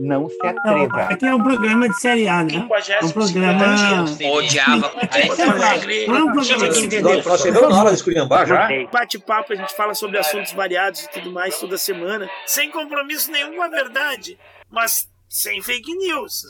não 0.00 0.28
se 0.28 0.46
atreva. 0.46 1.02
Aqui 1.02 1.26
é 1.26 1.34
um 1.34 1.42
programa 1.42 1.88
de 1.88 2.00
série 2.00 2.28
A, 2.28 2.44
né? 2.44 2.54
É 2.54 3.04
um 3.04 3.10
programa. 3.10 4.04
Odiava. 4.32 4.92
Nós 7.26 7.40
chegamos 7.42 7.70
na 7.70 7.80
hora 7.80 7.90
de 7.90 7.96
esculhambar 7.96 8.46
já. 8.46 8.68
Bate-papo, 8.92 9.52
a 9.52 9.56
gente 9.56 9.74
fala 9.74 9.94
sobre 9.94 10.18
assuntos 10.18 10.52
variados 10.52 11.04
e 11.04 11.10
tudo 11.10 11.32
mais 11.32 11.58
toda 11.58 11.78
semana, 11.78 12.28
sem 12.46 12.70
compromisso 12.70 13.30
nenhum 13.30 13.56
com 13.56 13.62
a 13.62 13.68
verdade, 13.68 14.38
mas 14.70 15.08
sem 15.28 15.62
fake 15.62 15.94
news. 15.96 16.44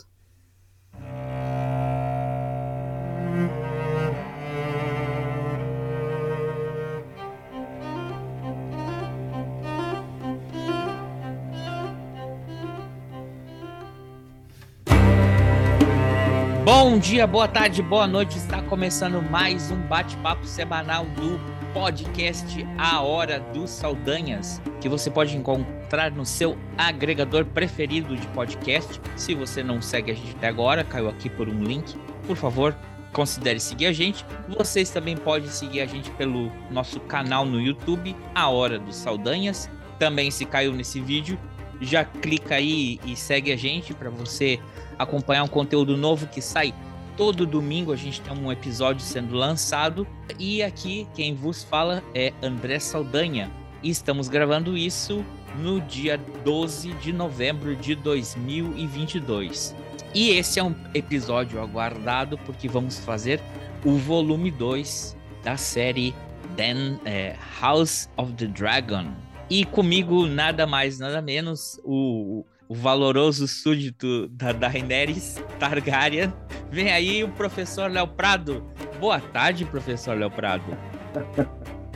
Bom 16.65 16.97
dia, 16.97 17.27
boa 17.27 17.47
tarde, 17.47 17.83
boa 17.83 18.07
noite. 18.07 18.39
Está 18.39 18.59
começando 18.59 19.21
mais 19.21 19.69
um 19.69 19.79
bate-papo 19.83 20.47
semanal 20.47 21.05
do 21.05 21.39
podcast 21.71 22.65
A 22.75 23.01
Hora 23.03 23.39
dos 23.39 23.69
Saldanhas, 23.69 24.59
que 24.81 24.89
você 24.89 25.11
pode 25.11 25.37
encontrar 25.37 26.09
no 26.09 26.25
seu 26.25 26.57
agregador 26.75 27.45
preferido 27.45 28.17
de 28.17 28.25
podcast. 28.29 28.99
Se 29.15 29.35
você 29.35 29.61
não 29.61 29.79
segue 29.79 30.09
a 30.09 30.15
gente 30.15 30.31
até 30.31 30.47
agora, 30.47 30.83
caiu 30.83 31.07
aqui 31.07 31.29
por 31.29 31.47
um 31.47 31.63
link. 31.63 31.95
Por 32.25 32.35
favor, 32.35 32.75
considere 33.13 33.59
seguir 33.59 33.85
a 33.85 33.93
gente. 33.93 34.25
Vocês 34.49 34.89
também 34.89 35.15
podem 35.15 35.49
seguir 35.49 35.81
a 35.81 35.85
gente 35.85 36.09
pelo 36.09 36.51
nosso 36.71 36.99
canal 36.99 37.45
no 37.45 37.61
YouTube, 37.61 38.15
A 38.33 38.49
Hora 38.49 38.79
dos 38.79 38.95
Saldanhas. 38.95 39.69
Também 39.99 40.31
se 40.31 40.45
caiu 40.45 40.73
nesse 40.73 40.99
vídeo, 40.99 41.37
já 41.79 42.03
clica 42.03 42.55
aí 42.55 42.99
e 43.05 43.15
segue 43.15 43.51
a 43.51 43.55
gente 43.55 43.93
para 43.93 44.09
você 44.09 44.59
acompanhar 44.97 45.43
um 45.43 45.47
conteúdo 45.47 45.97
novo 45.97 46.27
que 46.27 46.41
sai 46.41 46.73
todo 47.17 47.45
domingo. 47.45 47.91
A 47.91 47.95
gente 47.95 48.21
tem 48.21 48.33
um 48.33 48.51
episódio 48.51 49.01
sendo 49.01 49.35
lançado. 49.35 50.07
E 50.39 50.61
aqui 50.61 51.07
quem 51.13 51.33
vos 51.33 51.63
fala 51.63 52.03
é 52.13 52.33
André 52.41 52.79
Saldanha. 52.79 53.51
E 53.81 53.89
estamos 53.89 54.27
gravando 54.27 54.77
isso 54.77 55.23
no 55.59 55.79
dia 55.81 56.17
12 56.43 56.93
de 56.93 57.13
novembro 57.13 57.75
de 57.75 57.95
2022. 57.95 59.75
E 60.13 60.29
esse 60.31 60.59
é 60.59 60.63
um 60.63 60.75
episódio 60.93 61.61
aguardado 61.61 62.37
porque 62.45 62.67
vamos 62.67 62.99
fazer 62.99 63.41
o 63.83 63.97
volume 63.97 64.49
2 64.49 65.15
da 65.43 65.57
série 65.57 66.15
Then, 66.55 66.99
é, 67.05 67.35
House 67.61 68.09
of 68.17 68.33
the 68.33 68.47
Dragon. 68.47 69.11
E 69.49 69.65
comigo, 69.65 70.25
nada 70.25 70.65
mais, 70.65 70.97
nada 70.97 71.21
menos, 71.21 71.79
o, 71.83 72.43
o 72.67 72.75
valoroso 72.75 73.47
súdito 73.47 74.27
da 74.29 74.51
Daenerys 74.51 75.43
Targaryen. 75.59 76.33
Vem 76.69 76.91
aí 76.91 77.23
o 77.23 77.29
professor 77.29 77.89
Léo 77.89 78.07
Prado. 78.07 78.63
Boa 78.99 79.19
tarde, 79.19 79.65
professor 79.65 80.17
Léo 80.17 80.31
Prado. 80.31 80.63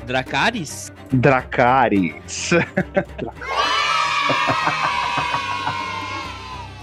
Dracarys? 0.05 0.93
Dracarys. 1.13 2.51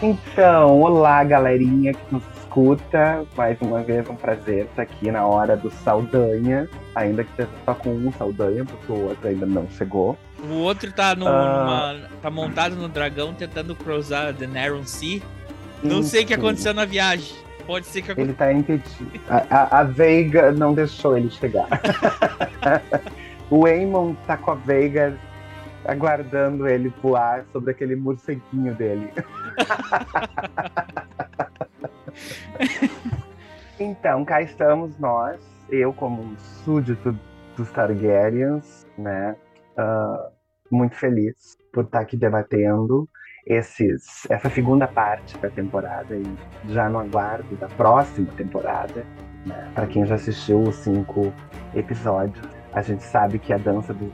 então, 0.03 0.81
olá, 0.81 1.25
galerinha 1.25 1.95
que 1.95 2.15
nos 2.15 2.36
escuta. 2.57 3.27
Mais 3.37 3.61
uma 3.61 3.83
vez, 3.83 4.09
um 4.09 4.17
prazer 4.17 4.65
estar 4.65 4.81
aqui 4.83 5.11
na 5.11 5.27
hora 5.27 5.55
do 5.57 5.71
Saldanha. 5.71 6.67
Ainda 6.95 7.23
que 7.23 7.31
esteja 7.31 7.51
só 7.65 7.75
com 7.75 7.91
um 7.91 8.11
Saldanha, 8.13 8.65
porque 8.65 8.91
o 8.91 9.09
outro 9.09 9.29
ainda 9.29 9.45
não 9.45 9.69
chegou. 9.71 10.17
O 10.49 10.55
outro 10.55 10.91
tá, 10.93 11.15
no, 11.15 11.27
uh... 11.27 11.29
numa, 11.29 11.97
tá 12.23 12.31
montado 12.31 12.75
no 12.77 12.89
dragão 12.89 13.35
tentando 13.35 13.75
cruzar 13.75 14.33
the 14.35 14.47
Narrow 14.47 14.83
Sea. 14.85 15.21
Não 15.83 16.03
sei 16.03 16.25
o 16.25 16.27
que 16.27 16.33
aconteceu 16.35 16.73
na 16.73 16.87
viagem. 16.87 17.37
Pode 17.67 17.85
ser 17.87 18.03
que 18.03 18.19
Ele 18.19 18.33
tá 18.33 18.51
impedido. 18.53 19.11
A, 19.29 19.45
a, 19.51 19.81
a 19.81 19.85
Veiga 19.85 20.53
não 20.53 20.73
deixou 20.73 21.19
ele 21.19 21.29
chegar. 21.31 21.67
o 23.51 23.67
Eamon 23.67 24.15
tá 24.27 24.37
com 24.37 24.53
a 24.53 24.55
Veiga 24.55 25.19
aguardando 25.85 26.69
ele 26.69 26.93
voar 27.03 27.45
sobre 27.53 27.73
aquele 27.73 27.97
morceguinho 27.97 28.73
dele. 28.75 29.11
então, 33.79 34.25
cá 34.25 34.43
estamos 34.43 34.99
nós, 34.99 35.41
eu 35.71 35.93
como 35.93 36.23
um 36.23 36.37
súdito 36.65 37.19
dos 37.57 37.71
Targaryens, 37.71 38.87
né? 38.99 39.37
Uh, 39.79 40.37
muito 40.71 40.97
feliz 40.97 41.57
por 41.73 41.85
estar 41.85 42.01
aqui 42.01 42.17
debatendo 42.17 43.09
esses, 43.47 44.27
essa 44.29 44.51
segunda 44.51 44.89
parte 44.89 45.39
da 45.39 45.49
temporada 45.49 46.17
e 46.17 46.25
já 46.73 46.89
no 46.89 46.99
aguardo 46.99 47.55
da 47.57 47.69
próxima 47.69 48.33
temporada. 48.37 49.07
Né? 49.45 49.71
Para 49.75 49.87
quem 49.87 50.05
já 50.05 50.17
assistiu 50.17 50.61
os 50.63 50.75
cinco 50.77 51.33
episódios, 51.75 52.45
a 52.73 52.83
gente 52.83 53.05
sabe 53.05 53.39
que 53.39 53.53
a 53.53 53.59
dança 53.59 53.95
dos, 53.95 54.11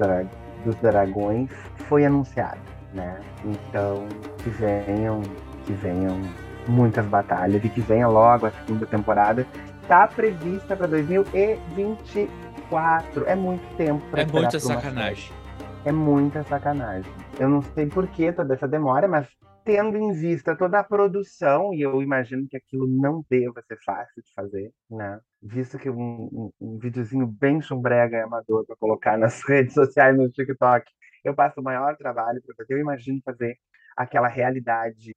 dos 0.64 0.76
dragões 0.76 1.50
foi 1.88 2.04
anunciada, 2.04 2.60
né? 2.92 3.18
Então 3.44 4.06
que 4.42 4.50
venham, 4.50 5.22
que 5.64 5.72
venham 5.72 6.20
muitas 6.68 7.06
batalhas 7.06 7.64
e 7.64 7.68
que 7.68 7.80
venha 7.80 8.08
logo 8.08 8.46
a 8.46 8.50
segunda 8.50 8.86
temporada. 8.86 9.46
Está 9.82 10.06
prevista 10.06 10.76
para 10.76 10.86
2024. 10.86 13.26
É 13.26 13.34
muito 13.34 13.76
tempo 13.76 14.00
para 14.10 14.22
É 14.22 14.26
muita 14.26 14.60
sacanagem 14.60 15.42
é 15.84 15.92
muita 15.92 16.42
sacanagem. 16.44 17.10
Eu 17.38 17.48
não 17.48 17.62
sei 17.62 17.86
por 17.86 18.06
que 18.08 18.32
toda 18.32 18.54
essa 18.54 18.68
demora, 18.68 19.08
mas 19.08 19.28
tendo 19.64 19.96
em 19.96 20.12
vista 20.12 20.56
toda 20.56 20.78
a 20.78 20.84
produção, 20.84 21.72
e 21.72 21.82
eu 21.82 22.02
imagino 22.02 22.46
que 22.48 22.56
aquilo 22.56 22.86
não 22.86 23.24
deva 23.30 23.62
ser 23.62 23.78
fácil 23.84 24.22
de 24.22 24.32
fazer, 24.34 24.72
né? 24.90 25.20
Visto 25.42 25.78
que 25.78 25.88
um, 25.88 26.28
um, 26.32 26.52
um 26.60 26.78
videozinho 26.78 27.26
bem 27.26 27.60
chumbrega 27.60 28.16
e 28.16 28.20
amador 28.20 28.64
para 28.66 28.76
colocar 28.76 29.16
nas 29.16 29.40
redes 29.48 29.74
sociais, 29.74 30.16
no 30.16 30.30
TikTok, 30.30 30.84
eu 31.24 31.34
passo 31.34 31.60
o 31.60 31.64
maior 31.64 31.96
trabalho 31.96 32.42
para 32.44 32.54
fazer. 32.56 32.74
Eu 32.74 32.78
imagino 32.78 33.20
fazer 33.24 33.56
aquela 33.96 34.28
realidade, 34.28 35.14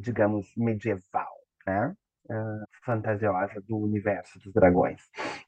digamos, 0.00 0.46
medieval, 0.56 1.30
né? 1.66 1.94
Uh, 2.30 2.64
fantasiosa 2.84 3.60
do 3.66 3.76
universo 3.76 4.38
dos 4.38 4.52
dragões. 4.52 5.02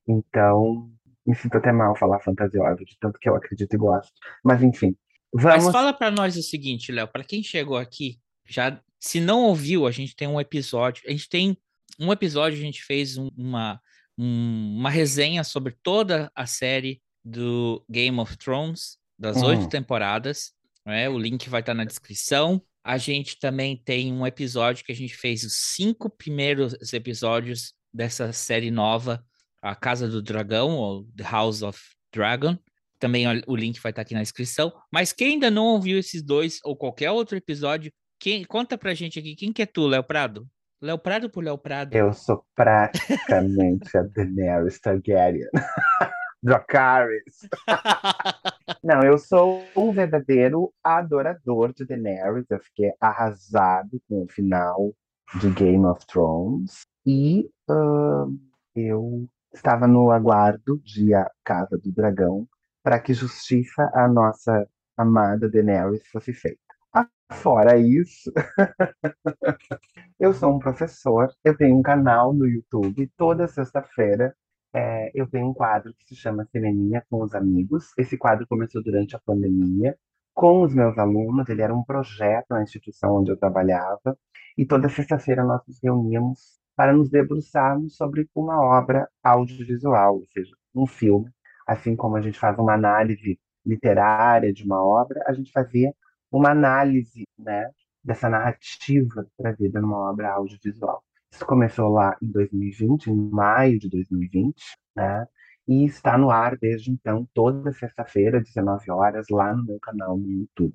Então, 0.06 0.90
me 1.24 1.34
sinto 1.34 1.56
até 1.56 1.70
mal 1.70 1.94
falar 1.96 2.18
fantasiosa, 2.20 2.84
de 2.84 2.98
tanto 2.98 3.18
que 3.18 3.28
eu 3.28 3.36
acredito 3.36 3.72
e 3.72 3.78
gosto. 3.78 4.12
Mas 4.44 4.62
enfim. 4.62 4.96
Vamos... 5.32 5.64
Mas 5.64 5.72
fala 5.72 5.92
para 5.92 6.10
nós 6.10 6.36
o 6.36 6.42
seguinte, 6.42 6.91
Léo, 6.91 7.08
para 7.08 7.24
quem 7.24 7.42
chegou 7.42 7.76
aqui, 7.76 8.18
já 8.44 8.80
se 8.98 9.20
não 9.20 9.44
ouviu, 9.44 9.86
a 9.86 9.91
gente 9.91 10.14
tem 10.14 10.28
um 10.28 10.41
episódio, 10.41 11.02
a 11.06 11.10
gente 11.10 11.28
tem 11.28 11.56
um 11.98 12.12
episódio, 12.12 12.58
a 12.58 12.62
gente 12.62 12.82
fez 12.82 13.16
um, 13.16 13.28
uma, 13.36 13.80
um, 14.18 14.76
uma 14.78 14.91
resenha 14.91 15.42
sobre 15.44 15.76
toda 15.82 16.30
a 16.34 16.46
série 16.46 17.00
do 17.24 17.84
Game 17.88 18.18
of 18.18 18.36
Thrones, 18.36 18.98
das 19.18 19.42
oito 19.42 19.68
temporadas. 19.68 20.52
Né? 20.84 21.08
O 21.08 21.18
link 21.18 21.48
vai 21.48 21.60
estar 21.60 21.74
na 21.74 21.84
descrição. 21.84 22.62
A 22.84 22.98
gente 22.98 23.38
também 23.38 23.76
tem 23.76 24.12
um 24.12 24.26
episódio 24.26 24.84
que 24.84 24.93
a 24.93 24.94
gente 24.94 25.15
fez 25.15 25.44
os 25.44 25.54
cinco 25.75 26.10
primeiros 26.10 26.93
episódios 26.93 27.75
dessa 27.93 28.32
série 28.32 28.70
nova 28.70 29.25
a 29.62 29.76
Casa 29.76 30.09
do 30.09 30.20
Dragão, 30.20 30.70
ou 30.70 31.04
The 31.16 31.22
House 31.22 31.62
of 31.62 31.81
Dragon. 32.12 32.59
Também 32.98 33.25
o 33.47 33.56
link 33.56 33.81
vai 33.81 33.91
estar 33.91 34.03
aqui 34.03 34.15
na 34.15 34.21
descrição. 34.21 34.72
Mas 34.92 35.12
quem 35.12 35.34
ainda 35.34 35.50
não 35.50 35.66
ouviu 35.66 35.98
esses 35.98 36.22
dois 36.22 36.59
ou 36.65 36.76
qualquer 36.76 37.10
outro 37.10 37.37
episódio, 37.37 37.92
quem, 38.19 38.44
conta 38.44 38.76
pra 38.76 38.94
gente 38.94 39.19
aqui, 39.19 39.37
quem 39.37 39.53
que 39.53 39.62
é 39.62 39.66
tu, 39.66 39.87
Léo 39.87 40.03
Prado? 40.03 40.47
Léo 40.81 40.98
Prado 40.98 41.31
por 41.31 41.44
Léo 41.44 41.56
Prado? 41.56 41.94
Eu 41.94 42.12
sou 42.12 42.44
praticamente 42.56 43.97
a 43.97 44.03
Daenerys 44.03 44.81
Targaryen. 44.81 45.48
Dracarys. 46.42 47.48
Não, 48.82 49.03
eu 49.03 49.16
sou 49.16 49.62
um 49.76 49.92
verdadeiro 49.92 50.72
adorador 50.82 51.72
de 51.72 51.84
Daenerys. 51.84 52.50
Eu 52.50 52.59
fiquei 52.59 52.92
arrasado 53.00 54.00
com 54.09 54.24
o 54.24 54.28
final 54.28 54.92
de 55.39 55.50
Game 55.50 55.84
of 55.86 56.04
Thrones. 56.06 56.83
E 57.06 57.48
uh, 57.71 58.36
eu 58.74 59.28
estava 59.53 59.86
no 59.86 60.10
aguardo 60.10 60.80
de 60.84 61.15
A 61.15 61.30
Casa 61.44 61.78
do 61.78 61.92
Dragão 61.92 62.48
para 62.83 62.98
que 62.98 63.15
justiça 63.15 63.91
a 63.94 64.09
nossa 64.09 64.66
amada 64.97 65.48
Daenerys 65.48 66.06
fosse 66.09 66.33
feita. 66.33 66.60
Fora 67.33 67.78
isso, 67.78 68.30
eu 70.21 70.34
sou 70.34 70.54
um 70.54 70.59
professor, 70.59 71.33
eu 71.42 71.56
tenho 71.56 71.78
um 71.78 71.83
canal 71.83 72.33
no 72.33 72.47
YouTube, 72.47 73.10
toda 73.16 73.48
sexta-feira 73.48 74.36
é, 74.74 75.10
eu 75.15 75.27
tenho 75.27 75.48
um 75.48 75.54
quadro 75.54 75.95
que 75.95 76.07
se 76.07 76.16
chama 76.16 76.47
Cineminha 76.51 77.04
com 77.10 77.22
os 77.22 77.34
Amigos. 77.34 77.92
Esse 77.98 78.16
quadro 78.16 78.47
começou 78.47 78.83
durante 78.83 79.15
a 79.15 79.21
pandemia, 79.21 79.97
com 80.34 80.63
os 80.63 80.74
meus 80.74 80.97
alunos, 80.98 81.48
ele 81.48 81.63
era 81.63 81.74
um 81.74 81.84
projeto 81.84 82.47
na 82.51 82.63
instituição 82.63 83.16
onde 83.16 83.30
eu 83.30 83.36
trabalhava, 83.36 84.19
e 84.57 84.65
toda 84.65 84.89
sexta-feira 84.89 85.45
nós 85.45 85.60
nos 85.66 85.78
reuníamos 85.83 86.59
para 86.74 86.92
nos 86.92 87.10
debruçarmos 87.10 87.97
sobre 87.97 88.28
uma 88.34 88.60
obra 88.60 89.09
audiovisual, 89.22 90.16
ou 90.16 90.27
seja, 90.27 90.54
um 90.75 90.86
filme. 90.86 91.30
Assim 91.66 91.95
como 91.95 92.16
a 92.16 92.21
gente 92.22 92.39
faz 92.39 92.59
uma 92.59 92.75
análise 92.75 93.39
literária 93.65 94.53
de 94.53 94.65
uma 94.65 94.83
obra, 94.84 95.22
a 95.27 95.33
gente 95.33 95.53
fazia 95.53 95.95
uma 96.30 96.51
análise 96.51 97.25
né, 97.39 97.71
dessa 98.03 98.28
narrativa 98.28 99.27
trazida 99.36 99.80
numa 99.80 100.10
obra 100.10 100.33
audiovisual. 100.33 101.04
Isso 101.32 101.46
começou 101.46 101.88
lá 101.88 102.16
em 102.22 102.30
2020, 102.30 103.06
em 103.06 103.30
maio 103.30 103.78
de 103.78 103.88
2020, 103.88 104.54
né? 104.94 105.26
E 105.66 105.84
está 105.84 106.18
no 106.18 106.30
ar 106.30 106.58
desde 106.58 106.90
então, 106.90 107.26
toda 107.32 107.72
sexta-feira, 107.72 108.40
19 108.40 108.90
horas, 108.90 109.26
lá 109.30 109.54
no 109.54 109.64
meu 109.64 109.78
canal 109.80 110.18
no 110.18 110.28
YouTube. 110.28 110.74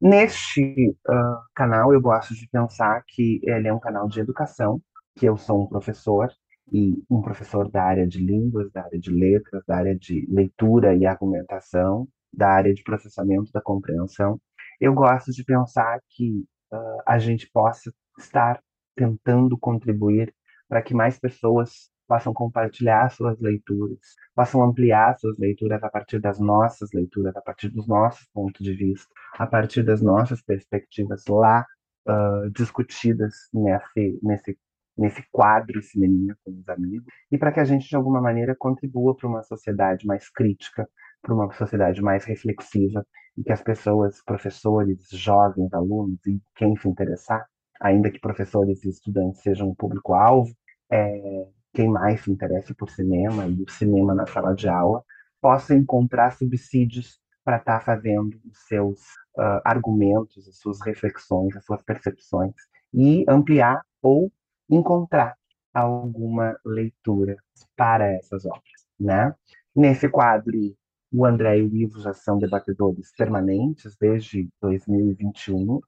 Neste 0.00 0.90
uh, 1.08 1.38
canal, 1.54 1.92
eu 1.92 2.00
gosto 2.00 2.34
de 2.34 2.48
pensar 2.48 3.04
que 3.06 3.40
ele 3.44 3.68
é 3.68 3.72
um 3.72 3.78
canal 3.78 4.08
de 4.08 4.18
educação, 4.18 4.80
que 5.14 5.26
eu 5.26 5.36
sou 5.36 5.62
um 5.62 5.66
professor, 5.66 6.30
e 6.72 7.02
um 7.10 7.20
professor 7.20 7.68
da 7.70 7.82
área 7.82 8.06
de 8.06 8.24
línguas, 8.24 8.70
da 8.72 8.84
área 8.84 8.98
de 8.98 9.10
letras, 9.10 9.62
da 9.66 9.76
área 9.76 9.96
de 9.96 10.26
leitura 10.30 10.94
e 10.94 11.04
argumentação, 11.04 12.08
da 12.32 12.48
área 12.48 12.72
de 12.72 12.82
processamento 12.82 13.50
da 13.52 13.60
compreensão. 13.60 14.40
Eu 14.80 14.94
gosto 14.94 15.32
de 15.32 15.44
pensar 15.44 16.00
que 16.08 16.44
uh, 16.72 17.02
a 17.06 17.18
gente 17.18 17.50
possa 17.52 17.92
estar 18.18 18.60
tentando 18.96 19.58
contribuir 19.58 20.34
para 20.68 20.82
que 20.82 20.94
mais 20.94 21.18
pessoas 21.18 21.90
possam 22.06 22.34
compartilhar 22.34 23.08
suas 23.10 23.40
leituras, 23.40 23.98
possam 24.34 24.62
ampliar 24.62 25.16
suas 25.18 25.38
leituras 25.38 25.82
a 25.82 25.88
partir 25.88 26.18
das 26.18 26.40
nossas 26.40 26.90
leituras, 26.92 27.36
a 27.36 27.40
partir 27.40 27.68
dos 27.68 27.86
nossos 27.86 28.26
pontos 28.32 28.64
de 28.64 28.74
vista, 28.74 29.08
a 29.38 29.46
partir 29.46 29.82
das 29.84 30.02
nossas 30.02 30.42
perspectivas 30.42 31.24
lá 31.28 31.64
uh, 32.08 32.50
discutidas 32.50 33.34
nesse, 33.52 34.18
nesse 34.22 34.58
nesse 35.00 35.24
quadro 35.32 35.82
Cineminha 35.82 36.36
com 36.44 36.52
os 36.52 36.68
amigos, 36.68 37.06
e 37.32 37.38
para 37.38 37.50
que 37.50 37.60
a 37.60 37.64
gente, 37.64 37.88
de 37.88 37.96
alguma 37.96 38.20
maneira, 38.20 38.54
contribua 38.54 39.16
para 39.16 39.28
uma 39.28 39.42
sociedade 39.42 40.06
mais 40.06 40.28
crítica, 40.30 40.86
para 41.22 41.34
uma 41.34 41.50
sociedade 41.52 42.02
mais 42.02 42.24
reflexiva, 42.24 43.06
e 43.36 43.42
que 43.42 43.52
as 43.52 43.62
pessoas, 43.62 44.22
professores, 44.22 45.08
jovens, 45.10 45.72
alunos 45.72 46.18
e 46.26 46.38
quem 46.54 46.76
se 46.76 46.86
interessar, 46.86 47.46
ainda 47.80 48.10
que 48.10 48.20
professores 48.20 48.84
e 48.84 48.90
estudantes 48.90 49.40
sejam 49.42 49.68
o 49.68 49.74
público-alvo, 49.74 50.54
é, 50.90 51.46
quem 51.72 51.88
mais 51.88 52.22
se 52.22 52.30
interesse 52.30 52.74
por 52.74 52.90
cinema 52.90 53.46
e 53.46 53.62
o 53.62 53.70
cinema 53.70 54.14
na 54.14 54.26
sala 54.26 54.54
de 54.54 54.68
aula, 54.68 55.02
possa 55.40 55.74
encontrar 55.74 56.32
subsídios 56.32 57.20
para 57.44 57.56
estar 57.56 57.78
tá 57.78 57.84
fazendo 57.84 58.38
os 58.44 58.58
seus 58.66 59.00
uh, 59.38 59.60
argumentos, 59.64 60.46
as 60.46 60.58
suas 60.58 60.80
reflexões, 60.82 61.56
as 61.56 61.64
suas 61.64 61.82
percepções 61.82 62.54
e 62.92 63.24
ampliar 63.28 63.82
ou 64.02 64.30
encontrar 64.68 65.36
alguma 65.72 66.56
leitura 66.64 67.36
para 67.76 68.12
essas 68.12 68.44
obras, 68.44 68.86
né? 68.98 69.34
Nesse 69.74 70.08
quadro, 70.08 70.52
o 71.12 71.24
André 71.24 71.58
e 71.58 71.62
o 71.62 71.76
Ivo 71.76 72.00
já 72.00 72.12
são 72.12 72.38
debatedores 72.38 73.12
permanentes 73.16 73.96
desde 73.98 74.48
2021 74.60 75.80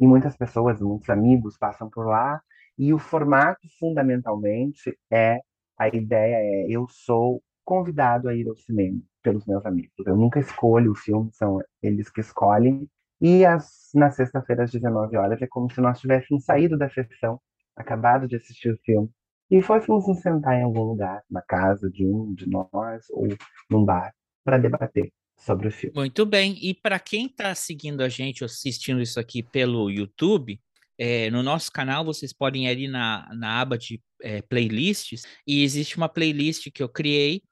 e 0.00 0.06
muitas 0.06 0.36
pessoas, 0.36 0.80
muitos 0.80 1.10
amigos 1.10 1.58
passam 1.58 1.90
por 1.90 2.06
lá. 2.06 2.40
E 2.78 2.94
o 2.94 2.98
formato 2.98 3.60
fundamentalmente 3.78 4.98
é 5.10 5.38
a 5.78 5.88
ideia 5.88 6.36
é 6.36 6.66
eu 6.70 6.86
sou 6.88 7.42
convidado 7.64 8.28
a 8.28 8.34
ir 8.34 8.48
ao 8.48 8.56
cinema 8.56 9.00
pelos 9.22 9.46
meus 9.46 9.64
amigos. 9.66 9.92
Eu 10.06 10.16
nunca 10.16 10.40
escolho 10.40 10.92
o 10.92 10.94
filme, 10.94 11.30
são 11.32 11.60
eles 11.82 12.10
que 12.10 12.20
escolhem. 12.20 12.88
E 13.20 13.44
as, 13.44 13.90
na 13.94 14.10
sexta-feira, 14.10 14.64
às 14.64 14.70
19 14.70 15.16
horas, 15.18 15.42
é 15.42 15.46
como 15.46 15.70
se 15.70 15.80
nós 15.80 16.00
tivéssemos 16.00 16.44
saído 16.44 16.78
da 16.78 16.88
sessão, 16.88 17.38
acabado 17.76 18.26
de 18.26 18.36
assistir 18.36 18.70
o 18.72 18.78
filme, 18.82 19.10
e 19.50 19.60
fôssemos 19.60 20.08
nos 20.08 20.20
sentar 20.20 20.54
em 20.54 20.62
algum 20.62 20.82
lugar, 20.82 21.22
na 21.30 21.42
casa 21.42 21.90
de 21.90 22.06
um 22.06 22.32
de 22.34 22.48
nós, 22.48 23.04
ou 23.10 23.28
num 23.70 23.84
bar, 23.84 24.14
para 24.44 24.56
debater 24.58 25.12
sobre 25.40 25.68
o 25.68 25.70
filme. 25.72 25.94
Muito 25.96 26.24
bem. 26.24 26.56
E 26.60 26.74
para 26.74 26.98
quem 26.98 27.26
está 27.26 27.54
seguindo 27.54 28.02
a 28.02 28.08
gente, 28.08 28.44
assistindo 28.44 29.00
isso 29.00 29.18
aqui 29.18 29.42
pelo 29.42 29.90
YouTube, 29.90 30.60
é, 30.98 31.30
no 31.30 31.42
nosso 31.42 31.72
canal 31.72 32.04
vocês 32.04 32.32
podem 32.32 32.66
ir 32.66 32.68
ali 32.68 32.88
na, 32.88 33.28
na 33.34 33.60
aba 33.60 33.78
de 33.78 34.00
é, 34.22 34.42
playlists, 34.42 35.22
e 35.46 35.64
existe 35.64 35.96
uma 35.96 36.08
playlist 36.08 36.70
que 36.70 36.82
eu 36.82 36.88
criei 36.88 37.42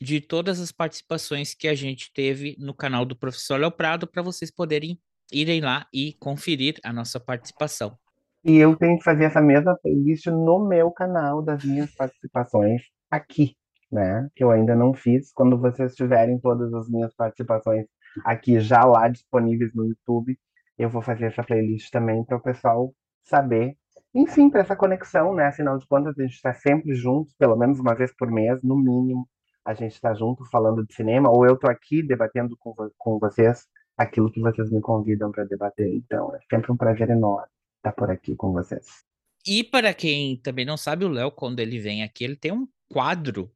de 0.00 0.20
todas 0.20 0.60
as 0.60 0.72
participações 0.72 1.54
que 1.54 1.68
a 1.68 1.74
gente 1.74 2.12
teve 2.12 2.56
no 2.58 2.74
canal 2.74 3.04
do 3.04 3.16
Professor 3.16 3.58
Léo 3.58 3.70
Prado, 3.70 4.06
para 4.06 4.22
vocês 4.22 4.50
poderem 4.50 4.98
irem 5.32 5.60
lá 5.60 5.86
e 5.92 6.12
conferir 6.14 6.78
a 6.84 6.92
nossa 6.92 7.18
participação. 7.18 7.96
E 8.44 8.56
eu 8.56 8.76
tenho 8.76 8.98
que 8.98 9.04
fazer 9.04 9.24
essa 9.24 9.40
mesma 9.40 9.76
playlist 9.76 10.26
no 10.26 10.68
meu 10.68 10.90
canal 10.90 11.42
das 11.42 11.64
minhas 11.64 11.90
participações 11.94 12.82
aqui, 13.10 13.56
né? 13.90 14.28
Que 14.34 14.44
eu 14.44 14.50
ainda 14.50 14.74
não 14.74 14.94
fiz. 14.94 15.32
Quando 15.32 15.58
vocês 15.58 15.94
tiverem 15.94 16.38
todas 16.38 16.72
as 16.74 16.88
minhas 16.88 17.14
participações 17.14 17.86
aqui 18.24 18.60
já 18.60 18.84
lá 18.84 19.08
disponíveis 19.08 19.74
no 19.74 19.86
YouTube, 19.86 20.38
eu 20.78 20.90
vou 20.90 21.02
fazer 21.02 21.26
essa 21.26 21.42
playlist 21.42 21.90
também 21.90 22.24
para 22.24 22.36
o 22.36 22.42
pessoal 22.42 22.94
saber. 23.24 23.76
Enfim, 24.14 24.48
para 24.50 24.60
essa 24.60 24.76
conexão, 24.76 25.34
né? 25.34 25.46
Afinal 25.46 25.78
de 25.78 25.86
contas, 25.86 26.18
a 26.18 26.22
gente 26.22 26.34
está 26.34 26.52
sempre 26.54 26.94
juntos, 26.94 27.34
pelo 27.38 27.56
menos 27.56 27.78
uma 27.78 27.94
vez 27.94 28.14
por 28.16 28.30
mês, 28.30 28.62
no 28.62 28.76
mínimo. 28.76 29.28
A 29.64 29.74
gente 29.74 29.92
está 29.92 30.14
junto 30.14 30.44
falando 30.50 30.86
de 30.86 30.94
cinema, 30.94 31.30
ou 31.30 31.44
eu 31.44 31.54
estou 31.54 31.68
aqui 31.70 32.02
debatendo 32.02 32.56
com, 32.58 32.74
com 32.96 33.18
vocês 33.18 33.66
aquilo 33.96 34.30
que 34.30 34.40
vocês 34.40 34.70
me 34.70 34.80
convidam 34.80 35.30
para 35.30 35.44
debater. 35.44 35.92
Então, 35.94 36.34
é 36.34 36.38
sempre 36.50 36.70
um 36.70 36.76
prazer 36.76 37.10
enorme 37.10 37.48
estar 37.78 37.92
por 37.92 38.10
aqui 38.10 38.34
com 38.36 38.52
vocês. 38.52 39.04
E 39.46 39.62
para 39.62 39.94
quem 39.94 40.36
também 40.36 40.64
não 40.64 40.76
sabe, 40.76 41.04
o 41.04 41.08
Léo, 41.08 41.30
quando 41.30 41.60
ele 41.60 41.78
vem 41.78 42.02
aqui, 42.02 42.24
ele 42.24 42.36
tem 42.36 42.52
um 42.52 42.66
quadro 42.88 43.50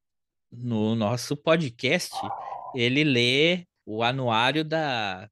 no 0.51 0.95
nosso 0.95 1.37
podcast. 1.37 2.15
Ele 2.75 3.05
lê 3.05 3.67
o 3.85 4.03
anuário 4.03 4.65
da. 4.65 5.29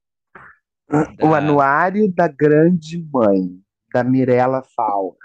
da... 0.89 1.15
O 1.23 1.35
anuário 1.35 2.13
da 2.13 2.29
Grande 2.29 3.03
Mãe, 3.13 3.61
da 3.93 4.03
Mirella 4.03 4.63
Faura. 4.75 5.17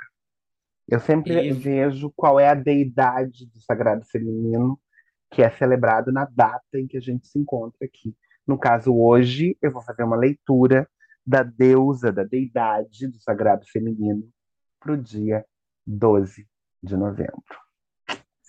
Eu 0.88 1.00
sempre 1.00 1.48
e... 1.48 1.52
vejo 1.52 2.12
qual 2.16 2.40
é 2.40 2.50
a 2.50 2.54
deidade 2.54 3.46
do 3.48 3.60
Sagrado 3.62 4.06
Feminino 4.06 4.80
que 5.34 5.42
é 5.42 5.50
celebrado 5.50 6.12
na 6.12 6.26
data 6.26 6.78
em 6.78 6.86
que 6.86 6.96
a 6.96 7.02
gente 7.02 7.28
se 7.28 7.40
encontra 7.40 7.86
aqui. 7.86 8.16
No 8.46 8.58
caso, 8.58 8.96
hoje, 8.96 9.58
eu 9.62 9.72
vou 9.72 9.82
fazer 9.82 10.04
uma 10.04 10.16
leitura 10.16 10.88
da 11.26 11.42
deusa, 11.42 12.12
da 12.12 12.24
deidade 12.24 13.08
do 13.08 13.20
sagrado 13.20 13.66
feminino 13.66 14.30
para 14.80 14.94
o 14.94 14.98
dia 14.98 15.44
12 15.88 16.48
de 16.84 16.96
novembro. 16.96 17.63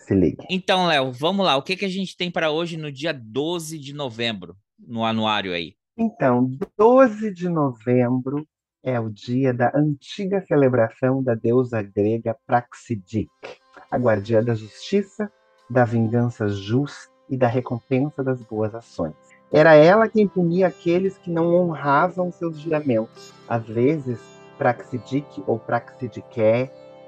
Se 0.06 0.14
ligue. 0.14 0.44
Então, 0.50 0.86
Léo, 0.86 1.10
vamos 1.12 1.46
lá. 1.46 1.56
O 1.56 1.62
que, 1.62 1.76
que 1.76 1.84
a 1.86 1.88
gente 1.88 2.14
tem 2.14 2.30
para 2.30 2.50
hoje 2.50 2.76
no 2.76 2.92
dia 2.92 3.12
12 3.12 3.78
de 3.78 3.94
novembro, 3.94 4.54
no 4.78 5.02
anuário 5.02 5.54
aí? 5.54 5.74
Então, 5.96 6.50
12 6.76 7.32
de 7.32 7.48
novembro 7.48 8.46
é 8.82 9.00
o 9.00 9.08
dia 9.08 9.54
da 9.54 9.72
antiga 9.74 10.42
celebração 10.42 11.22
da 11.22 11.34
deusa 11.34 11.80
grega 11.80 12.36
Praxidike, 12.46 13.30
a 13.90 13.96
guardiã 13.96 14.44
da 14.44 14.54
justiça, 14.54 15.32
da 15.70 15.86
vingança 15.86 16.48
justa 16.48 17.10
e 17.30 17.36
da 17.38 17.46
recompensa 17.46 18.22
das 18.22 18.42
boas 18.42 18.74
ações. 18.74 19.14
Era 19.50 19.74
ela 19.74 20.06
quem 20.06 20.28
punia 20.28 20.66
aqueles 20.66 21.16
que 21.16 21.30
não 21.30 21.54
honravam 21.54 22.30
seus 22.30 22.58
juramentos. 22.58 23.32
Às 23.48 23.64
vezes, 23.66 24.20
Praxidique 24.58 25.42
ou 25.46 25.58
Praxidique 25.58 26.42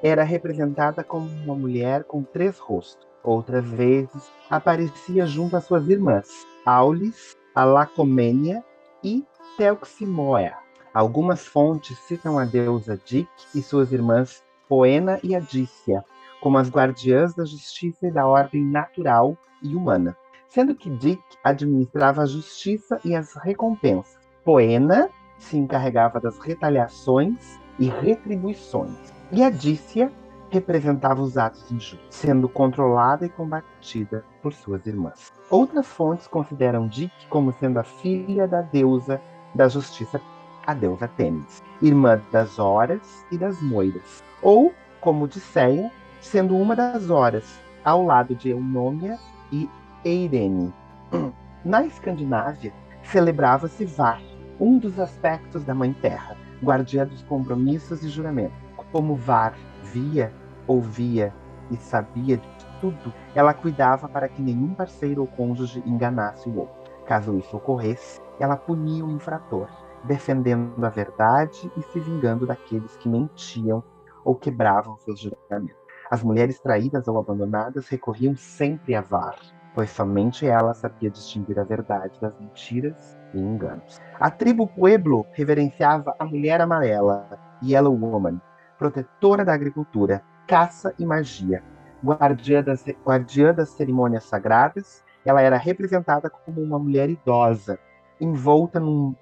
era 0.02 0.22
representada 0.22 1.02
como 1.02 1.28
uma 1.28 1.54
mulher 1.54 2.04
com 2.04 2.22
três 2.22 2.58
rostos. 2.58 3.06
Outras 3.22 3.68
vezes, 3.68 4.30
aparecia 4.48 5.26
junto 5.26 5.56
às 5.56 5.64
suas 5.64 5.88
irmãs, 5.88 6.28
Aulis, 6.64 7.36
Alacomênia 7.54 8.64
e 9.02 9.24
Teuximoea. 9.56 10.56
Algumas 10.94 11.46
fontes 11.46 11.98
citam 12.00 12.38
a 12.38 12.44
deusa 12.44 13.00
Dic 13.04 13.28
e 13.54 13.62
suas 13.62 13.92
irmãs 13.92 14.44
Poena 14.68 15.18
e 15.22 15.34
Adícia 15.34 16.04
como 16.40 16.58
as 16.58 16.70
guardiãs 16.70 17.34
da 17.34 17.44
justiça 17.44 18.06
e 18.06 18.10
da 18.10 18.26
ordem 18.26 18.64
natural 18.64 19.36
e 19.62 19.74
humana 19.74 20.16
sendo 20.48 20.74
que 20.74 20.88
Dick 20.88 21.22
administrava 21.44 22.22
a 22.22 22.26
justiça 22.26 22.98
e 23.04 23.14
as 23.14 23.34
recompensas. 23.34 24.18
Poena 24.44 25.10
se 25.38 25.56
encarregava 25.56 26.18
das 26.18 26.38
retaliações 26.38 27.60
e 27.78 27.88
retribuições, 27.88 29.12
e 29.32 29.42
a 29.42 29.50
Dícia 29.50 30.10
representava 30.50 31.20
os 31.20 31.36
atos 31.36 31.70
injustos, 31.70 32.06
sendo 32.10 32.48
controlada 32.48 33.26
e 33.26 33.28
combatida 33.28 34.24
por 34.42 34.52
suas 34.52 34.86
irmãs. 34.86 35.32
Outras 35.50 35.86
fontes 35.86 36.26
consideram 36.26 36.86
Dick 36.86 37.12
como 37.28 37.52
sendo 37.52 37.78
a 37.78 37.84
filha 37.84 38.46
da 38.46 38.62
deusa 38.62 39.20
da 39.54 39.68
justiça, 39.68 40.20
a 40.66 40.74
deusa 40.74 41.08
Tênis, 41.08 41.62
irmã 41.82 42.20
das 42.30 42.58
Horas 42.58 43.24
e 43.30 43.38
das 43.38 43.60
Moiras, 43.60 44.22
ou, 44.42 44.72
como 45.00 45.24
Odisseia, 45.24 45.90
sendo 46.20 46.56
uma 46.56 46.76
das 46.76 47.10
Horas, 47.10 47.60
ao 47.84 48.04
lado 48.04 48.34
de 48.34 48.50
Eunômia 48.50 49.18
e 49.52 49.68
Eirene. 50.04 50.72
Na 51.64 51.84
Escandinávia, 51.84 52.72
celebrava-se 53.02 53.84
Var, 53.84 54.20
um 54.60 54.78
dos 54.78 54.98
aspectos 54.98 55.64
da 55.64 55.74
Mãe 55.74 55.92
Terra, 55.92 56.36
guardiã 56.62 57.06
dos 57.06 57.22
compromissos 57.22 58.02
e 58.02 58.08
juramentos. 58.08 58.65
Como 58.96 59.14
Var 59.14 59.52
via, 59.82 60.32
ouvia 60.66 61.30
e 61.70 61.76
sabia 61.76 62.38
de 62.38 62.48
tudo, 62.80 63.12
ela 63.34 63.52
cuidava 63.52 64.08
para 64.08 64.26
que 64.26 64.40
nenhum 64.40 64.72
parceiro 64.72 65.20
ou 65.20 65.26
cônjuge 65.26 65.82
enganasse 65.84 66.48
o 66.48 66.60
outro. 66.60 66.90
Caso 67.04 67.36
isso 67.36 67.58
ocorresse, 67.58 68.22
ela 68.40 68.56
punia 68.56 69.04
o 69.04 69.10
infrator, 69.10 69.68
defendendo 70.04 70.82
a 70.82 70.88
verdade 70.88 71.70
e 71.76 71.82
se 71.82 72.00
vingando 72.00 72.46
daqueles 72.46 72.96
que 72.96 73.06
mentiam 73.06 73.84
ou 74.24 74.34
quebravam 74.34 74.96
seus 74.96 75.20
juramentos. 75.20 75.76
As 76.10 76.22
mulheres 76.22 76.58
traídas 76.58 77.06
ou 77.06 77.18
abandonadas 77.18 77.90
recorriam 77.90 78.34
sempre 78.34 78.94
a 78.94 79.02
Var, 79.02 79.36
pois 79.74 79.90
somente 79.90 80.46
ela 80.46 80.72
sabia 80.72 81.10
distinguir 81.10 81.60
a 81.60 81.64
verdade 81.64 82.18
das 82.18 82.34
mentiras 82.40 83.14
e 83.34 83.38
enganos. 83.38 84.00
A 84.18 84.30
tribo 84.30 84.66
Pueblo 84.66 85.26
reverenciava 85.32 86.14
a 86.18 86.24
mulher 86.24 86.62
amarela, 86.62 87.28
Yellow 87.62 87.94
Woman, 87.94 88.40
protetora 88.78 89.44
da 89.44 89.52
agricultura, 89.52 90.22
caça 90.46 90.94
e 90.98 91.04
magia, 91.04 91.62
guardiã 92.04 92.62
das, 92.62 92.84
guardiã 93.04 93.52
das 93.52 93.70
cerimônias 93.70 94.24
sagradas. 94.24 95.04
Ela 95.24 95.42
era 95.42 95.56
representada 95.56 96.30
como 96.30 96.60
uma 96.60 96.78
mulher 96.78 97.10
idosa, 97.10 97.78
envolta 98.20 98.78
num, 98.78 99.14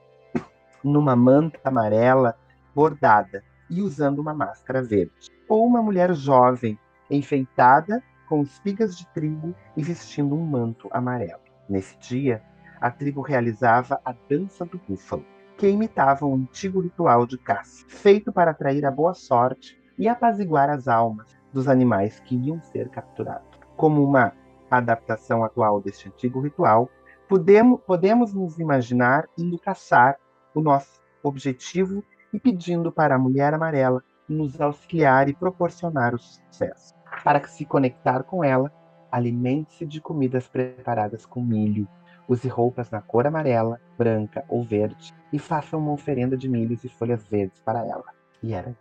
numa 0.82 1.16
manta 1.16 1.58
amarela 1.64 2.36
bordada 2.74 3.42
e 3.70 3.80
usando 3.80 4.18
uma 4.18 4.34
máscara 4.34 4.82
verde. 4.82 5.12
Ou 5.48 5.66
uma 5.66 5.82
mulher 5.82 6.12
jovem, 6.12 6.78
enfeitada 7.10 8.02
com 8.28 8.42
espigas 8.42 8.96
de 8.96 9.06
trigo 9.08 9.54
e 9.76 9.82
vestindo 9.82 10.34
um 10.34 10.44
manto 10.44 10.88
amarelo. 10.90 11.40
Nesse 11.68 11.96
dia, 11.98 12.42
a 12.80 12.90
tribo 12.90 13.22
realizava 13.22 14.00
a 14.04 14.14
dança 14.28 14.64
do 14.64 14.78
búfalo, 14.78 15.24
que 15.56 15.68
imitava 15.68 16.26
um 16.26 16.34
antigo 16.34 16.80
ritual 16.80 17.26
de 17.26 17.38
caça, 17.38 17.84
feito 17.88 18.32
para 18.32 18.50
atrair 18.50 18.84
a 18.84 18.90
boa 18.90 19.14
sorte 19.14 19.78
e 19.98 20.08
apaziguar 20.08 20.68
as 20.68 20.88
almas 20.88 21.28
dos 21.52 21.68
animais 21.68 22.20
que 22.20 22.36
iam 22.36 22.60
ser 22.60 22.88
capturados. 22.88 23.46
Como 23.76 24.02
uma 24.02 24.32
adaptação 24.70 25.44
atual 25.44 25.80
deste 25.80 26.08
antigo 26.08 26.40
ritual, 26.40 26.88
podemos, 27.28 27.80
podemos 27.86 28.34
nos 28.34 28.58
imaginar 28.58 29.28
indo 29.38 29.58
caçar 29.58 30.16
o 30.54 30.60
nosso 30.60 31.00
objetivo 31.22 32.04
e 32.32 32.40
pedindo 32.40 32.90
para 32.90 33.14
a 33.14 33.18
mulher 33.18 33.54
amarela 33.54 34.02
nos 34.28 34.60
auxiliar 34.60 35.28
e 35.28 35.34
proporcionar 35.34 36.14
o 36.14 36.18
sucesso. 36.18 36.94
Para 37.22 37.46
se 37.46 37.64
conectar 37.64 38.24
com 38.24 38.42
ela, 38.42 38.72
alimente-se 39.10 39.86
de 39.86 40.00
comidas 40.00 40.48
preparadas 40.48 41.24
com 41.24 41.42
milho, 41.42 41.86
use 42.28 42.48
roupas 42.48 42.90
na 42.90 43.00
cor 43.00 43.26
amarela, 43.26 43.80
branca 43.96 44.44
ou 44.48 44.62
verde 44.64 45.14
e 45.32 45.38
faça 45.38 45.76
uma 45.76 45.92
oferenda 45.92 46.36
de 46.36 46.48
milhos 46.48 46.84
e 46.84 46.88
folhas 46.88 47.26
verdes 47.28 47.60
para 47.60 47.80
ela. 47.80 48.04
E 48.42 48.52
era 48.52 48.74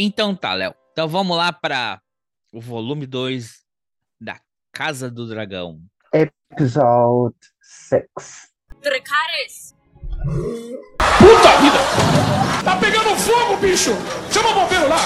então 0.00 0.32
tá, 0.32 0.54
Léo. 0.54 0.72
Então 0.92 1.08
vamos 1.08 1.36
lá 1.36 1.52
para 1.52 2.00
o 2.52 2.60
volume 2.60 3.04
2 3.04 3.64
da 4.20 4.40
Casa 4.72 5.10
do 5.10 5.26
Dragão. 5.26 5.80
Episódio 6.12 7.34
6. 7.60 8.04
Dracarys! 8.80 9.74
Puta 11.18 11.60
vida! 11.60 12.64
Tá 12.64 12.78
pegando 12.78 13.16
fogo, 13.16 13.56
bicho! 13.56 13.90
Chama 14.32 14.50
o 14.50 14.54
bombeiro 14.54 14.88
lá! 14.88 14.98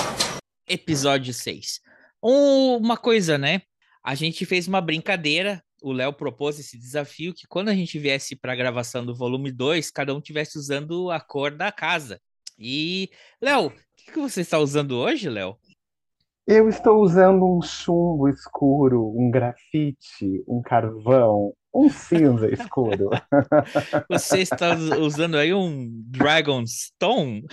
Episódio 0.69 1.33
6. 1.33 1.81
Um, 2.23 2.77
uma 2.77 2.99
coisa, 2.99 3.39
né? 3.39 3.63
A 4.05 4.15
gente 4.15 4.45
fez 4.45 4.69
uma 4.69 4.83
brincadeira. 4.83 5.65
O 5.83 5.93
Léo 5.93 6.12
propôs 6.12 6.59
esse 6.59 6.79
desafio 6.79 7.35
que 7.35 7.47
quando 7.47 7.69
a 7.69 7.75
gente 7.75 7.99
viesse 7.99 8.37
para 8.37 8.53
a 8.53 8.57
gravação 8.57 9.05
do 9.05 9.15
volume 9.15 9.51
2, 9.51 9.91
cada 9.91 10.15
um 10.15 10.21
tivesse 10.21 10.57
usando 10.57 11.11
a 11.11 11.21
cor 11.21 11.51
da 11.51 11.73
casa. 11.73 12.21
E, 12.59 13.11
Léo, 13.41 13.73
que, 14.05 14.12
que 14.12 14.19
você 14.19 14.41
está 14.41 14.59
usando 14.59 14.93
hoje, 14.93 15.29
Léo? 15.29 15.57
Eu 16.47 16.69
estou 16.69 17.01
usando 17.01 17.45
um 17.47 17.62
chumbo 17.62 18.29
escuro, 18.29 19.15
um 19.17 19.31
grafite, 19.31 20.43
um 20.47 20.61
carvão, 20.61 21.55
um 21.73 21.89
cinza 21.89 22.51
escuro. 22.53 23.11
Você 24.09 24.41
está 24.41 24.75
usando 24.99 25.37
aí 25.37 25.55
um 25.55 25.89
Dragon 26.07 26.65
Stone? 26.67 27.45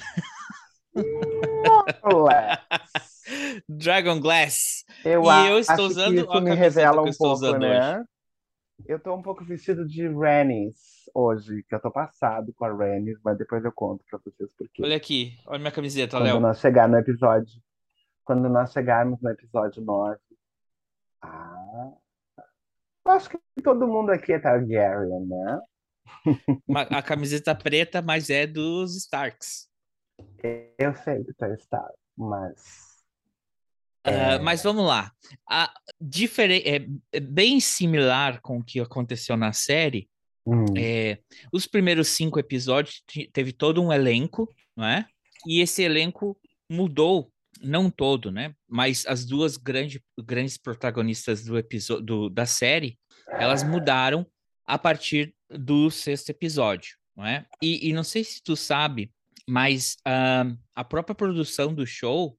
Dragon 3.70 4.20
Glass. 4.20 4.84
Eu 5.06 5.24
e 5.24 5.48
eu 5.48 5.60
estou 5.60 5.86
usando 5.86 6.16
que 6.16 6.22
isso 6.22 6.42
me 6.42 6.56
revela 6.56 7.04
um 7.04 7.12
pouco, 7.12 7.60
né? 7.60 8.00
Hoje. 8.00 8.06
Eu 8.86 8.98
estou 8.98 9.16
um 9.18 9.22
pouco 9.22 9.44
vestido 9.44 9.86
de 9.88 10.08
Rennies 10.08 11.10
hoje, 11.14 11.64
que 11.64 11.76
eu 11.76 11.80
tô 11.80 11.92
passado 11.92 12.54
com 12.54 12.66
a 12.66 12.76
Rennie, 12.76 13.18
mas 13.24 13.38
depois 13.38 13.64
eu 13.64 13.72
conto 13.72 14.04
pra 14.10 14.20
vocês 14.24 14.52
por 14.54 14.68
quê. 14.70 14.82
Olha 14.84 14.96
aqui, 14.96 15.38
olha 15.46 15.60
minha 15.60 15.72
camiseta, 15.72 16.18
Quando 16.18 16.24
Léo. 16.24 16.40
nós 16.40 16.60
chegar 16.60 16.88
no 16.88 16.98
episódio. 16.98 17.62
Quando 18.24 18.48
nós 18.50 18.72
chegarmos 18.72 19.22
no 19.22 19.30
episódio 19.30 19.82
9. 19.82 20.18
Ah. 21.22 21.92
Acho 23.06 23.30
que 23.30 23.40
todo 23.64 23.88
mundo 23.88 24.12
aqui 24.12 24.34
é 24.34 24.40
Targaryen, 24.40 25.26
né? 25.26 25.62
A 26.96 27.02
camiseta 27.02 27.56
preta, 27.56 28.02
mas 28.02 28.30
é 28.30 28.46
dos 28.48 28.96
Starks. 28.96 29.68
Eu 30.78 30.96
sei 30.96 31.24
que 31.24 31.34
tu 31.34 31.46
é 31.46 31.54
Stark, 31.56 31.94
mas. 32.18 32.89
Uh, 34.10 34.44
mas 34.44 34.64
vamos 34.64 34.86
lá. 34.86 35.12
A, 35.50 35.72
é, 36.40 36.86
é, 37.12 37.20
bem 37.20 37.60
similar 37.60 38.42
com 38.42 38.58
o 38.58 38.64
que 38.64 38.80
aconteceu 38.80 39.38
na 39.38 39.54
série, 39.54 40.10
Hum. 40.50 40.66
É, 40.76 41.20
os 41.54 41.68
primeiros 41.68 42.08
cinco 42.08 42.40
episódios 42.40 43.04
teve 43.32 43.54
todo 43.54 43.84
um 43.84 43.94
elenco, 43.94 44.52
não 44.76 44.86
é? 44.86 45.06
E 45.46 45.62
esse 45.62 45.84
elenco 45.84 46.36
mudou, 46.70 47.32
não 47.62 47.90
todo, 47.90 48.32
né? 48.32 48.56
Mas 48.68 49.06
as 49.06 49.26
duas 49.26 49.58
grande, 49.58 50.04
grandes 50.20 50.58
protagonistas 50.58 51.46
do 51.46 51.58
episódio 51.58 52.30
da 52.30 52.48
série, 52.48 52.98
elas 53.28 53.64
mudaram 53.64 54.26
a 54.66 54.78
partir 54.78 55.36
do 55.50 55.92
sexto 55.92 56.30
episódio, 56.30 56.98
não 57.16 57.26
é? 57.26 57.46
E, 57.62 57.90
e 57.90 57.94
não 57.94 58.04
sei 58.04 58.24
se 58.24 58.42
tu 58.42 58.56
sabe, 58.56 59.12
mas 59.48 59.98
uh, 60.08 60.58
a 60.76 60.84
própria 60.84 61.16
produção 61.16 61.74
do 61.74 61.86
show 61.86 62.36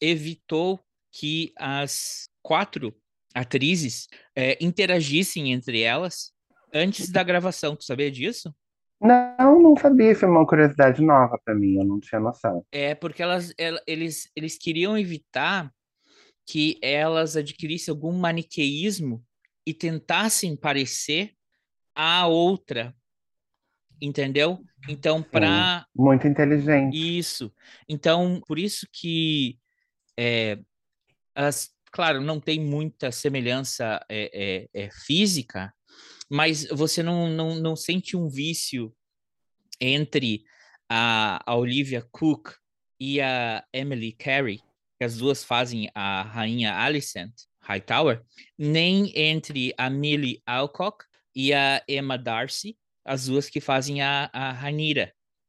evitou 0.00 0.80
que 1.12 1.52
as 1.56 2.28
quatro 2.42 2.94
atrizes 3.34 4.08
é, 4.34 4.56
interagissem 4.60 5.52
entre 5.52 5.82
elas 5.82 6.32
antes 6.72 7.10
da 7.10 7.22
gravação. 7.22 7.76
Tu 7.76 7.84
sabia 7.84 8.10
disso? 8.10 8.54
Não, 9.00 9.60
não 9.60 9.76
sabia. 9.76 10.14
Foi 10.14 10.28
uma 10.28 10.46
curiosidade 10.46 11.02
nova 11.02 11.38
para 11.42 11.54
mim. 11.54 11.78
Eu 11.78 11.84
não 11.84 11.98
tinha 11.98 12.20
noção. 12.20 12.64
É 12.70 12.94
porque 12.94 13.22
elas, 13.22 13.52
eles, 13.86 14.30
eles 14.36 14.58
queriam 14.58 14.98
evitar 14.98 15.72
que 16.46 16.78
elas 16.82 17.36
adquirissem 17.36 17.92
algum 17.92 18.12
maniqueísmo 18.12 19.24
e 19.66 19.72
tentassem 19.72 20.56
parecer 20.56 21.32
a 21.94 22.26
outra. 22.26 22.94
Entendeu? 24.02 24.62
Então, 24.88 25.22
para. 25.22 25.86
Muito 25.94 26.26
inteligente. 26.26 27.18
Isso. 27.18 27.52
Então, 27.88 28.40
por 28.46 28.58
isso 28.58 28.86
que. 28.92 29.58
É, 30.18 30.58
as, 31.34 31.70
claro, 31.92 32.20
não 32.20 32.40
tem 32.40 32.60
muita 32.60 33.10
semelhança 33.12 34.04
é, 34.08 34.68
é, 34.74 34.84
é 34.84 34.90
física, 34.90 35.72
mas 36.28 36.66
você 36.66 37.02
não, 37.02 37.28
não, 37.28 37.56
não 37.56 37.76
sente 37.76 38.16
um 38.16 38.28
vício 38.28 38.94
entre 39.80 40.44
a, 40.88 41.42
a 41.44 41.56
Olivia 41.56 42.06
Cook 42.10 42.54
e 42.98 43.20
a 43.20 43.64
Emily 43.72 44.12
Carey, 44.12 44.60
que 44.98 45.04
as 45.04 45.16
duas 45.16 45.42
fazem 45.42 45.90
a 45.94 46.22
rainha 46.22 46.74
Alicent 46.74 47.32
Hightower, 47.62 48.22
nem 48.58 49.12
entre 49.18 49.72
a 49.78 49.88
Millie 49.88 50.42
Alcock 50.44 51.04
e 51.34 51.54
a 51.54 51.82
Emma 51.88 52.18
Darcy, 52.18 52.76
as 53.04 53.26
duas 53.26 53.48
que 53.48 53.60
fazem 53.60 54.02
a, 54.02 54.30
a 54.32 54.50
a 54.50 54.52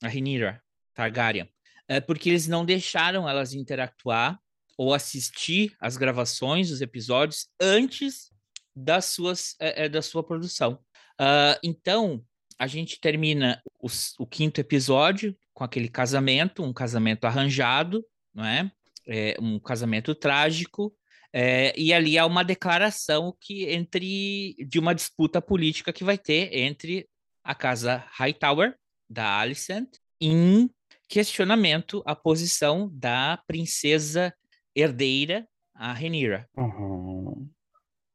Rhaenyra 0.07 0.63
Targaryen, 0.93 1.50
é 1.88 2.00
porque 2.00 2.29
eles 2.29 2.47
não 2.47 2.65
deixaram 2.65 3.27
elas 3.27 3.53
interactuar 3.53 4.39
ou 4.81 4.95
assistir 4.95 5.75
as 5.79 5.95
gravações 5.95 6.69
dos 6.69 6.81
episódios 6.81 7.47
antes 7.61 8.31
das 8.75 9.05
suas, 9.05 9.53
é, 9.59 9.85
é, 9.85 9.89
da 9.89 10.01
sua 10.01 10.23
produção. 10.23 10.79
Uh, 11.19 11.53
então, 11.61 12.25
a 12.57 12.65
gente 12.65 13.00
termina 13.00 13.61
os, 13.79 14.15
o 14.17 14.25
quinto 14.25 14.59
episódio 14.59 15.38
com 15.53 15.63
aquele 15.63 15.88
casamento, 15.88 16.63
um 16.63 16.73
casamento 16.73 17.25
arranjado, 17.25 18.03
não 18.33 18.43
é? 18.43 18.71
é 19.07 19.35
um 19.39 19.59
casamento 19.59 20.15
trágico, 20.15 20.91
é, 21.31 21.79
e 21.79 21.93
ali 21.93 22.17
há 22.17 22.25
uma 22.25 22.43
declaração 22.43 23.38
que 23.39 23.65
entre 23.65 24.55
de 24.67 24.79
uma 24.79 24.95
disputa 24.95 25.39
política 25.39 25.93
que 25.93 26.03
vai 26.03 26.17
ter 26.17 26.57
entre 26.57 27.07
a 27.43 27.53
casa 27.53 28.03
Hightower 28.17 28.75
da 29.07 29.38
Alicent 29.38 29.89
em 30.19 30.71
questionamento 31.07 32.01
à 32.03 32.15
posição 32.15 32.89
da 32.91 33.38
princesa 33.45 34.33
herdeira, 34.75 35.47
a 35.73 35.93
Renira. 35.93 36.49
Uhum. 36.55 37.49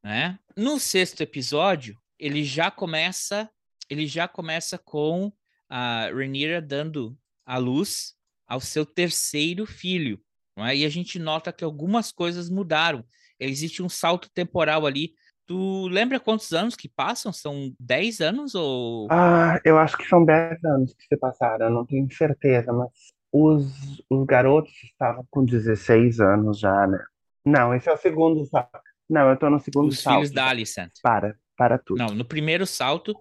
Né? 0.03 0.39
No 0.57 0.79
sexto 0.79 1.21
episódio, 1.23 1.99
ele 2.19 2.45
já 2.45 2.71
começa, 2.71 3.51
ele 3.89 4.07
já 4.07 4.29
começa 4.29 4.79
com 4.79 5.33
a 5.69 6.09
Rhaenyra 6.09 6.63
dando 6.63 7.19
a 7.45 7.59
luz 7.59 8.15
ao 8.47 8.61
seu 8.61 8.87
terceiro 8.87 9.67
filho, 9.67 10.21
é? 10.59 10.77
E 10.77 10.85
a 10.87 10.89
gente 10.89 11.19
nota 11.19 11.53
que 11.53 11.65
algumas 11.65 12.13
coisas 12.13 12.49
mudaram. 12.49 13.05
Existe 13.39 13.83
um 13.83 13.89
salto 13.89 14.31
temporal 14.33 14.87
ali 14.87 15.13
Tu 15.47 15.87
lembra 15.87 16.19
quantos 16.19 16.53
anos 16.53 16.75
que 16.75 16.89
passam? 16.89 17.33
São 17.33 17.73
10 17.79 18.21
anos 18.21 18.55
ou. 18.57 19.07
Ah, 19.11 19.61
eu 19.65 19.79
acho 19.79 19.97
que 19.97 20.05
são 20.09 20.25
10 20.25 20.65
anos 20.65 20.93
que 20.93 21.05
se 21.07 21.17
passaram, 21.17 21.67
eu 21.67 21.73
não 21.73 21.87
tenho 21.87 22.13
certeza, 22.13 22.73
mas 22.73 22.91
os, 23.33 24.03
os 24.11 24.25
garotos 24.27 24.73
estavam 24.85 25.27
com 25.31 25.45
16 25.45 26.21
anos 26.21 26.59
já, 26.59 26.87
né? 26.87 27.03
Não, 27.45 27.75
esse 27.75 27.89
é 27.89 27.93
o 27.93 27.97
segundo 27.97 28.45
salto. 28.47 28.81
Não, 29.09 29.31
eu 29.31 29.39
tô 29.39 29.49
no 29.49 29.61
segundo 29.61 29.89
Os 29.89 30.01
salto. 30.01 30.17
filhos 30.17 30.33
da 30.33 30.49
Alicent. 30.49 30.93
Para, 31.03 31.37
para 31.57 31.79
tudo. 31.79 31.99
Não, 31.99 32.09
no 32.09 32.25
primeiro 32.25 32.67
salto 32.67 33.15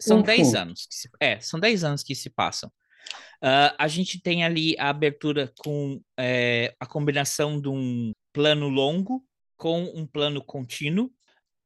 são 0.00 0.18
Enfim. 0.18 0.26
10 0.26 0.54
anos. 0.54 0.86
Que 0.86 0.94
se... 0.94 1.10
É, 1.20 1.40
são 1.40 1.60
10 1.60 1.84
anos 1.84 2.02
que 2.02 2.14
se 2.14 2.28
passam. 2.28 2.70
Ah, 3.40 3.74
a 3.78 3.88
gente 3.88 4.20
tem 4.20 4.44
ali 4.44 4.76
a 4.78 4.88
abertura 4.88 5.52
com 5.58 6.00
é, 6.18 6.74
a 6.78 6.86
combinação 6.86 7.60
de 7.60 7.68
um 7.68 8.12
plano 8.32 8.68
longo 8.68 9.24
com 9.56 9.82
um 9.94 10.06
plano 10.06 10.42
contínuo. 10.42 11.10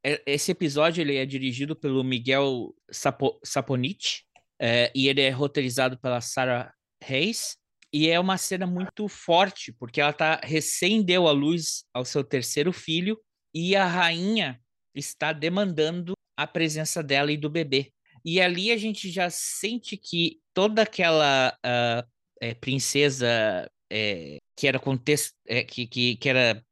É- 0.04 0.22
Esse 0.26 0.52
episódio 0.52 1.00
ele 1.00 1.16
é 1.16 1.26
dirigido 1.26 1.74
pelo 1.76 2.02
Miguel 2.04 2.74
Sapo, 2.90 3.40
é, 4.58 4.90
e 4.94 5.08
ele 5.08 5.20
é 5.20 5.30
roteirizado 5.30 5.98
pela 5.98 6.20
Sarah 6.20 6.72
Hayes. 7.02 7.56
E 7.96 8.10
é 8.10 8.20
uma 8.20 8.36
cena 8.36 8.66
muito 8.66 9.08
forte, 9.08 9.72
porque 9.72 10.02
ela 10.02 10.12
tá 10.12 10.38
recém 10.44 11.02
deu 11.02 11.26
à 11.26 11.32
luz 11.32 11.82
ao 11.94 12.04
seu 12.04 12.22
terceiro 12.22 12.70
filho 12.70 13.18
e 13.54 13.74
a 13.74 13.86
rainha 13.86 14.60
está 14.94 15.32
demandando 15.32 16.12
a 16.36 16.46
presença 16.46 17.02
dela 17.02 17.32
e 17.32 17.38
do 17.38 17.48
bebê. 17.48 17.90
E 18.22 18.38
ali 18.38 18.70
a 18.70 18.76
gente 18.76 19.08
já 19.10 19.30
sente 19.30 19.96
que 19.96 20.40
toda 20.52 20.82
aquela 20.82 21.56
ah, 21.64 22.04
eh, 22.42 22.52
princesa 22.54 23.66
eh, 23.90 24.36
que 24.54 24.66
era 24.68 24.78
contes- 24.78 25.32
eh, 25.46 25.64
que, 25.64 25.86
que, 25.86 26.16
que 26.16 26.28
era 26.28 26.62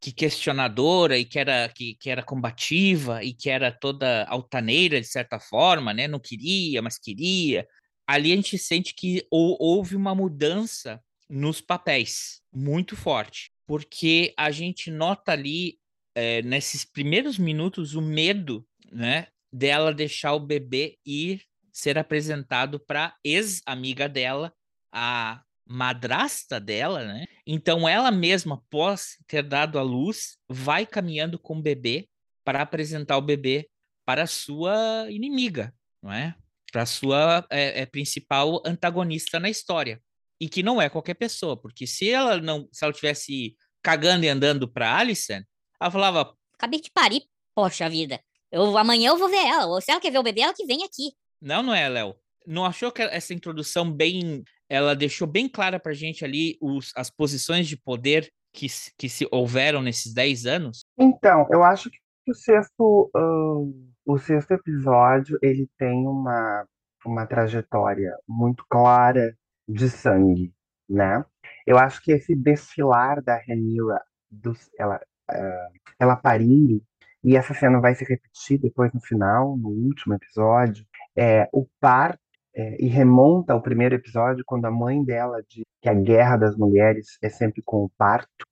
que 0.00 0.12
questionadora 0.12 1.18
e 1.18 1.26
que 1.26 1.38
era 1.38 1.68
que, 1.68 1.94
que 1.96 2.08
era 2.08 2.22
combativa 2.22 3.22
e 3.22 3.34
que 3.34 3.50
era 3.50 3.70
toda 3.70 4.24
altaneira 4.24 4.98
de 5.00 5.06
certa 5.06 5.38
forma, 5.38 5.92
né? 5.92 6.08
Não 6.08 6.20
queria, 6.20 6.80
mas 6.80 6.98
queria. 6.98 7.66
Ali 8.06 8.32
a 8.32 8.36
gente 8.36 8.58
sente 8.58 8.94
que 8.94 9.26
hou- 9.30 9.56
houve 9.60 9.96
uma 9.96 10.14
mudança 10.14 11.02
nos 11.28 11.60
papéis 11.60 12.42
muito 12.52 12.96
forte, 12.96 13.50
porque 13.66 14.34
a 14.36 14.50
gente 14.50 14.90
nota 14.90 15.32
ali 15.32 15.78
eh, 16.14 16.42
nesses 16.42 16.84
primeiros 16.84 17.38
minutos 17.38 17.94
o 17.94 18.00
medo, 18.00 18.64
né, 18.92 19.26
dela 19.52 19.92
deixar 19.92 20.32
o 20.34 20.40
bebê 20.40 20.96
ir 21.04 21.42
ser 21.72 21.98
apresentado 21.98 22.78
para 22.78 23.16
ex-amiga 23.24 24.08
dela, 24.08 24.52
a 24.92 25.42
madrasta 25.66 26.60
dela, 26.60 27.04
né? 27.04 27.24
Então 27.44 27.88
ela 27.88 28.12
mesma, 28.12 28.54
após 28.54 29.16
ter 29.26 29.42
dado 29.42 29.78
à 29.78 29.82
luz, 29.82 30.36
vai 30.48 30.86
caminhando 30.86 31.36
com 31.38 31.56
o 31.58 31.62
bebê 31.62 32.08
para 32.44 32.62
apresentar 32.62 33.16
o 33.16 33.22
bebê 33.22 33.68
para 34.04 34.22
a 34.22 34.26
sua 34.26 35.06
inimiga, 35.10 35.74
não 36.00 36.12
é? 36.12 36.36
Para 36.74 36.82
a 36.82 36.86
sua 36.86 37.46
é, 37.50 37.82
é, 37.82 37.86
principal 37.86 38.60
antagonista 38.66 39.38
na 39.38 39.48
história. 39.48 40.02
E 40.40 40.48
que 40.48 40.60
não 40.60 40.82
é 40.82 40.88
qualquer 40.88 41.14
pessoa, 41.14 41.56
porque 41.56 41.86
se 41.86 42.10
ela 42.10 42.38
não, 42.38 42.68
se 42.72 42.82
ela 42.84 42.92
tivesse 42.92 43.56
cagando 43.80 44.24
e 44.24 44.28
andando 44.28 44.66
para 44.66 44.98
Alison, 44.98 45.40
ela 45.80 45.88
falava, 45.88 46.34
Acabei 46.54 46.80
de 46.80 46.90
parir, 46.90 47.22
poxa 47.54 47.88
vida. 47.88 48.20
Eu, 48.50 48.76
amanhã 48.76 49.10
eu 49.10 49.16
vou 49.16 49.28
ver 49.28 49.46
ela. 49.46 49.66
Ou 49.66 49.80
se 49.80 49.92
ela 49.92 50.00
quer 50.00 50.10
ver 50.10 50.18
o 50.18 50.22
bebê, 50.24 50.40
ela 50.40 50.52
que 50.52 50.66
vem 50.66 50.82
aqui. 50.82 51.12
Não, 51.40 51.62
não 51.62 51.72
é, 51.72 51.88
Léo. 51.88 52.16
Não 52.44 52.64
achou 52.64 52.90
que 52.90 53.02
essa 53.02 53.32
introdução 53.32 53.88
bem. 53.88 54.42
Ela 54.68 54.96
deixou 54.96 55.28
bem 55.28 55.48
clara 55.48 55.78
pra 55.78 55.92
gente 55.92 56.24
ali 56.24 56.58
os, 56.60 56.90
as 56.96 57.08
posições 57.08 57.68
de 57.68 57.76
poder 57.76 58.32
que, 58.52 58.68
se- 58.68 58.90
que 58.98 59.08
se 59.08 59.28
houveram 59.30 59.80
nesses 59.80 60.12
10 60.12 60.44
anos? 60.44 60.84
Então, 60.98 61.46
eu 61.52 61.62
acho 61.62 61.88
que 61.88 61.98
o 62.28 62.34
sexto, 62.34 63.10
ahn, 63.14 63.93
o 64.04 64.18
sexto 64.18 64.52
episódio, 64.52 65.38
ele 65.42 65.68
tem 65.78 66.06
uma, 66.06 66.66
uma 67.04 67.26
trajetória 67.26 68.16
muito 68.28 68.64
clara 68.68 69.36
de 69.68 69.88
sangue, 69.88 70.52
né? 70.88 71.24
Eu 71.66 71.78
acho 71.78 72.02
que 72.02 72.12
esse 72.12 72.34
desfilar 72.34 73.22
da 73.22 73.36
Rhaenyra, 73.36 74.02
dos, 74.30 74.70
ela, 74.78 75.00
ah, 75.30 75.68
ela 75.98 76.16
parindo, 76.16 76.82
e 77.22 77.36
essa 77.36 77.54
cena 77.54 77.80
vai 77.80 77.94
se 77.94 78.04
repetir 78.04 78.58
depois 78.60 78.92
no 78.92 79.00
final, 79.00 79.56
no 79.56 79.70
último 79.70 80.14
episódio, 80.14 80.84
é 81.16 81.48
o 81.52 81.66
parto, 81.80 82.18
é, 82.56 82.76
e 82.80 82.86
remonta 82.86 83.52
ao 83.52 83.62
primeiro 83.62 83.94
episódio, 83.94 84.44
quando 84.46 84.66
a 84.66 84.70
mãe 84.70 85.02
dela 85.02 85.42
diz 85.48 85.64
que 85.80 85.88
a 85.88 85.94
guerra 85.94 86.36
das 86.36 86.56
mulheres 86.56 87.18
é 87.22 87.28
sempre 87.28 87.62
com 87.62 87.84
o 87.84 87.90
parto, 87.96 88.46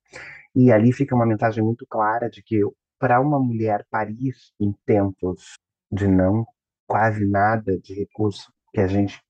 e 0.55 0.71
ali 0.71 0.91
fica 0.91 1.15
uma 1.15 1.25
mensagem 1.25 1.63
muito 1.63 1.85
clara 1.87 2.29
de 2.29 2.43
que 2.43 2.61
para 3.03 3.19
uma 3.19 3.37
mulher 3.37 3.85
parir 3.91 4.33
em 4.57 4.73
tempos 4.85 5.57
de 5.91 6.07
não 6.07 6.47
quase 6.87 7.25
nada 7.25 7.77
de 7.77 7.93
recurso 7.93 8.49
que 8.71 8.79
a 8.79 8.87
gente 8.87 9.21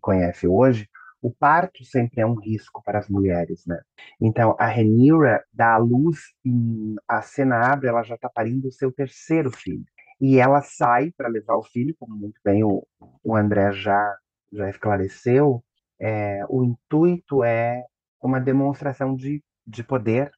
conhece 0.00 0.46
hoje, 0.46 0.88
o 1.20 1.28
parto 1.28 1.84
sempre 1.84 2.20
é 2.20 2.26
um 2.26 2.38
risco 2.38 2.80
para 2.84 3.00
as 3.00 3.08
mulheres, 3.08 3.66
né? 3.66 3.80
Então 4.20 4.54
a 4.60 4.66
Rhaenyra 4.68 5.44
dá 5.52 5.74
à 5.74 5.76
luz, 5.76 6.20
em, 6.44 6.94
a 7.08 7.20
cena 7.20 7.72
abre, 7.72 7.88
ela 7.88 8.04
já 8.04 8.14
está 8.14 8.28
parindo 8.28 8.68
o 8.68 8.72
seu 8.72 8.92
terceiro 8.92 9.50
filho. 9.50 9.84
E 10.20 10.38
ela 10.38 10.62
sai 10.62 11.10
para 11.10 11.28
levar 11.28 11.56
o 11.56 11.64
filho, 11.64 11.96
como 11.98 12.14
muito 12.14 12.40
bem 12.44 12.62
o, 12.62 12.86
o 13.24 13.34
André 13.34 13.72
já, 13.72 14.16
já 14.52 14.70
esclareceu. 14.70 15.64
É, 15.98 16.44
o 16.48 16.62
intuito 16.62 17.42
é 17.42 17.82
uma 18.22 18.40
demonstração 18.40 19.16
de, 19.16 19.42
de 19.66 19.82
poder 19.82 20.30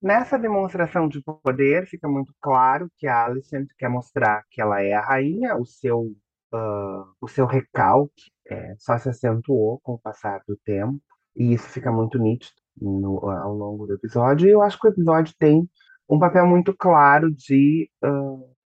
Nessa 0.00 0.38
demonstração 0.38 1.08
de 1.08 1.22
poder, 1.22 1.86
fica 1.86 2.08
muito 2.08 2.32
claro 2.40 2.90
que 2.98 3.06
a 3.06 3.24
Alicent 3.24 3.68
quer 3.78 3.88
mostrar 3.88 4.44
que 4.50 4.60
ela 4.60 4.82
é 4.82 4.92
a 4.92 5.00
rainha, 5.00 5.56
o 5.56 5.64
seu, 5.64 6.12
ah, 6.52 7.04
o 7.20 7.26
seu 7.28 7.46
recalque 7.46 8.30
eh, 8.48 8.74
só 8.78 8.98
se 8.98 9.08
acentuou 9.08 9.80
com 9.80 9.94
o 9.94 9.98
passar 9.98 10.40
do 10.46 10.56
tempo, 10.64 11.00
e 11.34 11.52
isso 11.54 11.66
fica 11.68 11.90
muito 11.90 12.18
nítido 12.18 12.54
no- 12.80 13.28
ao 13.30 13.52
longo 13.54 13.86
do 13.86 13.94
episódio. 13.94 14.46
E 14.48 14.52
eu 14.52 14.62
acho 14.62 14.78
que 14.78 14.86
o 14.86 14.90
episódio 14.90 15.34
tem 15.38 15.68
um 16.08 16.18
papel 16.18 16.46
muito 16.46 16.74
claro 16.76 17.30
de 17.34 17.90
ah, 18.04 18.08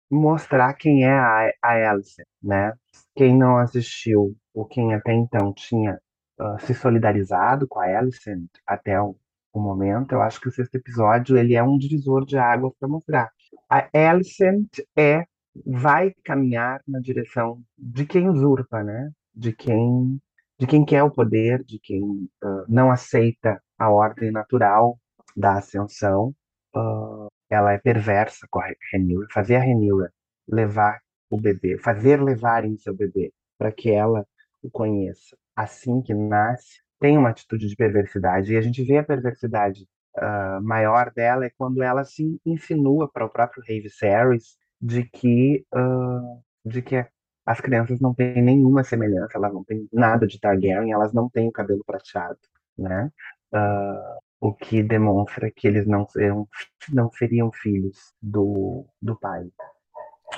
mostrar 0.09 0.73
quem 0.75 1.05
é 1.05 1.11
a, 1.13 1.49
a 1.63 1.91
Alicent, 1.91 2.27
né? 2.43 2.73
Quem 3.15 3.37
não 3.37 3.57
assistiu, 3.57 4.35
ou 4.53 4.65
quem 4.65 4.93
até 4.93 5.13
então 5.13 5.53
tinha 5.53 5.99
ah, 6.39 6.57
se 6.59 6.73
solidarizado 6.73 7.67
com 7.67 7.79
a 7.79 7.85
Alicent 7.97 8.49
até 8.67 8.99
o 9.01 9.15
o 9.53 9.59
momento, 9.59 10.13
eu 10.13 10.21
acho 10.21 10.39
que 10.39 10.47
o 10.47 10.51
sexto 10.51 10.75
episódio 10.75 11.37
ele 11.37 11.55
é 11.55 11.63
um 11.63 11.77
divisor 11.77 12.25
de 12.25 12.37
águas 12.37 12.73
para 12.79 12.87
mostrar. 12.87 13.31
A 13.69 13.87
Alicent 13.93 14.79
é 14.95 15.25
vai 15.65 16.13
caminhar 16.23 16.81
na 16.87 16.99
direção 16.99 17.61
de 17.77 18.05
quem 18.05 18.29
usurpa, 18.29 18.83
né? 18.83 19.11
De 19.33 19.53
quem 19.53 20.19
de 20.57 20.67
quem 20.67 20.85
quer 20.85 21.01
o 21.03 21.09
poder, 21.09 21.63
de 21.63 21.79
quem 21.79 22.29
ah, 22.43 22.65
não 22.67 22.91
aceita 22.91 23.61
a 23.79 23.89
ordem 23.89 24.31
natural 24.31 24.97
da 25.35 25.57
ascensão. 25.57 26.33
Ah, 26.75 27.27
ela 27.49 27.73
é 27.73 27.77
perversa 27.77 28.47
com 28.49 28.59
a 28.59 28.67
Rhaenyra, 28.91 29.27
fazer 29.33 29.55
a 29.55 29.59
Rhaenyra 29.59 30.11
levar 30.47 31.01
o 31.29 31.39
bebê, 31.39 31.77
fazer 31.77 32.21
levarem 32.21 32.77
seu 32.77 32.95
bebê 32.95 33.33
para 33.57 33.71
que 33.71 33.91
ela 33.91 34.25
o 34.61 34.69
conheça 34.69 35.35
assim 35.55 36.01
que 36.01 36.13
nasce 36.13 36.81
tem 37.01 37.17
uma 37.17 37.29
atitude 37.29 37.67
de 37.67 37.75
perversidade. 37.75 38.53
E 38.53 38.57
a 38.57 38.61
gente 38.61 38.81
vê 38.83 38.99
a 38.99 39.03
perversidade 39.03 39.87
ah, 40.15 40.59
maior 40.61 41.11
dela 41.11 41.45
é 41.45 41.51
quando 41.57 41.81
ela 41.81 42.05
se 42.05 42.39
insinua 42.45 43.09
para 43.11 43.25
o 43.25 43.29
próprio 43.29 43.63
rei 43.65 43.81
Viserys 43.81 44.55
de 44.79 45.03
que, 45.05 45.65
ah, 45.73 46.21
de 46.63 46.81
que 46.81 47.03
as 47.45 47.59
crianças 47.59 47.99
não 47.99 48.13
têm 48.13 48.41
nenhuma 48.41 48.83
semelhança, 48.83 49.31
elas 49.35 49.51
não 49.51 49.63
têm 49.63 49.89
nada 49.91 50.27
de 50.27 50.39
Targaryen, 50.39 50.91
elas 50.93 51.11
não 51.11 51.27
têm 51.27 51.47
o 51.47 51.51
cabelo 51.51 51.83
prateado, 51.83 52.39
né? 52.77 53.09
Ah, 53.51 54.17
o 54.39 54.53
que 54.53 54.81
demonstra 54.83 55.51
que 55.51 55.67
eles 55.67 55.85
não, 55.87 56.07
serão, 56.07 56.47
não 56.91 57.11
seriam 57.11 57.51
filhos 57.51 57.97
do, 58.21 58.85
do 59.01 59.15
pai. 59.19 59.43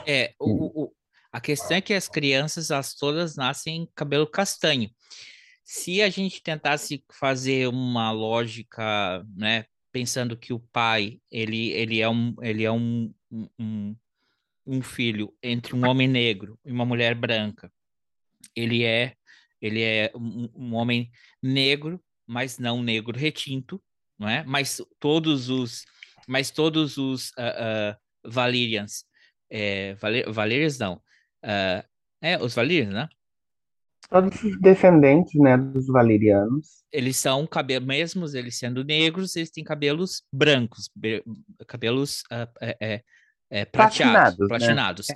É, 0.08 0.34
o- 0.39 0.84
o- 0.86 0.91
a 1.32 1.41
questão 1.41 1.78
é 1.78 1.82
que 1.82 1.93
as 1.93 2.08
crianças, 2.08 2.69
elas 2.69 2.93
todas 2.93 3.36
nascem 3.36 3.89
cabelo 3.95 4.28
castanho. 4.28 4.89
Se 5.63 6.02
a 6.02 6.10
gente 6.10 6.41
tentasse 6.43 7.04
fazer 7.12 7.67
uma 7.69 8.12
lógica, 8.12 9.26
né, 9.36 9.65
pensando 9.91 10.36
que 10.36 10.52
o 10.52 10.60
pai, 10.60 11.21
ele, 11.32 11.71
ele 11.71 12.02
é 12.02 12.10
um, 12.10 12.36
ele 12.41 12.63
é 12.63 12.71
um, 12.71 13.13
um- 13.58 13.95
um, 14.65 14.82
filho 14.82 15.34
entre 15.41 15.76
um 15.76 15.86
homem 15.88 16.08
negro 16.08 16.60
e 16.65 16.71
uma 16.71 16.86
mulher 16.86 17.15
branca, 17.15 17.71
ele 18.56 18.84
é, 18.84 19.15
ele 19.62 19.82
é 19.82 20.12
um, 20.15 20.49
um 20.56 20.73
homem 20.76 21.12
negro, 21.41 22.04
mas 22.26 22.58
não 22.58 22.82
negro 22.82 23.17
retinto, 23.17 23.82
não 24.17 24.28
é? 24.28 24.43
Mas 24.43 24.82
todos 24.99 25.49
os, 25.49 25.86
mas 26.28 26.52
todos 26.52 26.97
os 26.97 27.32
ah, 27.38 27.93
ah, 27.93 27.97
Valyrians, 28.26 29.06
é, 29.49 29.93
Valer, 29.95 30.30
Valyrians 30.32 30.78
não, 30.78 31.02
ah, 31.41 31.86
é, 32.21 32.38
os 32.38 32.54
Valyrians, 32.54 32.93
né? 32.93 33.08
Todos 34.13 34.43
os 34.43 34.62
descendentes 34.62 35.34
né, 35.41 35.58
dos 35.58 35.88
valerianos 35.88 36.84
Eles 36.91 37.17
são 37.17 37.47
cabelos, 37.47 37.88
mesmo 37.88 38.26
eles 38.36 38.58
sendo 38.60 38.84
negros, 38.84 39.36
eles 39.36 39.49
têm 39.49 39.63
cabelos 39.63 40.21
brancos, 40.32 40.89
be- 40.95 41.23
cabelos 41.67 42.23
ah, 42.32 42.47
é, 42.62 43.04
é, 43.49 43.65
prateados, 43.65 44.38
Platinados, 44.38 44.39
né? 44.39 44.47
platinados. 44.47 45.08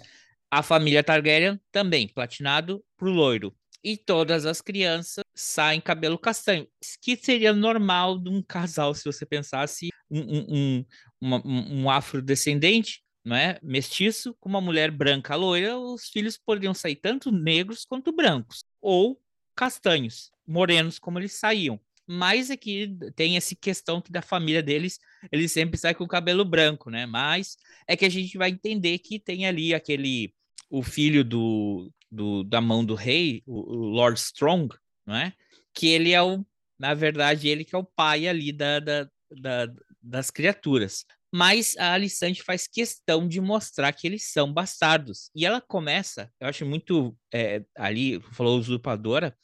A 0.50 0.64
família 0.64 1.04
Targaryen 1.04 1.60
também, 1.72 2.08
platinado 2.08 2.84
pro 2.98 3.12
loiro. 3.12 3.56
E 3.84 3.96
todas 3.96 4.46
as 4.46 4.60
crianças 4.62 5.24
saem 5.36 5.80
cabelo 5.80 6.18
castanho, 6.18 6.68
que 7.02 7.16
seria 7.16 7.54
normal 7.54 8.18
de 8.18 8.30
um 8.30 8.42
casal, 8.42 8.94
se 8.96 9.06
você 9.06 9.26
pensasse 9.26 9.90
um, 10.10 10.20
um, 10.20 10.86
um, 11.22 11.36
um- 11.36 11.84
um 11.84 11.90
afrodescendente, 11.90 13.02
não 13.24 13.36
é? 13.36 13.60
Mestiço, 13.62 14.36
com 14.40 14.50
uma 14.50 14.62
mulher 14.62 14.90
branca 14.90 15.36
loira, 15.36 15.78
os 15.78 16.10
filhos 16.10 16.38
poderiam 16.38 16.74
sair 16.74 16.96
tanto 16.96 17.32
negros 17.32 17.86
quanto 17.86 18.12
brancos, 18.12 18.64
ou 18.82 19.22
castanhos, 19.56 20.32
morenos, 20.46 21.00
como 21.00 21.20
eles 21.20 21.34
saíam. 21.34 21.80
Mas 22.06 22.50
aqui 22.50 22.98
tem 23.16 23.36
essa 23.36 23.54
questão 23.56 24.02
que 24.02 24.12
da 24.12 24.22
família 24.22 24.64
deles, 24.64 24.98
eles 25.32 25.52
sempre 25.52 25.78
saem 25.78 25.96
com 25.96 26.06
o 26.06 26.08
cabelo 26.08 26.46
branco, 26.46 26.90
né? 26.90 27.06
Mas 27.06 27.58
é 27.86 27.98
que 27.98 28.06
a 28.06 28.10
gente 28.10 28.38
vai 28.38 28.50
entender 28.50 28.98
que 29.00 29.20
tem 29.20 29.46
ali 29.46 29.74
aquele 29.74 30.34
o 30.70 30.82
filho 30.84 31.24
do, 31.24 31.92
do 32.12 32.44
da 32.44 32.62
mão 32.62 32.84
do 32.86 32.96
rei, 32.96 33.44
o, 33.46 33.74
o 33.74 33.76
Lord 33.90 34.18
Strong, 34.20 34.74
não 35.06 35.16
é? 35.16 35.34
Que 35.74 35.88
ele 35.88 36.12
é 36.14 36.22
o, 36.22 36.46
na 36.80 36.94
verdade, 36.94 37.48
ele 37.50 37.66
que 37.66 37.76
é 37.76 37.78
o 37.78 37.84
pai 37.84 38.28
ali 38.28 38.52
da, 38.54 38.80
da, 38.80 39.10
da- 39.32 39.74
das 40.02 40.32
criaturas. 40.32 41.06
Mas 41.34 41.76
a 41.78 41.94
Alicante 41.94 42.42
faz 42.42 42.68
questão 42.68 43.28
de 43.28 43.42
mostrar 43.42 43.92
que 43.92 44.08
eles 44.08 44.32
são 44.32 44.52
bastardos. 44.52 45.30
E 45.36 45.46
ela 45.46 45.60
começa, 45.60 46.32
eu 46.40 46.48
acho 46.48 46.66
muito 46.66 47.18
é, 47.34 47.64
ali, 47.76 48.22
falou 48.32 48.58
usurpadora, 48.58 49.38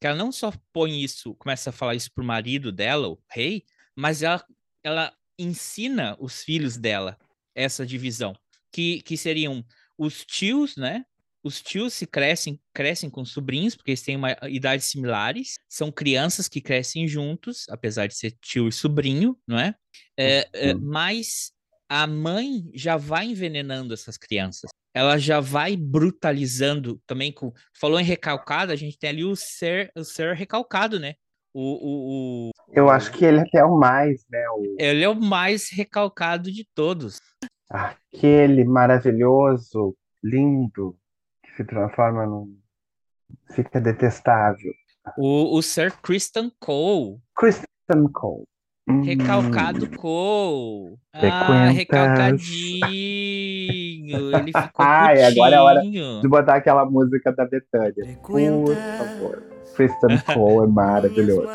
que 0.00 0.06
ela 0.06 0.16
não 0.16 0.32
só 0.32 0.52
põe 0.72 1.02
isso, 1.02 1.34
começa 1.34 1.70
a 1.70 1.72
falar 1.72 1.94
isso 1.94 2.10
pro 2.12 2.24
marido 2.24 2.72
dela, 2.72 3.08
o 3.08 3.18
rei, 3.30 3.64
mas 3.94 4.22
ela, 4.22 4.44
ela 4.82 5.12
ensina 5.38 6.16
os 6.18 6.42
filhos 6.42 6.76
dela 6.76 7.18
essa 7.54 7.84
divisão, 7.84 8.34
que, 8.72 9.02
que 9.02 9.16
seriam 9.16 9.64
os 9.98 10.24
tios, 10.24 10.76
né? 10.76 11.04
Os 11.42 11.62
tios 11.62 11.94
se 11.94 12.06
crescem, 12.06 12.60
crescem 12.74 13.08
com 13.08 13.22
os 13.22 13.32
sobrinhos, 13.32 13.74
porque 13.74 13.92
eles 13.92 14.02
têm 14.02 14.16
uma 14.16 14.36
idade 14.48 14.82
similares, 14.82 15.54
são 15.68 15.90
crianças 15.90 16.48
que 16.48 16.60
crescem 16.60 17.08
juntos, 17.08 17.64
apesar 17.70 18.06
de 18.06 18.14
ser 18.14 18.32
tio 18.42 18.68
e 18.68 18.72
sobrinho, 18.72 19.38
não 19.46 19.58
é? 19.58 19.74
É, 20.18 20.48
é, 20.52 20.74
mas 20.74 21.52
a 21.88 22.06
mãe 22.06 22.70
já 22.74 22.96
vai 22.96 23.26
envenenando 23.26 23.94
essas 23.94 24.16
crianças. 24.18 24.70
Ela 24.94 25.16
já 25.18 25.40
vai 25.40 25.76
brutalizando 25.76 27.00
também 27.06 27.32
com. 27.32 27.52
Falou 27.78 27.98
em 27.98 28.04
recalcado, 28.04 28.72
a 28.72 28.76
gente 28.76 28.98
tem 28.98 29.10
ali 29.10 29.24
o 29.24 29.34
ser, 29.36 29.90
o 29.96 30.04
ser 30.04 30.34
recalcado, 30.34 30.98
né? 31.00 31.14
O, 31.54 31.62
o, 31.62 32.48
o- 32.48 32.50
Eu 32.72 32.88
acho 32.90 33.10
que 33.12 33.24
ele 33.24 33.40
até 33.40 33.58
é 33.58 33.64
o 33.64 33.76
mais, 33.78 34.24
né? 34.28 34.44
O, 34.50 34.76
ele 34.78 35.02
é 35.02 35.08
o 35.08 35.14
mais 35.14 35.70
recalcado 35.70 36.50
de 36.52 36.66
todos. 36.74 37.18
aquele 37.68 38.64
maravilhoso, 38.64 39.96
lindo, 40.22 40.96
se 41.60 41.64
transforma 41.64 42.26
num. 42.26 42.58
Fica 43.54 43.80
detestável. 43.80 44.72
O, 45.16 45.56
o 45.56 45.62
Sir 45.62 45.92
Kristen 46.02 46.50
Cole, 46.58 47.18
Kristen 47.36 48.08
Cole. 48.12 48.44
Hum, 48.88 49.02
recalcado 49.02 49.88
Cole. 49.96 50.96
Ah, 51.12 51.68
recalcadinho. 51.68 52.40
Ele 54.36 54.46
ficou 54.46 54.72
Ai, 54.84 55.22
agora 55.22 55.56
é 55.56 55.60
hora 55.60 55.82
de 55.82 56.28
botar 56.28 56.56
aquela 56.56 56.84
música 56.84 57.32
da 57.32 57.46
Betânia. 57.46 58.18
Por 58.22 58.74
favor. 58.74 59.42
Kristen 59.76 60.18
Cole 60.34 60.66
é 60.66 60.68
maravilhoso. 60.72 61.48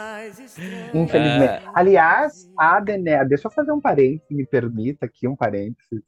Infelizmente. 0.93 1.63
Aliás, 1.73 2.49
a 2.57 2.79
Daenerys, 2.79 3.27
deixa 3.27 3.47
eu 3.47 3.51
fazer 3.51 3.71
um 3.71 3.81
parênteses, 3.81 4.29
me 4.29 4.45
permita 4.45 5.05
aqui 5.05 5.27
um 5.27 5.35
parênteses. 5.35 6.01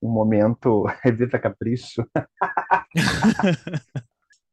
Um 0.00 0.10
momento, 0.10 0.84
revista 1.02 1.38
capricho. 1.38 2.06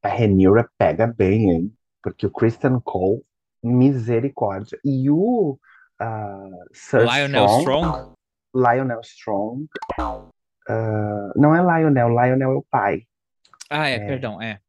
a 0.03 0.07
Rhaenyra 0.07 0.69
pega 0.77 1.07
bem, 1.07 1.51
hein? 1.51 1.73
Porque 2.01 2.25
o 2.25 2.31
Kristen 2.31 2.79
Cole, 2.83 3.21
misericórdia. 3.63 4.79
E 4.83 5.09
o 5.09 5.57
ah, 5.99 6.49
Sir 6.73 7.01
Lionel 7.01 7.45
Strong, 7.45 7.87
Strong. 7.87 8.13
Lionel 8.55 9.01
Strong. 9.01 9.67
ah, 9.99 11.31
não 11.35 11.55
é 11.55 11.61
Lionel, 11.61 12.09
Lionel 12.09 12.51
é 12.51 12.55
o 12.55 12.65
pai. 12.69 13.03
Ah, 13.69 13.89
é, 13.89 13.95
É. 13.95 14.05
perdão, 14.05 14.41
é. 14.41 14.59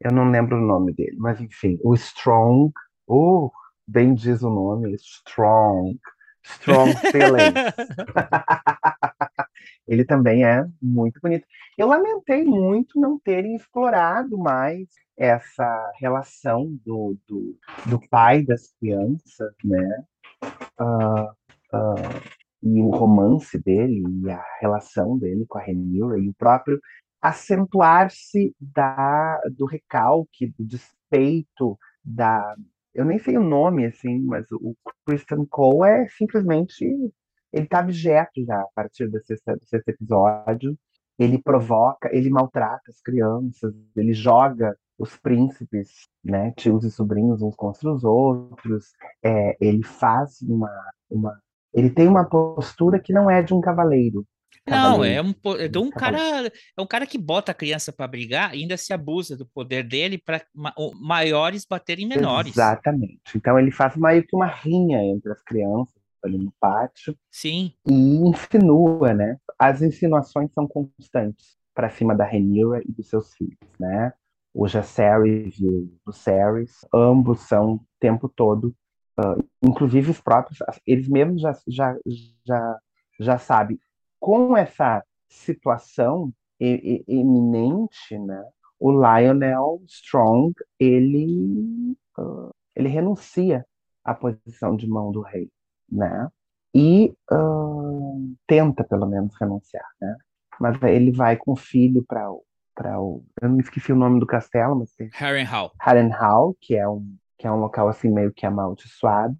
Eu 0.00 0.12
não 0.12 0.30
lembro 0.30 0.56
o 0.56 0.60
nome 0.66 0.94
dele, 0.94 1.16
mas 1.18 1.40
enfim, 1.40 1.78
o 1.84 1.94
Strong, 1.94 2.72
oh, 3.06 3.50
bem 3.86 4.14
diz 4.14 4.42
o 4.42 4.48
nome, 4.48 4.94
Strong, 4.94 5.98
Strong 6.42 6.96
Feelings. 7.10 7.54
Ele 9.86 10.04
também 10.04 10.44
é 10.44 10.64
muito 10.80 11.20
bonito. 11.20 11.44
Eu 11.76 11.88
lamentei 11.88 12.44
muito 12.44 13.00
não 13.00 13.18
terem 13.18 13.56
explorado 13.56 14.38
mais 14.38 14.88
essa 15.16 15.92
relação 16.00 16.78
do, 16.84 17.16
do, 17.26 17.58
do 17.86 18.00
pai 18.08 18.42
das 18.42 18.72
crianças, 18.78 19.52
né? 19.64 20.04
Ah, 20.78 21.32
ah, 21.72 21.94
e 22.62 22.80
o 22.80 22.90
romance 22.90 23.58
dele, 23.58 24.02
e 24.22 24.30
a 24.30 24.44
relação 24.60 25.18
dele 25.18 25.44
com 25.48 25.58
a 25.58 25.62
Rhaenyra, 25.62 26.18
e 26.18 26.28
o 26.28 26.34
próprio 26.34 26.80
acentuar-se 27.20 28.54
da, 28.58 29.40
do 29.50 29.66
recalque, 29.66 30.46
do 30.46 30.64
despeito, 30.64 31.78
da. 32.02 32.54
Eu 32.94 33.04
nem 33.04 33.18
sei 33.18 33.36
o 33.38 33.42
nome, 33.42 33.86
assim, 33.86 34.20
mas 34.20 34.46
o 34.52 34.74
Christian 35.06 35.44
Cole 35.46 35.88
é 35.90 36.08
simplesmente. 36.08 36.84
Ele 37.52 37.66
tá 37.66 37.80
abjeto 37.80 38.44
já 38.44 38.60
a 38.60 38.68
partir 38.74 39.08
desse, 39.10 39.26
sexto- 39.36 39.58
desse 39.70 39.90
episódio. 39.90 40.76
Ele 41.18 41.38
provoca, 41.40 42.08
ele 42.14 42.30
maltrata 42.30 42.90
as 42.90 43.00
crianças, 43.02 43.74
ele 43.96 44.12
joga 44.14 44.76
os 44.98 45.16
príncipes, 45.16 46.08
né, 46.24 46.52
tios 46.56 46.84
e 46.84 46.90
sobrinhos 46.90 47.42
uns 47.42 47.54
contra 47.56 47.92
os 47.92 48.04
outros. 48.04 48.92
É, 49.22 49.56
ele 49.60 49.82
faz 49.84 50.40
uma, 50.42 50.70
uma. 51.10 51.38
Ele 51.74 51.90
tem 51.90 52.08
uma 52.08 52.24
postura 52.28 52.98
que 53.00 53.12
não 53.12 53.30
é 53.30 53.42
de 53.42 53.54
um 53.54 53.60
cavaleiro. 53.60 54.26
Não, 54.66 55.04
é 55.04 55.20
um, 55.20 55.34
é 55.58 55.78
um 55.78 55.90
cara, 55.90 56.46
é 56.76 56.80
um 56.80 56.86
cara 56.86 57.06
que 57.06 57.18
bota 57.18 57.52
a 57.52 57.54
criança 57.54 57.92
pra 57.92 58.06
brigar 58.06 58.54
e 58.54 58.62
ainda 58.62 58.76
se 58.76 58.92
abusa 58.92 59.36
do 59.36 59.46
poder 59.46 59.82
dele 59.82 60.18
para 60.18 60.42
maiores 61.00 61.64
baterem 61.64 62.06
menores. 62.06 62.52
Exatamente. 62.52 63.20
Então 63.34 63.58
ele 63.58 63.70
faz 63.70 63.96
meio 63.96 64.24
que 64.24 64.36
uma 64.36 64.46
rinha 64.46 65.02
entre 65.02 65.32
as 65.32 65.42
crianças 65.42 66.00
ali 66.22 66.38
no 66.38 66.52
pátio 66.60 67.16
Sim, 67.30 67.72
e 67.86 67.92
insinua, 67.92 69.14
né? 69.14 69.38
As 69.58 69.82
insinuações 69.82 70.52
são 70.52 70.68
constantes 70.68 71.56
para 71.74 71.88
cima 71.88 72.14
da 72.14 72.24
Rhaenyra 72.24 72.82
e 72.84 72.92
dos 72.92 73.08
seus 73.08 73.34
filhos, 73.34 73.56
né? 73.78 74.12
O 74.52 74.66
Jacaerys 74.68 75.58
e 75.58 75.66
o 75.66 75.90
Viserys, 76.06 76.84
ambos 76.92 77.40
são 77.40 77.74
o 77.74 77.80
tempo 77.98 78.28
todo, 78.28 78.74
ah, 79.16 79.36
inclusive 79.62 80.10
os 80.10 80.20
próprios, 80.20 80.58
eles 80.86 81.08
mesmos 81.08 81.40
já, 81.40 81.56
já, 81.68 81.96
já, 82.44 82.78
já 83.20 83.38
sabem, 83.38 83.78
com 84.20 84.56
essa 84.56 85.02
situação 85.28 86.32
eminente, 86.60 88.18
né? 88.18 88.44
O 88.78 88.90
Lionel 88.92 89.82
Strong, 89.86 90.54
ele, 90.78 91.96
ah, 92.18 92.50
ele 92.76 92.88
renuncia 92.88 93.64
à 94.04 94.14
posição 94.14 94.76
de 94.76 94.88
mão 94.88 95.10
do 95.10 95.20
rei, 95.22 95.50
né? 95.90 96.28
E 96.74 97.12
ah, 97.30 98.16
tenta, 98.46 98.84
pelo 98.84 99.06
menos, 99.06 99.34
renunciar, 99.40 99.86
né? 100.00 100.16
Mas 100.60 100.80
ele 100.82 101.10
vai 101.12 101.36
com 101.36 101.52
o 101.52 101.56
filho 101.56 102.04
para 102.06 102.30
o, 102.30 102.44
para 102.74 103.00
o... 103.00 103.24
Eu 103.40 103.48
não 103.48 103.60
esqueci 103.60 103.92
o 103.92 103.96
nome 103.96 104.20
do 104.20 104.26
castelo, 104.26 104.76
mas 104.76 104.94
Harrenhal. 105.18 105.72
Harrenhal, 105.78 106.54
que 106.60 106.76
é 106.76 106.86
um, 106.86 107.16
que 107.38 107.46
é 107.46 107.50
um 107.52 107.60
local 107.60 107.88
assim 107.88 108.10
meio 108.10 108.32
que 108.32 108.44
amaldiçoado. 108.44 109.34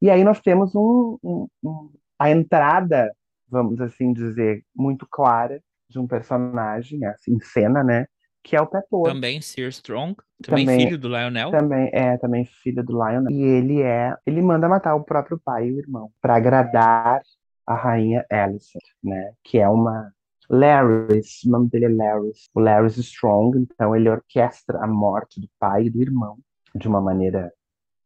E 0.00 0.10
aí 0.10 0.22
nós 0.24 0.40
temos 0.40 0.74
um, 0.74 1.18
um- 1.22 1.48
um- 1.64 1.90
a 2.18 2.30
entrada, 2.30 3.10
vamos 3.52 3.80
assim 3.80 4.12
dizer, 4.12 4.64
muito 4.74 5.06
clara 5.08 5.62
de 5.88 5.98
um 5.98 6.06
personagem, 6.06 7.04
assim, 7.04 7.34
em 7.34 7.40
cena, 7.40 7.84
né? 7.84 8.06
Que 8.42 8.56
é 8.56 8.60
o 8.60 8.66
Petor. 8.66 9.04
Também 9.04 9.40
Sir 9.40 9.68
Strong, 9.68 10.16
também, 10.42 10.64
Também- 10.66 10.86
filho 10.86 10.98
do 10.98 11.08
Lionel. 11.08 11.50
Também 11.52 11.90
é 11.92 12.16
também 12.16 12.44
filho 12.46 12.82
do 12.82 12.92
Lionel. 12.94 13.30
E 13.30 13.40
ele 13.40 13.82
é, 13.82 14.16
ele 14.26 14.40
manda 14.42 14.68
matar 14.68 14.94
o 14.96 15.04
próprio 15.04 15.38
pai 15.44 15.68
e 15.68 15.72
o 15.72 15.78
irmão 15.78 16.10
para 16.20 16.34
agradar 16.34 17.20
a 17.66 17.74
rainha 17.74 18.24
Alicent, 18.30 18.82
né? 19.04 19.32
Que 19.44 19.58
é 19.58 19.68
uma 19.68 20.10
Larys, 20.50 21.44
o 21.46 21.50
nome 21.50 21.68
dele 21.68 21.84
é 21.84 21.88
Larys, 21.88 22.48
o 22.54 22.60
Larys 22.60 22.96
Strong, 22.96 23.58
então 23.58 23.94
ele 23.94 24.08
orquestra 24.10 24.78
a 24.82 24.86
morte 24.88 25.40
do 25.40 25.48
pai 25.60 25.84
e 25.84 25.90
do 25.90 26.00
irmão 26.02 26.38
de 26.74 26.88
uma 26.88 27.00
maneira 27.00 27.52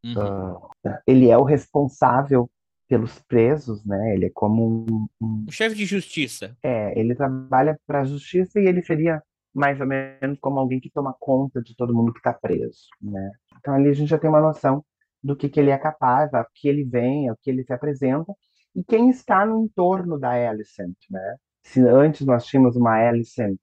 Uhum. 0.05 0.59
ah, 0.87 1.01
ele 1.07 1.29
é 1.31 1.37
o 1.39 1.43
responsável 1.43 2.49
pelos 2.88 3.18
presos, 3.20 3.85
né? 3.85 4.14
Ele 4.14 4.27
é 4.27 4.31
como 4.33 4.85
um, 4.90 5.09
um- 5.20 5.44
O 5.49 5.53
chefe 5.53 5.75
de 5.77 5.85
justiça. 5.87 6.57
é, 6.62 6.99
ele 6.99 7.14
trabalha 7.14 7.79
para 7.87 8.01
a 8.01 8.05
justiça 8.05 8.61
e 8.61 8.66
ele 8.66 8.83
seria 8.83 9.22
mais 9.55 9.81
ou 9.81 9.87
menos 9.87 10.38
como 10.40 10.59
alguém 10.61 10.79
que 10.81 10.90
toma 10.90 11.14
conta 11.18 11.62
de 11.62 11.75
todo 11.77 11.94
mundo 11.94 12.12
que 12.12 12.18
está 12.18 12.33
preso, 12.33 12.88
né? 13.01 13.31
Então 13.59 13.75
ali 13.75 13.88
a 13.88 13.92
gente 13.94 14.09
já 14.11 14.18
tem 14.18 14.29
uma 14.31 14.40
noção 14.40 14.85
do 15.22 15.35
que, 15.37 15.49
que 15.49 15.59
ele 15.59 15.70
é 15.70 15.79
capaz, 15.79 16.33
a 16.35 16.46
que 16.55 16.68
ele 16.68 16.85
vem, 16.85 17.29
ao 17.29 17.37
que 17.40 17.51
ele 17.51 17.64
se 17.64 17.72
apresenta 17.72 18.33
e 18.75 18.85
quem 18.85 19.09
está 19.11 19.44
no 19.46 19.64
entorno 19.64 20.18
da 20.18 20.31
Alicent, 20.51 20.94
né? 21.11 21.37
se 21.64 21.81
antes 21.81 22.25
nós 22.27 22.44
tínhamos 22.46 22.77
uma 22.77 22.92
Alicent, 22.94 23.59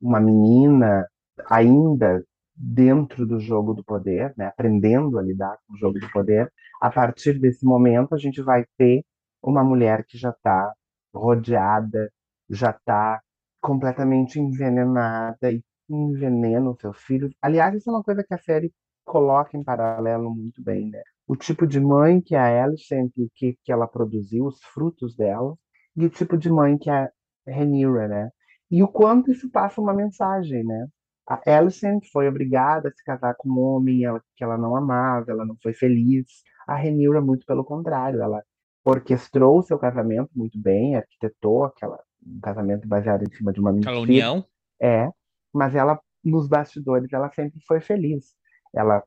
uma 0.00 0.20
menina 0.20 1.04
ainda 1.48 2.22
dentro 2.54 3.26
do 3.26 3.40
jogo 3.40 3.74
do 3.74 3.82
poder, 3.84 4.32
né, 4.36 4.46
aprendendo 4.46 5.18
a 5.18 5.22
lidar 5.22 5.58
com 5.66 5.74
o 5.74 5.78
jogo 5.78 5.98
do 5.98 6.08
poder, 6.10 6.50
a 6.80 6.90
partir 6.90 7.38
desse 7.38 7.64
momento 7.64 8.14
a 8.14 8.18
gente 8.18 8.42
vai 8.42 8.64
ter 8.76 9.04
uma 9.42 9.62
mulher 9.64 10.04
que 10.04 10.18
já 10.18 10.30
está 10.30 10.72
rodeada, 11.14 12.10
já 12.48 12.70
está 12.70 13.20
completamente 13.60 14.38
envenenada 14.38 15.50
e 15.50 15.62
envenena 15.88 16.70
o 16.70 16.76
seu 16.78 16.92
filho. 16.92 17.30
Aliás, 17.40 17.74
isso 17.74 17.90
é 17.90 17.92
uma 17.92 18.02
coisa 18.02 18.24
que 18.24 18.34
a 18.34 18.38
série 18.38 18.72
coloca 19.04 19.56
em 19.56 19.62
paralelo 19.62 20.34
muito 20.34 20.62
bem, 20.62 20.90
né? 20.90 21.02
O 21.26 21.36
tipo 21.36 21.66
de 21.66 21.80
mãe 21.80 22.20
que 22.20 22.34
a 22.34 22.64
Alicent 22.64 23.12
e 23.16 23.24
o 23.24 23.30
que, 23.34 23.56
que 23.64 23.72
ela 23.72 23.86
produziu, 23.86 24.46
os 24.46 24.60
frutos 24.62 25.16
dela, 25.16 25.56
e 25.96 26.04
o 26.06 26.10
tipo 26.10 26.36
de 26.36 26.50
mãe 26.50 26.76
que 26.76 26.90
a 26.90 27.10
Rhaenyra, 27.46 28.08
né? 28.08 28.30
E 28.70 28.82
o 28.82 28.88
quanto 28.88 29.30
isso 29.30 29.50
passa 29.50 29.80
uma 29.80 29.94
mensagem, 29.94 30.64
né? 30.64 30.86
A 31.28 31.40
Alicent 31.56 32.04
foi 32.12 32.28
obrigada 32.28 32.88
a 32.88 32.92
se 32.92 33.02
casar 33.04 33.34
com 33.36 33.48
um 33.48 33.58
homem 33.60 34.02
que 34.36 34.44
ela 34.44 34.56
não 34.58 34.76
amava, 34.76 35.30
ela 35.30 35.44
não 35.44 35.56
foi 35.62 35.72
feliz. 35.72 36.26
A 36.66 36.74
Rhaenyra, 36.74 37.20
muito 37.20 37.46
pelo 37.46 37.64
contrário, 37.64 38.20
ela 38.20 38.42
orquestrou 38.84 39.58
o 39.58 39.62
seu 39.62 39.78
casamento 39.78 40.30
muito 40.34 40.58
bem, 40.58 40.96
arquitetou 40.96 41.64
aquela, 41.64 41.98
um 42.24 42.40
casamento 42.40 42.86
baseado 42.86 43.22
em 43.22 43.34
cima 43.34 43.52
de 43.52 43.60
uma 43.60 43.72
mentira. 43.72 43.90
Aquela 43.90 44.04
união? 44.04 44.44
É, 44.80 45.08
mas 45.52 45.74
ela, 45.74 46.00
nos 46.24 46.48
bastidores, 46.48 47.12
ela 47.12 47.30
sempre 47.32 47.60
foi 47.66 47.80
feliz. 47.80 48.34
Ela, 48.74 49.02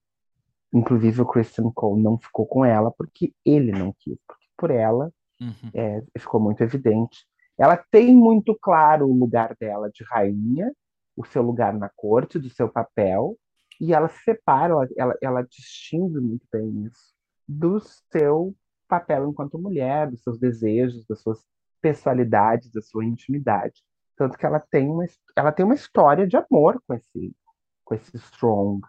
inclusive 0.74 1.22
o 1.22 1.26
Christian 1.26 1.72
Cole 1.72 2.02
não 2.02 2.18
ficou 2.18 2.46
com 2.46 2.66
ela 2.66 2.92
porque 2.92 3.34
ele 3.46 3.72
não 3.72 3.94
quis, 4.00 4.18
porque 4.28 4.46
por 4.58 4.70
ela 4.70 5.12
uhum. 5.40 5.72
é, 5.74 6.04
ficou 6.18 6.42
muito 6.42 6.62
evidente. 6.62 7.26
Ela 7.58 7.78
tem 7.92 8.16
muito 8.16 8.58
claro 8.62 9.06
o 9.08 9.18
lugar 9.18 9.56
dela 9.60 9.90
de 9.90 10.04
rainha, 10.04 10.72
o 11.16 11.26
seu 11.26 11.42
lugar 11.42 11.74
na 11.74 11.90
corte, 11.90 12.40
do 12.40 12.50
seu 12.50 12.70
papel, 12.70 13.36
e 13.80 13.94
ela 13.94 14.10
separa, 14.10 14.74
ela, 14.74 14.88
ela, 14.98 15.18
ela 15.22 15.42
distingue 15.42 16.20
muito 16.20 16.46
bem 16.52 16.86
isso 16.86 17.09
do 17.50 17.80
seu 18.12 18.56
papel 18.88 19.28
enquanto 19.28 19.58
mulher, 19.58 20.12
dos 20.12 20.22
seus 20.22 20.38
desejos, 20.38 21.04
das 21.08 21.20
suas 21.20 21.40
pessoalidades, 21.82 22.72
da 22.72 22.82
sua 22.82 23.04
intimidade. 23.04 23.82
Tanto 24.16 24.38
que 24.38 24.46
ela 24.46 24.60
tem 24.60 24.88
uma, 24.88 25.06
ela 25.36 25.52
tem 25.52 25.66
uma 25.66 25.74
história 25.74 26.28
de 26.28 26.38
amor 26.38 26.80
com 26.86 26.94
esse, 26.94 27.36
com 27.84 27.96
esse 27.96 28.16
Strong, 28.18 28.82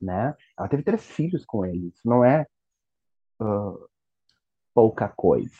né? 0.00 0.34
Ela 0.58 0.68
teve 0.68 0.82
três 0.82 1.06
filhos 1.06 1.46
com 1.46 1.64
ele. 1.64 1.88
Isso 1.88 2.02
não 2.04 2.22
é 2.22 2.46
uh, 3.40 3.88
pouca 4.74 5.08
coisa. 5.08 5.56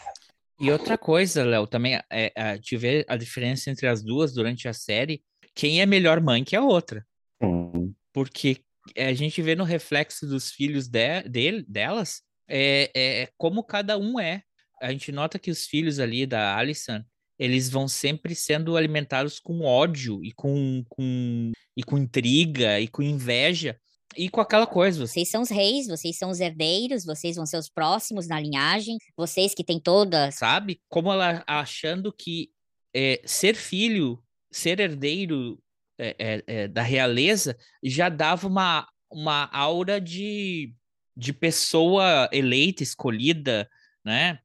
E 0.61 0.71
outra 0.71 0.99
coisa, 0.99 1.45
Léo, 1.45 1.67
também 1.67 1.97
é, 2.11 2.33
é, 2.35 2.59
de 2.59 2.77
ver 2.77 3.07
a 3.09 3.17
diferença 3.17 3.71
entre 3.71 3.89
as 3.89 4.03
duas 4.03 4.35
durante 4.35 4.69
a 4.69 4.75
série, 4.75 5.25
quem 5.55 5.81
é 5.81 5.87
melhor 5.87 6.21
mãe 6.21 6.45
que 6.45 6.55
a 6.55 6.63
outra. 6.63 7.07
Sim. 7.43 7.95
Porque 8.13 8.63
a 8.97 9.13
gente 9.13 9.41
vê 9.41 9.55
no 9.55 9.65
reflexo 9.65 10.27
dos 10.27 10.51
filhos 10.51 10.89
de, 10.89 11.23
de, 11.29 11.63
delas 11.63 12.23
é, 12.49 12.91
é, 12.95 13.29
como 13.37 13.63
cada 13.63 13.99
um 13.99 14.19
é. 14.19 14.43
A 14.81 14.91
gente 14.91 15.13
nota 15.13 15.39
que 15.39 15.51
os 15.51 15.67
filhos 15.67 15.99
ali 15.99 16.27
da 16.27 16.57
Alison, 16.57 17.03
eles 17.39 17.71
vão 17.71 17.87
sempre 17.87 18.35
sendo 18.35 18.77
alimentados 18.77 19.39
com 19.39 19.63
ódio 19.63 20.23
e 20.25 20.33
com, 20.33 20.85
com, 20.89 21.53
e 21.77 21.83
com 21.83 21.97
intriga 21.97 22.81
e 22.81 22.89
com 22.89 23.03
inveja 23.03 23.79
e 24.17 24.29
com 24.29 24.41
aquela 24.41 24.67
coisa. 24.67 25.07
Vocês 25.07 25.29
são 25.29 25.43
os 25.43 25.51
reis, 25.51 25.87
vocês 25.87 26.19
são 26.19 26.31
os 26.31 26.41
herdeiros, 26.41 27.05
vocês 27.05 27.37
vão 27.37 27.47
ser 27.47 27.57
os 27.57 27.69
próximos 27.69 28.27
na 28.27 28.41
linhagem, 28.41 28.99
vocês 29.17 29.55
que 29.55 29.65
têm 29.65 29.81
toda. 29.81 30.31
Sabe? 30.33 30.81
Como 30.89 31.13
ela 31.13 31.43
achando 31.47 32.13
que 32.13 32.51
é, 32.95 33.23
ser 33.25 33.55
filho, 33.55 34.23
ser 34.51 34.81
herdeiro 34.81 35.62
é, 36.03 36.17
é, 36.19 36.45
é 36.47 36.69
da 36.69 36.83
realeza 36.83 37.57
já 37.83 38.09
dava 38.09 38.47
uma, 38.47 38.89
uma 39.11 39.49
aura 39.53 40.01
de, 40.01 40.75
de 41.17 41.33
pessoa 41.33 42.29
eleita, 42.33 42.83
escolhida, 42.83 43.69
né? 44.05 44.39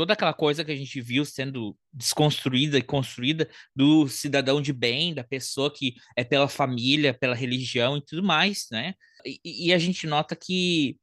toda 0.00 0.12
aquela 0.12 0.32
coisa 0.32 0.64
que 0.64 0.72
a 0.72 0.76
gente 0.76 1.00
viu 1.00 1.24
sendo 1.24 1.76
desconstruída 1.92 2.78
e 2.78 2.82
construída 2.82 3.48
do 3.74 4.08
cidadão 4.08 4.60
de 4.62 4.72
bem, 4.72 5.12
da 5.14 5.24
pessoa 5.24 5.70
que 5.70 5.94
é 6.16 6.24
pela 6.24 6.48
família, 6.48 7.12
pela 7.12 7.34
religião 7.34 7.96
e 7.96 8.04
tudo 8.04 8.22
mais, 8.22 8.66
né? 8.70 8.94
E, 9.26 9.68
e 9.68 9.72
a 9.74 9.78
gente 9.78 10.06
nota 10.06 10.34
que 10.34 10.96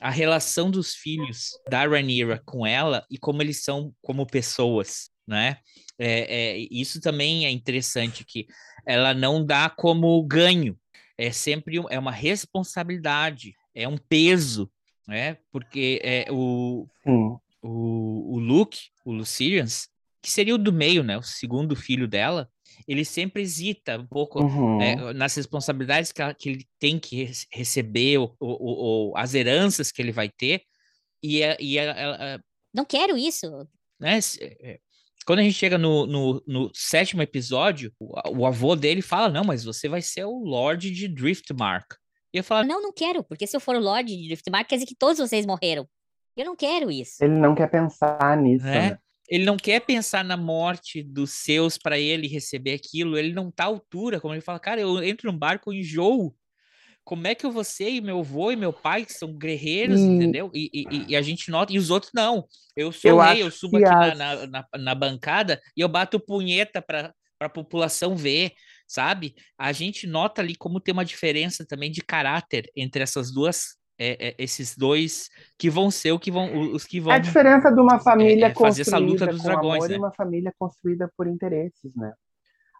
a 0.00 0.10
relação 0.10 0.70
dos 0.70 0.94
filhos 0.94 1.50
da 1.68 1.86
Rhaenyra 1.86 2.40
com 2.44 2.66
ela 2.66 3.04
e 3.10 3.18
como 3.18 3.42
eles 3.42 3.64
são 3.64 3.94
como 4.02 4.26
pessoas, 4.26 5.10
né? 5.26 5.58
É, 5.98 6.56
é, 6.58 6.68
isso 6.70 7.00
também 7.00 7.46
é 7.46 7.50
interessante 7.50 8.24
que 8.24 8.46
ela 8.84 9.14
não 9.14 9.44
dá 9.44 9.70
como 9.70 10.22
ganho, 10.22 10.78
é 11.16 11.30
sempre 11.32 11.78
é 11.90 11.98
uma 11.98 12.12
responsabilidade, 12.12 13.54
é 13.74 13.88
um 13.88 13.96
peso, 13.96 14.70
né? 15.08 15.38
Porque 15.50 16.00
é 16.02 16.26
o, 16.30 16.86
o, 17.62 18.34
o 18.34 18.38
Luke, 18.38 18.90
o 19.04 19.12
Lucilians, 19.12 19.88
que 20.20 20.30
seria 20.30 20.54
o 20.54 20.58
do 20.58 20.72
meio, 20.72 21.02
né? 21.02 21.16
O 21.16 21.22
segundo 21.22 21.74
filho 21.74 22.06
dela, 22.06 22.50
ele 22.86 23.04
sempre 23.04 23.42
hesita 23.42 23.98
um 23.98 24.06
pouco 24.06 24.42
uhum. 24.42 24.80
é, 24.80 25.12
nas 25.14 25.34
responsabilidades 25.34 26.12
que, 26.12 26.20
ela, 26.20 26.34
que, 26.34 26.48
ele 26.48 26.66
tem 26.78 26.98
que 26.98 27.30
receber, 27.50 28.18
ou, 28.18 28.36
ou, 28.38 28.60
ou, 28.60 29.16
as 29.16 29.34
heranças 29.34 29.90
que 29.90 30.02
ele 30.02 30.12
vai 30.12 30.28
ter. 30.28 30.62
E, 31.22 31.42
a, 31.42 31.56
e 31.58 31.78
a, 31.78 31.82
ela, 31.82 32.44
Não 32.74 32.84
quero 32.84 33.16
isso. 33.16 33.66
Né? 33.98 34.18
Quando 35.26 35.40
a 35.40 35.42
gente 35.42 35.54
chega 35.54 35.76
no, 35.76 36.06
no, 36.06 36.42
no 36.46 36.70
sétimo 36.72 37.20
episódio, 37.20 37.92
o, 37.98 38.38
o, 38.38 38.46
avô 38.46 38.76
dele 38.76 39.02
fala: 39.02 39.28
Não, 39.28 39.42
mas 39.42 39.64
você 39.64 39.88
vai 39.88 40.00
ser 40.00 40.24
o 40.24 40.38
Lorde 40.38 40.90
de 40.90 41.08
Driftmark. 41.08 41.96
E 42.32 42.38
eu 42.38 42.44
falo: 42.44 42.66
Não, 42.66 42.80
não 42.80 42.92
quero, 42.92 43.24
porque 43.24 43.46
se 43.46 43.56
eu 43.56 43.60
for 43.60 43.74
o 43.74 43.80
Lorde 43.80 44.16
de 44.16 44.28
Driftmark, 44.28 44.68
quer 44.68 44.76
dizer 44.76 44.86
que 44.86 44.94
todos 44.94 45.18
vocês 45.18 45.44
morreram. 45.44 45.86
Eu 46.36 46.44
não 46.44 46.54
quero 46.54 46.90
isso. 46.90 47.24
Ele 47.24 47.34
não 47.34 47.54
quer 47.54 47.68
pensar 47.68 48.36
nisso, 48.36 48.66
é? 48.68 48.90
né? 48.90 48.98
Ele 49.28 49.44
não 49.44 49.56
quer 49.56 49.80
pensar 49.80 50.24
na 50.24 50.36
morte 50.36 51.02
dos 51.02 51.32
seus 51.32 51.76
para 51.76 51.98
ele 51.98 52.28
receber 52.28 52.74
aquilo. 52.74 53.18
Ele 53.18 53.32
não 53.32 53.50
tá 53.50 53.64
à 53.64 53.66
altura, 53.66 54.20
como 54.20 54.32
ele 54.32 54.40
fala, 54.40 54.60
cara, 54.60 54.80
eu 54.80 55.02
entro 55.02 55.32
num 55.32 55.36
barco 55.36 55.72
e 55.72 55.80
enjoo. 55.80 56.32
Como 57.06 57.24
é 57.28 57.36
que 57.36 57.46
ser 57.62 57.88
e 57.88 58.00
meu 58.00 58.18
avô 58.18 58.50
e 58.50 58.56
meu 58.56 58.72
pai, 58.72 59.04
que 59.04 59.12
são 59.12 59.32
guerreiros, 59.32 60.00
entendeu? 60.00 60.50
E, 60.52 60.68
e, 60.74 61.12
e, 61.12 61.16
a 61.16 61.22
gente 61.22 61.52
nota, 61.52 61.72
e 61.72 61.78
os 61.78 61.88
outros 61.88 62.10
não. 62.12 62.44
Eu 62.74 62.90
sou 62.90 63.12
eu 63.12 63.18
rei, 63.18 63.42
eu 63.44 63.50
subo 63.52 63.76
aqui 63.76 63.88
na, 63.88 64.14
na, 64.16 64.46
na, 64.48 64.66
na, 64.76 64.94
bancada 64.94 65.62
e 65.76 65.82
eu 65.82 65.88
bato 65.88 66.18
punheta 66.18 66.82
para 66.82 67.14
a 67.38 67.48
população 67.48 68.16
ver, 68.16 68.50
sabe? 68.88 69.36
A 69.56 69.70
gente 69.70 70.04
nota 70.04 70.42
ali 70.42 70.56
como 70.56 70.80
tem 70.80 70.92
uma 70.92 71.04
diferença 71.04 71.64
também 71.64 71.92
de 71.92 72.00
caráter 72.00 72.68
entre 72.74 73.04
essas 73.04 73.32
duas 73.32 73.76
é, 73.96 74.30
é, 74.30 74.34
esses 74.36 74.76
dois 74.76 75.30
que 75.56 75.70
vão 75.70 75.92
ser 75.92 76.10
o 76.10 76.18
que 76.18 76.32
vão, 76.32 76.72
os 76.72 76.84
que 76.84 76.98
vão. 76.98 77.12
A 77.12 77.18
diferença 77.18 77.70
de 77.70 77.80
uma 77.80 78.00
família 78.00 78.46
é, 78.46 78.50
é 78.50 78.54
fazer 78.54 78.82
essa 78.82 78.98
luta 78.98 79.28
dos 79.28 79.44
dragões, 79.44 79.88
né? 79.88 79.94
e 79.94 79.98
uma 79.98 80.12
família 80.12 80.52
construída 80.58 81.08
por 81.16 81.28
interesses, 81.28 81.94
né? 81.94 82.12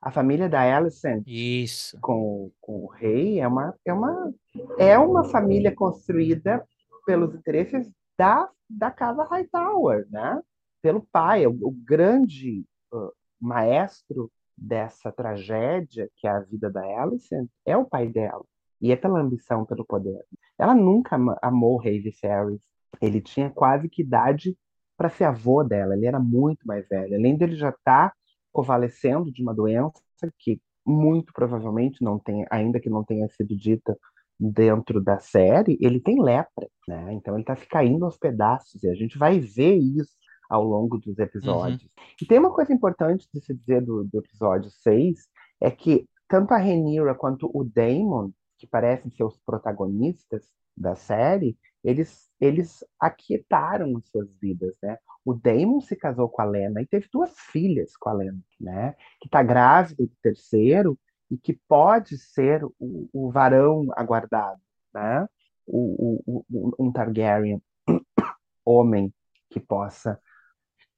A 0.00 0.10
família 0.10 0.48
da 0.48 0.76
Alicent 0.76 1.24
Isso. 1.26 1.98
Com, 2.00 2.50
com 2.60 2.84
o 2.84 2.86
rei 2.86 3.40
é 3.40 3.48
uma, 3.48 3.74
é, 3.84 3.92
uma, 3.92 4.34
é 4.78 4.98
uma 4.98 5.24
família 5.24 5.74
construída 5.74 6.66
pelos 7.04 7.34
interesses 7.34 7.90
da, 8.18 8.48
da 8.68 8.90
casa 8.90 9.24
Hightower, 9.24 10.06
né? 10.10 10.40
Pelo 10.82 11.06
pai, 11.10 11.46
o, 11.46 11.50
o 11.50 11.70
grande 11.70 12.64
uh, 12.92 13.12
maestro 13.40 14.30
dessa 14.56 15.12
tragédia 15.12 16.08
que 16.16 16.26
é 16.26 16.30
a 16.30 16.40
vida 16.40 16.70
da 16.70 16.82
Alicent 17.02 17.48
é 17.64 17.76
o 17.76 17.84
pai 17.84 18.08
dela. 18.08 18.44
E 18.80 18.92
é 18.92 18.96
pela 18.96 19.20
ambição, 19.20 19.64
pelo 19.64 19.84
poder. 19.84 20.22
Ela 20.58 20.74
nunca 20.74 21.16
amou 21.42 21.74
o 21.74 21.78
rei 21.78 22.00
Viserys. 22.00 22.60
Ele 23.00 23.20
tinha 23.20 23.50
quase 23.50 23.88
que 23.88 24.02
idade 24.02 24.56
para 24.96 25.08
ser 25.08 25.24
avô 25.24 25.62
dela. 25.64 25.94
Ele 25.94 26.06
era 26.06 26.18
muito 26.18 26.66
mais 26.66 26.86
velho. 26.88 27.14
Além 27.14 27.36
dele 27.36 27.56
já 27.56 27.70
estar 27.70 28.10
tá 28.10 28.16
convalescendo 28.56 29.30
de 29.30 29.42
uma 29.42 29.54
doença 29.54 30.00
que 30.38 30.58
muito 30.86 31.30
provavelmente 31.34 32.02
não 32.02 32.18
tem, 32.18 32.46
ainda 32.50 32.80
que 32.80 32.88
não 32.88 33.04
tenha 33.04 33.28
sido 33.28 33.54
dita 33.54 33.94
dentro 34.40 34.98
da 34.98 35.18
série, 35.18 35.76
ele 35.78 36.00
tem 36.00 36.22
lepra, 36.22 36.66
né? 36.88 37.12
Então 37.12 37.34
ele 37.34 37.42
está 37.42 37.54
se 37.54 37.66
caindo 37.66 38.06
aos 38.06 38.16
pedaços 38.16 38.82
e 38.82 38.88
a 38.88 38.94
gente 38.94 39.18
vai 39.18 39.38
ver 39.38 39.74
isso 39.74 40.16
ao 40.48 40.64
longo 40.64 40.96
dos 40.96 41.18
episódios. 41.18 41.82
Uhum. 41.82 42.04
E 42.22 42.24
tem 42.24 42.38
uma 42.38 42.50
coisa 42.50 42.72
importante 42.72 43.28
de 43.30 43.40
se 43.42 43.52
dizer 43.52 43.82
do, 43.82 44.04
do 44.04 44.18
episódio 44.20 44.70
6, 44.70 45.28
é 45.60 45.70
que 45.70 46.08
tanto 46.26 46.54
a 46.54 46.56
Rhaenyra 46.56 47.14
quanto 47.14 47.50
o 47.52 47.62
Daemon 47.62 48.30
que 48.56 48.66
parecem 48.66 49.10
ser 49.10 49.24
os 49.24 49.36
protagonistas 49.44 50.44
da 50.74 50.94
série, 50.94 51.58
eles, 51.86 52.28
eles 52.40 52.84
aquietaram 52.98 53.96
as 53.96 54.08
suas 54.08 54.28
vidas, 54.40 54.74
né? 54.82 54.98
O 55.24 55.32
Damon 55.32 55.80
se 55.80 55.94
casou 55.94 56.28
com 56.28 56.42
a 56.42 56.44
Lena 56.44 56.82
e 56.82 56.86
teve 56.86 57.08
duas 57.12 57.30
filhas 57.38 57.96
com 57.96 58.08
a 58.08 58.12
Lena, 58.12 58.40
né? 58.60 58.96
Que 59.20 59.28
está 59.28 59.40
grávida 59.40 60.02
do 60.02 60.12
terceiro 60.20 60.98
e 61.30 61.38
que 61.38 61.52
pode 61.68 62.18
ser 62.18 62.64
o, 62.64 63.08
o 63.12 63.30
varão 63.30 63.86
aguardado, 63.96 64.60
né? 64.92 65.28
O, 65.64 66.20
o, 66.26 66.44
o, 66.50 66.74
um 66.76 66.90
Targaryen 66.92 67.62
homem 68.64 69.14
que 69.48 69.60
possa 69.60 70.20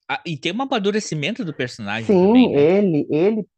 Ah, 0.08 0.22
e 0.24 0.38
tem 0.38 0.52
um 0.52 0.62
amadurecimento 0.62 1.44
do 1.44 1.52
personagem 1.52 2.06
Sim, 2.06 2.26
também, 2.26 2.52
né? 2.52 2.58
ele, 2.58 3.06
ele, 3.10 3.48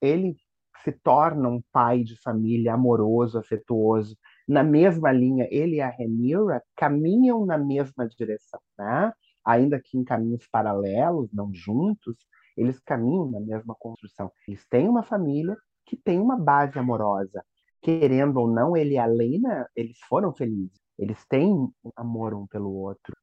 ele 0.00 0.36
se 0.84 0.92
torna 0.92 1.48
um 1.48 1.60
pai 1.72 2.04
de 2.04 2.16
família 2.20 2.74
amoroso, 2.74 3.38
afetuoso. 3.38 4.16
Na 4.46 4.62
mesma 4.62 5.10
linha, 5.10 5.48
ele 5.50 5.76
e 5.76 5.80
a 5.80 5.90
Rhaenyra 5.90 6.62
caminham 6.76 7.44
na 7.44 7.58
mesma 7.58 8.06
direção, 8.08 8.60
né? 8.78 9.12
Ainda 9.44 9.80
que 9.80 9.98
em 9.98 10.04
caminhos 10.04 10.46
paralelos, 10.46 11.32
não 11.32 11.52
juntos, 11.52 12.16
eles 12.56 12.78
caminham 12.80 13.30
na 13.30 13.40
mesma 13.40 13.74
construção. 13.74 14.30
Eles 14.46 14.66
têm 14.68 14.88
uma 14.88 15.02
família 15.02 15.56
que 15.84 15.96
tem 15.96 16.20
uma 16.20 16.36
base 16.36 16.78
amorosa. 16.78 17.44
Querendo 17.82 18.38
ou 18.38 18.48
não, 18.48 18.76
ele 18.76 18.94
e 18.94 18.98
a 18.98 19.06
Lena, 19.06 19.68
eles 19.74 19.98
foram 20.08 20.32
felizes. 20.32 20.80
Eles 20.98 21.24
têm 21.26 21.68
amor 21.94 22.34
um 22.34 22.46
pelo 22.46 22.72
outro. 22.72 23.14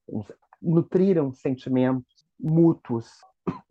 Nutriram 0.62 1.33
sentimentos 1.33 2.25
mútuos 2.39 3.09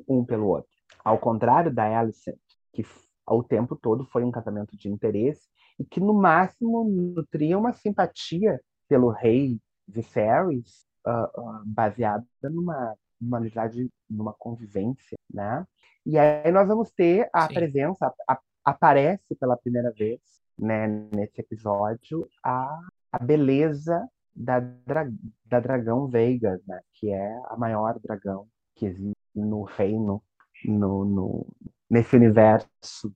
um 0.08 0.24
pelo 0.24 0.48
outro. 0.48 0.70
Ao 1.04 1.18
contrário 1.18 1.72
da 1.72 1.98
Alicent, 1.98 2.38
que 2.72 2.84
ao 3.26 3.42
tempo 3.42 3.76
todo 3.76 4.04
foi 4.06 4.24
um 4.24 4.30
casamento 4.30 4.76
de 4.76 4.88
interesse 4.88 5.48
e 5.82 5.84
que 5.84 5.98
no 5.98 6.14
máximo 6.14 6.84
nutria 6.84 7.58
uma 7.58 7.72
simpatia 7.72 8.60
pelo 8.88 9.10
rei 9.10 9.58
Viserys, 9.88 10.86
uh, 11.04 11.40
uh, 11.40 11.62
baseada 11.66 12.24
numa, 12.44 12.94
numa 13.20 13.38
amizade, 13.38 13.90
numa 14.08 14.32
convivência, 14.32 15.18
né? 15.32 15.66
E 16.06 16.16
aí 16.16 16.52
nós 16.52 16.68
vamos 16.68 16.90
ter 16.92 17.28
a 17.32 17.48
Sim. 17.48 17.54
presença, 17.54 18.14
a, 18.28 18.34
a, 18.34 18.40
aparece 18.64 19.34
pela 19.34 19.56
primeira 19.56 19.92
vez, 19.92 20.20
né, 20.56 20.86
nesse 21.12 21.40
episódio, 21.40 22.28
a, 22.44 22.78
a 23.10 23.18
beleza 23.18 24.08
da, 24.34 24.60
dra, 24.60 25.10
da 25.44 25.58
dragão 25.58 26.06
Veiga, 26.06 26.60
né, 26.66 26.80
que 26.94 27.10
é 27.10 27.40
a 27.46 27.56
maior 27.56 27.98
dragão 27.98 28.46
que 28.76 28.86
existe 28.86 29.16
no 29.34 29.64
reino, 29.64 30.22
no, 30.64 31.04
no, 31.04 31.46
nesse 31.90 32.14
universo 32.14 33.12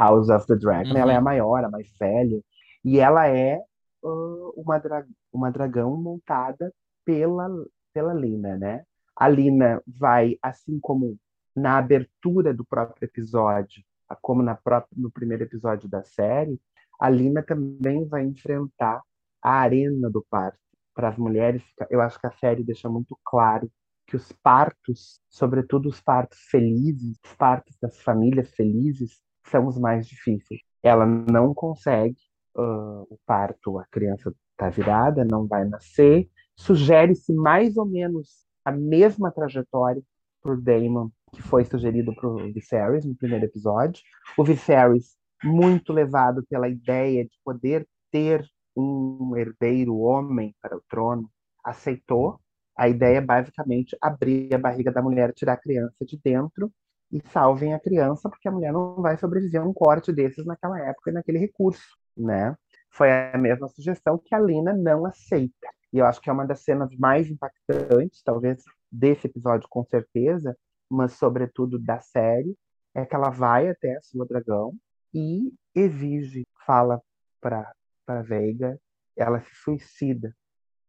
House 0.00 0.30
of 0.30 0.46
the 0.46 0.56
Dragon. 0.56 0.92
Uhum. 0.92 0.96
Ela 0.96 1.12
é 1.12 1.16
a 1.16 1.20
maior, 1.20 1.62
a 1.62 1.70
mais 1.70 1.92
velha, 1.98 2.42
e 2.82 2.98
ela 2.98 3.28
é 3.28 3.60
uh, 4.02 4.52
uma, 4.56 4.78
dra 4.78 5.06
uma 5.30 5.50
dragão 5.50 5.94
montada 5.96 6.72
pela, 7.04 7.48
pela 7.92 8.14
Lina, 8.14 8.56
né? 8.56 8.84
A 9.14 9.28
Lina 9.28 9.82
vai, 9.86 10.38
assim 10.42 10.80
como 10.80 11.18
na 11.54 11.76
abertura 11.76 12.54
do 12.54 12.64
próprio 12.64 13.04
episódio, 13.04 13.82
como 14.22 14.42
na 14.42 14.54
própria, 14.54 14.96
no 14.96 15.10
primeiro 15.10 15.44
episódio 15.44 15.88
da 15.88 16.02
série, 16.02 16.58
a 16.98 17.10
Lina 17.10 17.42
também 17.42 18.08
vai 18.08 18.24
enfrentar 18.24 19.02
a 19.42 19.50
arena 19.50 20.08
do 20.08 20.24
parto. 20.30 20.58
Para 20.94 21.08
as 21.08 21.18
mulheres, 21.18 21.62
eu 21.90 22.00
acho 22.00 22.18
que 22.18 22.26
a 22.26 22.32
série 22.32 22.64
deixa 22.64 22.88
muito 22.88 23.18
claro 23.24 23.70
que 24.06 24.16
os 24.16 24.32
partos, 24.42 25.20
sobretudo 25.28 25.88
os 25.88 26.00
partos 26.00 26.38
felizes, 26.50 27.18
os 27.24 27.34
partos 27.34 27.76
das 27.80 28.00
famílias 28.00 28.50
felizes, 28.50 29.20
são 29.44 29.66
os 29.66 29.78
mais 29.78 30.06
difíceis. 30.06 30.60
Ela 30.82 31.06
não 31.06 31.54
consegue 31.54 32.16
uh, 32.56 33.02
o 33.02 33.18
parto, 33.26 33.78
a 33.78 33.84
criança 33.90 34.34
está 34.52 34.68
virada, 34.68 35.24
não 35.24 35.46
vai 35.46 35.64
nascer. 35.64 36.28
Sugere-se 36.56 37.32
mais 37.32 37.76
ou 37.76 37.86
menos 37.86 38.46
a 38.64 38.72
mesma 38.72 39.30
trajetória 39.30 40.02
para 40.42 40.52
o 40.52 40.60
Damon 40.60 41.10
que 41.32 41.42
foi 41.42 41.64
sugerido 41.64 42.14
para 42.14 42.28
o 42.28 42.52
Viserys 42.52 43.04
no 43.04 43.14
primeiro 43.14 43.44
episódio. 43.44 44.02
O 44.36 44.44
Viserys, 44.44 45.16
muito 45.42 45.92
levado 45.92 46.44
pela 46.48 46.68
ideia 46.68 47.24
de 47.24 47.38
poder 47.44 47.86
ter 48.10 48.44
um 48.76 49.36
herdeiro 49.36 49.96
homem 49.98 50.54
para 50.60 50.76
o 50.76 50.82
trono, 50.88 51.30
aceitou. 51.64 52.40
A 52.76 52.88
ideia 52.88 53.18
é 53.18 53.20
basicamente 53.20 53.96
abrir 54.00 54.52
a 54.54 54.58
barriga 54.58 54.90
da 54.90 55.02
mulher, 55.02 55.32
tirar 55.32 55.54
a 55.54 55.60
criança 55.60 56.04
de 56.04 56.18
dentro 56.22 56.72
e 57.12 57.20
salvem 57.28 57.74
a 57.74 57.80
criança, 57.80 58.28
porque 58.28 58.48
a 58.48 58.52
mulher 58.52 58.72
não 58.72 58.96
vai 58.96 59.16
sobreviver 59.16 59.60
a 59.60 59.64
um 59.64 59.72
corte 59.72 60.12
desses 60.12 60.46
naquela 60.46 60.78
época 60.80 61.10
e 61.10 61.14
naquele 61.14 61.38
recurso, 61.38 61.96
né? 62.16 62.56
Foi 62.90 63.10
a 63.10 63.36
mesma 63.38 63.68
sugestão 63.68 64.18
que 64.18 64.34
a 64.34 64.38
Lina 64.38 64.72
não 64.72 65.06
aceita. 65.06 65.68
E 65.92 65.98
eu 65.98 66.06
acho 66.06 66.20
que 66.20 66.30
é 66.30 66.32
uma 66.32 66.46
das 66.46 66.62
cenas 66.62 66.94
mais 66.96 67.28
impactantes, 67.28 68.22
talvez 68.22 68.62
desse 68.90 69.26
episódio 69.26 69.68
com 69.68 69.84
certeza, 69.84 70.56
mas 70.88 71.12
sobretudo 71.12 71.78
da 71.78 72.00
série, 72.00 72.56
é 72.94 73.04
que 73.04 73.14
ela 73.14 73.30
vai 73.30 73.68
até 73.68 73.96
a 73.96 74.02
sua 74.02 74.26
dragão 74.26 74.74
e 75.14 75.52
exige, 75.74 76.44
fala 76.66 77.00
para 77.40 77.72
para 78.10 78.22
Veiga, 78.22 78.76
ela 79.16 79.40
se 79.40 79.54
suicida 79.54 80.34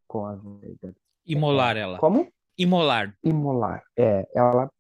com 0.08 0.26
a 0.26 0.34
Veiga. 0.34 0.96
Imolar 1.24 1.78
ela. 1.78 2.00
Como? 2.00 2.28
Imolar. 2.58 3.16
Imolar. 3.24 3.84
É, 3.96 4.28
ela 4.34 4.72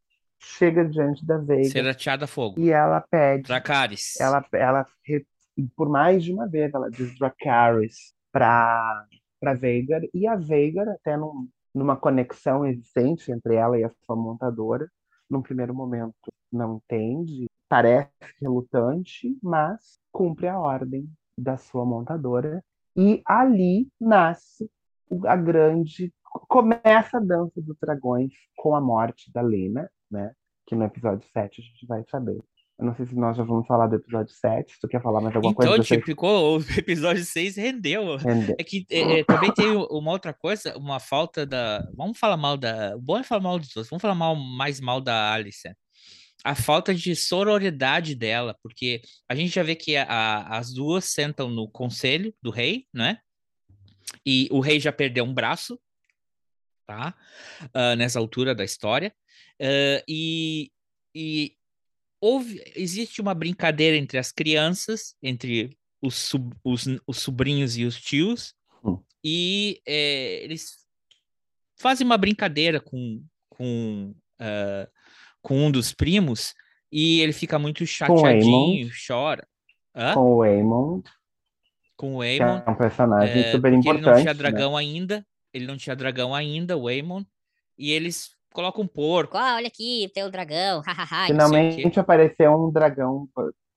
chega 0.41 0.83
diante 0.83 1.25
da 1.25 1.37
Veiga. 1.37 1.69
Ser 1.69 1.87
ateada 1.87 2.25
a 2.25 2.27
fogo. 2.27 2.59
E 2.59 2.71
ela 2.71 3.01
pede. 3.01 3.43
Dracarys. 3.43 4.19
Ela, 4.19 4.45
ela, 4.53 4.85
por 5.75 5.89
mais 5.89 6.23
de 6.23 6.33
uma 6.33 6.47
vez, 6.47 6.73
ela 6.73 6.89
diz 6.89 7.17
Dracarys 7.17 8.13
para 8.31 9.05
para 9.41 9.55
Veigar 9.55 10.01
e 10.13 10.27
a 10.27 10.35
Veigar 10.35 10.87
até 10.87 11.17
num, 11.17 11.49
numa 11.73 11.97
conexão 11.97 12.63
existente 12.63 13.31
entre 13.31 13.55
ela 13.55 13.77
e 13.77 13.83
a 13.83 13.89
sua 14.05 14.15
montadora 14.15 14.87
num 15.27 15.41
primeiro 15.41 15.73
momento 15.73 16.13
não 16.51 16.75
entende 16.75 17.47
parece 17.67 18.11
relutante 18.39 19.35
mas 19.41 19.99
cumpre 20.11 20.47
a 20.47 20.59
ordem 20.59 21.09
da 21.35 21.57
sua 21.57 21.83
montadora 21.83 22.63
e 22.95 23.23
ali 23.25 23.89
nasce 23.99 24.69
a 25.25 25.35
grande 25.35 26.13
começa 26.47 27.17
a 27.17 27.19
dança 27.19 27.59
dos 27.59 27.75
dragões 27.81 28.31
com 28.55 28.75
a 28.75 28.81
morte 28.81 29.31
da 29.33 29.41
Lena 29.41 29.89
né 30.11 30.33
que 30.67 30.75
no 30.75 30.83
episódio 30.83 31.27
7 31.31 31.61
a 31.61 31.63
gente 31.63 31.85
vai 31.87 32.03
saber 32.09 32.43
eu 32.81 32.85
não 32.87 32.95
sei 32.95 33.05
se 33.05 33.15
nós 33.15 33.37
já 33.37 33.43
vamos 33.43 33.67
falar 33.67 33.85
do 33.85 33.95
episódio 33.95 34.33
7, 34.33 34.73
se 34.73 34.79
tu 34.79 34.87
quer 34.87 35.03
falar 35.03 35.21
mais 35.21 35.35
alguma 35.35 35.51
então, 35.51 35.67
coisa. 35.67 35.83
Então, 35.83 35.97
tipo, 35.97 36.03
ficou, 36.03 36.57
o 36.57 36.61
episódio 36.75 37.23
6 37.23 37.55
rendeu. 37.55 38.17
rendeu. 38.17 38.55
É 38.57 38.63
que 38.63 38.87
é, 38.89 39.19
é, 39.19 39.23
também 39.23 39.53
tem 39.53 39.67
uma 39.67 40.11
outra 40.11 40.33
coisa, 40.33 40.75
uma 40.75 40.99
falta 40.99 41.45
da... 41.45 41.87
Vamos 41.95 42.17
falar 42.17 42.37
mal 42.37 42.57
da... 42.57 42.95
O 42.97 42.99
bom 42.99 43.19
é 43.19 43.23
falar 43.23 43.41
mal 43.41 43.59
dos 43.59 43.67
outros, 43.77 43.87
vamos 43.87 44.01
falar 44.01 44.15
mal, 44.15 44.35
mais 44.35 44.79
mal 44.79 44.99
da 44.99 45.31
Alice. 45.31 45.71
A 46.43 46.55
falta 46.55 46.91
de 46.91 47.15
sororidade 47.15 48.15
dela, 48.15 48.57
porque 48.63 49.03
a 49.29 49.35
gente 49.35 49.53
já 49.53 49.61
vê 49.61 49.75
que 49.75 49.95
a, 49.95 50.05
a, 50.05 50.57
as 50.57 50.73
duas 50.73 51.05
sentam 51.05 51.51
no 51.51 51.69
conselho 51.69 52.33
do 52.41 52.49
rei, 52.49 52.87
né? 52.91 53.19
E 54.25 54.49
o 54.51 54.59
rei 54.59 54.79
já 54.79 54.91
perdeu 54.91 55.23
um 55.23 55.33
braço, 55.35 55.79
tá? 56.91 57.15
Uh, 57.67 57.95
nessa 57.95 58.19
altura 58.19 58.53
da 58.53 58.65
história. 58.65 59.13
Uh, 59.59 60.03
e, 60.07 60.71
e 61.15 61.53
houve, 62.19 62.61
existe 62.75 63.21
uma 63.21 63.33
brincadeira 63.33 63.95
entre 63.95 64.17
as 64.17 64.31
crianças, 64.31 65.15
entre 65.23 65.77
os, 66.01 66.15
sub, 66.15 66.53
os, 66.63 66.85
os 67.07 67.19
sobrinhos 67.19 67.77
e 67.77 67.85
os 67.85 67.99
tios, 67.99 68.53
hum. 68.83 68.99
e 69.23 69.81
é, 69.87 70.43
eles 70.43 70.85
fazem 71.77 72.05
uma 72.05 72.17
brincadeira 72.17 72.79
com, 72.79 73.23
com, 73.49 74.13
uh, 74.41 74.91
com 75.41 75.67
um 75.67 75.71
dos 75.71 75.93
primos, 75.93 76.53
e 76.91 77.21
ele 77.21 77.31
fica 77.31 77.57
muito 77.57 77.85
chateadinho, 77.85 78.89
chora. 79.07 79.47
Hã? 79.95 80.13
Com 80.13 80.33
o 80.33 80.41
Aemond. 80.41 81.03
Com 81.95 82.15
o 82.15 82.21
Aemon. 82.21 82.63
É 82.65 82.69
um 82.69 82.75
personagem 82.75 83.43
é, 83.43 83.51
super 83.51 83.71
importante. 83.71 84.05
Ele 84.05 84.15
não 84.15 84.21
tinha 84.21 84.33
dragão 84.33 84.73
né? 84.73 84.79
ainda. 84.79 85.25
Ele 85.53 85.65
não 85.65 85.77
tinha 85.77 85.95
dragão 85.95 86.33
ainda, 86.33 86.77
o 86.77 86.87
Aemon. 86.87 87.23
E 87.77 87.91
eles 87.91 88.31
coloca 88.53 88.81
um 88.81 88.87
porco. 88.87 89.37
Ah, 89.37 89.55
olha 89.55 89.67
aqui, 89.67 90.09
tem 90.13 90.23
o 90.23 90.27
um 90.27 90.31
dragão, 90.31 90.81
Finalmente 91.27 91.99
apareceu 91.99 92.53
um 92.53 92.71
dragão, 92.71 93.27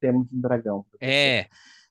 temos 0.01 0.27
um 0.33 0.41
dragão. 0.41 0.85
É, 1.01 1.47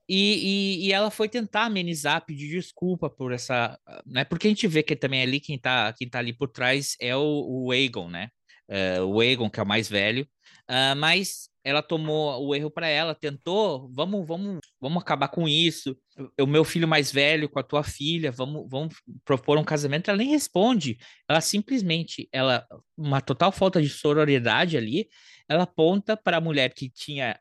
e, 0.07 0.79
e, 0.83 0.87
e, 0.87 0.93
ela 0.93 1.09
foi 1.09 1.29
tentar 1.29 1.63
amenizar, 1.63 2.25
pedir 2.25 2.49
desculpa 2.49 3.09
por 3.09 3.31
essa, 3.31 3.79
né? 4.05 4.25
Porque 4.25 4.47
a 4.47 4.49
gente 4.49 4.67
vê 4.67 4.83
que 4.83 4.95
também 4.95 5.21
ali 5.21 5.39
quem 5.39 5.57
tá, 5.57 5.93
quem 5.93 6.09
tá 6.09 6.19
ali 6.19 6.33
por 6.33 6.49
trás 6.49 6.95
é 6.99 7.15
o, 7.15 7.65
o 7.65 7.71
Aegon, 7.71 8.09
né? 8.09 8.29
Uh, 8.69 9.05
o 9.05 9.21
Aegon, 9.21 9.49
que 9.49 9.59
é 9.59 9.63
o 9.63 9.67
mais 9.67 9.87
velho, 9.87 10.27
uh, 10.69 10.95
mas 10.97 11.49
ela 11.63 11.81
tomou 11.81 12.45
o 12.45 12.53
erro 12.53 12.69
para 12.69 12.87
ela, 12.87 13.15
tentou, 13.15 13.89
vamos, 13.93 14.27
vamos, 14.27 14.59
vamos 14.81 15.01
acabar 15.01 15.29
com 15.29 15.47
isso. 15.47 15.97
O 16.39 16.45
meu 16.45 16.63
filho 16.65 16.87
mais 16.87 17.11
velho 17.11 17.49
com 17.49 17.59
a 17.59 17.63
tua 17.63 17.83
filha, 17.83 18.31
vamos, 18.31 18.67
vamos 18.69 18.95
propor 19.23 19.57
um 19.57 19.63
casamento. 19.63 20.09
Ela 20.09 20.17
nem 20.17 20.29
responde. 20.29 20.97
Ela 21.27 21.39
simplesmente, 21.39 22.27
ela, 22.31 22.67
uma 22.97 23.21
total 23.21 23.51
falta 23.51 23.81
de 23.81 23.89
sororidade 23.89 24.75
ali. 24.75 25.07
Ela 25.47 25.63
aponta 25.63 26.17
para 26.17 26.37
a 26.37 26.41
mulher 26.41 26.73
que 26.73 26.89
tinha 26.89 27.39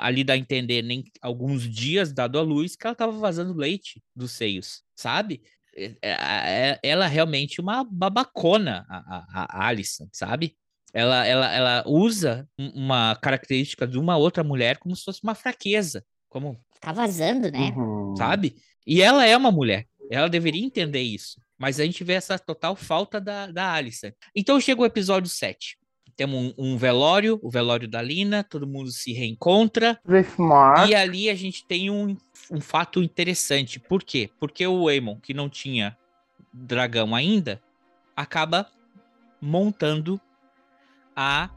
ali 0.00 0.24
dá 0.24 0.34
a 0.34 0.38
entender 0.38 0.82
nem 0.82 1.04
alguns 1.20 1.68
dias 1.68 2.12
dado 2.12 2.38
à 2.38 2.42
luz 2.42 2.76
que 2.76 2.86
ela 2.86 2.92
estava 2.92 3.12
vazando 3.12 3.52
leite 3.52 4.02
dos 4.14 4.32
seios, 4.32 4.82
sabe? 4.94 5.42
É, 5.76 5.96
é, 6.02 6.80
ela 6.82 7.06
é 7.06 7.08
realmente 7.08 7.60
uma 7.60 7.84
babacona, 7.84 8.86
a, 8.88 8.96
a, 8.96 9.64
a 9.64 9.66
Alison, 9.66 10.08
sabe? 10.12 10.56
Ela, 10.92 11.26
ela, 11.26 11.52
ela 11.52 11.84
usa 11.86 12.48
uma 12.58 13.16
característica 13.16 13.86
de 13.86 13.98
uma 13.98 14.16
outra 14.16 14.42
mulher 14.42 14.78
como 14.78 14.94
se 14.94 15.04
fosse 15.04 15.20
uma 15.22 15.34
fraqueza. 15.34 16.04
Como. 16.28 16.58
Tá 16.80 16.92
vazando, 16.92 17.50
né? 17.50 17.72
Uhum. 17.76 18.14
Sabe? 18.16 18.56
E 18.86 19.02
ela 19.02 19.26
é 19.26 19.36
uma 19.36 19.52
mulher. 19.52 19.86
Ela 20.10 20.28
deveria 20.28 20.64
entender 20.64 21.02
isso. 21.02 21.40
Mas 21.58 21.78
a 21.78 21.84
gente 21.84 22.02
vê 22.02 22.14
essa 22.14 22.38
total 22.38 22.74
falta 22.74 23.20
da, 23.20 23.46
da 23.48 23.72
Alice. 23.72 24.14
Então 24.34 24.60
chega 24.60 24.80
o 24.80 24.86
episódio 24.86 25.28
7. 25.28 25.76
temos 26.16 26.54
um, 26.56 26.72
um, 26.72 26.76
velório, 26.76 27.38
o 27.42 27.50
velório 27.50 27.86
da 27.86 28.00
Lina, 28.00 28.42
todo 28.42 28.66
mundo 28.66 28.90
se 28.90 29.12
reencontra. 29.12 30.00
E 30.88 30.94
ali 30.94 31.28
a 31.28 31.34
gente 31.34 31.64
tem 31.66 31.90
um, 31.90 32.16
um 32.50 32.60
fato 32.60 33.02
interessante. 33.02 33.78
Por 33.78 34.02
quê? 34.02 34.30
Porque 34.40 34.66
o 34.66 34.88
Aemon, 34.88 35.20
que 35.20 35.34
não 35.34 35.48
tinha 35.48 35.96
dragão 36.52 37.14
ainda, 37.14 37.62
acaba 38.16 38.66
montando 39.40 40.20
a 41.22 41.50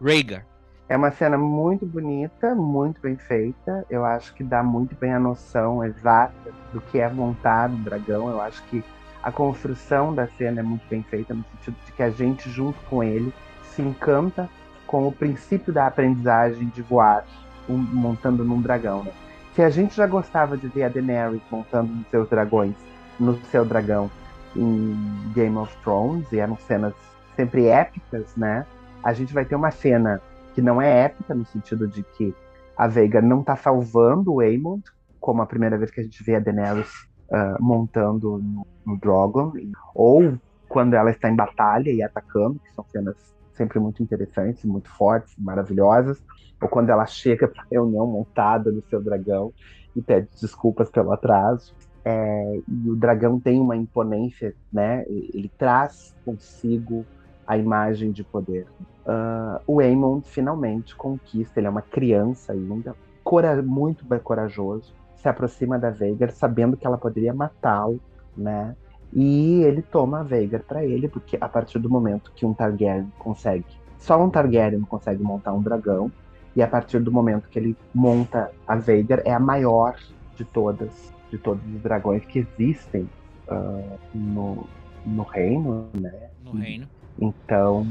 Rhaegar. 0.00 0.46
É 0.88 0.96
uma 0.96 1.10
cena 1.10 1.36
muito 1.36 1.84
bonita, 1.84 2.54
muito 2.54 2.98
bem 2.98 3.14
feita. 3.14 3.84
Eu 3.90 4.06
acho 4.06 4.32
que 4.32 4.42
dá 4.42 4.62
muito 4.62 4.96
bem 4.96 5.12
a 5.12 5.20
noção 5.20 5.84
exata 5.84 6.50
do 6.72 6.80
que 6.80 6.98
é 6.98 7.06
montar 7.10 7.68
um 7.68 7.82
dragão. 7.82 8.30
Eu 8.30 8.40
acho 8.40 8.62
que 8.64 8.82
a 9.22 9.30
construção 9.30 10.14
da 10.14 10.26
cena 10.28 10.60
é 10.60 10.62
muito 10.62 10.82
bem 10.88 11.02
feita, 11.02 11.34
no 11.34 11.44
sentido 11.58 11.76
de 11.84 11.92
que 11.92 12.02
a 12.02 12.08
gente, 12.08 12.48
junto 12.48 12.80
com 12.88 13.04
ele, 13.04 13.34
se 13.64 13.82
encanta 13.82 14.48
com 14.86 15.06
o 15.06 15.12
princípio 15.12 15.74
da 15.74 15.86
aprendizagem 15.86 16.68
de 16.68 16.80
voar, 16.80 17.26
um, 17.68 17.76
montando 17.76 18.42
num 18.46 18.62
dragão. 18.62 19.04
Né? 19.04 19.12
Se 19.54 19.62
a 19.62 19.68
gente 19.68 19.94
já 19.94 20.06
gostava 20.06 20.56
de 20.56 20.66
ver 20.68 20.84
a 20.84 20.88
Daenerys 20.88 21.42
montando 21.50 21.92
seus 22.10 22.30
dragões, 22.30 22.74
no 23.18 23.38
seu 23.50 23.62
dragão 23.62 24.10
em 24.56 24.96
Game 25.34 25.56
of 25.58 25.76
Thrones, 25.82 26.32
e 26.32 26.38
eram 26.38 26.56
cenas 26.66 26.94
sempre 27.40 27.66
épicas, 27.66 28.36
né? 28.36 28.66
A 29.02 29.14
gente 29.14 29.32
vai 29.32 29.46
ter 29.46 29.54
uma 29.54 29.70
cena 29.70 30.20
que 30.54 30.60
não 30.60 30.80
é 30.80 31.04
épica, 31.04 31.34
no 31.34 31.46
sentido 31.46 31.88
de 31.88 32.02
que 32.02 32.34
a 32.76 32.86
Veiga 32.86 33.22
não 33.22 33.40
está 33.40 33.56
salvando 33.56 34.34
o 34.34 34.40
Aemond, 34.40 34.82
como 35.18 35.40
a 35.40 35.46
primeira 35.46 35.78
vez 35.78 35.90
que 35.90 36.00
a 36.00 36.04
gente 36.04 36.22
vê 36.22 36.36
a 36.36 36.40
Daenerys 36.40 36.90
uh, 37.30 37.62
montando 37.62 38.38
no, 38.38 38.66
no 38.84 38.98
Drogon, 38.98 39.52
ou 39.94 40.38
quando 40.68 40.94
ela 40.94 41.10
está 41.10 41.30
em 41.30 41.36
batalha 41.36 41.90
e 41.90 42.02
atacando, 42.02 42.58
que 42.58 42.70
são 42.72 42.84
cenas 42.90 43.16
sempre 43.54 43.78
muito 43.78 44.02
interessantes, 44.02 44.64
muito 44.64 44.90
fortes, 44.90 45.34
maravilhosas, 45.38 46.22
ou 46.60 46.68
quando 46.68 46.90
ela 46.90 47.06
chega 47.06 47.48
para 47.48 47.64
reunião 47.70 48.06
montada 48.06 48.70
no 48.70 48.82
seu 48.82 49.02
dragão 49.02 49.52
e 49.96 50.02
pede 50.02 50.28
desculpas 50.40 50.90
pelo 50.90 51.12
atraso. 51.12 51.74
É, 52.04 52.60
e 52.66 52.90
o 52.90 52.96
dragão 52.96 53.38
tem 53.40 53.60
uma 53.60 53.76
imponência, 53.76 54.54
né? 54.72 55.04
Ele 55.08 55.50
traz 55.58 56.14
consigo 56.24 57.04
a 57.50 57.58
imagem 57.58 58.12
de 58.12 58.22
poder. 58.22 58.68
Uh, 59.04 59.60
o 59.66 59.80
Aemon 59.80 60.20
finalmente 60.20 60.94
conquista, 60.94 61.58
ele 61.58 61.66
é 61.66 61.70
uma 61.70 61.82
criança 61.82 62.52
ainda, 62.52 62.94
cora 63.24 63.60
muito 63.60 64.06
corajoso, 64.20 64.94
se 65.16 65.28
aproxima 65.28 65.76
da 65.76 65.90
Veigar 65.90 66.30
sabendo 66.30 66.76
que 66.76 66.86
ela 66.86 66.96
poderia 66.96 67.34
matá-lo, 67.34 68.00
né? 68.36 68.76
E 69.12 69.64
ele 69.64 69.82
toma 69.82 70.20
a 70.20 70.22
Veigar 70.22 70.62
para 70.62 70.84
ele, 70.84 71.08
porque 71.08 71.36
a 71.40 71.48
partir 71.48 71.80
do 71.80 71.90
momento 71.90 72.30
que 72.36 72.46
um 72.46 72.54
Targaryen 72.54 73.12
consegue, 73.18 73.66
só 73.98 74.22
um 74.22 74.30
Targaryen 74.30 74.82
consegue 74.82 75.20
montar 75.20 75.52
um 75.52 75.60
dragão, 75.60 76.08
e 76.54 76.62
a 76.62 76.68
partir 76.68 77.00
do 77.00 77.10
momento 77.10 77.48
que 77.48 77.58
ele 77.58 77.76
monta 77.92 78.52
a 78.64 78.76
Veigar, 78.76 79.22
é 79.24 79.32
a 79.32 79.40
maior 79.40 79.96
de 80.36 80.44
todas, 80.44 81.12
de 81.28 81.36
todos 81.36 81.64
os 81.74 81.82
dragões 81.82 82.24
que 82.24 82.38
existem 82.38 83.10
uh, 83.48 83.98
no, 84.14 84.68
no 85.04 85.24
reino, 85.24 85.88
né? 86.00 86.30
No 86.44 86.52
reino. 86.52 86.86
Então, 87.18 87.86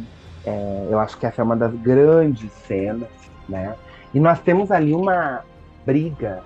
é, 0.45 0.87
eu 0.89 0.99
acho 0.99 1.17
que 1.17 1.25
essa 1.25 1.41
é 1.41 1.43
uma 1.43 1.55
das 1.55 1.73
grandes 1.73 2.51
cenas, 2.51 3.09
né? 3.47 3.75
E 4.13 4.19
nós 4.19 4.39
temos 4.39 4.71
ali 4.71 4.93
uma 4.93 5.43
briga. 5.85 6.43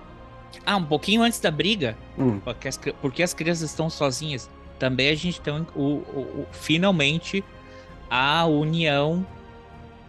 Ah, 0.64 0.76
um 0.76 0.84
pouquinho 0.84 1.22
antes 1.22 1.40
da 1.40 1.50
briga, 1.50 1.96
hum. 2.18 2.40
porque, 2.44 2.68
as, 2.68 2.78
porque 3.00 3.22
as 3.22 3.34
crianças 3.34 3.70
estão 3.70 3.90
sozinhas 3.90 4.48
também 4.78 5.08
a 5.08 5.14
gente 5.14 5.40
tem 5.40 5.66
o, 5.74 5.80
o, 5.80 6.20
o, 6.40 6.46
finalmente 6.52 7.44
a 8.10 8.44
união 8.46 9.24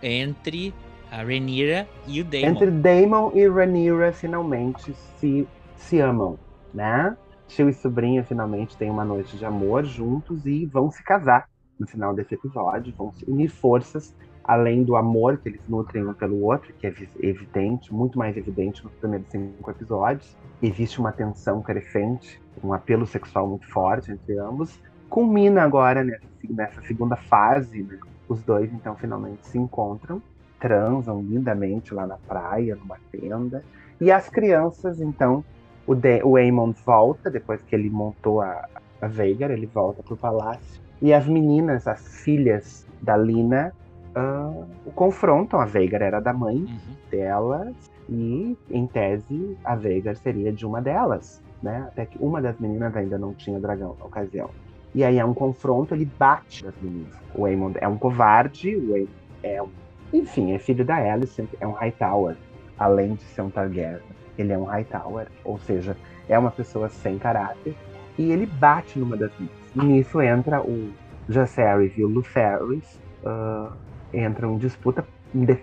entre 0.02 0.74
a 1.12 1.24
Rhaenyra 1.24 1.88
e 2.08 2.22
o 2.22 2.26
Daemon. 2.26 2.50
Entre 2.50 2.72
Daemon 2.72 3.32
e 3.34 3.48
Rhaenyra 3.48 4.12
finalmente 4.12 4.94
se, 5.18 5.48
se 5.78 6.00
amam, 6.00 6.38
né? 6.74 7.16
Tio 7.48 7.70
e 7.70 7.74
sobrinha 7.74 8.24
finalmente 8.24 8.76
têm 8.76 8.90
uma 8.90 9.06
noite 9.06 9.38
de 9.38 9.46
amor 9.46 9.86
juntos 9.86 10.46
e 10.46 10.66
vão 10.66 10.92
se 10.92 11.04
casar 11.04 11.48
no 11.80 11.88
final 11.88 12.14
desse 12.14 12.34
episódio, 12.36 12.94
vão 12.98 13.12
se 13.14 13.30
unir 13.30 13.50
forças, 13.50 14.16
além 14.44 14.84
do 14.84 14.96
amor 14.96 15.38
que 15.38 15.50
eles 15.50 15.68
nutrem 15.68 16.06
um 16.06 16.14
pelo 16.14 16.42
outro, 16.44 16.74
que 16.74 16.88
é 16.88 16.94
evidente, 17.20 17.94
muito 17.94 18.18
mais 18.18 18.38
evidente 18.38 18.84
nos 18.84 18.94
primeiros 18.94 19.28
cinco 19.30 19.72
episódios. 19.72 20.38
Existe 20.62 21.00
uma 21.00 21.12
tensão 21.12 21.62
crescente 21.62 22.40
um 22.64 22.74
apelo 22.74 23.06
sexual 23.06 23.48
muito 23.48 23.68
forte 23.68 24.12
entre 24.12 24.38
ambos. 24.38 24.80
Culmina 25.10 25.64
agora 25.64 26.04
nessa, 26.04 26.26
nessa 26.50 26.82
segunda 26.82 27.16
fase, 27.16 27.84
né? 27.84 28.00
Os 28.28 28.42
dois 28.42 28.74
então 28.74 28.96
finalmente 28.96 29.46
se 29.46 29.58
encontram, 29.58 30.22
transam 30.60 31.22
lindamente 31.22 31.94
lá 31.94 32.08
na 32.08 32.18
praia, 32.18 32.76
numa 32.76 32.98
tenda. 33.12 33.64
E 34.02 34.12
as 34.12 34.30
crianças, 34.30 35.00
então, 35.00 35.44
o, 35.86 35.94
De 35.94 36.24
o 36.24 36.36
Aemon 36.36 36.72
volta, 36.86 37.30
depois 37.30 37.62
que 37.62 37.76
ele 37.76 37.90
montou 37.90 38.42
a, 38.42 38.68
a 39.00 39.08
Veigar, 39.08 39.52
ele 39.52 39.68
volta 39.68 40.02
pro 40.02 40.18
palácio. 40.18 40.82
E 41.02 41.14
as 41.14 41.28
meninas, 41.28 41.88
as 41.88 42.24
filhas 42.24 42.88
da 43.02 43.18
Lina, 43.18 43.74
uh, 44.16 44.66
confrontam 44.94 45.60
a 45.60 45.66
Veigar, 45.66 46.02
era 46.02 46.20
da 46.20 46.34
mãe 46.34 46.58
uhum. 46.58 46.96
delas, 47.12 47.76
e 48.10 48.58
em 48.70 48.88
tese 48.88 49.58
a 49.64 49.76
Veigar 49.76 50.16
seria 50.16 50.52
de 50.52 50.66
uma 50.66 50.82
delas 50.82 51.44
né? 51.66 51.86
Até 51.88 52.06
que 52.06 52.18
uma 52.20 52.42
das 52.42 52.58
meninas 52.60 52.96
ainda 52.96 53.18
não 53.18 53.34
tinha 53.34 53.60
dragão 53.60 53.96
na 54.00 54.06
ocasião. 54.06 54.52
E 54.94 55.04
aí 55.04 55.18
é 55.18 55.26
um 55.26 55.34
confronto, 55.34 55.94
ele 55.94 56.06
bate 56.06 56.64
nas 56.64 56.76
meninas. 56.80 57.14
O 57.34 57.46
Aemond 57.46 57.78
é 57.82 57.88
um 57.88 57.98
covarde, 57.98 58.76
o 58.76 58.94
Aemond 58.94 59.12
é 59.44 59.62
um... 59.62 59.70
Enfim, 60.14 60.54
é 60.54 60.60
filho 60.60 60.86
da 60.86 60.96
Alicent, 60.96 61.50
é 61.60 61.68
um 61.68 61.72
Hightower. 61.72 62.38
Além 62.78 63.16
de 63.16 63.24
ser 63.24 63.42
um 63.42 63.50
Targaryen, 63.50 64.00
ele 64.38 64.54
é 64.54 64.58
um 64.58 64.64
Hightower. 64.64 65.28
Ou 65.44 65.58
seja, 65.58 65.98
é 66.30 66.38
uma 66.38 66.52
pessoa 66.52 66.88
sem 66.88 67.18
caráter. 67.18 67.76
E 68.18 68.32
ele 68.32 68.46
bate 68.46 68.98
numa 68.98 69.18
das 69.18 69.32
meninas. 69.34 69.65
Nisso 69.76 70.22
entra 70.22 70.62
o 70.62 70.94
Jacaerys 71.28 71.98
e 71.98 72.04
o 72.04 72.08
Lucerys. 72.08 73.00
Uh, 73.24 73.74
entram 74.14 74.56
em 74.56 74.58
disputa 74.58 75.06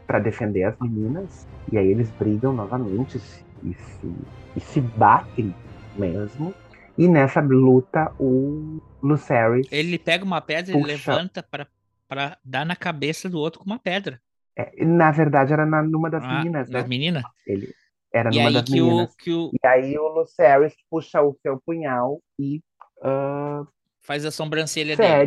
para 0.06 0.18
defender 0.18 0.64
as 0.64 0.78
meninas. 0.78 1.46
E 1.70 1.78
aí 1.78 1.88
eles 1.88 2.10
brigam 2.10 2.52
novamente 2.52 3.18
e 3.62 3.74
se, 3.74 4.14
e 4.56 4.60
se 4.60 4.80
batem 4.80 5.54
mesmo. 5.96 6.54
E 6.98 7.08
nessa 7.08 7.40
luta, 7.40 8.12
o 8.18 8.80
Lucerys. 9.02 9.66
Ele 9.70 9.98
pega 9.98 10.24
uma 10.24 10.40
pedra 10.40 10.76
e 10.76 10.82
levanta 10.82 11.42
para 11.42 12.38
dar 12.44 12.66
na 12.66 12.76
cabeça 12.76 13.28
do 13.30 13.38
outro 13.38 13.60
com 13.60 13.66
uma 13.66 13.78
pedra. 13.78 14.20
É, 14.54 14.84
na 14.84 15.10
verdade, 15.10 15.52
era 15.52 15.64
na, 15.64 15.82
numa 15.82 16.10
das 16.10 16.22
ah, 16.22 16.38
meninas, 16.38 16.68
né? 16.68 16.80
Das 16.80 16.88
meninas? 16.88 17.22
Ele 17.46 17.74
era 18.12 18.30
e 18.30 18.36
numa 18.36 18.52
das 18.52 18.64
que 18.64 18.72
meninas. 18.72 19.10
O, 19.10 19.16
que 19.16 19.32
o... 19.32 19.50
E 19.52 19.66
aí 19.66 19.98
o 19.98 20.08
Lucerys 20.08 20.74
puxa 20.90 21.22
o 21.22 21.34
seu 21.40 21.60
punhal 21.64 22.20
e. 22.38 22.62
Uh, 22.98 23.66
Faz 24.02 24.24
a 24.24 24.30
sobrancelha 24.30 24.96
fere 24.96 25.26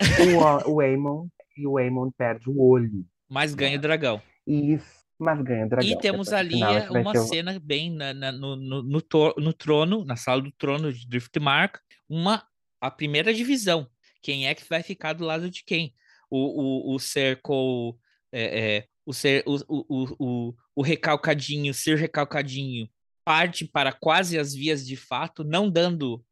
dele. 0.00 0.36
o, 0.66 0.72
o 0.72 0.80
Aemon 0.80 1.28
e 1.56 1.66
o 1.66 1.78
Aemon 1.78 2.10
perde 2.10 2.48
o 2.50 2.60
olho. 2.60 3.04
Mas 3.28 3.54
ganha 3.54 3.78
o 3.78 3.80
dragão. 3.80 4.20
Isso 4.46 5.06
mas 5.18 5.40
ganha 5.42 5.66
dragão. 5.66 5.88
E 5.88 5.98
temos 5.98 6.32
ali 6.32 6.54
final, 6.54 6.92
uma 6.92 7.14
cena 7.16 7.58
bem 7.58 7.90
na, 7.90 8.12
na, 8.12 8.32
no, 8.32 8.56
no, 8.56 8.82
no, 8.82 9.02
no, 9.38 9.52
trono, 9.52 10.04
na 10.04 10.16
sala 10.16 10.42
do 10.42 10.52
trono 10.52 10.92
de 10.92 11.06
Driftmark, 11.08 11.78
uma, 12.08 12.46
a 12.80 12.90
primeira 12.90 13.32
divisão. 13.32 13.88
Quem 14.22 14.46
é 14.46 14.54
que 14.54 14.68
vai 14.68 14.82
ficar 14.82 15.14
do 15.14 15.24
lado 15.24 15.50
de 15.50 15.64
quem? 15.64 15.94
O, 16.30 16.90
o, 16.90 16.94
o 16.94 16.98
cerco, 16.98 17.98
é, 18.30 18.76
é, 18.76 18.88
o, 19.06 19.12
ser, 19.12 19.42
o, 19.46 19.56
o, 19.68 20.16
o, 20.18 20.54
o 20.74 20.82
recalcadinho, 20.82 21.72
ser 21.72 21.96
recalcadinho, 21.96 22.88
parte 23.24 23.64
para 23.64 23.92
quase 23.92 24.38
as 24.38 24.52
vias 24.52 24.86
de 24.86 24.96
fato, 24.96 25.44
não 25.44 25.70
dando 25.70 26.22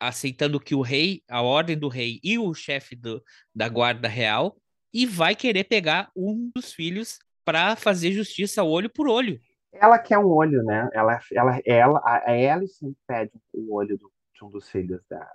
aceitando 0.00 0.60
que 0.60 0.74
o 0.74 0.80
rei, 0.80 1.22
a 1.28 1.42
ordem 1.42 1.78
do 1.78 1.88
rei 1.88 2.20
e 2.22 2.38
o 2.38 2.52
chefe 2.54 2.94
do, 2.96 3.22
da 3.54 3.68
guarda 3.68 4.08
real, 4.08 4.56
e 4.92 5.04
vai 5.06 5.34
querer 5.34 5.64
pegar 5.64 6.10
um 6.16 6.50
dos 6.54 6.72
filhos 6.72 7.18
para 7.44 7.76
fazer 7.76 8.12
justiça 8.12 8.62
olho 8.62 8.90
por 8.90 9.08
olho. 9.08 9.40
Ela 9.72 9.98
quer 9.98 10.18
um 10.18 10.26
olho, 10.26 10.62
né? 10.62 10.88
Ela, 10.92 11.20
ela, 11.32 11.60
ela, 11.64 11.98
a 12.00 12.54
Alice 12.54 12.96
pede 13.06 13.32
o 13.52 13.74
olho 13.74 13.98
do, 13.98 14.10
de 14.34 14.44
um 14.44 14.50
dos 14.50 14.68
filhos 14.68 15.00
da, 15.08 15.30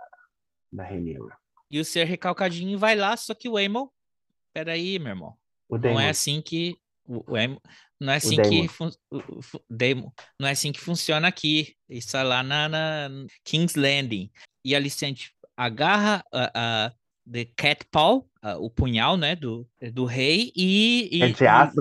da 0.72 0.84
Renira. 0.84 1.38
E 1.70 1.80
o 1.80 1.86
ser 1.86 2.06
recalcadinho 2.06 2.78
vai 2.78 2.96
lá, 2.96 3.16
só 3.16 3.34
que 3.34 3.48
o 3.48 3.58
Emil. 3.58 3.92
Peraí, 4.54 5.00
meu 5.00 5.10
irmão. 5.10 5.38
O 5.70 5.78
não 5.78 6.00
é 6.00 6.10
assim 6.10 6.42
que. 6.42 6.76
O, 7.08 7.18
o 7.18 7.62
não 8.00 8.14
é 8.14 8.16
assim 8.16 8.36
que. 8.42 8.68
Demo, 9.70 10.14
não 10.40 10.48
é 10.48 10.52
assim 10.52 10.72
que 10.72 10.80
funciona 10.80 11.28
aqui. 11.28 11.76
Isso 11.90 12.18
é 12.18 12.24
lá 12.24 12.42
na, 12.42 12.70
na 12.70 13.10
King's 13.44 13.76
Landing. 13.76 14.32
E 14.66 14.74
a 14.74 14.78
Alicente 14.78 15.34
agarra 15.56 16.24
a, 16.34 16.52
a 16.86 16.94
The 17.32 17.46
Cat 17.56 17.86
Paw, 17.92 18.28
o 18.60 18.70
punhal, 18.70 19.18
né, 19.18 19.36
do, 19.36 19.68
do 19.94 20.06
rei, 20.06 20.52
e... 20.56 21.10
e 21.12 21.22
é 21.22 21.28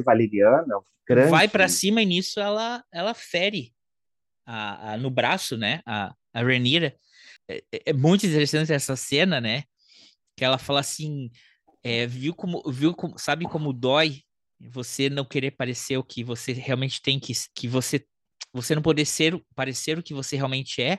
valeriano, 0.03 0.85
grande. 1.09 1.31
Vai 1.31 1.49
para 1.49 1.69
cima 1.69 2.03
e 2.03 2.07
nisso 2.07 2.39
ela, 2.41 2.85
ela 2.93 3.15
fere 3.15 3.73
a, 4.47 4.93
a, 4.93 4.97
no 4.99 5.11
braço, 5.11 5.57
né, 5.57 5.81
a, 5.87 6.15
a 6.35 6.43
Renira. 6.43 6.95
É, 7.49 7.65
é, 7.73 7.83
é, 7.87 7.93
muito 7.93 8.27
interessante 8.27 8.73
essa 8.73 8.95
cena, 8.97 9.41
né, 9.41 9.65
que 10.37 10.45
ela 10.45 10.59
fala 10.59 10.81
assim, 10.81 11.31
É, 11.83 12.07
viu 12.07 12.35
como, 12.35 12.63
viu 12.71 12.95
como, 12.95 13.19
sabe 13.19 13.47
como 13.47 13.73
dói 13.73 14.23
você 14.61 15.09
não 15.09 15.25
querer 15.25 15.53
parecer 15.53 15.97
o 15.97 16.05
que 16.05 16.23
você 16.23 16.53
realmente 16.53 17.01
tem 17.01 17.19
que, 17.19 17.33
que 17.55 17.67
você, 17.67 18.05
você 18.53 18.75
não 18.75 18.83
poder 18.83 19.07
ser, 19.07 19.43
parecer 19.55 19.99
o 19.99 20.03
que 20.03 20.13
você 20.13 20.37
realmente 20.37 20.83
é. 20.83 20.99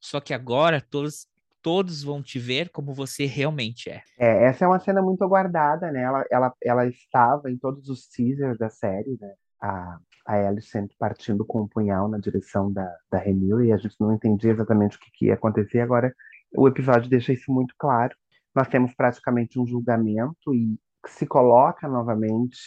Só 0.00 0.20
que 0.20 0.32
agora 0.32 0.80
todos, 0.80 1.26
todos 1.60 2.02
vão 2.02 2.22
te 2.22 2.38
ver 2.38 2.70
como 2.70 2.94
você 2.94 3.26
realmente 3.26 3.90
é. 3.90 4.02
É, 4.18 4.44
essa 4.46 4.64
é 4.64 4.68
uma 4.68 4.80
cena 4.80 5.02
muito 5.02 5.22
aguardada, 5.22 5.90
né? 5.92 6.02
Ela, 6.02 6.24
ela, 6.30 6.54
ela 6.62 6.86
estava 6.86 7.50
em 7.50 7.58
todos 7.58 7.88
os 7.88 8.06
teasers 8.06 8.56
da 8.58 8.70
série, 8.70 9.18
né? 9.20 9.34
A, 9.60 9.98
a 10.26 10.48
Alicent 10.48 10.90
partindo 10.98 11.44
com 11.44 11.62
um 11.62 11.68
punhal 11.68 12.08
na 12.08 12.18
direção 12.18 12.72
da, 12.72 12.90
da 13.10 13.18
Renil 13.18 13.62
e 13.62 13.72
a 13.72 13.76
gente 13.76 13.96
não 14.00 14.14
entendia 14.14 14.52
exatamente 14.52 14.96
o 14.96 15.00
que, 15.00 15.10
que 15.12 15.26
ia 15.26 15.34
acontecer. 15.34 15.80
Agora, 15.80 16.14
o 16.56 16.66
episódio 16.66 17.10
deixa 17.10 17.32
isso 17.32 17.52
muito 17.52 17.74
claro. 17.78 18.14
Nós 18.54 18.68
temos 18.68 18.94
praticamente 18.94 19.58
um 19.58 19.66
julgamento 19.66 20.54
e 20.54 20.78
se 21.10 21.26
coloca 21.26 21.88
novamente 21.88 22.58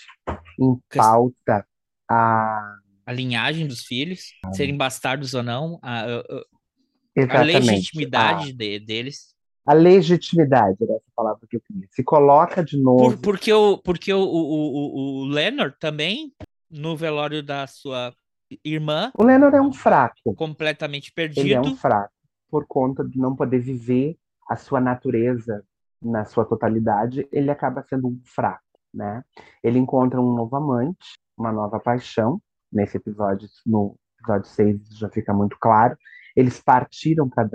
em 0.59 0.77
pauta 0.95 1.65
a. 2.09 2.77
A 3.05 3.13
linhagem 3.13 3.65
dos 3.65 3.85
filhos, 3.85 4.33
serem 4.51 4.75
bastardos 4.75 5.33
ou 5.33 5.41
não, 5.41 5.79
a, 5.81 6.01
a, 6.01 7.39
a 7.39 7.41
legitimidade 7.41 8.49
a... 8.49 8.53
De, 8.53 8.79
deles. 8.81 9.33
A 9.65 9.71
legitimidade, 9.71 10.75
era 10.81 10.91
essa 10.91 11.11
palavra 11.15 11.39
que 11.49 11.55
eu 11.55 11.61
queria. 11.61 11.87
Se 11.89 12.03
coloca 12.03 12.61
de 12.61 12.75
novo. 12.77 13.11
Por, 13.11 13.21
porque 13.21 13.53
o, 13.53 13.77
porque 13.77 14.11
o, 14.13 14.19
o, 14.19 14.41
o, 14.41 15.21
o 15.21 15.25
Leonard 15.25 15.73
também, 15.79 16.33
no 16.69 16.97
velório 16.97 17.41
da 17.41 17.65
sua 17.65 18.13
irmã. 18.61 19.09
O 19.17 19.23
Leonard 19.23 19.55
é 19.55 19.61
um 19.61 19.71
fraco. 19.71 20.35
Completamente 20.35 21.13
perdido. 21.13 21.45
Ele 21.45 21.53
é 21.53 21.61
um 21.61 21.77
fraco, 21.77 22.11
por 22.49 22.67
conta 22.67 23.05
de 23.05 23.17
não 23.17 23.37
poder 23.37 23.59
viver 23.59 24.17
a 24.49 24.57
sua 24.57 24.81
natureza 24.81 25.63
na 26.01 26.25
sua 26.25 26.45
totalidade, 26.45 27.27
ele 27.31 27.49
acaba 27.49 27.83
sendo 27.83 28.07
um 28.07 28.21
fraco, 28.23 28.63
né? 28.93 29.23
Ele 29.63 29.79
encontra 29.79 30.21
um 30.21 30.33
novo 30.33 30.55
amante, 30.55 31.19
uma 31.37 31.51
nova 31.51 31.79
paixão, 31.79 32.41
nesse 32.71 32.97
episódio, 32.97 33.47
no 33.65 33.97
episódio 34.19 34.49
6 34.49 34.97
já 34.97 35.09
fica 35.09 35.33
muito 35.33 35.57
claro. 35.59 35.97
Eles 36.35 36.59
partiram 36.59 37.29
para 37.29 37.49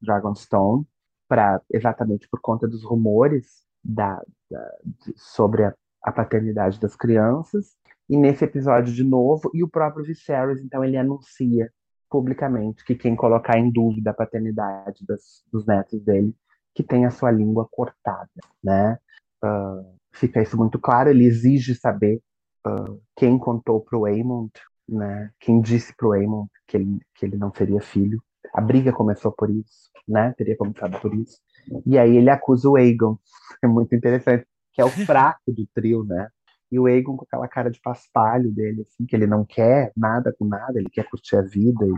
Dragonstone, 0.00 0.86
para 1.28 1.60
exatamente 1.70 2.28
por 2.28 2.40
conta 2.40 2.66
dos 2.66 2.84
rumores 2.84 3.64
da, 3.82 4.22
da 4.50 4.70
de, 4.84 5.12
sobre 5.16 5.64
a, 5.64 5.74
a, 6.02 6.12
paternidade 6.12 6.80
das 6.80 6.96
crianças. 6.96 7.76
E 8.08 8.16
nesse 8.16 8.44
episódio 8.44 8.92
de 8.94 9.04
novo, 9.04 9.50
e 9.54 9.62
o 9.62 9.68
próprio 9.68 10.04
Viserys, 10.04 10.60
então 10.60 10.84
ele 10.84 10.96
anuncia 10.96 11.70
publicamente 12.10 12.84
que 12.84 12.94
quem 12.94 13.16
colocar 13.16 13.58
em 13.58 13.70
dúvida 13.70 14.10
a 14.10 14.14
paternidade 14.14 15.04
das, 15.06 15.42
dos 15.50 15.66
netos 15.66 16.00
dele 16.02 16.34
que 16.74 16.82
tem 16.82 17.06
a 17.06 17.10
sua 17.10 17.30
língua 17.30 17.68
cortada, 17.70 18.28
né? 18.62 18.98
Uh, 19.42 19.96
fica 20.12 20.42
isso 20.42 20.56
muito 20.56 20.78
claro. 20.78 21.10
Ele 21.10 21.24
exige 21.24 21.74
saber 21.74 22.20
uh, 22.66 23.00
quem 23.16 23.38
contou 23.38 23.80
para 23.80 23.98
o 23.98 24.06
Aemond, 24.06 24.50
né? 24.88 25.30
Quem 25.38 25.60
disse 25.60 25.94
para 25.96 26.08
o 26.08 26.12
Aemond 26.12 26.48
que 26.66 26.76
ele, 26.76 27.00
que 27.14 27.26
ele 27.26 27.36
não 27.36 27.52
seria 27.52 27.80
filho. 27.80 28.22
A 28.52 28.60
briga 28.60 28.92
começou 28.92 29.32
por 29.32 29.50
isso, 29.50 29.90
né? 30.06 30.34
Teria 30.36 30.56
começado 30.56 31.00
por 31.00 31.14
isso. 31.14 31.38
E 31.86 31.98
aí 31.98 32.16
ele 32.16 32.30
acusa 32.30 32.68
o 32.68 32.76
Aegon, 32.76 33.18
é 33.62 33.66
muito 33.66 33.94
interessante, 33.94 34.46
que 34.72 34.80
é 34.80 34.84
o 34.84 34.90
fraco 35.06 35.52
do 35.52 35.66
trio, 35.74 36.04
né? 36.04 36.28
E 36.70 36.78
o 36.78 36.86
Aegon 36.86 37.16
com 37.16 37.24
aquela 37.24 37.46
cara 37.46 37.70
de 37.70 37.80
paspalho 37.80 38.50
dele, 38.50 38.82
assim, 38.82 39.06
que 39.06 39.14
ele 39.14 39.26
não 39.26 39.44
quer 39.44 39.92
nada 39.96 40.34
com 40.36 40.44
nada, 40.44 40.78
ele 40.78 40.90
quer 40.90 41.08
curtir 41.08 41.36
a 41.36 41.42
vida, 41.42 41.86
e 41.86 41.92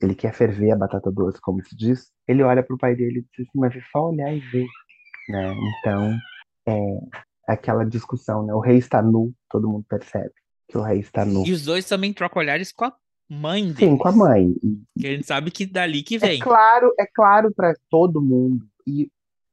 ele 0.00 0.14
quer 0.14 0.32
ferver 0.32 0.70
a 0.72 0.76
batata 0.76 1.10
doce, 1.10 1.40
como 1.40 1.62
se 1.64 1.76
diz, 1.76 2.10
ele 2.26 2.42
olha 2.42 2.62
para 2.62 2.74
o 2.74 2.78
pai 2.78 2.94
dele 2.94 3.20
e 3.20 3.22
diz 3.22 3.48
assim, 3.48 3.58
mas 3.58 3.74
é 3.74 3.80
só 3.92 4.10
olhar 4.10 4.34
e 4.34 4.40
ver, 4.40 4.66
né? 5.28 5.54
Então, 5.78 6.18
é 6.66 6.98
aquela 7.46 7.84
discussão, 7.84 8.44
né? 8.46 8.54
O 8.54 8.60
rei 8.60 8.78
está 8.78 9.02
nu, 9.02 9.32
todo 9.50 9.68
mundo 9.68 9.84
percebe 9.88 10.32
que 10.68 10.78
o 10.78 10.82
rei 10.82 11.00
está 11.00 11.24
nu. 11.24 11.46
E 11.46 11.52
os 11.52 11.64
dois 11.64 11.84
também 11.86 12.12
trocam 12.12 12.40
olhares 12.40 12.72
com 12.72 12.86
a 12.86 12.92
mãe 13.28 13.64
dele. 13.72 13.92
Sim, 13.92 13.98
com 13.98 14.08
a 14.08 14.12
mãe. 14.12 14.54
Que 14.98 15.06
a 15.06 15.10
gente 15.10 15.26
sabe 15.26 15.50
que 15.50 15.66
dali 15.66 16.02
que 16.02 16.18
vem. 16.18 16.40
É 16.40 16.42
claro, 16.42 16.92
é 16.98 17.06
claro 17.06 17.52
para 17.54 17.74
todo 17.90 18.22
mundo. 18.22 18.66
E 18.86 19.10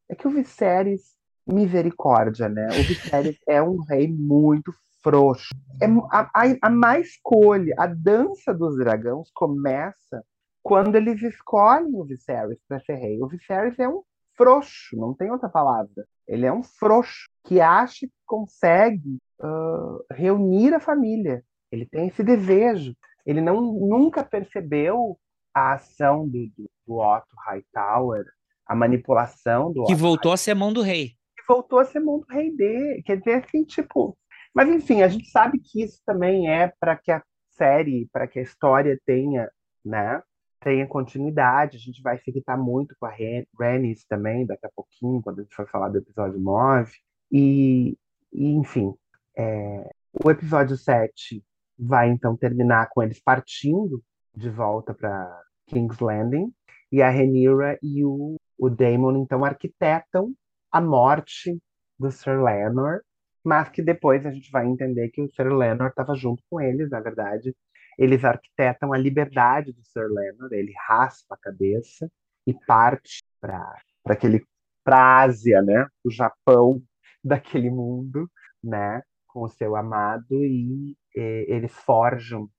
é 0.10 0.16
que 0.16 0.28
o 0.28 0.32
Viserys, 0.32 1.14
misericórdia, 1.46 2.48
né? 2.50 2.68
O 2.70 2.84
Viserys 2.84 3.38
é 3.48 3.62
um 3.62 3.82
rei 3.82 4.08
muito 4.08 4.74
frouxo. 5.04 5.50
É 5.82 5.86
a, 6.12 6.30
a, 6.34 6.58
a 6.62 6.70
má 6.70 7.00
escolha, 7.00 7.74
a 7.78 7.88
dança 7.88 8.54
dos 8.54 8.78
dragões 8.78 9.30
começa 9.34 10.24
quando 10.64 10.96
eles 10.96 11.22
escolhem 11.22 11.96
o 11.96 12.06
Viserys 12.06 12.60
para 12.68 12.80
ser 12.82 12.96
rei. 12.96 13.22
O 13.22 13.28
Viserys 13.28 13.78
é 13.80 13.88
um 13.88 14.04
frouxo, 14.36 14.96
não 14.96 15.14
tem 15.14 15.32
outra 15.32 15.50
palavra. 15.50 16.06
Ele 16.28 16.46
é 16.46 16.54
um 16.54 16.64
frouxo 16.64 17.30
que 17.44 17.60
acha 17.60 18.08
que 18.08 18.14
consegue 18.26 19.18
uh, 19.40 20.04
reunir 20.12 20.74
a 20.74 20.80
família. 20.80 21.44
Ele 21.72 21.86
tem 21.86 22.08
esse 22.08 22.24
desejo. 22.24 22.96
Ele 23.26 23.42
não 23.42 23.62
nunca 23.62 24.24
percebeu 24.24 25.18
a 25.54 25.74
ação 25.74 26.28
do, 26.28 26.48
do, 26.58 26.70
do 26.88 26.98
Otto 26.98 27.36
Hightower, 27.46 28.26
a 28.66 28.76
manipulação 28.76 29.72
do 29.72 29.84
que 29.84 29.94
Otto 29.94 30.02
voltou 30.02 30.32
Hightower. 30.32 30.34
a 30.34 30.38
ser 30.38 30.54
mão 30.54 30.72
do 30.72 30.82
rei. 30.82 31.10
Que 31.36 31.44
voltou 31.48 31.80
a 31.80 31.86
ser 31.86 32.00
mão 32.00 32.20
do 32.20 32.26
rei 32.30 32.56
dele. 32.56 33.04
Quer 33.04 33.18
dizer 33.18 33.44
assim, 33.44 33.64
tipo, 33.64 34.18
mas, 34.54 34.70
enfim, 34.70 35.02
a 35.02 35.08
gente 35.08 35.30
sabe 35.30 35.60
que 35.60 35.82
isso 35.82 36.02
também 36.06 36.50
é 36.50 36.74
para 36.80 36.96
que 36.96 37.12
a 37.12 37.24
série, 37.52 38.10
para 38.12 38.28
que 38.28 38.40
a 38.40 38.42
história 38.42 39.00
tenha, 39.06 39.50
né, 39.84 40.22
tenha 40.60 40.88
continuidade. 40.88 41.78
A 41.78 41.80
gente 41.80 42.02
vai 42.02 42.18
se 42.18 42.30
irritar 42.30 42.58
muito 42.58 42.96
com 43.00 43.06
a 43.06 43.10
Rennis 43.10 44.06
também, 44.06 44.46
daqui 44.46 44.66
a 44.66 44.72
pouquinho, 44.76 45.22
quando 45.22 45.40
a 45.40 45.44
gente 45.44 45.56
for 45.56 45.68
falar 45.70 45.90
do 45.90 45.98
episódio 45.98 46.40
9. 46.40 46.92
E, 47.32 47.98
e 48.34 48.52
enfim, 48.54 48.94
é, 49.38 49.90
o 50.24 50.30
episódio 50.30 50.78
7 50.78 51.44
vai 51.80 52.10
então 52.10 52.36
terminar 52.36 52.90
com 52.90 53.02
eles 53.02 53.22
partindo 53.22 54.04
de 54.36 54.50
volta 54.50 54.94
para 54.94 55.42
King's 55.68 56.00
Landing. 56.00 56.54
E 56.92 57.02
a 57.02 57.10
Rhaenyra 57.10 57.80
e 57.82 58.04
o, 58.04 58.36
o 58.58 58.70
Daemon 58.70 59.16
então 59.18 59.46
arquitetam 59.46 60.34
a 60.70 60.82
morte 60.82 61.58
do 61.98 62.12
Sir 62.12 62.44
Leonard 62.44 63.02
mas 63.44 63.70
que 63.70 63.82
depois 63.82 64.26
a 64.26 64.32
gente 64.32 64.52
vai 64.52 64.66
entender 64.68 65.10
que 65.10 65.22
o 65.22 65.30
Sir 65.32 65.52
Leonard 65.54 65.92
estava 65.92 66.16
junto 66.16 66.44
com 66.50 66.60
eles, 66.62 66.90
na 66.90 67.00
verdade. 67.00 67.56
Eles 67.98 68.24
arquitetam 68.24 68.94
a 68.94 68.98
liberdade 68.98 69.72
do 69.74 69.84
Sir 69.84 70.08
Leonard, 70.10 70.56
ele 70.56 70.74
raspa 70.88 71.36
a 71.36 71.38
cabeça 71.38 72.10
e 72.48 72.54
parte 72.54 73.24
para 73.40 73.78
aquele 74.06 74.46
para 74.84 75.22
Ásia, 75.22 75.62
né? 75.62 75.88
O 76.04 76.10
Japão 76.10 76.82
daquele 77.24 77.70
mundo, 77.70 78.30
né? 78.64 79.02
Com 79.28 79.44
o 79.44 79.50
seu 79.50 79.76
amado 79.76 80.44
e, 80.44 80.96
e 81.16 81.46
eles 81.48 81.72
forjam 81.72 82.50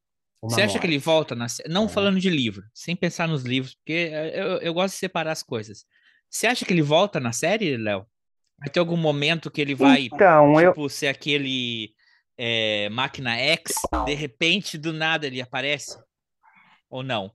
você 0.49 0.63
acha 0.63 0.73
morte. 0.75 0.81
que 0.81 0.87
ele 0.89 0.99
volta 0.99 1.35
na 1.37 1.47
Não 1.69 1.85
é. 1.85 1.89
falando 1.89 2.19
de 2.19 2.29
livro, 2.29 2.65
sem 2.75 2.97
pensar 2.97 3.29
nos 3.29 3.45
livros, 3.45 3.75
porque 3.75 4.11
eu, 4.35 4.59
eu 4.59 4.75
gosto 4.75 4.95
de 4.95 4.99
separar 4.99 5.31
as 5.31 5.43
coisas. 5.43 5.87
Você 6.29 6.47
acha 6.47 6.65
que 6.65 6.73
ele 6.73 6.83
volta 6.83 7.21
na 7.21 7.33
série, 7.33 7.77
Léo? 7.77 8.07
Vai 8.63 8.71
ter 8.71 8.79
algum 8.79 8.97
momento 8.97 9.51
que 9.51 9.61
ele 9.61 9.75
vai, 9.75 10.05
então, 10.05 10.55
tipo, 10.55 10.85
eu... 10.85 10.89
ser 10.89 11.09
aquele 11.09 11.91
é, 12.39 12.89
máquina 12.91 13.37
X, 13.37 13.75
de 14.07 14.15
repente, 14.15 14.79
do 14.79 14.93
nada 14.93 15.27
ele 15.27 15.43
aparece? 15.43 15.99
Ou 16.89 17.03
não? 17.03 17.33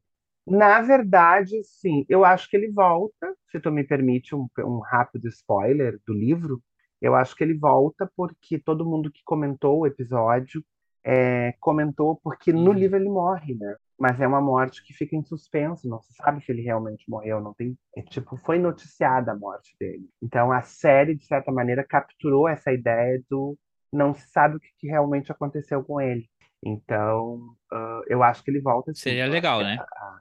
Na 0.48 0.80
verdade, 0.80 1.62
sim. 1.66 2.06
Eu 2.08 2.24
acho 2.24 2.50
que 2.50 2.56
ele 2.56 2.72
volta, 2.72 3.36
se 3.52 3.60
tu 3.60 3.70
me 3.70 3.84
permite 3.84 4.34
um, 4.34 4.48
um 4.60 4.80
rápido 4.80 5.28
spoiler 5.28 6.00
do 6.08 6.14
livro. 6.14 6.64
Eu 7.02 7.14
acho 7.14 7.36
que 7.36 7.44
ele 7.44 7.54
volta 7.54 8.10
porque 8.16 8.58
todo 8.58 8.86
mundo 8.86 9.12
que 9.12 9.22
comentou 9.26 9.80
o 9.80 9.86
episódio 9.86 10.64
é, 11.04 11.54
comentou 11.60 12.22
porque 12.24 12.54
no 12.54 12.72
uhum. 12.72 12.74
livro 12.74 12.96
ele 12.96 13.10
morre, 13.10 13.54
né? 13.56 13.76
Mas 14.00 14.20
é 14.22 14.28
uma 14.28 14.40
morte 14.40 14.84
que 14.84 14.94
fica 14.94 15.16
em 15.16 15.24
suspenso, 15.24 15.88
não 15.90 16.00
se 16.00 16.14
sabe 16.14 16.44
se 16.44 16.52
ele 16.52 16.62
realmente 16.62 17.10
morreu, 17.10 17.42
não 17.42 17.54
tem, 17.54 17.78
é, 17.96 18.02
tipo, 18.04 18.38
foi 18.38 18.60
noticiada 18.60 19.32
a 19.32 19.36
morte 19.36 19.76
dele. 19.80 20.08
Então 20.22 20.52
a 20.52 20.62
série 20.62 21.16
de 21.16 21.26
certa 21.26 21.52
maneira 21.52 21.84
capturou 21.84 22.48
essa 22.48 22.72
ideia 22.72 23.22
do 23.30 23.58
não 23.92 24.14
se 24.14 24.28
sabe 24.28 24.58
o 24.58 24.60
que, 24.60 24.70
que 24.78 24.88
realmente 24.88 25.32
aconteceu 25.32 25.84
com 25.84 26.00
ele. 26.00 26.30
Então 26.64 27.36
uh, 27.72 28.04
eu 28.08 28.22
acho 28.22 28.44
que 28.44 28.52
ele 28.52 28.62
volta. 28.62 28.92
Assim, 28.92 29.02
Seria 29.02 29.28
legal, 29.28 29.62
né? 29.62 29.78
A, 29.80 30.20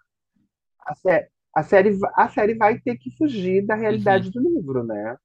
a, 0.87 0.95
sé 0.95 1.29
a, 1.55 1.63
série, 1.63 1.99
a 2.15 2.29
série 2.29 2.55
vai 2.55 2.79
ter 2.79 2.97
que 2.97 3.11
fugir 3.17 3.67
da 3.67 3.75
realidade 3.75 4.27
uhum. 4.29 4.43
do 4.43 4.55
livro, 4.55 4.85
né? 4.85 5.17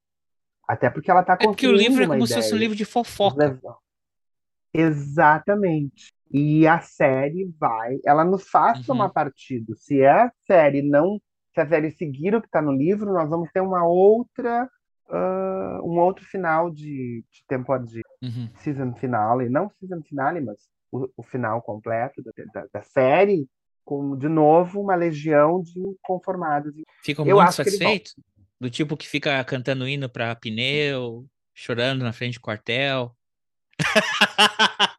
Até 0.67 0.89
porque 0.89 1.09
ela 1.09 1.21
está 1.21 1.33
É 1.33 1.37
porque 1.37 1.67
o 1.67 1.71
livro 1.71 2.03
é 2.03 2.07
como 2.07 2.27
se 2.27 2.33
fosse 2.33 2.53
um 2.53 2.57
livro 2.57 2.75
de 2.75 2.85
fofoca. 2.85 3.57
Exatamente. 4.73 6.13
E 6.34 6.65
a 6.65 6.79
série 6.79 7.53
vai, 7.59 7.99
ela 8.05 8.23
nos 8.23 8.47
faz 8.49 8.79
uhum. 8.79 8.86
tomar 8.86 9.09
partido. 9.09 9.75
Se 9.75 10.05
a 10.05 10.32
série 10.47 10.82
não, 10.82 11.21
se 11.53 11.59
a 11.59 11.67
série 11.67 11.91
seguir 11.91 12.34
o 12.34 12.41
que 12.41 12.47
está 12.47 12.61
no 12.61 12.71
livro, 12.71 13.13
nós 13.13 13.29
vamos 13.29 13.49
ter 13.51 13.59
uma 13.59 13.86
outra, 13.86 14.69
uh, 15.09 15.86
um 15.86 15.99
outro 15.99 16.23
final 16.25 16.71
de, 16.71 17.25
de 17.29 17.45
temporada 17.47 17.86
de 17.86 18.01
uhum. 18.23 18.49
season 18.55 18.93
finale, 18.93 19.49
não 19.49 19.69
season 19.77 20.01
finale, 20.03 20.39
mas 20.39 20.57
o, 20.89 21.09
o 21.17 21.23
final 21.23 21.61
completo 21.61 22.21
da, 22.23 22.32
da, 22.53 22.67
da, 22.73 22.82
série, 22.82 23.45
com 23.84 24.15
de 24.15 24.29
novo 24.29 24.79
uma 24.79 24.95
legião 24.95 25.61
de 25.61 25.82
conformados. 26.01 26.73
Ficam 27.03 27.25
Eu 27.25 27.38
muito 27.38 27.51
satisfeitos? 27.51 28.15
Do 28.57 28.69
tipo 28.69 28.95
que 28.95 29.07
fica 29.07 29.43
cantando 29.43 29.88
hino 29.88 30.07
para 30.07 30.36
pneu, 30.36 31.25
chorando 31.53 32.03
na 32.03 32.13
frente 32.13 32.36
do 32.36 32.41
quartel. 32.41 33.13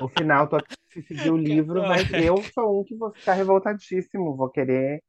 O 0.00 0.08
final, 0.08 0.48
tu 0.48 0.58
se 0.92 1.02
seguir 1.02 1.30
o 1.30 1.36
livro, 1.36 1.82
mas 1.82 2.10
eu 2.12 2.42
sou 2.54 2.80
um 2.80 2.84
que 2.84 2.94
vou 2.96 3.12
ficar 3.12 3.34
revoltadíssimo, 3.34 4.36
vou 4.36 4.48
querer. 4.48 5.02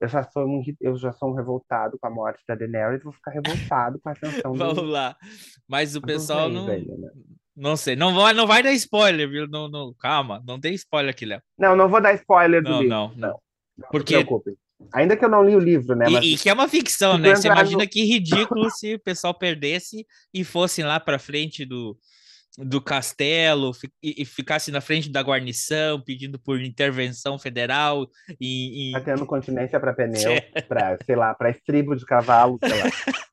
Eu 0.00 0.08
já 0.08 0.22
sou 0.22 0.46
um, 0.46 0.62
eu 0.80 0.96
já 0.96 1.12
sou 1.12 1.30
um 1.30 1.34
revoltado 1.34 1.98
com 2.00 2.06
a 2.06 2.10
morte 2.10 2.42
da 2.46 2.54
Daenerys, 2.54 3.02
vou 3.02 3.12
ficar 3.12 3.32
revoltado 3.32 3.98
com 4.00 4.08
a 4.08 4.12
ascensão 4.12 4.52
do. 4.52 4.58
Vamos 4.58 4.88
lá. 4.88 5.16
Mas 5.66 5.96
o 5.96 6.00
do 6.00 6.06
pessoal 6.06 6.48
não. 6.48 6.66
velho, 6.66 6.96
né? 6.98 7.08
Não 7.56 7.76
sei. 7.76 7.96
Não 7.96 8.14
vai, 8.14 8.32
não 8.32 8.46
vai 8.46 8.62
dar 8.62 8.72
spoiler, 8.74 9.28
viu? 9.28 9.48
Não, 9.48 9.68
não, 9.68 9.92
calma. 9.94 10.40
Não 10.46 10.60
tem 10.60 10.72
spoiler 10.74 11.10
aqui, 11.10 11.26
Léo. 11.26 11.42
Não, 11.58 11.74
não 11.74 11.88
vou 11.88 12.00
dar 12.00 12.14
spoiler 12.14 12.62
do 12.62 12.70
Não, 12.70 12.80
livro. 12.80 12.96
não, 12.96 13.08
não. 13.16 13.40
Não 13.76 13.88
Porque- 13.90 14.14
se 14.16 14.24
preocupem. 14.24 14.54
Ainda 14.94 15.16
que 15.16 15.24
eu 15.24 15.28
não 15.28 15.42
li 15.42 15.56
o 15.56 15.58
livro, 15.58 15.96
né? 15.96 16.06
Mas 16.08 16.24
E, 16.24 16.34
e 16.34 16.38
que 16.38 16.48
é 16.48 16.52
uma 16.52 16.68
ficção, 16.68 17.18
né? 17.18 17.34
Você 17.34 17.48
imagina 17.48 17.82
no- 17.82 17.90
que 17.90 18.04
ridículo 18.04 18.70
se 18.70 18.94
o 18.94 19.00
pessoal 19.00 19.34
perdesse 19.34 20.06
e 20.32 20.44
fossem 20.44 20.84
lá 20.84 21.00
pra 21.00 21.18
frente 21.18 21.64
do, 21.64 21.98
do 22.64 22.80
castelo 22.80 23.70
e, 24.02 24.22
e 24.22 24.24
ficasse 24.24 24.72
na 24.72 24.80
frente 24.80 25.08
da 25.08 25.22
guarnição 25.22 26.00
pedindo 26.00 26.38
por 26.40 26.60
intervenção 26.60 27.38
federal 27.38 28.08
e, 28.40 28.90
e- 28.90 28.92
tá 28.92 29.00
tendo 29.00 29.24
continência 29.24 29.78
para 29.78 29.94
pneu, 29.94 30.32
para, 30.68 30.98
sei 31.04 31.14
lá, 31.14 31.34
para 31.34 31.50
estribo 31.50 31.94
de 31.94 32.04
cavalo, 32.04 32.58
sei 32.62 32.82
lá. 32.82 32.90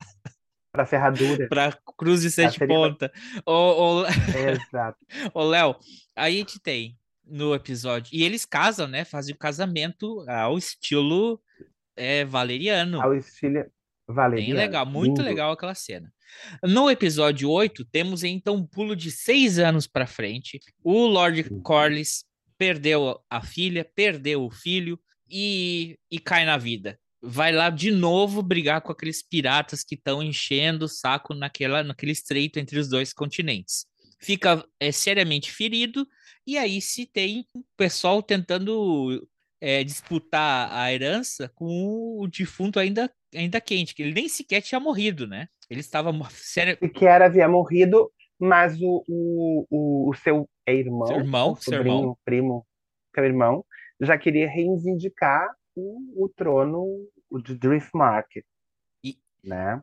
para 0.71 0.85
ferradura. 0.85 1.47
para 1.47 1.75
cruz 1.97 2.21
de 2.21 2.29
sete 2.29 2.59
seria- 2.59 2.75
pontas. 2.75 3.09
Ô, 3.45 4.01
ô, 4.01 4.05
Exato. 4.05 4.97
ô, 5.33 5.43
Léo, 5.43 5.75
aí 6.15 6.35
a 6.35 6.37
gente 6.39 6.59
tem 6.59 6.97
no 7.25 7.55
episódio. 7.55 8.11
E 8.13 8.23
eles 8.23 8.45
casam, 8.45 8.87
né? 8.87 9.03
Fazem 9.03 9.33
o 9.33 9.37
casamento 9.37 10.23
ao 10.29 10.57
estilo 10.57 11.41
é, 11.95 12.23
valeriano. 12.25 13.01
Ao 13.01 13.15
estilo 13.15 13.65
Bem 14.07 14.15
Valeriano. 14.15 14.55
legal, 14.55 14.85
muito 14.85 15.17
lindo. 15.17 15.23
legal 15.23 15.51
aquela 15.51 15.75
cena. 15.75 16.11
No 16.63 16.89
episódio 16.89 17.49
8, 17.49 17.85
temos 17.85 18.23
então 18.23 18.55
um 18.55 18.65
pulo 18.65 18.95
de 18.95 19.09
seis 19.11 19.57
anos 19.59 19.87
para 19.87 20.05
frente. 20.07 20.59
O 20.83 21.05
Lord 21.07 21.47
Uhum. 21.49 21.61
Corlys 21.61 22.23
perdeu 22.57 23.19
a 23.29 23.41
filha, 23.41 23.83
perdeu 23.95 24.43
o 24.43 24.49
filho 24.51 24.99
e, 25.29 25.97
e 26.09 26.19
cai 26.19 26.45
na 26.45 26.57
vida. 26.57 26.99
Vai 27.21 27.51
lá 27.51 27.69
de 27.71 27.89
novo 27.89 28.43
brigar 28.43 28.81
com 28.81 28.91
aqueles 28.91 29.23
piratas 29.23 29.83
que 29.83 29.95
estão 29.95 30.21
enchendo 30.21 30.85
o 30.85 30.89
saco 30.89 31.33
naquela, 31.33 31.83
naquele 31.83 32.11
estreito 32.11 32.59
entre 32.59 32.77
os 32.77 32.87
dois 32.87 33.11
continentes. 33.13 33.85
Fica 34.19 34.63
é, 34.79 34.91
seriamente 34.91 35.51
ferido, 35.51 36.07
e 36.45 36.57
aí 36.57 36.79
se 36.79 37.05
tem 37.05 37.45
o 37.55 37.63
pessoal 37.75 38.21
tentando 38.21 39.27
é, 39.59 39.83
disputar 39.83 40.71
a 40.71 40.93
herança 40.93 41.49
com 41.55 42.19
o 42.19 42.27
defunto 42.27 42.79
ainda, 42.79 43.11
ainda 43.35 43.61
quente, 43.61 43.93
que 43.93 44.03
ele 44.03 44.13
nem 44.13 44.27
sequer 44.27 44.61
tinha 44.61 44.79
morrido, 44.79 45.27
né? 45.27 45.47
Ele 45.69 45.79
estava 45.79 46.11
sério, 46.31 46.77
Sequer 46.79 47.21
havia 47.21 47.47
morrido, 47.47 48.11
mas 48.39 48.79
o, 48.81 49.03
o, 49.07 50.09
o, 50.09 50.13
seu 50.15 50.49
irmão, 50.67 51.07
Seu 51.07 51.17
irmão, 51.17 51.51
o 51.51 51.55
seu 51.55 51.73
sobrinho, 51.73 51.97
irmão. 51.97 52.17
primo, 52.25 52.67
seu 53.13 53.23
irmão, 53.25 53.65
já 54.01 54.17
queria 54.17 54.49
reivindicar 54.49 55.47
o, 55.75 56.25
o 56.25 56.29
trono 56.29 56.85
o 57.29 57.39
de 57.39 57.55
Driftmark. 57.57 58.29
E- 59.03 59.17
Né? 59.43 59.81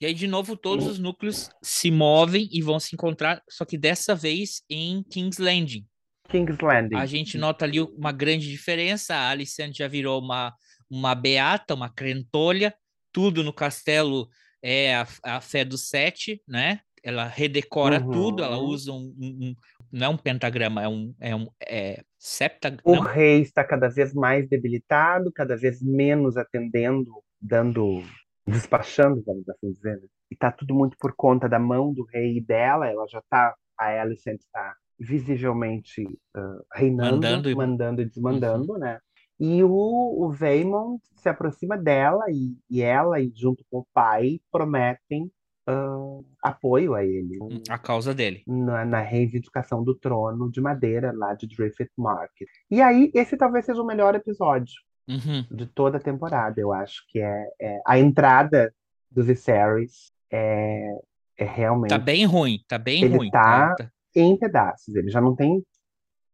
E 0.00 0.06
aí, 0.06 0.14
de 0.14 0.26
novo, 0.26 0.56
todos 0.56 0.86
os 0.86 0.98
núcleos 0.98 1.48
se 1.62 1.88
movem 1.90 2.48
e 2.50 2.60
vão 2.60 2.80
se 2.80 2.94
encontrar, 2.94 3.40
só 3.48 3.64
que 3.64 3.78
dessa 3.78 4.14
vez 4.16 4.62
em 4.68 5.02
King's 5.04 5.38
Landing. 5.38 5.86
King's 6.28 6.58
Landing. 6.60 6.96
A 6.96 7.06
gente 7.06 7.38
nota 7.38 7.64
ali 7.64 7.80
uma 7.80 8.10
grande 8.10 8.50
diferença. 8.50 9.14
A 9.14 9.28
Alicent 9.30 9.76
já 9.76 9.86
virou 9.86 10.20
uma, 10.20 10.52
uma 10.92 11.14
beata, 11.14 11.74
uma 11.74 11.88
crentolha. 11.88 12.74
Tudo 13.10 13.42
no 13.42 13.52
castelo 13.52 14.28
é 14.62 14.94
a, 14.94 15.06
a 15.24 15.40
fé 15.40 15.64
do 15.64 15.78
sete, 15.78 16.42
né? 16.46 16.80
Ela 17.02 17.26
redecora 17.26 17.98
Uhum. 18.00 18.10
tudo. 18.10 18.42
Ela 18.44 18.58
usa 18.58 18.92
um, 18.92 19.12
um- 19.18 19.56
Não 19.90 20.06
é 20.06 20.08
um 20.10 20.16
pentagrama, 20.16 20.82
é 20.82 20.88
um. 20.88 21.14
É 21.18 21.34
um 21.34 21.48
é 21.66 22.02
septa, 22.18 22.76
O 22.84 22.92
não? 22.92 23.00
rei 23.00 23.40
está 23.40 23.64
cada 23.64 23.88
vez 23.88 24.12
mais 24.14 24.48
debilitado, 24.48 25.32
cada 25.32 25.56
vez 25.56 25.82
menos 25.82 26.36
atendendo, 26.36 27.10
dando, 27.40 28.02
despachando, 28.46 29.22
vamos 29.26 29.48
assim 29.48 29.72
dizer. 29.72 29.96
né? 30.00 30.06
E 30.30 30.36
tá 30.36 30.52
tudo 30.52 30.74
muito 30.74 30.96
por 30.98 31.12
conta 31.16 31.48
da 31.48 31.58
mão 31.58 31.92
do 31.92 32.04
rei 32.04 32.36
e 32.36 32.40
dela. 32.40 32.86
Ela 32.86 33.06
já 33.08 33.20
tá, 33.28 33.54
a 33.76 34.00
Alicent 34.02 34.40
está 34.40 34.76
visivelmente 34.98 36.04
ah, 36.34 36.58
reinando, 36.74 37.12
Mandando 37.16 37.50
e- 37.50 37.54
mandando 37.54 38.02
e 38.02 38.04
desmandando, 38.04 38.78
né? 38.78 39.00
E 39.44 39.60
o, 39.64 39.68
o 39.68 40.32
se 41.16 41.28
aproxima 41.28 41.76
dela 41.76 42.26
e, 42.30 42.54
e 42.70 42.80
ela, 42.80 43.20
e 43.20 43.32
junto 43.34 43.64
com 43.68 43.78
o 43.80 43.86
pai, 43.92 44.40
prometem 44.52 45.28
ah, 45.66 46.18
apoio 46.40 46.94
a 46.94 47.04
ele 47.04 47.38
A 47.68 47.76
causa 47.76 48.14
dele. 48.14 48.44
na, 48.46 48.84
na 48.84 49.00
reivindicação 49.00 49.82
do 49.82 49.96
trono 49.96 50.48
de 50.48 50.60
madeira 50.60 51.12
lá 51.12 51.34
de 51.34 51.48
Driftmark. 51.48 51.90
Market. 51.98 52.48
E 52.70 52.80
aí, 52.80 53.10
esse 53.14 53.36
talvez 53.36 53.64
seja 53.64 53.82
o 53.82 53.86
melhor 53.86 54.14
episódio 54.14 54.74
Uhum. 55.08 55.44
de 55.50 55.66
toda 55.66 55.96
a 55.98 56.00
temporada. 56.00 56.60
Eu 56.60 56.72
acho 56.72 57.02
que 57.08 57.20
é, 57.20 57.44
é- 57.60 57.80
a 57.84 57.98
entrada 57.98 58.72
do 59.10 59.24
Viserys 59.24 60.12
é, 60.30 60.88
é 61.36 61.44
realmente 61.44 61.90
Tá 61.90 61.98
bem 61.98 62.24
ruim, 62.24 62.60
tá 62.68 62.78
bem 62.78 63.02
Ele 63.02 63.16
ruim. 63.16 63.30
tá- 63.30 63.74
tá- 63.74 63.90
em 64.14 64.36
pedaços. 64.36 64.94
Ele 64.94 65.10
já 65.10 65.20
não 65.20 65.34
tem. 65.34 65.60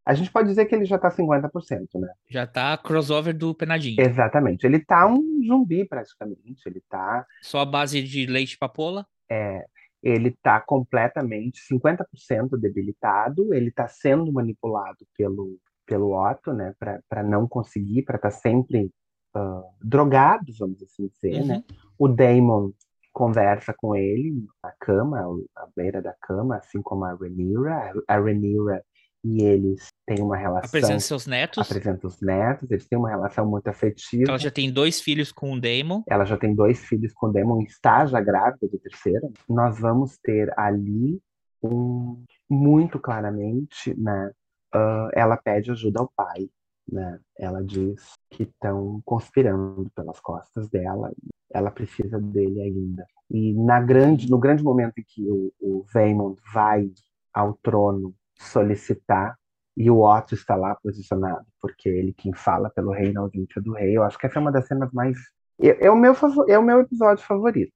A 0.09 0.15
gente 0.15 0.33
pode 0.33 0.49
dizer 0.49 0.65
que 0.65 0.75
ele 0.75 0.87
já 0.87 0.99
tá 0.99 1.11
50%, 1.11 2.01
né? 2.01 2.09
já 2.31 2.47
tá 2.47 2.79
crossover 2.79 3.37
do 3.37 3.55
Penadinho. 3.55 4.01
Exatamente. 4.01 4.65
Ele 4.65 4.79
tá 4.83 5.07
um 5.07 5.23
zumbi 5.47 5.85
praticamente. 5.85 6.63
Ele 6.65 6.83
tá 6.89 7.27
Só 7.43 7.59
a 7.59 7.67
base 7.67 8.03
de 8.03 8.25
leite 8.25 8.57
papola. 8.57 9.07
É, 9.31 9.67
ele 10.03 10.31
está 10.31 10.63
completamente 10.63 11.61
50% 11.71 12.59
debilitado, 12.59 13.53
ele 13.53 13.69
está 13.69 13.87
sendo 13.87 14.33
manipulado 14.33 15.07
pelo, 15.15 15.59
pelo 15.85 16.19
Otto, 16.19 16.55
né, 16.55 16.75
para 16.79 17.23
não 17.23 17.47
conseguir, 17.47 18.01
para 18.01 18.17
estar 18.17 18.31
sempre 18.31 18.91
ah, 19.35 19.63
drogado, 19.79 20.51
vamos 20.59 20.83
assim 20.83 21.07
dizer, 21.09 21.45
né? 21.45 21.57
Uhum. 21.57 21.77
O 21.99 22.09
Daemon 22.09 22.71
conversa 23.13 23.75
com 23.77 23.95
ele 23.95 24.43
na 24.63 24.73
cama, 24.81 25.21
à 25.55 25.69
beira 25.77 26.01
da 26.01 26.15
cama, 26.23 26.57
assim 26.57 26.81
como 26.81 27.05
a 27.05 27.13
Rhaenyra. 27.13 27.93
A 28.09 28.19
Rhaenyra 28.19 28.83
e 29.25 29.43
eles 29.43 29.89
têm 30.07 30.23
uma 30.23 30.37
relação, 30.37 30.69
Apresenta 30.69 31.01
seus 31.01 31.27
netos. 31.27 31.59
apresenta 31.59 32.07
os 32.07 32.21
netos, 32.21 32.71
eles 32.71 32.87
têm 32.87 32.99
uma 32.99 33.11
relação 33.11 33.49
muito 33.49 33.69
afetiva. 33.69 34.31
Ela 34.31 34.39
já 34.39 34.51
tem 34.51 34.73
dois 34.73 35.01
filhos 35.01 35.33
com 35.33 35.53
o 35.53 35.61
Daemon. 35.61 36.03
Ela 36.09 36.25
já 36.25 36.37
tem 36.37 36.55
dois 36.55 36.79
filhos 36.85 37.13
com 37.13 37.27
o 37.27 37.33
Demon, 37.33 37.63
está 37.63 38.07
já 38.07 38.21
grávida 38.21 38.69
do 38.69 38.79
terceiro. 38.79 39.33
Nós 39.49 39.79
vamos 39.79 40.17
ter 40.19 40.53
ali 40.59 41.21
um 41.63 42.23
muito 42.49 42.99
claramente, 42.99 43.95
né? 43.99 44.31
ah, 44.73 45.09
ela 45.13 45.37
pede 45.37 45.71
ajuda 45.71 46.01
ao 46.01 46.13
pai, 46.15 46.49
né? 46.91 47.19
Ela 47.39 47.63
diz 47.63 48.13
que 48.31 48.45
estão 48.45 49.01
conspirando 49.05 49.91
pelas 49.95 50.21
costas 50.21 50.69
dela. 50.69 51.13
Ela 51.53 51.71
precisa 51.71 52.19
dele 52.19 52.61
ainda. 52.61 53.07
E 53.31 53.53
na 53.55 53.81
grande, 53.81 54.31
no 54.31 54.39
grande 54.39 54.63
momento 54.63 54.99
em 54.99 55.05
que 55.07 55.29
o, 55.31 55.53
o 55.61 55.85
Vaemond 55.93 56.41
vai 56.53 56.91
ao 57.33 57.55
trono 57.63 58.15
solicitar 58.39 59.37
e 59.77 59.91
o 59.91 60.01
Otto 60.01 60.35
está 60.35 60.57
lá 60.57 60.75
posicionado, 60.77 61.47
porque 61.61 61.89
ele 61.89 62.13
quem 62.13 62.33
fala 62.33 62.71
pelo 62.71 62.91
reino 62.91 63.21
ausência 63.21 63.63
do 63.63 63.73
rei. 63.73 63.97
Eu 63.97 64.03
acho 64.03 64.19
que 64.19 64.27
essa 64.27 64.39
é 64.39 64.43
uma 64.43 64.53
das 64.53 64.67
cenas 64.67 64.91
mais. 64.93 65.17
É, 65.61 65.87
é 65.87 65.91
o, 65.91 65.97
meu, 65.97 66.15
é 66.49 66.59
o 66.59 66.63
meu 66.63 66.81
episódio 66.81 67.25
favorito. 67.25 67.73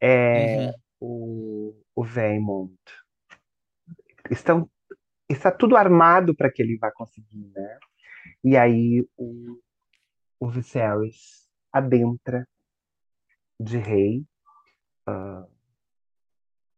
É 0.00 0.66
Uhum. 0.66 0.72
o, 1.00 1.82
o 1.96 2.04
Vaemond. 2.04 2.74
Estão, 4.30 4.70
está 5.28 5.50
tudo 5.50 5.76
armado 5.76 6.34
para 6.34 6.50
que 6.50 6.62
ele 6.62 6.78
vá 6.78 6.90
conseguir, 6.90 7.50
né? 7.54 7.78
E 8.44 8.56
aí 8.56 9.06
o, 9.16 9.58
o 10.38 10.48
Viserys 10.48 11.48
adentra 11.72 12.46
de 13.58 13.76
rei, 13.76 14.24
ah, 15.06 15.46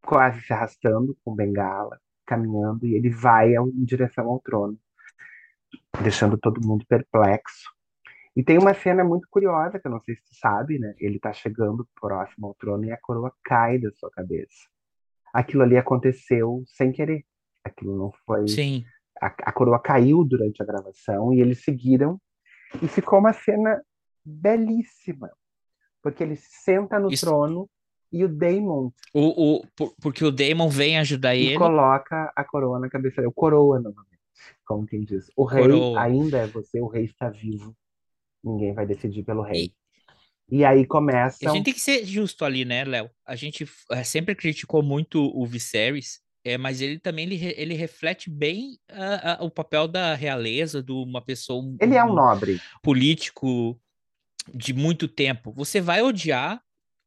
quase 0.03 0.41
se 0.43 0.53
arrastando 0.53 1.16
com 1.25 1.35
bengala, 1.35 2.01
caminhando, 2.33 2.87
e 2.87 2.95
ele 2.95 3.11
vai 3.11 3.55
em 3.55 3.85
direção 3.85 4.26
ao 4.28 4.41
trono, 4.41 4.78
deixando 6.03 6.39
todo 6.39 6.66
mundo 6.66 6.87
perplexo. 6.87 7.70
E 8.35 8.43
tem 8.43 8.57
uma 8.57 8.72
cena 8.72 9.05
muito 9.05 9.28
curiosa, 9.30 9.78
que 9.78 9.87
eu 9.87 9.91
não 9.91 10.01
sei 10.01 10.14
se 10.16 10.22
tu 10.22 10.35
sabe, 10.35 10.78
né? 10.78 10.95
Ele 10.99 11.18
tá 11.18 11.33
chegando 11.35 11.87
próximo 12.01 12.47
ao 12.47 12.55
trono 12.55 12.85
e 12.87 12.91
a 12.91 12.97
coroa 12.97 13.30
cai 13.45 13.78
da 13.78 13.91
sua 13.93 14.11
cabeça. 14.11 14.66
Aquilo 15.35 15.62
ali 15.62 15.76
aconteceu 15.76 16.62
sem 16.66 16.91
querer. 16.93 17.24
Aquilo 17.62 17.95
não 17.97 18.11
foi. 18.24 18.49
Sim. 18.49 18.85
A, 19.20 19.26
a 19.26 19.53
coroa 19.53 19.78
caiu 19.78 20.24
durante 20.24 20.62
a 20.62 20.66
gravação 20.66 21.33
e 21.35 21.41
eles 21.43 21.62
seguiram. 21.62 22.18
E 22.83 22.89
ficou 22.89 23.18
uma 23.18 23.35
cena 23.35 23.83
belíssima. 24.24 25.30
Porque 26.03 26.22
ele 26.22 26.37
senta 26.37 26.99
no 26.99 27.11
Isso- 27.11 27.26
trono 27.26 27.68
e 28.12 28.24
o 28.24 28.28
Daemon 28.28 28.90
O, 29.14 29.56
o, 29.56 29.66
por- 29.74 29.94
porque 30.00 30.24
o 30.24 30.30
Daemon 30.30 30.68
vem 30.68 30.98
ajudar 30.98 31.34
e 31.34 31.46
ele. 31.46 31.58
coloca 31.58 32.32
a 32.36 32.44
coroa 32.44 32.78
na 32.78 32.88
cabeça 32.90 33.16
dele. 33.16 33.28
O 33.28 33.32
coroa, 33.32 33.80
novamente. 33.80 34.12
Como 34.66 34.86
quem 34.86 35.04
diz. 35.04 35.30
O 35.36 35.44
rei 35.44 35.62
Coroa. 35.62 36.00
ainda 36.00 36.38
é 36.38 36.46
você, 36.46 36.80
o 36.80 36.86
rei 36.88 37.04
está 37.04 37.28
vivo. 37.30 37.74
Ninguém 38.42 38.74
vai 38.74 38.86
decidir 38.86 39.22
pelo 39.22 39.42
rei. 39.42 39.72
E 40.50 40.64
aí 40.64 40.84
começa. 40.86 41.48
A 41.48 41.52
gente 41.52 41.64
tem 41.64 41.74
que 41.74 41.80
ser 41.80 42.04
justo 42.04 42.44
ali, 42.44 42.64
né, 42.64 42.84
Léo? 42.84 43.10
A 43.24 43.34
gente 43.36 43.66
é, 43.90 44.02
sempre 44.04 44.34
criticou 44.34 44.82
muito 44.82 45.24
o 45.34 45.46
Viserys, 45.46 46.20
é, 46.44 46.58
mas 46.58 46.80
ele 46.80 46.98
também 46.98 47.24
ele, 47.24 47.54
ele 47.56 47.74
reflete 47.74 48.28
bem 48.28 48.78
a, 48.90 49.34
a, 49.40 49.44
o 49.44 49.50
papel 49.50 49.86
da 49.88 50.14
realeza, 50.14 50.82
de 50.82 50.92
uma 50.92 51.22
pessoa. 51.22 51.62
Ele 51.80 51.94
é 51.94 52.04
um 52.04 52.12
nobre. 52.12 52.60
Político 52.82 53.80
de 54.52 54.74
muito 54.74 55.06
tempo. 55.06 55.52
Você 55.52 55.80
vai 55.80 56.02
odiar, 56.02 56.60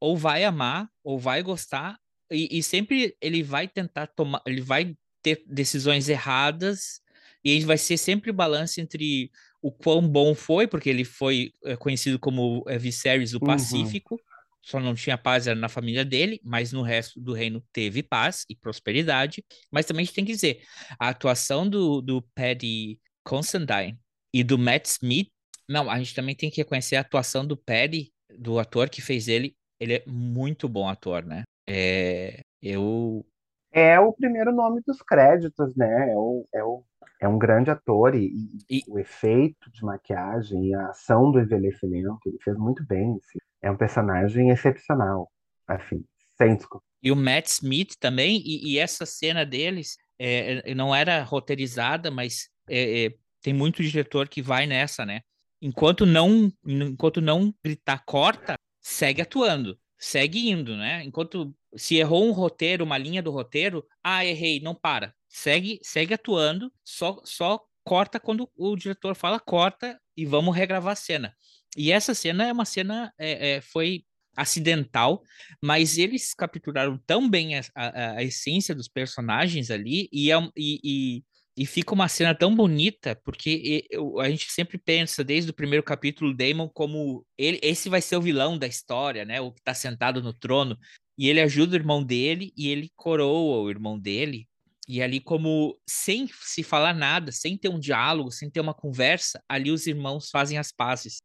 ou 0.05 0.15
vai 0.15 0.43
amar, 0.43 0.87
ou 1.03 1.17
vai 1.17 1.41
gostar, 1.41 1.97
e, 2.29 2.59
e 2.59 2.61
sempre 2.61 3.17
ele 3.19 3.41
vai 3.41 3.67
tentar 3.67 4.05
tomar. 4.05 4.39
Ele 4.45 4.61
vai 4.61 4.95
ter 5.23 5.43
decisões 5.47 6.09
erradas, 6.09 7.01
e 7.43 7.59
vai 7.61 7.75
ser 7.75 7.97
sempre 7.97 8.29
o 8.29 8.33
balanço 8.33 8.79
entre 8.79 9.31
o 9.63 9.71
quão 9.71 10.07
bom 10.07 10.35
foi, 10.35 10.67
porque 10.67 10.91
ele 10.91 11.03
foi 11.03 11.51
é, 11.63 11.75
conhecido 11.75 12.19
como 12.19 12.63
é, 12.67 12.77
Viserys 12.77 13.31
do 13.31 13.39
uhum. 13.39 13.47
Pacífico, 13.47 14.13
uhum. 14.13 14.21
só 14.61 14.79
não 14.79 14.93
tinha 14.93 15.17
paz 15.17 15.47
na 15.47 15.67
família 15.67 16.05
dele, 16.05 16.39
mas 16.43 16.71
no 16.71 16.83
resto 16.83 17.19
do 17.19 17.33
reino 17.33 17.63
teve 17.73 18.03
paz 18.03 18.45
e 18.47 18.55
prosperidade. 18.55 19.43
Mas 19.71 19.87
também 19.87 20.03
a 20.03 20.05
gente 20.05 20.13
tem 20.13 20.25
que 20.25 20.33
dizer, 20.33 20.61
a 20.99 21.09
atuação 21.09 21.67
do, 21.67 21.99
do 21.99 22.21
Paddy 22.35 22.99
Constantine 23.23 23.97
e 24.31 24.43
do 24.43 24.55
Matt 24.55 24.85
Smith, 24.85 25.31
não, 25.67 25.89
a 25.89 25.97
gente 25.97 26.13
também 26.13 26.35
tem 26.35 26.51
que 26.51 26.57
reconhecer 26.57 26.95
a 26.95 27.01
atuação 27.01 27.43
do 27.43 27.57
Paddy, 27.57 28.13
do 28.37 28.59
ator 28.59 28.87
que 28.87 29.01
fez 29.01 29.27
ele, 29.27 29.55
ele 29.79 29.95
é 29.95 30.03
muito 30.07 30.67
bom 30.67 30.87
ator, 30.87 31.23
né? 31.25 31.43
É, 31.67 32.41
eu... 32.61 33.25
É 33.71 33.99
o 33.99 34.13
primeiro 34.13 34.53
nome 34.53 34.81
dos 34.85 35.01
créditos, 35.01 35.75
né? 35.75 36.11
É 36.11 36.15
o, 36.15 36.47
é 36.53 36.63
o 36.63 36.83
é 37.19 37.27
um 37.27 37.37
grande 37.37 37.71
ator 37.71 38.15
e, 38.15 38.31
e, 38.69 38.83
o 38.87 38.99
efeito 38.99 39.71
de 39.71 39.83
maquiagem 39.83 40.67
e 40.67 40.73
a 40.73 40.89
ação 40.89 41.31
do 41.31 41.39
envelhecimento, 41.39 42.19
ele 42.25 42.37
fez 42.43 42.57
muito 42.57 42.85
bem. 42.85 43.11
Assim. 43.11 43.39
É 43.61 43.71
um 43.71 43.77
personagem 43.77 44.49
excepcional, 44.49 45.31
assim, 45.67 46.03
sem 46.37 46.55
desculpa. 46.55 46.85
E 47.01 47.11
o 47.11 47.15
Matt 47.15 47.47
Smith 47.47 47.93
também, 47.99 48.41
e, 48.45 48.73
e 48.73 48.79
essa 48.79 49.05
cena 49.05 49.45
deles 49.45 49.97
é, 50.19 50.71
é 50.71 50.75
não 50.75 50.93
era 50.93 51.23
roteirizada, 51.23 52.11
mas 52.11 52.49
é, 52.69 53.05
é, 53.05 53.13
tem 53.41 53.53
muito 53.53 53.83
diretor 53.83 54.27
que 54.27 54.41
vai 54.41 54.65
nessa, 54.65 55.05
né? 55.05 55.21
Enquanto 55.61 56.05
não, 56.05 56.51
enquanto 56.65 57.21
não 57.21 57.53
gritar 57.63 58.03
corta, 58.05 58.55
segue 58.87 59.21
atuando, 59.21 59.79
segue 59.97 60.49
indo, 60.49 60.77
né? 60.77 61.03
Enquanto 61.03 61.55
se 61.75 61.95
errou 61.95 62.27
um 62.27 62.31
roteiro, 62.31 62.83
uma 62.83 62.97
linha 62.97 63.23
do 63.23 63.31
roteiro, 63.31 63.83
ah, 64.03 64.23
errei, 64.23 64.59
não 64.59 64.75
para 64.75 65.11
segue, 65.35 65.79
segue 65.83 66.13
atuando, 66.13 66.71
só, 66.83 67.21
só 67.25 67.59
corta 67.83 68.19
quando 68.19 68.49
o 68.55 68.75
diretor 68.77 69.15
fala 69.15 69.37
corta 69.37 69.99
e 70.15 70.25
vamos 70.25 70.55
regravar 70.55 70.93
a 70.93 70.95
cena. 70.95 71.35
E 71.75 71.91
essa 71.91 72.13
cena 72.13 72.47
é 72.47 72.53
uma 72.53 72.63
cena, 72.63 73.13
é, 73.19 73.55
é, 73.55 73.61
foi 73.61 74.05
acidental, 74.37 75.21
mas 75.61 75.97
eles 75.97 76.33
capturaram 76.33 76.97
tão 77.05 77.29
bem 77.29 77.57
a, 77.57 77.61
a, 77.75 78.11
a 78.17 78.23
essência 78.23 78.73
dos 78.73 78.87
personagens 78.87 79.69
ali 79.69 80.07
e, 80.11 80.31
é, 80.31 80.37
e, 80.55 80.79
e, 80.83 81.23
e, 81.57 81.65
fica 81.65 81.93
uma 81.93 82.07
cena 82.07 82.35
tão 82.35 82.55
bonita, 82.55 83.15
porque 83.23 83.87
a 84.19 84.29
gente 84.29 84.51
sempre 84.51 84.77
pensa, 84.77 85.23
desde 85.23 85.51
o 85.51 85.53
primeiro 85.53 85.83
capítulo, 85.83 86.35
Damon 86.35 86.69
como 86.69 87.25
ele, 87.37 87.59
esse 87.61 87.89
vai 87.89 88.01
ser 88.01 88.17
o 88.17 88.21
vilão 88.21 88.57
da 88.57 88.67
história, 88.67 89.25
né? 89.25 89.39
O 89.39 89.51
que 89.51 89.59
está 89.59 89.73
sentado 89.73 90.21
no 90.21 90.33
trono. 90.33 90.77
E 91.17 91.29
ele 91.29 91.41
ajuda 91.41 91.73
o 91.73 91.79
irmão 91.79 92.03
dele 92.03 92.51
e 92.57 92.69
ele 92.69 92.91
coroa 92.95 93.61
o 93.61 93.69
irmão 93.69 93.97
dele 93.97 94.47
e 94.87 95.01
ali, 95.01 95.19
como 95.19 95.77
sem 95.87 96.27
se 96.27 96.61
falar 96.61 96.93
nada, 96.93 97.31
sem 97.31 97.57
ter 97.57 97.69
um 97.69 97.79
diálogo, 97.79 98.31
sem 98.31 98.49
ter 98.49 98.59
uma 98.59 98.73
conversa, 98.73 99.43
ali 99.49 99.71
os 99.71 99.87
irmãos 99.87 100.29
fazem 100.29 100.57
as 100.57 100.71
pazes. 100.71 101.21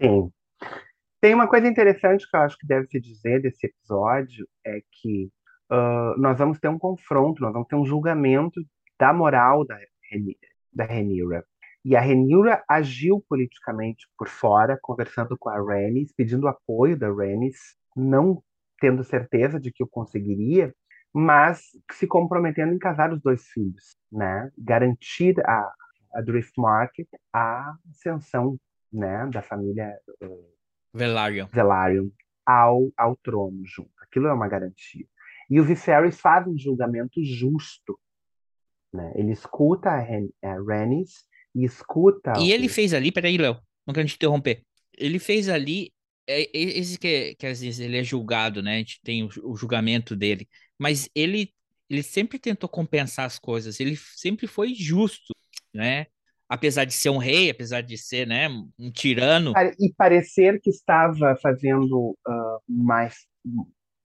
Sim. 0.00 0.30
Tem 1.20 1.34
uma 1.34 1.46
coisa 1.46 1.68
interessante 1.68 2.28
que 2.28 2.34
eu 2.34 2.40
acho 2.40 2.56
que 2.56 2.66
deve 2.66 2.86
se 2.86 2.98
dizer 2.98 3.42
desse 3.42 3.66
episódio, 3.66 4.48
é 4.64 4.80
que 4.90 5.30
uh, 5.70 6.18
nós 6.18 6.38
vamos 6.38 6.58
ter 6.58 6.68
um 6.68 6.78
confronto, 6.78 7.42
nós 7.42 7.52
vamos 7.52 7.68
ter 7.68 7.76
um 7.76 7.84
julgamento 7.84 8.64
da 8.98 9.12
moral 9.12 9.64
da, 9.64 9.78
da 10.72 10.84
Renira. 10.84 11.44
E 11.84 11.94
a 11.94 12.00
Renira 12.00 12.64
agiu 12.68 13.24
politicamente 13.28 14.08
por 14.18 14.28
fora, 14.28 14.78
conversando 14.80 15.36
com 15.38 15.48
a 15.48 15.56
Rhaenys, 15.56 16.12
pedindo 16.12 16.48
apoio 16.48 16.98
da 16.98 17.08
Rhaenys, 17.08 17.76
não 17.94 18.42
tendo 18.80 19.04
certeza 19.04 19.60
de 19.60 19.72
que 19.72 19.82
o 19.82 19.86
conseguiria, 19.86 20.74
mas 21.12 21.62
se 21.92 22.06
comprometendo 22.06 22.74
em 22.74 22.78
casar 22.78 23.12
os 23.12 23.22
dois 23.22 23.46
filhos, 23.46 23.96
né? 24.12 24.50
Garantir 24.58 25.40
a, 25.46 25.72
a 26.12 26.20
Driftmark 26.20 26.92
a 27.32 27.74
ascensão, 27.90 28.58
né, 28.92 29.28
da 29.32 29.42
família 29.42 29.96
uh, 30.22 30.56
Velaryon. 30.92 31.46
Velaryon 31.46 32.10
ao, 32.44 32.90
ao 32.96 33.16
trono 33.16 33.62
junto. 33.64 33.90
Aquilo 34.00 34.28
é 34.28 34.32
uma 34.32 34.48
garantia. 34.48 35.06
E 35.50 35.60
o 35.60 35.64
Viserys 35.64 36.20
faz 36.20 36.46
um 36.46 36.56
julgamento 36.58 37.22
justo, 37.22 37.98
né? 38.92 39.12
Ele 39.14 39.32
escuta 39.32 39.90
a, 39.90 39.98
Ren, 39.98 40.28
a 40.42 40.56
e 41.54 41.64
escuta... 41.64 42.34
E 42.38 42.52
ele 42.52 42.68
fez 42.68 42.92
ali, 42.92 43.10
peraí, 43.10 43.38
Léo, 43.38 43.58
não 43.86 43.94
quero 43.94 44.06
te 44.08 44.16
interromper. 44.16 44.62
Ele 44.96 45.18
fez 45.18 45.48
ali 45.48 45.92
é, 46.28 46.42
é 46.42 46.50
esse 46.52 46.98
que, 46.98 47.34
que 47.36 47.46
às 47.46 47.60
vezes 47.60 47.80
ele 47.80 47.98
é 47.98 48.02
julgado, 48.02 48.62
né? 48.62 48.76
A 48.76 48.78
gente 48.78 49.00
tem 49.02 49.22
o, 49.22 49.28
o 49.44 49.56
julgamento 49.56 50.16
dele 50.16 50.48
mas 50.78 51.08
ele, 51.14 51.52
ele 51.88 52.02
sempre 52.02 52.38
tentou 52.38 52.68
compensar 52.68 53.24
as 53.24 53.38
coisas, 53.38 53.80
ele 53.80 53.96
sempre 53.96 54.46
foi 54.46 54.74
justo, 54.74 55.34
né? 55.74 56.06
Apesar 56.48 56.84
de 56.84 56.92
ser 56.92 57.10
um 57.10 57.16
rei, 57.16 57.50
apesar 57.50 57.80
de 57.80 57.98
ser 57.98 58.24
né, 58.26 58.48
um 58.78 58.90
tirano. 58.92 59.52
E 59.80 59.92
parecer 59.96 60.60
que 60.60 60.70
estava 60.70 61.36
fazendo 61.42 62.16
uh, 62.26 62.60
mais. 62.68 63.26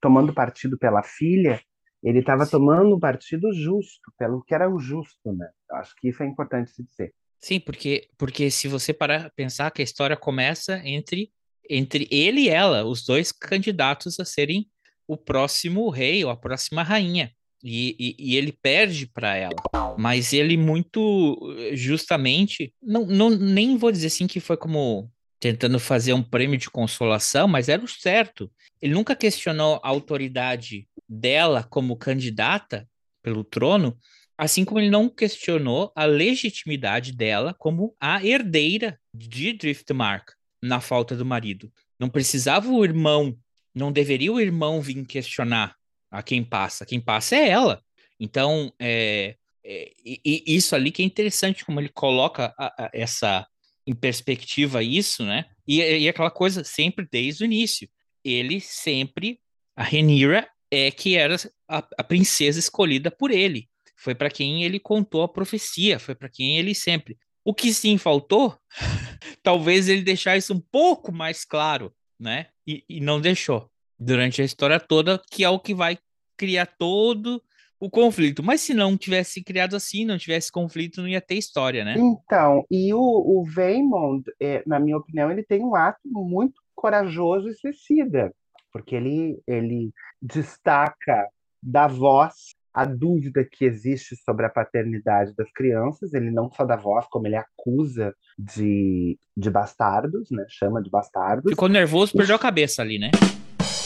tomando 0.01 0.33
partido 0.33 0.75
pela 0.75 1.03
filha, 1.03 1.61
ele 2.03 2.19
estava 2.19 2.47
tomando 2.47 2.95
um 2.95 2.99
partido 2.99 3.53
justo, 3.53 4.11
pelo 4.17 4.43
que 4.43 4.53
era 4.53 4.69
o 4.69 4.79
justo, 4.79 5.31
né? 5.33 5.49
Acho 5.71 5.93
que 5.97 6.09
isso 6.09 6.23
é 6.23 6.25
importante 6.25 6.71
se 6.71 6.83
dizer. 6.83 7.13
Sim, 7.39 7.59
porque, 7.59 8.07
porque 8.17 8.51
se 8.51 8.67
você 8.67 8.93
parar 8.93 9.31
pensar 9.35 9.71
que 9.71 9.81
a 9.81 9.85
história 9.85 10.15
começa 10.15 10.81
entre, 10.85 11.31
entre 11.69 12.07
ele 12.11 12.41
e 12.41 12.49
ela, 12.49 12.85
os 12.85 13.03
dois 13.03 13.31
candidatos 13.31 14.19
a 14.19 14.25
serem 14.25 14.67
o 15.07 15.17
próximo 15.17 15.89
rei 15.89 16.23
ou 16.23 16.29
a 16.29 16.37
próxima 16.37 16.83
rainha. 16.83 17.31
E, 17.63 17.95
e, 17.99 18.31
e 18.31 18.37
ele 18.37 18.51
perde 18.51 19.05
para 19.05 19.35
ela. 19.35 19.55
Mas 19.97 20.33
ele 20.33 20.57
muito 20.57 21.37
justamente, 21.73 22.73
não, 22.81 23.05
não, 23.05 23.29
nem 23.29 23.77
vou 23.77 23.91
dizer 23.91 24.07
assim 24.07 24.25
que 24.25 24.39
foi 24.39 24.57
como 24.57 25.11
tentando 25.41 25.77
fazer 25.79 26.13
um 26.13 26.23
prêmio 26.23 26.57
de 26.57 26.69
consolação, 26.69 27.47
mas 27.47 27.67
era 27.67 27.83
o 27.83 27.87
certo. 27.87 28.49
Ele 28.81 28.93
nunca 28.93 29.15
questionou 29.15 29.81
a 29.83 29.89
autoridade 29.89 30.87
dela 31.09 31.63
como 31.63 31.97
candidata 31.97 32.87
pelo 33.21 33.43
trono, 33.43 33.97
assim 34.37 34.63
como 34.63 34.79
ele 34.79 34.89
não 34.89 35.09
questionou 35.09 35.91
a 35.93 36.05
legitimidade 36.05 37.11
dela 37.11 37.53
como 37.57 37.93
a 37.99 38.23
herdeira 38.23 38.97
de 39.13 39.51
Driftmark 39.51 40.31
na 40.61 40.79
falta 40.79 41.15
do 41.15 41.25
marido. 41.25 41.69
Não 41.99 42.07
precisava 42.07 42.69
o 42.71 42.85
irmão 42.85 43.37
não 43.73 43.91
deveria 43.91 44.31
o 44.31 44.39
irmão 44.39 44.81
vir 44.81 45.05
questionar 45.05 45.75
a 46.09 46.21
quem 46.21 46.43
passa. 46.43 46.85
Quem 46.85 46.99
passa 46.99 47.35
é 47.35 47.49
ela. 47.49 47.81
Então, 48.19 48.71
é, 48.79 49.35
é 49.63 49.91
e, 50.05 50.43
isso 50.45 50.75
ali 50.75 50.91
que 50.91 51.01
é 51.01 51.05
interessante, 51.05 51.65
como 51.65 51.79
ele 51.79 51.89
coloca 51.89 52.53
a, 52.57 52.85
a, 52.85 52.91
essa 52.93 53.47
em 53.91 53.95
perspectiva 53.95 54.81
isso, 54.81 55.25
né? 55.25 55.45
E, 55.67 55.81
e 55.81 56.09
aquela 56.09 56.31
coisa 56.31 56.63
sempre 56.63 57.07
desde 57.11 57.43
o 57.43 57.45
início. 57.45 57.89
Ele 58.23 58.61
sempre, 58.61 59.39
a 59.75 59.83
Renira 59.83 60.47
é 60.71 60.89
que 60.89 61.15
era 61.15 61.35
a, 61.67 61.77
a 61.97 62.03
princesa 62.03 62.57
escolhida 62.57 63.11
por 63.11 63.31
ele. 63.31 63.69
Foi 63.97 64.15
para 64.15 64.29
quem 64.29 64.63
ele 64.63 64.79
contou 64.79 65.23
a 65.23 65.27
profecia, 65.27 65.99
foi 65.99 66.15
para 66.15 66.29
quem 66.29 66.57
ele 66.57 66.73
sempre. 66.73 67.17
O 67.43 67.53
que 67.53 67.73
sim 67.73 67.97
faltou, 67.97 68.57
talvez 69.43 69.89
ele 69.89 70.01
deixar 70.01 70.37
isso 70.37 70.53
um 70.53 70.61
pouco 70.71 71.11
mais 71.11 71.43
claro, 71.43 71.93
né? 72.19 72.47
E, 72.65 72.83
e 72.87 73.01
não 73.01 73.19
deixou 73.19 73.69
durante 73.99 74.41
a 74.41 74.45
história 74.45 74.79
toda, 74.79 75.21
que 75.29 75.43
é 75.43 75.49
o 75.49 75.59
que 75.59 75.75
vai 75.75 75.97
criar 76.37 76.65
todo 76.65 77.43
o 77.81 77.89
conflito. 77.89 78.43
Mas 78.43 78.61
se 78.61 78.75
não 78.75 78.95
tivesse 78.95 79.43
criado 79.43 79.75
assim, 79.75 80.05
não 80.05 80.17
tivesse 80.17 80.51
conflito, 80.51 81.01
não 81.01 81.07
ia 81.07 81.19
ter 81.19 81.35
história, 81.35 81.83
né? 81.83 81.95
Então, 81.97 82.63
e 82.69 82.93
o, 82.93 82.99
o 82.99 83.43
Vaymond, 83.43 84.23
é, 84.39 84.61
na 84.67 84.79
minha 84.79 84.97
opinião, 84.97 85.31
ele 85.31 85.43
tem 85.43 85.63
um 85.63 85.75
ato 85.75 85.99
muito 86.05 86.61
corajoso 86.75 87.49
e 87.49 87.55
suicida, 87.55 88.31
porque 88.71 88.95
ele, 88.95 89.41
ele 89.47 89.91
destaca 90.21 91.27
da 91.61 91.87
voz 91.87 92.53
a 92.73 92.85
dúvida 92.85 93.43
que 93.43 93.65
existe 93.65 94.15
sobre 94.15 94.45
a 94.45 94.49
paternidade 94.49 95.35
das 95.35 95.51
crianças, 95.51 96.13
ele 96.13 96.31
não 96.31 96.49
só 96.51 96.63
dá 96.63 96.77
voz, 96.77 97.05
como 97.09 97.27
ele 97.27 97.35
acusa 97.35 98.15
de, 98.37 99.17
de 99.35 99.49
bastardos, 99.49 100.31
né? 100.31 100.45
Chama 100.47 100.81
de 100.81 100.89
bastardos. 100.89 101.49
Ficou 101.49 101.67
nervoso, 101.67 102.13
perdeu 102.15 102.35
a 102.35 102.39
cabeça 102.39 102.81
ali, 102.81 102.97
né? 102.97 103.11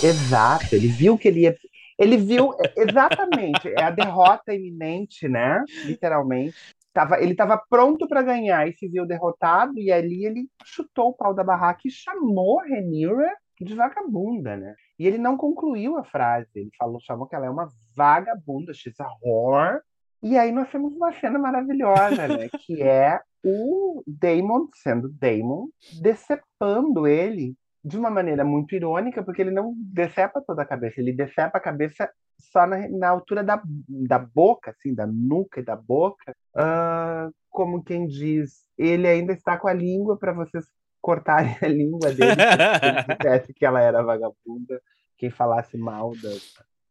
Exato, 0.03 0.75
ele 0.75 0.87
viu 0.87 1.17
que 1.17 1.27
ele 1.27 1.41
ia. 1.41 1.55
Ele 1.97 2.17
viu 2.17 2.53
exatamente, 2.75 3.69
é 3.69 3.83
a 3.83 3.89
derrota 3.89 4.53
iminente, 4.53 5.27
né? 5.27 5.63
Literalmente. 5.85 6.55
Tava, 6.93 7.21
ele 7.21 7.31
estava 7.31 7.61
pronto 7.69 8.07
para 8.07 8.21
ganhar 8.21 8.67
e 8.67 8.73
se 8.73 8.87
viu 8.87 9.05
derrotado, 9.05 9.77
e 9.77 9.91
ali 9.91 10.25
ele 10.25 10.47
chutou 10.63 11.09
o 11.09 11.13
pau 11.13 11.33
da 11.33 11.43
barraca 11.43 11.81
e 11.85 11.91
chamou 11.91 12.59
Renira 12.59 13.31
de 13.59 13.73
vagabunda, 13.73 14.55
né? 14.55 14.75
E 14.99 15.07
ele 15.07 15.17
não 15.17 15.37
concluiu 15.37 15.97
a 15.97 16.03
frase. 16.03 16.49
Ele 16.55 16.69
falou, 16.77 16.99
chamou 16.99 17.27
que 17.27 17.35
ela 17.35 17.45
é 17.45 17.49
uma 17.49 17.69
vagabunda, 17.95 18.73
she's 18.73 18.99
a 18.99 19.07
whore. 19.23 19.79
E 20.21 20.37
aí 20.37 20.51
nós 20.51 20.69
temos 20.69 20.93
uma 20.93 21.13
cena 21.13 21.37
maravilhosa, 21.37 22.27
né? 22.27 22.49
que 22.65 22.81
é 22.81 23.19
o 23.43 24.03
Damon, 24.07 24.67
sendo 24.73 25.07
Damon, 25.09 25.67
decepando 26.01 27.07
ele 27.07 27.55
de 27.85 27.97
uma 27.97 28.09
maneira 28.09 28.43
muito 28.43 28.73
irônica, 28.73 29.21
porque 29.21 29.43
ele 29.43 29.51
não 29.51 29.75
decepa 29.77 30.41
toda 30.41 30.63
a 30.63 30.65
cabeça, 30.65 30.99
ele 30.99 31.13
decepa 31.13 31.59
a 31.59 31.61
cabeça 31.61 32.09
só 32.51 32.65
na, 32.65 32.89
na 32.89 33.09
altura 33.09 33.43
da, 33.43 33.61
da 33.87 34.17
boca, 34.17 34.71
assim, 34.71 34.93
da 34.93 35.05
nuca 35.05 35.59
e 35.59 35.63
da 35.63 35.75
boca, 35.75 36.35
uh, 36.55 37.31
como 37.47 37.83
quem 37.83 38.07
diz, 38.07 38.67
ele 38.75 39.07
ainda 39.07 39.33
está 39.33 39.55
com 39.55 39.67
a 39.67 39.73
língua 39.73 40.17
para 40.17 40.33
vocês 40.33 40.65
cortarem 40.99 41.55
a 41.61 41.67
língua 41.67 42.11
dele, 42.11 42.33
se 42.33 42.85
ele 42.87 43.15
dissesse 43.17 43.53
que 43.53 43.63
ela 43.63 43.79
era 43.79 44.01
vagabunda, 44.01 44.81
quem 45.15 45.29
falasse 45.29 45.77
mal 45.77 46.11
da 46.15 46.31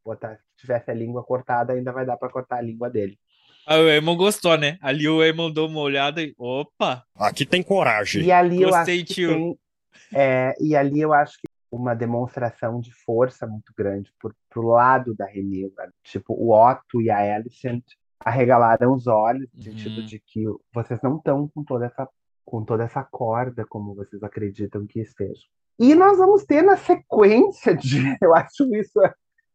botar, 0.05 0.37
se 0.37 0.43
tivesse 0.59 0.91
a 0.93 0.95
língua 0.95 1.25
cortada, 1.25 1.73
ainda 1.73 1.91
vai 1.91 2.07
dar 2.07 2.17
para 2.17 2.31
cortar 2.31 2.59
a 2.59 2.63
língua 2.63 2.89
dele. 2.89 3.19
Aí 3.67 3.81
o 3.81 3.89
Eamon 3.89 4.17
gostou, 4.17 4.59
né? 4.59 4.79
Ali 4.83 5.09
o 5.09 5.25
Eamon 5.25 5.51
deu 5.51 5.65
uma 5.65 5.81
olhada 5.81 6.23
e. 6.23 6.35
Opa! 6.37 7.03
Aqui 7.17 7.47
tem 7.47 7.63
coragem. 7.63 8.23
E 8.23 8.31
ali 8.31 8.59
Gostei, 8.59 8.69
eu 8.69 8.75
acho 8.75 8.91
que 9.07 9.15
tio. 9.15 9.29
tem. 9.31 9.59
É, 10.13 10.55
e 10.61 10.77
ali 10.77 11.01
eu 11.01 11.13
acho 11.13 11.39
que 11.39 11.49
uma 11.71 11.95
demonstração 11.95 12.81
de 12.81 12.93
força 12.93 13.47
muito 13.47 13.73
grande 13.77 14.13
por, 14.21 14.35
pro 14.49 14.69
lado 14.69 15.15
da 15.15 15.27
Renila. 15.27 15.91
Tipo, 16.03 16.33
o 16.35 16.53
Otto 16.53 17.03
e 17.03 17.11
a 17.11 17.35
Alicent 17.35 17.85
arregalaram 18.21 18.93
os 18.93 19.07
olhos, 19.07 19.49
no 19.53 19.59
uhum. 19.59 19.65
sentido 19.65 20.05
de 20.05 20.19
que 20.21 20.45
vocês 20.73 21.01
não 21.03 21.17
estão 21.17 21.49
com 21.49 21.65
toda 21.65 21.87
essa 21.87 22.09
com 22.45 22.63
toda 22.63 22.85
essa 22.85 23.03
corda 23.03 23.65
como 23.65 23.95
vocês 23.95 24.23
acreditam 24.23 24.87
que 24.87 25.01
estejam. 25.01 25.49
E 25.79 25.95
nós 25.95 26.19
vamos 26.19 26.45
ter 26.45 26.63
na 26.63 26.77
sequência 26.77 27.75
de, 27.75 27.99
eu 28.23 28.35
acho 28.35 28.73
isso, 28.75 29.01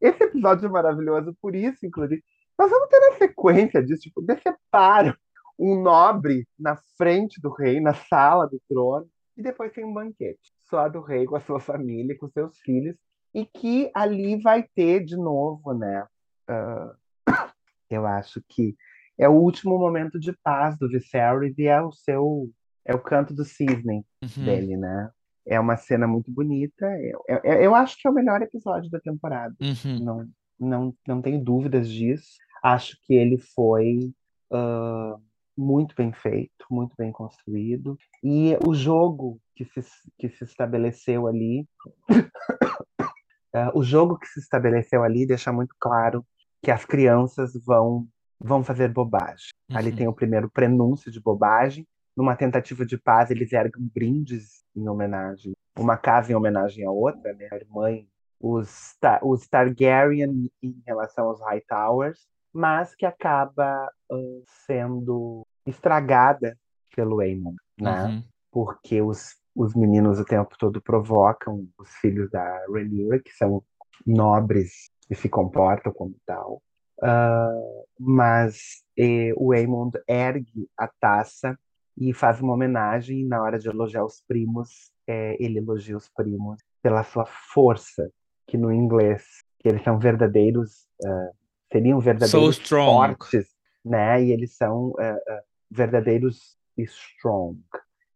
esse 0.01 0.23
episódio 0.23 0.65
é 0.65 0.69
maravilhoso 0.69 1.35
por 1.39 1.55
isso, 1.55 1.85
inclusive, 1.85 2.23
nós 2.57 2.69
vamos 2.69 2.89
ter 2.89 2.99
na 2.99 3.17
sequência 3.17 3.83
disso, 3.83 4.01
tipo, 4.01 4.21
deceparo 4.21 5.15
um 5.57 5.81
nobre 5.81 6.47
na 6.57 6.77
frente 6.97 7.39
do 7.39 7.51
rei, 7.51 7.79
na 7.79 7.93
sala 7.93 8.47
do 8.47 8.59
trono, 8.67 9.07
e 9.39 9.41
depois 9.41 9.71
tem 9.71 9.85
um 9.85 9.93
banquete 9.93 10.51
só 10.65 10.89
do 10.89 11.01
rei 11.01 11.25
com 11.25 11.37
a 11.37 11.39
sua 11.39 11.59
família, 11.61 12.17
com 12.17 12.29
seus 12.29 12.57
filhos, 12.59 12.95
e 13.33 13.45
que 13.45 13.89
ali 13.95 14.39
vai 14.41 14.63
ter 14.75 15.03
de 15.03 15.15
novo, 15.15 15.73
né? 15.73 16.05
Uh, 16.49 17.25
eu 17.89 18.05
acho 18.05 18.43
que 18.47 18.75
é 19.17 19.27
o 19.29 19.33
último 19.33 19.77
momento 19.77 20.19
de 20.19 20.33
paz 20.43 20.77
do 20.77 20.89
Viserys 20.89 21.57
e 21.57 21.67
é 21.67 21.81
o 21.81 21.91
seu 21.91 22.49
é 22.85 22.93
o 22.93 22.99
canto 22.99 23.33
do 23.33 23.45
cisne 23.45 24.03
uhum. 24.23 24.45
dele, 24.45 24.75
né? 24.75 25.11
É 25.45 25.59
uma 25.59 25.77
cena 25.77 26.07
muito 26.07 26.31
bonita. 26.31 26.85
Eu, 27.01 27.23
eu, 27.27 27.53
eu, 27.61 27.75
acho 27.75 27.97
que 27.99 28.07
é 28.07 28.11
o 28.11 28.13
melhor 28.13 28.41
episódio 28.41 28.89
da 28.89 28.99
temporada. 28.99 29.55
Uhum. 29.61 29.99
Não, 29.99 30.29
não, 30.59 30.95
não 31.07 31.21
tenho 31.21 31.43
dúvidas 31.43 31.89
disso. 31.89 32.37
Acho 32.63 32.97
que 33.03 33.13
ele 33.13 33.37
foi 33.37 34.11
uh, 34.51 35.21
muito 35.59 35.93
bem 35.93 36.13
feito, 36.13 36.65
muito 36.71 36.95
bem 36.97 37.11
construído. 37.11 37.97
E 38.23 38.57
o 38.65 38.73
jogo 38.73 39.39
que 39.53 39.65
se, 39.65 39.81
que 40.17 40.29
se 40.29 40.45
estabeleceu 40.45 41.27
ali, 41.27 41.67
uh, 42.09 43.71
o 43.75 43.83
jogo 43.83 44.17
que 44.17 44.27
se 44.27 44.39
estabeleceu 44.39 45.03
ali 45.03 45.27
deixa 45.27 45.51
muito 45.51 45.75
claro 45.77 46.25
que 46.63 46.71
as 46.71 46.85
crianças 46.85 47.51
vão 47.65 48.07
vão 48.41 48.63
fazer 48.63 48.87
bobagem. 48.87 49.49
Uhum. 49.69 49.77
Ali 49.77 49.93
tem 49.93 50.07
o 50.07 50.13
primeiro 50.13 50.49
prenúncio 50.49 51.11
de 51.11 51.19
bobagem. 51.19 51.85
Numa 52.15 52.37
tentativa 52.37 52.85
de 52.85 52.97
paz, 52.97 53.29
eles 53.29 53.51
erguem 53.51 53.91
brindes 53.93 54.63
em 54.73 54.87
homenagem, 54.87 55.53
uma 55.77 55.97
casa 55.97 56.31
em 56.31 56.35
homenagem 56.35 56.85
à 56.85 56.91
outra, 56.91 57.33
né? 57.33 57.49
A 57.51 57.55
irmã, 57.57 58.01
os, 58.39 58.95
os 59.23 59.45
Targaryen 59.47 60.49
em 60.63 60.81
relação 60.85 61.27
aos 61.27 61.41
Hightowers, 61.41 62.27
mas 62.53 62.95
que 62.95 63.05
acaba 63.05 63.89
uh, 64.11 64.43
sendo 64.65 65.45
estragada 65.65 66.57
pelo 66.95 67.19
Aemon, 67.19 67.55
né? 67.79 68.05
Uhum. 68.05 68.23
Porque 68.51 69.01
os, 69.01 69.35
os 69.55 69.75
meninos 69.75 70.19
o 70.19 70.25
tempo 70.25 70.55
todo 70.57 70.81
provocam 70.81 71.67
os 71.77 71.89
filhos 71.95 72.29
da 72.31 72.65
Rhaenyra, 72.67 73.19
que 73.19 73.31
são 73.31 73.63
nobres 74.05 74.89
e 75.09 75.15
se 75.15 75.29
comportam 75.29 75.93
como 75.93 76.15
tal. 76.25 76.61
Uh, 77.01 77.85
mas 77.97 78.83
eh, 78.97 79.31
o 79.37 79.53
Aemon 79.53 79.89
ergue 80.07 80.69
a 80.77 80.87
taça 80.99 81.57
e 81.97 82.13
faz 82.13 82.41
uma 82.41 82.53
homenagem. 82.53 83.21
E 83.21 83.25
na 83.25 83.41
hora 83.41 83.57
de 83.57 83.69
elogiar 83.69 84.03
os 84.03 84.21
primos, 84.27 84.91
eh, 85.07 85.37
ele 85.39 85.59
elogia 85.59 85.95
os 85.95 86.09
primos 86.09 86.59
pela 86.81 87.03
sua 87.03 87.25
força, 87.25 88.09
que 88.47 88.57
no 88.57 88.71
inglês, 88.71 89.43
que 89.59 89.67
eles 89.67 89.83
são 89.83 89.99
verdadeiros, 89.99 90.87
uh, 91.03 91.35
seriam 91.71 91.99
verdadeiros 91.99 92.57
so 92.57 92.85
fortes, 92.85 93.47
né? 93.83 94.23
E 94.23 94.31
eles 94.31 94.55
são 94.55 94.89
uh, 94.89 95.43
verdadeiros 95.69 96.57
strong. 96.77 97.59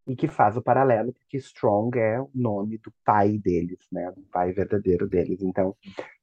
E 0.06 0.18
que 0.18 0.28
faz 0.28 0.58
o 0.58 0.62
paralelo, 0.62 1.14
porque 1.14 1.38
Strong 1.38 1.98
é 1.98 2.20
o 2.20 2.30
nome 2.36 2.78
do 2.78 2.94
pai 3.06 3.38
deles, 3.38 3.80
né? 3.90 4.12
Do 4.12 4.22
pai 4.24 4.52
verdadeiro 4.52 5.08
deles. 5.08 5.42
Então, 5.42 5.74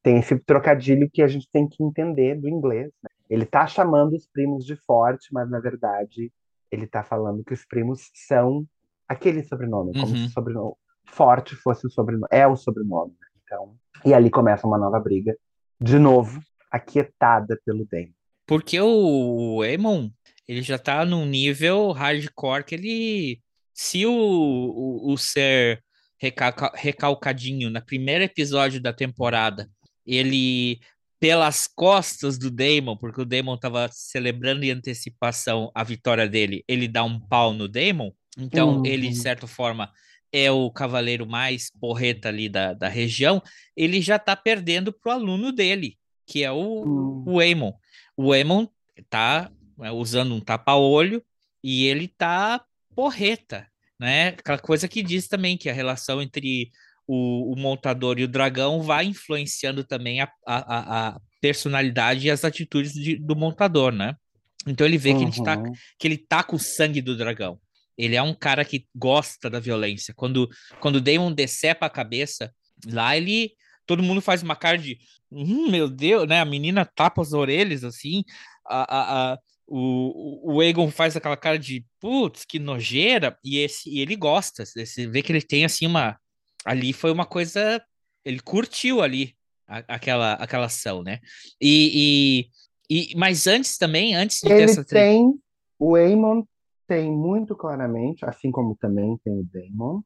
tem 0.02 0.18
esse 0.18 0.38
trocadilho 0.38 1.08
que 1.10 1.22
a 1.22 1.26
gente 1.26 1.48
tem 1.50 1.66
que 1.66 1.82
entender 1.82 2.34
do 2.34 2.46
inglês. 2.46 2.92
Né? 3.02 3.08
Ele 3.30 3.46
tá 3.46 3.66
chamando 3.66 4.12
os 4.12 4.26
primos 4.26 4.66
de 4.66 4.76
forte, 4.76 5.32
mas 5.32 5.48
na 5.48 5.60
verdade 5.60 6.30
ele 6.70 6.86
tá 6.86 7.02
falando 7.02 7.42
que 7.42 7.54
os 7.54 7.64
primos 7.64 8.10
são 8.14 8.66
aquele 9.08 9.42
sobrenome, 9.42 9.94
como 9.94 10.14
uhum. 10.14 10.26
se 10.26 10.28
sobrenome 10.28 10.76
forte 11.10 11.54
fosse 11.56 11.86
o 11.86 11.90
sobrenome, 11.90 12.26
é 12.30 12.46
o 12.46 12.56
sobrenome. 12.56 13.12
Né? 13.20 13.26
Então, 13.44 13.74
e 14.04 14.14
ali 14.14 14.30
começa 14.30 14.66
uma 14.66 14.78
nova 14.78 14.98
briga, 14.98 15.36
de 15.80 15.98
novo, 15.98 16.40
aquietada 16.70 17.58
pelo 17.64 17.86
Damon. 17.86 18.12
Porque 18.46 18.80
o 18.80 19.62
Aemon, 19.62 20.10
ele 20.46 20.62
já 20.62 20.78
tá 20.78 21.04
num 21.04 21.26
nível 21.26 21.92
hardcore 21.92 22.64
que 22.64 22.74
ele. 22.74 23.40
Se 23.72 24.04
o, 24.04 24.12
o, 24.12 25.12
o 25.12 25.16
ser 25.16 25.82
recalca, 26.20 26.70
recalcadinho 26.74 27.70
no 27.70 27.84
primeiro 27.84 28.24
episódio 28.24 28.80
da 28.80 28.92
temporada, 28.92 29.68
ele 30.04 30.80
pelas 31.20 31.66
costas 31.66 32.38
do 32.38 32.50
Damon, 32.50 32.96
porque 32.96 33.20
o 33.20 33.26
Damon 33.26 33.58
tava 33.58 33.88
celebrando 33.92 34.64
em 34.64 34.70
antecipação 34.70 35.70
a 35.74 35.84
vitória 35.84 36.26
dele, 36.26 36.64
ele 36.66 36.88
dá 36.88 37.04
um 37.04 37.20
pau 37.20 37.52
no 37.52 37.68
Damon. 37.68 38.10
Então, 38.38 38.78
uhum. 38.78 38.86
ele, 38.86 39.08
de 39.08 39.16
certa 39.16 39.46
forma, 39.46 39.92
é 40.32 40.50
o 40.50 40.70
cavaleiro 40.70 41.26
mais 41.26 41.70
porreta 41.78 42.28
ali 42.28 42.48
da, 42.48 42.72
da 42.72 42.88
região. 42.88 43.42
Ele 43.76 44.00
já 44.00 44.18
tá 44.18 44.34
perdendo 44.34 44.92
pro 44.92 45.12
aluno 45.12 45.52
dele, 45.52 45.98
que 46.30 46.44
é 46.44 46.52
o, 46.52 46.84
uhum. 46.84 47.24
o 47.26 47.40
Aemon. 47.40 47.72
O 48.16 48.32
Aemon 48.32 48.68
tá 49.08 49.50
né, 49.76 49.90
usando 49.90 50.32
um 50.34 50.40
tapa-olho, 50.40 51.20
e 51.62 51.86
ele 51.86 52.08
tá 52.08 52.62
porreta, 52.94 53.66
né? 53.98 54.28
Aquela 54.28 54.58
coisa 54.58 54.88
que 54.88 55.02
diz 55.02 55.28
também 55.28 55.56
que 55.56 55.68
a 55.68 55.72
relação 55.72 56.22
entre 56.22 56.70
o, 57.06 57.52
o 57.52 57.56
montador 57.58 58.18
e 58.18 58.24
o 58.24 58.28
dragão 58.28 58.82
vai 58.82 59.04
influenciando 59.04 59.84
também 59.84 60.20
a, 60.20 60.30
a, 60.46 61.08
a 61.08 61.20
personalidade 61.40 62.26
e 62.26 62.30
as 62.30 62.44
atitudes 62.44 62.92
de, 62.92 63.16
do 63.16 63.36
montador, 63.36 63.92
né? 63.92 64.14
Então 64.66 64.86
ele 64.86 64.98
vê 64.98 65.12
uhum. 65.12 65.30
que, 65.30 65.38
ele 65.38 65.44
tá, 65.44 65.58
uhum. 65.58 65.72
que 65.98 66.08
ele 66.08 66.18
tá 66.18 66.42
com 66.42 66.56
o 66.56 66.60
sangue 66.60 67.00
do 67.00 67.16
dragão. 67.16 67.58
Ele 67.96 68.16
é 68.16 68.22
um 68.22 68.34
cara 68.34 68.64
que 68.64 68.86
gosta 68.94 69.50
da 69.50 69.60
violência. 69.60 70.14
Quando, 70.14 70.48
quando 70.80 70.96
o 70.96 71.00
Damon 71.00 71.32
decepa 71.32 71.86
a 71.86 71.90
cabeça, 71.90 72.52
lá 72.86 73.16
ele. 73.16 73.52
Todo 73.90 74.04
mundo 74.04 74.20
faz 74.20 74.40
uma 74.40 74.54
cara 74.54 74.78
de. 74.78 75.00
Hum, 75.32 75.68
meu 75.68 75.88
Deus, 75.90 76.28
né? 76.28 76.38
A 76.38 76.44
menina 76.44 76.84
tapa 76.84 77.22
as 77.22 77.32
orelhas 77.32 77.82
assim. 77.82 78.22
A, 78.64 78.82
a, 78.82 79.32
a, 79.32 79.38
o, 79.66 80.54
o 80.54 80.62
Egon 80.62 80.88
faz 80.92 81.16
aquela 81.16 81.36
cara 81.36 81.58
de 81.58 81.84
putz, 81.98 82.44
que 82.44 82.60
nojeira, 82.60 83.36
e, 83.44 83.58
esse, 83.58 83.90
e 83.90 83.98
ele 83.98 84.14
gosta. 84.14 84.64
Você 84.64 85.08
vê 85.08 85.24
que 85.24 85.32
ele 85.32 85.42
tem 85.42 85.64
assim 85.64 85.88
uma. 85.88 86.16
Ali 86.64 86.92
foi 86.92 87.10
uma 87.10 87.26
coisa. 87.26 87.82
Ele 88.24 88.38
curtiu 88.38 89.02
ali 89.02 89.34
a, 89.66 89.78
aquela, 89.88 90.34
aquela 90.34 90.66
ação, 90.66 91.02
né? 91.02 91.18
E, 91.60 92.46
e, 92.88 93.12
e, 93.12 93.16
mas 93.16 93.48
antes 93.48 93.76
também, 93.76 94.14
antes 94.14 94.38
de 94.40 94.52
ele 94.52 94.66
ter 94.66 94.70
essa. 94.70 94.84
Tem, 94.84 95.34
o 95.80 95.96
Aemon 95.96 96.44
tem 96.86 97.10
muito 97.10 97.56
claramente, 97.56 98.24
assim 98.24 98.52
como 98.52 98.76
também 98.76 99.18
tem 99.24 99.32
o 99.32 99.48
Daemon, 99.52 100.00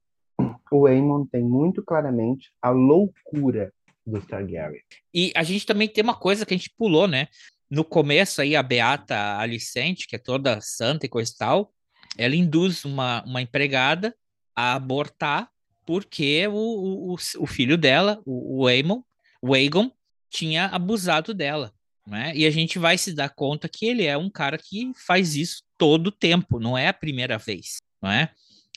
o 0.70 0.86
Aemon 0.86 1.26
tem 1.26 1.42
muito 1.42 1.82
claramente 1.82 2.50
a 2.60 2.70
loucura 2.70 3.72
dos 4.06 4.26
Targaryen. 4.26 4.82
E 5.12 5.32
a 5.34 5.42
gente 5.42 5.64
também 5.64 5.88
tem 5.88 6.04
uma 6.04 6.14
coisa 6.14 6.44
que 6.44 6.52
a 6.52 6.56
gente 6.56 6.72
pulou, 6.76 7.08
né? 7.08 7.28
no 7.70 7.84
começo 7.84 8.40
aí 8.40 8.54
a 8.54 8.62
Beata 8.62 9.38
Alicente, 9.38 10.06
que 10.06 10.16
é 10.16 10.18
toda 10.18 10.60
santa 10.60 11.06
e 11.06 11.08
coisa 11.08 11.32
e 11.32 11.36
tal, 11.36 11.72
ela 12.16 12.36
induz 12.36 12.84
uma, 12.84 13.22
uma 13.24 13.42
empregada 13.42 14.14
a 14.54 14.74
abortar 14.74 15.50
porque 15.84 16.46
o, 16.46 17.12
o, 17.12 17.16
o 17.38 17.46
filho 17.46 17.76
dela, 17.76 18.22
o, 18.24 18.62
o 18.62 18.66
Aemon, 18.66 19.02
o 19.42 19.52
Aegon, 19.52 19.90
tinha 20.30 20.66
abusado 20.66 21.34
dela. 21.34 21.72
Né? 22.06 22.32
E 22.34 22.46
a 22.46 22.50
gente 22.50 22.78
vai 22.78 22.96
se 22.96 23.12
dar 23.12 23.30
conta 23.30 23.68
que 23.68 23.86
ele 23.86 24.04
é 24.04 24.16
um 24.16 24.30
cara 24.30 24.56
que 24.56 24.92
faz 24.94 25.36
isso 25.36 25.62
todo 25.76 26.08
o 26.08 26.12
tempo, 26.12 26.58
não 26.58 26.78
é 26.78 26.88
a 26.88 26.94
primeira 26.94 27.36
vez. 27.36 27.78
Não 28.00 28.10
é? 28.10 28.30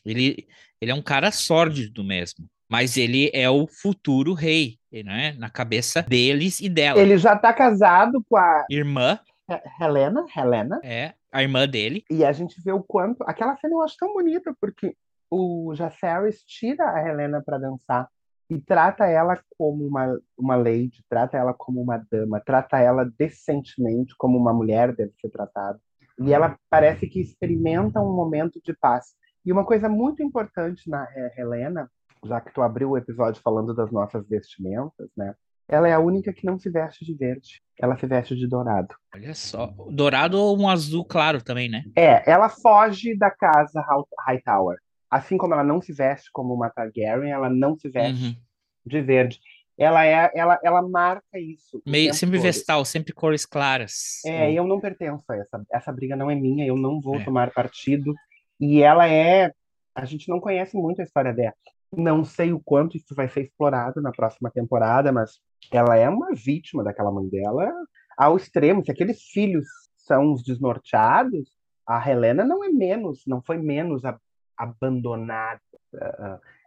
ele, 0.09 0.47
ele 0.81 0.91
é 0.91 0.95
um 0.95 1.01
cara 1.01 1.31
sórdido 1.31 2.03
mesmo. 2.03 2.45
Mas 2.69 2.97
ele 2.97 3.31
é 3.33 3.49
o 3.49 3.65
futuro 3.65 4.33
rei, 4.33 4.77
né? 4.91 5.33
Na 5.37 5.49
cabeça 5.49 6.01
deles 6.01 6.59
e 6.59 6.67
dela. 6.67 6.99
Ele 6.99 7.17
já 7.17 7.35
tá 7.37 7.53
casado 7.53 8.21
com 8.29 8.35
a 8.35 8.65
Irmã, 8.69 9.17
He- 9.49 9.83
Helena, 9.83 10.25
Helena, 10.35 10.79
é 10.83 11.13
a 11.31 11.41
irmã 11.41 11.65
dele. 11.67 12.03
e 12.09 12.25
a 12.25 12.31
gente 12.33 12.61
vê 12.61 12.73
o 12.73 12.83
quanto. 12.83 13.23
Aquela 13.23 13.55
cena 13.55 13.73
eu 13.73 13.81
acho 13.83 13.95
tão 13.97 14.13
bonita, 14.13 14.53
porque 14.59 14.93
o 15.31 15.73
Jaceres 15.75 16.43
tira 16.43 16.89
a 16.91 17.07
Helena 17.07 17.41
para 17.45 17.57
dançar 17.57 18.09
e 18.49 18.59
trata 18.59 19.05
ela 19.05 19.39
como 19.57 19.85
uma, 19.87 20.17
uma 20.37 20.55
lady, 20.57 21.03
trata 21.09 21.37
ela 21.37 21.53
como 21.53 21.81
uma 21.81 21.97
dama, 22.11 22.41
trata 22.45 22.79
ela 22.79 23.05
decentemente, 23.17 24.13
como 24.17 24.37
uma 24.37 24.53
mulher 24.53 24.93
deve 24.95 25.13
ser 25.21 25.29
tratada. 25.29 25.79
E 26.19 26.33
ela 26.33 26.57
parece 26.69 27.07
que 27.07 27.21
experimenta 27.21 28.01
um 28.01 28.13
momento 28.13 28.59
de 28.63 28.73
paz. 28.73 29.13
E 29.47 29.51
uma 29.53 29.63
coisa 29.63 29.87
muito 29.87 30.21
importante 30.21 30.89
na 30.89 31.03
He- 31.15 31.41
Helena, 31.41 31.89
já 32.25 32.41
que 32.41 32.53
tu 32.53 32.61
abriu 32.61 32.89
o 32.91 32.97
episódio 32.97 33.41
falando 33.41 33.73
das 33.73 33.89
nossas 33.91 34.27
vestimentas, 34.27 35.07
né? 35.15 35.33
Ela 35.69 35.87
é 35.87 35.93
a 35.93 35.99
única 35.99 36.33
que 36.33 36.45
não 36.45 36.59
se 36.59 36.69
veste 36.69 37.05
de 37.05 37.13
verde. 37.13 37.61
Ela 37.79 37.97
se 37.97 38.05
veste 38.05 38.35
de 38.35 38.45
dourado. 38.47 38.93
Olha 39.15 39.33
só. 39.33 39.73
Dourado 39.89 40.37
ou 40.39 40.57
um 40.59 40.67
azul 40.67 41.03
claro 41.05 41.41
também, 41.41 41.69
né? 41.69 41.83
É, 41.95 42.29
ela 42.29 42.49
foge 42.49 43.15
da 43.17 43.31
casa 43.31 43.83
Hightower. 44.27 44.77
Assim 45.09 45.37
como 45.37 45.53
ela 45.53 45.63
não 45.63 45.81
se 45.81 45.93
veste 45.93 46.29
como 46.33 46.53
uma 46.53 46.69
Targaryen, 46.69 47.31
ela 47.31 47.49
não 47.49 47.77
se 47.77 47.87
veste 47.89 48.23
Uhum. 48.25 48.35
de 48.85 49.01
verde. 49.01 49.39
Ela 49.77 50.05
é, 50.05 50.31
ela, 50.33 50.59
ela 50.63 50.81
marca 50.81 51.37
isso. 51.39 51.81
Meio, 51.85 52.13
sempre 52.13 52.37
todo. 52.37 52.43
vestal, 52.43 52.83
sempre 52.83 53.13
cores 53.13 53.45
claras. 53.45 54.21
É, 54.25 54.51
eu 54.51 54.65
não 54.65 54.79
pertenço 54.79 55.23
a 55.31 55.35
essa. 55.37 55.61
Essa 55.71 55.91
briga 55.93 56.15
não 56.15 56.31
é 56.31 56.35
minha, 56.35 56.65
eu 56.65 56.75
não 56.75 56.99
vou 56.99 57.17
É. 57.17 57.23
tomar 57.23 57.51
partido. 57.51 58.13
E 58.59 58.81
ela 58.81 59.07
é. 59.07 59.51
A 59.95 60.05
gente 60.05 60.29
não 60.29 60.39
conhece 60.39 60.75
muito 60.77 60.99
a 61.01 61.03
história 61.03 61.33
dela. 61.33 61.53
Não 61.95 62.23
sei 62.23 62.51
o 62.53 62.59
quanto 62.59 62.97
isso 62.97 63.15
vai 63.15 63.27
ser 63.29 63.41
explorado 63.41 64.01
na 64.01 64.11
próxima 64.11 64.51
temporada, 64.51 65.11
mas 65.11 65.39
ela 65.71 65.95
é 65.95 66.07
uma 66.09 66.33
vítima 66.33 66.83
daquela 66.83 67.11
mãe 67.11 67.27
dela 67.29 67.71
ao 68.17 68.35
extremo. 68.35 68.83
Se 68.83 68.91
aqueles 68.91 69.21
filhos 69.23 69.65
são 69.97 70.33
os 70.33 70.43
desnorteados, 70.43 71.57
a 71.85 72.09
Helena 72.09 72.43
não 72.43 72.63
é 72.63 72.69
menos, 72.69 73.23
não 73.25 73.41
foi 73.41 73.57
menos 73.57 74.03
a- 74.05 74.19
abandonada. 74.57 75.61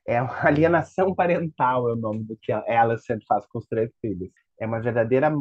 É 0.06 0.20
uma 0.22 0.46
alienação 0.46 1.14
parental, 1.14 1.88
é 1.88 1.92
o 1.92 1.96
nome 1.96 2.24
do 2.24 2.36
que 2.36 2.50
a 2.52 2.64
Alicent 2.80 3.22
faz 3.28 3.46
com 3.46 3.58
os 3.58 3.66
três 3.66 3.90
filhos. 4.00 4.30
É 4.60 4.66
uma 4.66 4.80
verdadeira 4.80 5.32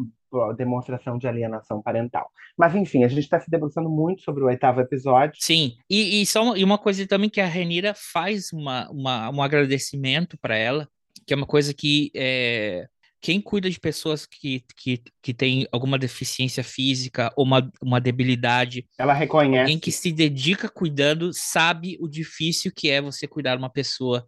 demonstração 0.56 1.18
de 1.18 1.28
alienação 1.28 1.82
parental. 1.82 2.32
Mas 2.58 2.76
enfim, 2.76 3.04
a 3.04 3.08
gente 3.08 3.20
está 3.20 3.40
se 3.40 3.50
debruçando 3.50 3.90
muito 3.90 4.22
sobre 4.22 4.44
o 4.44 4.48
oitavo 4.48 4.80
episódio. 4.80 5.36
Sim, 5.40 5.76
e, 5.90 6.22
e 6.22 6.26
só 6.26 6.44
uma, 6.44 6.58
e 6.58 6.64
uma 6.64 6.78
coisa 6.78 7.06
também 7.08 7.30
que 7.30 7.42
a 7.42 7.46
Renira 7.46 7.94
faz 7.96 8.52
uma, 8.54 8.90
uma, 8.90 9.30
um 9.30 9.42
agradecimento 9.42 10.38
para 10.38 10.56
ela, 10.56 10.88
que 11.26 11.34
é 11.34 11.38
uma 11.38 11.46
coisa 11.46 11.74
que 11.74 12.12
é, 12.16 12.88
quem 13.22 13.42
cuida 13.42 13.70
de 13.70 13.80
pessoas 13.80 14.26
que, 14.26 14.64
que, 14.78 15.02
que 15.22 15.34
têm 15.34 15.68
alguma 15.72 15.98
deficiência 15.98 16.64
física 16.64 17.32
ou 17.36 17.46
uma, 17.46 17.70
uma 17.82 18.00
debilidade, 18.00 18.86
Ela 18.98 19.14
reconhece. 19.14 19.62
alguém 19.62 19.80
que 19.80 19.92
se 19.92 20.12
dedica 20.12 20.70
cuidando, 20.70 21.32
sabe 21.34 21.98
o 22.00 22.08
difícil 22.08 22.72
que 22.74 22.90
é 22.90 23.02
você 23.02 23.28
cuidar 23.28 23.56
de 23.56 23.62
uma 23.62 23.70
pessoa 23.70 24.26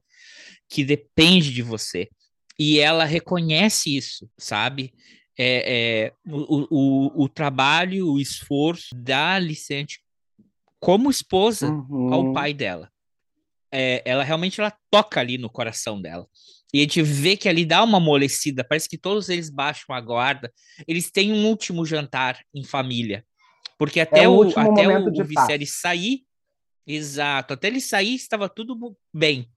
que 0.69 0.83
depende 0.83 1.53
de 1.53 1.61
você. 1.61 2.09
E 2.63 2.77
ela 2.77 3.05
reconhece 3.05 3.97
isso, 3.97 4.29
sabe? 4.37 4.93
É, 5.35 5.63
é, 5.65 6.13
o, 6.31 6.67
o, 6.69 7.23
o 7.23 7.27
trabalho, 7.27 8.07
o 8.07 8.19
esforço 8.19 8.93
da 8.93 9.33
Alicente 9.33 9.99
como 10.79 11.09
esposa 11.09 11.71
Uhum. 11.71 12.13
ao 12.13 12.33
pai 12.33 12.53
dela. 12.53 12.91
É, 13.71 14.03
ela 14.05 14.23
realmente 14.23 14.61
ela 14.61 14.71
toca 14.91 15.19
ali 15.19 15.39
no 15.39 15.49
coração 15.49 15.99
dela. 15.99 16.27
E 16.71 16.77
a 16.77 16.81
gente 16.83 17.01
vê 17.01 17.35
que 17.35 17.49
ali 17.49 17.65
dá 17.65 17.83
uma 17.83 17.97
amolecida, 17.97 18.63
parece 18.63 18.87
que 18.87 18.97
todos 18.97 19.27
eles 19.27 19.49
baixam 19.49 19.95
a 19.95 19.99
guarda. 19.99 20.53
Eles 20.87 21.09
têm 21.09 21.33
um 21.33 21.47
último 21.47 21.83
jantar 21.83 22.45
em 22.53 22.63
família. 22.63 23.25
Porque 23.75 23.99
até 23.99 24.29
o 24.29 24.33
o, 24.33 24.35
último 24.35 24.61
até 24.61 24.87
o, 24.87 25.07
o 25.07 25.25
Viserys 25.25 25.79
sair, 25.79 26.27
exato, 26.85 27.55
até 27.55 27.69
ele 27.69 27.81
sair 27.81 28.13
estava 28.13 28.47
tudo 28.47 28.95
bem. 29.11 29.49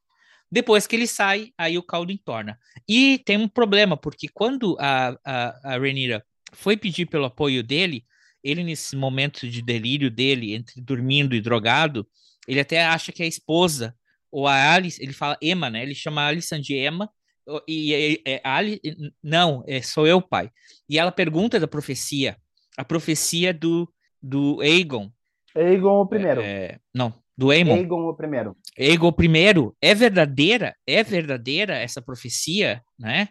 Depois 0.55 0.87
que 0.87 0.95
ele 0.95 1.09
sai, 1.09 1.51
aí 1.59 1.77
o 1.77 1.83
caldo 1.83 2.13
entorna. 2.13 2.57
E 2.89 3.19
tem 3.27 3.37
um 3.37 3.49
problema, 3.49 3.97
porque 3.97 4.29
quando 4.29 4.77
a, 4.79 5.09
a, 5.25 5.75
a 5.75 5.79
Rhaenyra 5.79 6.25
foi 6.53 6.77
pedir 6.77 7.07
pelo 7.07 7.25
apoio 7.25 7.61
dele, 7.61 8.05
ele 8.41 8.63
nesse 8.63 8.95
momento 8.95 9.49
de 9.51 9.61
delírio 9.61 10.09
dele, 10.13 10.55
entre 10.55 10.81
dormindo 10.81 11.35
e 11.35 11.41
drogado, 11.41 12.07
ele 12.47 12.61
até 12.61 12.85
acha 12.85 13.11
que 13.11 13.21
é 13.21 13.27
a 13.27 13.29
esposa, 13.29 13.97
ou 14.31 14.47
a 14.47 14.73
Alice, 14.75 15.03
ele 15.03 15.13
fala 15.13 15.37
Emma, 15.43 15.69
né? 15.69 15.83
Ele 15.83 15.93
chama 15.93 16.23
a 16.23 16.29
Alison 16.29 16.61
de 16.61 16.77
Emma, 16.77 17.11
o- 17.49 17.61
e 17.67 17.93
é, 18.25 18.35
é, 18.37 18.41
Ali, 18.45 18.81
não, 19.21 19.65
é, 19.67 19.83
sou 19.83 20.07
eu, 20.07 20.23
pai. 20.23 20.53
E 20.89 21.01
ela 21.01 21.11
pergunta 21.11 21.59
da 21.59 21.67
profecia, 21.67 22.37
a 22.77 22.85
profecia 22.85 23.53
do, 23.53 23.93
do 24.23 24.61
Aegon, 24.61 25.11
Aegon 25.57 26.01
o 26.03 26.07
primeiro. 26.07 26.43
é, 26.43 26.79
não, 26.95 27.13
do 27.37 27.51
Aemon. 27.51 27.75
Aegon 27.75 28.09
o 28.09 28.15
primeiro. 28.15 28.57
Ego 28.77 29.13
primeiro, 29.13 29.77
é 29.81 29.95
verdadeira? 29.95 30.77
É 30.87 31.03
verdadeira 31.03 31.77
essa 31.77 32.01
profecia, 32.01 32.83
né? 32.99 33.29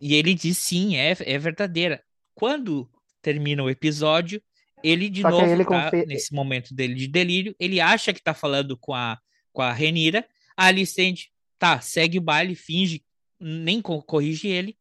E 0.00 0.14
ele 0.14 0.34
diz 0.34 0.58
sim, 0.58 0.96
é, 0.96 1.16
é 1.20 1.38
verdadeira. 1.38 2.02
Quando 2.34 2.90
termina 3.22 3.62
o 3.62 3.70
episódio, 3.70 4.42
ele 4.82 5.08
de 5.08 5.22
Só 5.22 5.30
novo 5.30 5.46
ele 5.46 5.64
tá 5.64 5.84
confe- 5.84 6.06
nesse 6.06 6.34
momento 6.34 6.74
dele 6.74 6.94
de 6.94 7.06
delírio, 7.06 7.54
ele 7.58 7.80
acha 7.80 8.12
que 8.12 8.22
tá 8.22 8.34
falando 8.34 8.76
com 8.76 8.92
a, 8.92 9.18
com 9.52 9.62
a 9.62 9.72
Renira, 9.72 10.26
a 10.56 10.66
Alicente, 10.66 11.30
tá, 11.58 11.80
segue 11.80 12.18
o 12.18 12.22
baile, 12.22 12.54
finge, 12.56 13.04
nem 13.40 13.80
co- 13.80 14.02
corrige 14.02 14.48
ele, 14.48 14.76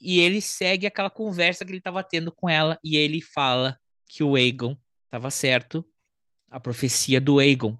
e 0.00 0.18
ele 0.18 0.40
segue 0.40 0.86
aquela 0.86 1.08
conversa 1.08 1.64
que 1.64 1.70
ele 1.72 1.80
tava 1.80 2.02
tendo 2.02 2.32
com 2.32 2.48
ela, 2.48 2.78
e 2.82 2.96
ele 2.96 3.20
fala 3.22 3.78
que 4.08 4.24
o 4.24 4.34
Aegon 4.34 4.76
tava 5.08 5.30
certo, 5.30 5.86
a 6.50 6.58
profecia 6.58 7.20
do 7.20 7.38
Aegon, 7.38 7.78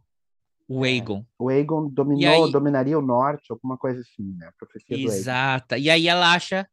o 0.69 0.85
É. 0.85 0.89
Aegon. 0.91 1.25
O 1.39 1.49
Aegon 1.49 1.89
dominou, 1.89 2.45
aí- 2.47 2.53
dominaria 2.53 2.99
o 2.99 3.03
norte, 3.03 3.51
alguma 3.53 3.77
coisa 3.79 4.01
assim, 4.01 4.35
né? 4.37 4.49
A 4.49 4.53
profecia. 4.53 4.97
Exata. 4.97 5.79
E 5.79 5.89
aí 5.91 6.09
ela 6.09 6.33
acha, 6.33 6.69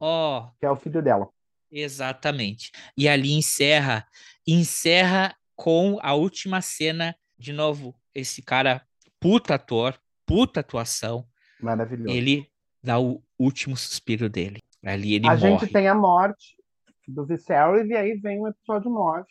ó, 0.00 0.48
Que 0.60 0.66
é 0.66 0.70
o 0.70 0.76
filho 0.76 1.02
dela. 1.02 1.28
exatamente. 1.70 2.70
E 2.96 3.08
ali 3.08 3.32
encerra, 3.32 4.06
encerra 4.46 5.34
com 5.56 5.98
a 6.02 6.14
última 6.14 6.60
cena, 6.60 7.16
de 7.38 7.52
novo, 7.52 7.94
esse 8.14 8.42
cara, 8.42 8.82
puta 9.20 9.54
ator, 9.54 9.98
puta 10.26 10.60
atuação, 10.60 11.26
Maravilhoso. 11.60 12.10
ele 12.14 12.48
dá 12.82 12.98
o 13.00 13.22
último 13.38 13.76
suspiro 13.76 14.28
dele. 14.28 14.58
Ali 14.84 15.14
ele 15.14 15.26
a 15.26 15.30
morre. 15.36 15.40
gente 15.58 15.72
tem 15.72 15.88
a 15.88 15.94
morte 15.94 16.56
do 17.06 17.24
Viserys 17.26 17.88
e 17.88 17.94
aí 17.96 18.14
vem 18.14 18.38
o 18.40 18.46
episódio 18.46 18.90
9, 18.90 19.26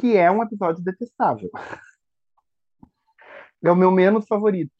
que 0.00 0.16
é 0.16 0.30
um 0.30 0.42
episódio 0.42 0.82
detestável. 0.82 1.50
É 3.64 3.72
o 3.72 3.76
meu 3.76 3.90
menos 3.90 4.26
favorito. 4.26 4.72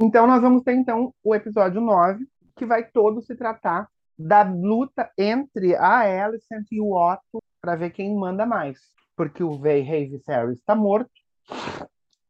Então 0.00 0.24
nós 0.24 0.40
vamos 0.40 0.62
ter 0.62 0.72
então 0.72 1.12
o 1.24 1.34
episódio 1.34 1.80
9, 1.80 2.24
que 2.54 2.64
vai 2.64 2.88
todo 2.88 3.20
se 3.20 3.34
tratar 3.34 3.88
da 4.16 4.42
luta 4.42 5.10
entre 5.18 5.74
a 5.74 6.24
Alicent 6.24 6.66
e 6.70 6.80
o 6.80 6.92
Otto 6.92 7.42
para 7.60 7.74
ver 7.74 7.90
quem 7.90 8.14
manda 8.14 8.46
mais. 8.46 8.78
Porque 9.16 9.42
o 9.42 9.58
Rei 9.60 9.80
Rei 9.80 10.08
Viserys 10.08 10.60
está 10.60 10.76
morto. 10.76 11.10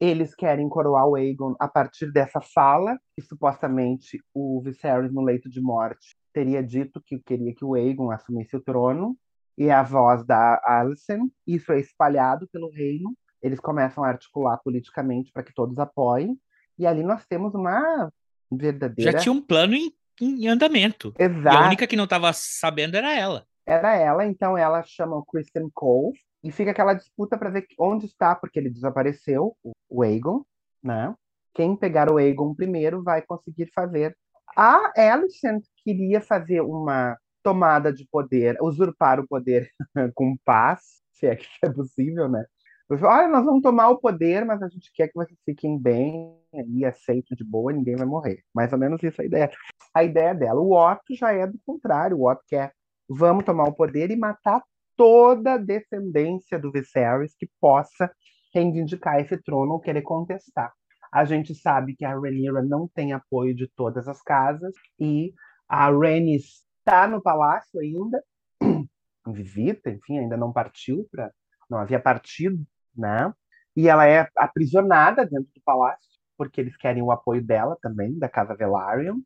Eles 0.01 0.35
querem 0.35 0.69
coroar 0.71 1.07
o 1.07 1.17
Aegon 1.17 1.55
a 1.61 1.69
partir 1.69 2.11
dessa 2.11 2.41
fala, 2.41 2.99
que 3.15 3.21
supostamente 3.21 4.19
o 4.33 4.63
Viserys 4.63 5.13
no 5.13 5.23
leito 5.23 5.51
de 5.51 5.61
morte 5.61 6.17
teria 6.33 6.63
dito 6.63 6.99
que 7.05 7.19
queria 7.19 7.55
que 7.55 7.65
o 7.65 7.75
Aegon 7.75 8.11
assumisse 8.11 8.57
o 8.57 8.63
trono, 8.63 9.19
e 9.57 9.65
é 9.65 9.73
a 9.73 9.83
voz 9.83 10.25
da 10.25 10.63
Alicent. 10.65 11.31
Isso 11.47 11.73
é 11.73 11.81
espalhado 11.81 12.49
pelo 12.51 12.71
reino. 12.71 13.15
Eles 13.43 13.61
começam 13.61 14.03
a 14.05 14.09
articular 14.09 14.59
politicamente 14.59 15.31
para 15.33 15.43
que 15.43 15.53
todos 15.55 15.79
apoiem. 15.79 16.39
E 16.79 16.87
ali 16.87 17.03
nós 17.03 17.25
temos 17.27 17.55
uma 17.55 18.13
verdadeira. 18.51 19.13
Já 19.13 19.19
tinha 19.19 19.33
um 19.33 19.41
plano 19.41 19.75
em, 19.75 19.93
em 20.21 20.49
andamento. 20.49 21.15
E 21.19 21.23
a 21.23 21.27
Exato. 21.27 21.67
única 21.67 21.87
que 21.87 21.97
não 21.97 22.05
estava 22.05 22.33
sabendo 22.33 22.97
era 22.97 23.15
ela. 23.15 23.47
Era 23.67 23.95
ela, 23.95 24.25
então 24.25 24.57
ela 24.57 24.83
chama 24.83 25.17
o 25.17 25.25
Christian 25.25 25.69
Cole 25.75 26.19
e 26.43 26.51
fica 26.51 26.71
aquela 26.71 26.95
disputa 26.95 27.37
para 27.37 27.51
ver 27.51 27.67
onde 27.79 28.07
está, 28.07 28.35
porque 28.35 28.59
ele 28.59 28.71
desapareceu, 28.71 29.55
o- 29.63 30.03
Aegon, 30.03 30.43
né? 30.83 31.15
Quem 31.53 31.77
pegar 31.77 32.11
o 32.11 32.17
Aegon 32.17 32.55
primeiro 32.55 33.03
vai 33.03 33.21
conseguir 33.21 33.71
fazer. 33.75 34.17
A 34.57 34.93
Alicent 35.13 35.63
queria 35.85 36.21
fazer 36.21 36.63
uma 36.63 37.19
tomada 37.43 37.93
de 37.93 38.07
poder, 38.11 38.57
usurpar 38.63 39.21
o 39.21 39.27
poder 39.27 39.71
com 40.15 40.37
paz, 40.45 41.03
se 41.13 41.27
é 41.27 41.37
que 41.37 41.47
é 41.63 41.69
possível, 41.71 42.29
né? 42.29 42.45
Olha, 42.91 43.29
nós 43.29 43.45
vamos 43.45 43.63
tomar 43.63 43.91
o 43.91 43.99
poder, 43.99 44.47
mas 44.47 44.63
a 44.63 44.69
gente 44.69 44.91
quer 44.95 45.09
que 45.09 45.15
vocês 45.15 45.39
fiquem 45.45 45.79
bem 45.79 46.35
e 46.75 46.85
aceitem 46.87 47.37
de 47.37 47.45
boa, 47.45 47.71
ninguém 47.71 47.97
vai 47.97 48.07
morrer. 48.07 48.43
Mais 48.55 48.73
ou 48.73 48.79
menos 48.79 49.03
isso 49.03 49.21
é 49.21 49.25
a 49.25 49.27
ideia. 49.27 49.51
A 49.95 50.05
ideia 50.05 50.35
dela. 50.35 50.61
O 50.61 50.73
Otto 50.73 51.15
já 51.15 51.33
é 51.33 51.47
do 51.47 51.59
contrário. 51.67 52.17
O 52.17 52.31
Otto 52.31 52.43
quer 52.49 52.73
vamos 53.07 53.45
tomar 53.45 53.65
o 53.65 53.75
poder 53.75 54.11
e 54.11 54.17
matar 54.17 54.63
toda 54.97 55.55
a 55.55 55.59
descendência 55.59 56.59
do 56.59 56.73
Viserys 56.73 57.35
que 57.39 57.49
possa 57.61 58.11
reivindicar 58.55 59.21
esse 59.21 59.37
trono 59.43 59.73
ou 59.73 59.81
querer 59.81 60.03
contestar. 60.03 60.73
A 61.13 61.25
gente 61.25 61.55
sabe 61.55 61.95
que 61.95 62.05
a 62.05 62.19
Rhaenyra 62.19 62.63
não 62.63 62.89
tem 62.89 63.13
apoio 63.13 63.55
de 63.55 63.69
todas 63.69 64.09
as 64.09 64.21
casas 64.23 64.75
e 64.99 65.33
a 65.69 65.91
Rhaenys 65.91 66.65
está 66.79 67.07
no 67.07 67.23
palácio 67.23 67.81
ainda, 67.81 68.23
visita, 69.27 69.91
enfim, 69.91 70.19
ainda 70.19 70.37
não 70.37 70.53
partiu 70.53 71.07
para, 71.11 71.31
não 71.69 71.79
havia 71.79 72.01
partido, 72.01 72.67
né? 72.99 73.33
E 73.77 73.89
ela 73.89 74.07
é 74.07 74.29
aprisionada 74.37 75.25
dentro 75.25 75.49
do 75.55 75.61
palácio 75.65 76.09
porque 76.39 76.61
eles 76.61 76.77
querem 76.77 77.03
o 77.03 77.11
apoio 77.11 77.43
dela 77.43 77.77
também, 77.83 78.17
da 78.17 78.29
casa 78.29 78.55
Velaryon. 78.55 79.21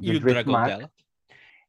E 0.00 0.16
o 0.16 0.20
dragão 0.20 0.64
dela. 0.64 0.90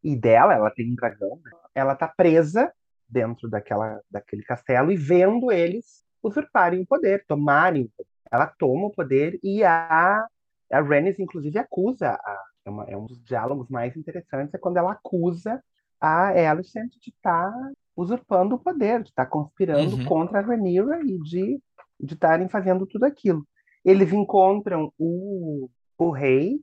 E 0.02 0.16
dela, 0.16 0.54
ela 0.54 0.72
tem 0.72 0.90
um 0.90 0.96
dragão. 0.96 1.42
Né? 1.44 1.52
Ela 1.76 1.94
tá 1.94 2.08
presa 2.08 2.72
dentro 3.08 3.50
daquela, 3.50 4.02
daquele 4.10 4.44
castelo 4.44 4.92
e 4.92 4.96
vendo 4.96 5.52
eles 5.52 6.06
usurparem 6.24 6.82
o 6.82 6.88
poder, 6.88 7.26
tomarem 7.28 7.84
o 7.84 7.90
poder. 7.90 8.10
Ela 8.32 8.48
toma 8.48 8.88
o 8.88 8.92
poder 8.92 9.38
e 9.44 9.64
a, 9.64 10.26
a 10.72 10.82
Rhaenys, 10.82 11.20
inclusive, 11.20 11.60
acusa. 11.60 12.12
A, 12.12 12.44
é, 12.66 12.70
uma, 12.70 12.84
é, 12.86 12.98
um 12.98 13.06
dos 13.06 13.22
diálogos 13.24 13.70
mais 13.70 13.96
interessantes, 13.96 14.54
é 14.54 14.58
quando 14.58 14.78
ela 14.78 14.94
acusa 14.94 15.62
a 16.00 16.30
Alicent 16.50 16.94
de 17.02 17.10
estar 17.10 17.52
tá 17.52 17.72
usurpando 17.98 18.56
o 18.56 18.60
poder, 18.60 19.02
de 19.02 19.10
estar 19.10 19.26
tá 19.26 19.30
conspirando 19.30 19.96
uhum. 19.96 20.06
contra 20.06 20.40
a 20.40 20.42
Rhaenyra 20.42 21.02
e 21.04 21.18
de 21.20 21.60
estarem 22.00 22.48
fazendo 22.48 22.86
tudo 22.86 23.06
aquilo. 23.06 23.46
Eles 23.84 24.14
encontram 24.14 24.94
o, 25.00 25.68
o 25.98 26.12
rei, 26.12 26.62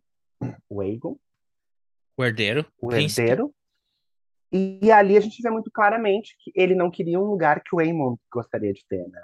o 0.68 0.80
Aegon. 0.80 1.18
O 2.16 2.24
herdeiro. 2.24 2.64
O 2.80 2.92
herdeiro. 2.92 3.52
E, 4.52 4.78
e, 4.80 4.92
ali 4.92 5.16
a 5.16 5.20
gente 5.20 5.42
vê 5.42 5.50
muito 5.50 5.70
claramente 5.72 6.36
que 6.38 6.52
ele 6.54 6.76
não 6.76 6.88
queria 6.88 7.18
um 7.18 7.24
lugar 7.24 7.60
que 7.60 7.74
o 7.74 7.80
Aemon 7.80 8.16
gostaria 8.32 8.72
de 8.72 8.86
ter, 8.86 9.04
né? 9.08 9.20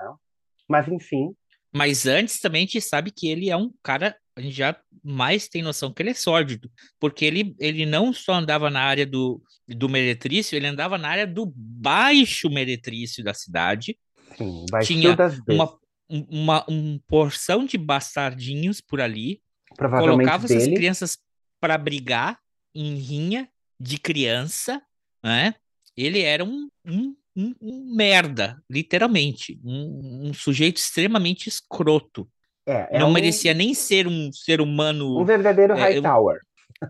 Mas 0.69 0.89
enfim. 0.89 1.33
Mas 1.73 2.07
antes 2.07 2.41
também 2.41 2.63
a 2.63 2.67
gente 2.67 2.81
sabe 2.81 3.11
que 3.11 3.29
ele 3.29 3.49
é 3.49 3.57
um 3.57 3.73
cara, 3.83 4.17
a 4.37 4.41
gente 4.41 4.55
já 4.55 4.77
mais 5.03 5.49
tem 5.49 5.63
noção 5.63 5.93
que 5.93 6.03
ele 6.03 6.11
é 6.11 6.15
sórdido, 6.15 6.71
porque 6.99 7.25
ele, 7.25 7.55
ele 7.59 7.87
não 7.87 8.13
só 8.13 8.35
andava 8.35 8.69
na 8.69 8.81
área 8.81 9.07
do, 9.07 9.41
do 9.69 9.89
meretrício, 9.89 10.57
ele 10.57 10.67
andava 10.67 10.99
na 10.99 11.09
área 11.09 11.27
do 11.27 11.53
baixo 11.55 12.51
meretrício 12.51 13.23
da 13.23 13.33
cidade. 13.33 13.97
Sim, 14.37 14.65
tinha 14.83 15.17
uma, 15.49 15.79
uma, 16.09 16.65
uma 16.67 17.01
porção 17.07 17.65
de 17.65 17.79
bastardinhos 17.79 18.81
por 18.81 19.01
ali, 19.01 19.41
colocava 19.77 20.47
dele. 20.47 20.61
essas 20.61 20.75
crianças 20.75 21.19
para 21.61 21.79
brigar 21.79 22.39
em 22.75 22.95
rinha 22.95 23.49
de 23.79 23.99
criança, 23.99 24.83
né? 25.23 25.55
Ele 25.97 26.21
era 26.23 26.45
um, 26.45 26.69
um, 26.85 27.15
um, 27.37 27.55
um 27.61 27.95
merda, 27.95 28.63
literalmente, 28.69 29.61
um, 29.65 30.33
sujeito 30.35 30.77
extremamente 30.77 31.49
escroto. 31.49 32.29
É, 32.67 32.97
é 32.97 32.99
Não 32.99 33.11
merecia 33.11 33.55
nem 33.55 33.75
ser 33.75 34.07
um 34.07 34.33
ser 34.33 34.61
humano. 34.61 35.19
Um 35.19 35.25
verdadeiro 35.25 35.75
é, 35.75 35.81
Hightower. 35.81 36.41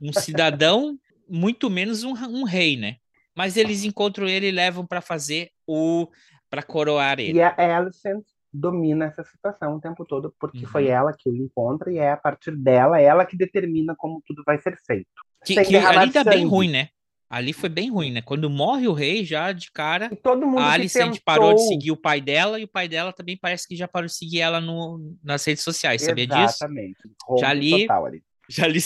Um, 0.02 0.12
cidadão, 0.12 0.98
muito 1.28 1.68
menos 1.70 2.04
um, 2.04 2.12
um 2.12 2.44
rei, 2.44 2.76
né? 2.76 2.96
Mas 3.34 3.56
eles 3.56 3.84
encontram 3.84 4.28
ele 4.28 4.48
e 4.48 4.52
levam 4.52 4.86
para 4.86 5.00
fazer 5.00 5.50
o 5.66 6.08
para 6.48 6.62
coroar 6.64 7.20
ele. 7.20 7.38
E 7.38 7.42
a 7.42 7.54
Alicent 7.76 8.24
domina 8.52 9.06
essa 9.06 9.22
situação 9.22 9.76
o 9.76 9.80
tempo 9.80 10.04
todo, 10.04 10.34
porque 10.38 10.58
uhum. 10.58 10.66
foi 10.66 10.88
ela 10.88 11.12
que 11.16 11.30
o 11.30 11.36
encontra 11.36 11.92
e 11.92 11.98
é 11.98 12.10
a 12.10 12.16
partir 12.16 12.56
dela, 12.56 13.00
ela 13.00 13.24
que 13.24 13.36
determina 13.36 13.94
como 13.96 14.20
tudo 14.26 14.42
vai 14.44 14.60
ser 14.60 14.76
feito. 14.84 15.06
Que, 15.44 15.62
que 15.64 15.76
ali 15.76 16.10
tá 16.10 16.24
bem 16.24 16.44
ruim, 16.44 16.70
né? 16.70 16.88
Ali 17.30 17.52
foi 17.52 17.68
bem 17.68 17.92
ruim, 17.92 18.10
né? 18.10 18.20
Quando 18.20 18.50
morre 18.50 18.88
o 18.88 18.92
rei, 18.92 19.24
já 19.24 19.52
de 19.52 19.70
cara, 19.70 20.08
e 20.10 20.16
todo 20.16 20.44
mundo 20.44 20.58
a 20.58 20.72
Alicent 20.72 21.12
tentou... 21.12 21.22
parou 21.24 21.54
de 21.54 21.68
seguir 21.68 21.92
o 21.92 21.96
pai 21.96 22.20
dela 22.20 22.58
e 22.58 22.64
o 22.64 22.68
pai 22.68 22.88
dela 22.88 23.12
também 23.12 23.38
parece 23.40 23.68
que 23.68 23.76
já 23.76 23.86
parou 23.86 24.08
de 24.08 24.16
seguir 24.16 24.40
ela 24.40 24.60
no, 24.60 25.16
nas 25.22 25.44
redes 25.44 25.62
sociais, 25.62 26.02
sabia 26.02 26.24
Exatamente. 26.24 26.48
disso? 26.48 26.56
Exatamente. 26.56 27.40
Já 27.40 27.52
li, 27.52 27.86
já 28.50 28.66
li. 28.66 28.80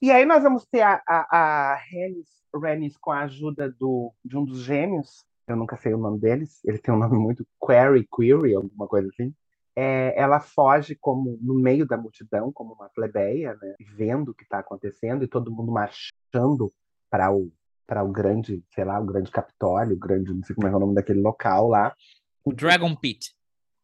e 0.00 0.12
aí 0.12 0.24
nós 0.24 0.44
vamos 0.44 0.64
ter 0.66 0.82
a, 0.82 1.02
a, 1.04 1.26
a 1.32 1.80
Renis 2.62 2.96
com 2.96 3.10
a 3.10 3.22
ajuda 3.22 3.68
do, 3.68 4.12
de 4.24 4.36
um 4.36 4.44
dos 4.44 4.60
gêmeos, 4.60 5.24
eu 5.48 5.56
nunca 5.56 5.76
sei 5.76 5.94
o 5.94 5.98
nome 5.98 6.20
deles, 6.20 6.60
ele 6.64 6.78
tem 6.78 6.94
um 6.94 6.98
nome 6.98 7.18
muito 7.18 7.44
Query, 7.66 8.06
Query, 8.14 8.54
alguma 8.54 8.86
coisa 8.86 9.08
assim. 9.08 9.34
É, 9.74 10.14
ela 10.16 10.38
foge 10.38 10.94
como 10.94 11.38
no 11.42 11.54
meio 11.54 11.86
da 11.86 11.96
multidão, 11.96 12.52
como 12.52 12.74
uma 12.74 12.88
plebeia, 12.90 13.54
né, 13.60 13.74
vendo 13.96 14.30
o 14.30 14.34
que 14.34 14.44
está 14.44 14.60
acontecendo 14.60 15.24
e 15.24 15.28
todo 15.28 15.50
mundo 15.50 15.72
marchando 15.72 16.72
para 17.12 17.30
o 17.30 17.52
para 17.84 18.02
o 18.02 18.10
grande, 18.10 18.64
sei 18.74 18.84
lá, 18.84 18.98
o 18.98 19.04
grande 19.04 19.30
Capitólio, 19.30 19.94
o 19.94 19.98
grande, 19.98 20.32
não 20.32 20.42
sei 20.44 20.56
como 20.56 20.66
é 20.66 20.74
o 20.74 20.78
nome 20.78 20.94
daquele 20.94 21.20
local 21.20 21.68
lá. 21.68 21.94
O 22.42 22.50
Dragon 22.50 22.96
Pit. 22.96 23.34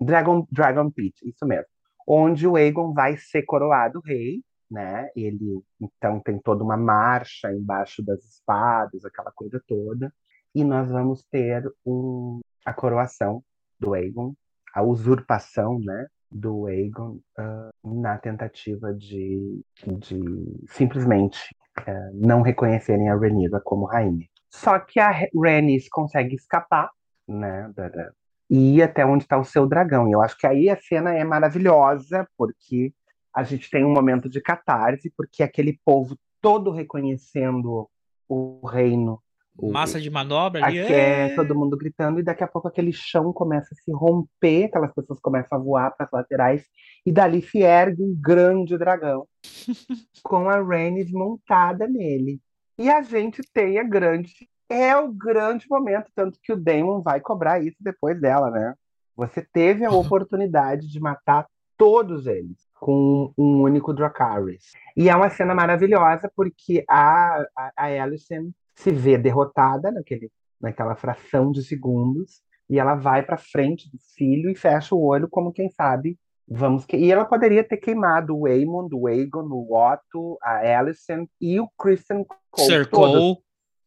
Dragon, 0.01 0.47
Dragon 0.51 0.91
Pit, 0.91 1.29
isso 1.29 1.45
mesmo. 1.45 1.67
Onde 2.07 2.47
o 2.47 2.57
Aegon 2.57 2.95
vai 2.95 3.19
ser 3.19 3.43
coroado 3.43 4.01
rei, 4.01 4.43
né? 4.71 5.11
Ele 5.15 5.63
então 5.79 6.21
tem 6.21 6.39
toda 6.39 6.65
uma 6.65 6.77
marcha 6.77 7.53
embaixo 7.53 8.03
das 8.03 8.25
espadas, 8.25 9.05
aquela 9.05 9.31
coisa 9.33 9.63
toda 9.67 10.11
e 10.55 10.65
nós 10.65 10.91
vamos 10.91 11.25
ter 11.31 11.63
um, 11.87 12.41
a 12.65 12.73
coroação 12.73 13.43
do 13.79 13.95
Aegon, 13.95 14.35
a 14.75 14.83
usurpação, 14.83 15.79
né, 15.79 16.07
do 16.31 16.67
Aegon 16.67 17.21
uh, 17.39 18.01
na 18.01 18.19
tentativa 18.19 18.93
de, 18.93 19.63
de 19.87 20.21
simplesmente 20.69 21.55
uh, 21.81 22.11
não 22.15 22.43
reconhecerem 22.43 23.09
a 23.09 23.17
Rhaenyra 23.17 23.61
como 23.65 23.87
rainha. 23.87 24.27
Só 24.51 24.79
que 24.79 24.99
a 24.99 25.11
Rhaenys 25.11 25.89
consegue 25.89 26.35
escapar, 26.35 26.91
né, 27.27 27.71
da, 27.77 27.89
da, 27.89 28.11
e 28.49 28.77
ir 28.77 28.83
até 28.83 29.05
onde 29.05 29.25
está 29.25 29.39
o 29.39 29.45
seu 29.45 29.67
dragão. 29.67 30.09
E 30.09 30.13
eu 30.13 30.23
acho 30.23 30.37
que 30.39 30.47
aí 30.47 30.71
a 30.71 30.77
cena 30.77 31.15
é 31.15 31.23
maravilhosa, 31.25 32.27
porque 32.37 32.93
a 33.35 33.43
gente 33.43 33.71
tem 33.71 33.85
um 33.85 33.93
momento 33.93 34.29
de 34.29 34.41
catarse, 34.41 35.13
porque 35.17 35.43
aquele 35.43 35.79
povo 35.85 36.17
todo 36.41 36.71
reconhecendo 36.71 37.89
o 38.29 38.67
reino 38.67 39.23
Massa 39.61 40.01
de 40.01 40.09
manobra 40.09 40.65
ali. 40.65 40.79
É, 40.79 41.35
todo 41.35 41.55
mundo 41.55 41.77
gritando, 41.77 42.21
e 42.21 42.23
daqui 42.23 42.45
a 42.45 42.49
pouco 42.49 42.69
aquele 42.69 42.93
chão 42.93 43.33
começa 43.33 43.69
a 43.73 43.77
se 43.77 43.91
romper, 43.91 44.67
aquelas 44.67 44.93
pessoas 44.93 45.19
começam 45.21 45.59
a 45.59 45.61
voar 45.61 45.91
para 45.97 46.07
as 46.07 46.13
laterais, 46.13 46.65
e 47.05 47.11
dali 47.11 47.43
se 47.43 47.59
ergue 47.59 48.03
um 48.03 48.15
grande 48.15 48.79
dragão 48.79 49.27
com 50.23 50.49
a 50.49 50.63
Rhaenys 50.63 51.11
montada 51.11 51.89
nele. 51.89 52.41
E 52.79 52.89
a 52.89 53.03
gente 53.03 53.43
tem 53.53 53.79
a 53.79 53.83
grande. 53.83 54.33
É 54.69 54.97
o 54.97 55.11
grande 55.11 55.67
momento, 55.69 56.11
tanto 56.15 56.39
que 56.43 56.53
o 56.53 56.57
Daemon 56.57 57.01
vai 57.01 57.21
cobrar 57.21 57.59
isso 57.61 57.79
depois 57.81 58.21
dela, 58.21 58.51
né? 58.51 58.75
Você 59.17 59.45
teve 59.53 59.85
a 59.85 59.91
oportunidade 59.91 60.87
de 60.87 61.01
matar 61.01 61.47
todos 61.77 62.27
eles 62.27 62.69
com 62.75 63.33
um 63.37 63.63
único 63.63 63.93
Dracarys. 63.93 64.73
E 64.97 65.09
é 65.09 65.17
uma 65.17 65.31
cena 65.31 65.55
maravilhosa 65.55 66.31
porque 66.37 66.85
a, 66.89 67.45
a, 67.57 67.73
a 67.77 68.03
Alicent 68.03 68.53
se 68.79 68.91
vê 68.91 69.19
derrotada 69.19 69.91
naquele, 69.91 70.31
naquela 70.61 70.95
fração 70.95 71.51
de 71.51 71.63
segundos 71.63 72.41
e 72.71 72.79
ela 72.79 72.95
vai 72.95 73.23
para 73.23 73.37
frente 73.37 73.91
do 73.91 73.99
filho 74.17 74.51
e 74.51 74.55
fecha 74.55 74.95
o 74.95 75.05
olho 75.05 75.29
como 75.29 75.53
quem 75.53 75.69
sabe 75.71 76.19
vamos 76.49 76.87
que 76.87 76.97
e 76.97 77.11
ela 77.11 77.25
poderia 77.25 77.63
ter 77.63 77.77
queimado 77.77 78.37
o 78.37 78.47
Aemon, 78.47 78.89
o 78.93 79.07
Aegon, 79.07 79.49
o 79.51 79.77
Otto, 79.77 80.39
a 80.41 80.79
Alicent 80.79 81.29
e 81.41 81.61
o 81.61 81.69
Christian 81.79 82.25
Cole. 82.51 82.67
Sir 82.67 82.89
todos, 82.89 83.39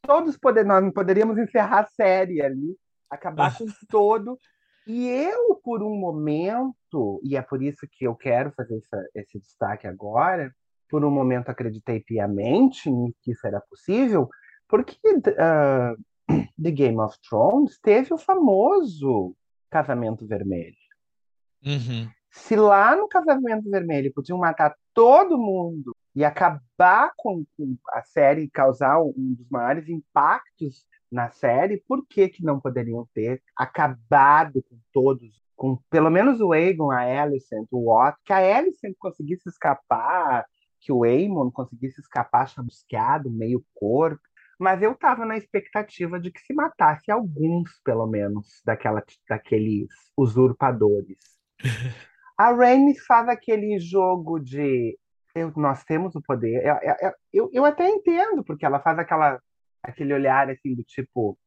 todos 0.02 0.38
poder, 0.38 0.66
nós 0.66 0.94
poderíamos 0.94 1.38
encerrar 1.38 1.80
a 1.80 1.86
série 1.86 2.42
ali, 2.42 2.78
acabar 3.10 3.58
com 3.58 3.66
todo. 3.90 4.38
E 4.86 5.08
eu, 5.08 5.56
por 5.64 5.82
um 5.82 5.96
momento, 5.96 7.22
e 7.24 7.38
é 7.38 7.42
por 7.42 7.62
isso 7.62 7.88
que 7.92 8.06
eu 8.06 8.16
quero 8.16 8.52
fazer 8.52 8.78
essa, 8.78 9.10
esse 9.16 9.40
destaque 9.40 9.88
agora, 9.88 10.52
por 10.90 11.06
um 11.06 11.12
momento 11.12 11.50
acreditei 11.50 12.00
piamente 12.00 12.90
que 13.22 13.32
isso 13.32 13.48
era 13.48 13.62
possível, 13.62 14.28
porque 14.72 14.98
uh, 15.06 16.42
The 16.64 16.72
Game 16.72 16.98
of 16.98 17.18
Thrones 17.28 17.78
teve 17.80 18.14
o 18.14 18.18
famoso 18.18 19.36
casamento 19.70 20.26
vermelho. 20.26 20.78
Uhum. 21.64 22.10
Se 22.32 22.56
lá 22.56 22.96
no 22.96 23.10
casamento 23.10 23.70
vermelho 23.70 24.14
podiam 24.14 24.38
matar 24.38 24.74
todo 24.94 25.38
mundo 25.38 25.94
e 26.16 26.24
acabar 26.24 27.12
com, 27.18 27.44
com 27.58 27.76
a 27.90 28.02
série 28.04 28.50
causar 28.50 29.02
um 29.02 29.36
dos 29.38 29.50
maiores 29.50 29.90
impactos 29.90 30.86
na 31.12 31.30
série, 31.30 31.84
por 31.86 32.08
que, 32.08 32.30
que 32.30 32.44
não 32.44 32.58
poderiam 32.58 33.06
ter 33.14 33.44
acabado 33.54 34.64
com 34.64 34.78
todos, 34.94 35.42
com 35.58 35.78
pelo 35.90 36.10
menos 36.10 36.40
o 36.40 36.54
Aegon, 36.54 36.90
a 36.90 37.02
Alicent, 37.02 37.68
o 37.72 37.94
Otto, 37.94 38.18
que 38.24 38.32
a 38.32 38.58
Alicent 38.58 38.96
conseguisse 38.98 39.50
escapar, 39.50 40.46
que 40.80 40.92
o 40.92 41.04
Aemon 41.04 41.52
conseguisse 41.52 42.02
escapar 42.02 42.48
chamuscado, 42.48 43.30
meio 43.30 43.64
corpo, 43.76 44.22
mas 44.62 44.80
eu 44.84 44.92
estava 44.92 45.26
na 45.26 45.36
expectativa 45.36 46.20
de 46.20 46.32
que 46.32 46.40
se 46.40 46.54
matasse 46.54 47.12
alguns, 47.12 47.82
pelo 47.84 48.06
menos, 48.06 48.62
daquela, 48.64 49.04
daqueles 49.28 49.90
usurpadores. 50.16 51.18
A 52.38 52.54
Rainy 52.54 52.98
faz 53.00 53.28
aquele 53.28 53.80
jogo 53.80 54.40
de 54.40 54.98
eu, 55.34 55.52
nós 55.56 55.84
temos 55.84 56.16
o 56.16 56.22
poder. 56.22 56.64
Eu, 56.64 57.14
eu, 57.34 57.50
eu, 57.52 57.66
até 57.66 57.90
entendo, 57.90 58.44
porque 58.44 58.64
ela 58.64 58.80
faz 58.80 59.00
aquela, 59.00 59.42
aquele 59.82 60.14
olhar 60.14 60.48
assim 60.50 60.76
do 60.76 60.84
tipo. 60.84 61.38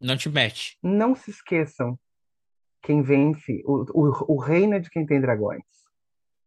Não 0.00 0.16
te 0.16 0.28
mete. 0.28 0.78
Não 0.80 1.16
se 1.16 1.32
esqueçam. 1.32 1.98
Quem 2.82 3.02
vence, 3.02 3.62
o, 3.64 3.84
o, 3.92 4.34
o 4.34 4.38
reino 4.38 4.74
é 4.74 4.78
de 4.78 4.90
quem 4.90 5.04
tem 5.04 5.20
dragões. 5.20 5.64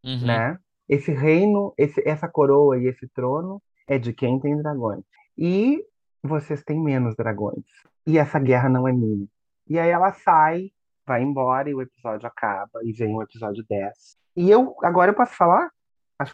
Uhum. 0.06 0.26
né? 0.26 0.58
Esse 0.88 1.12
reino, 1.12 1.74
esse, 1.78 2.02
essa 2.08 2.30
coroa 2.30 2.78
e 2.78 2.88
esse 2.88 3.10
trono 3.10 3.62
é 3.88 3.98
de 3.98 4.14
quem 4.14 4.40
tem 4.40 4.56
dragões. 4.58 5.04
E 5.38 5.84
vocês 6.24 6.64
têm 6.64 6.80
menos 6.80 7.16
dragões. 7.16 7.64
E 8.06 8.18
essa 8.18 8.40
guerra 8.40 8.70
não 8.70 8.88
é 8.88 8.92
minha. 8.92 9.28
E 9.70 9.78
aí 9.78 9.90
ela 9.90 10.14
sai, 10.14 10.72
vai 11.06 11.22
embora 11.22 11.70
e 11.70 11.74
o 11.74 11.82
episódio 11.82 12.28
acaba 12.28 12.80
e 12.84 12.92
vem 12.92 13.16
o 13.16 13.22
episódio 13.22 13.66
10. 13.70 14.18
E 14.36 14.50
eu, 14.50 14.76
agora 14.84 15.12
eu 15.12 15.16
posso 15.16 15.34
falar? 15.36 15.70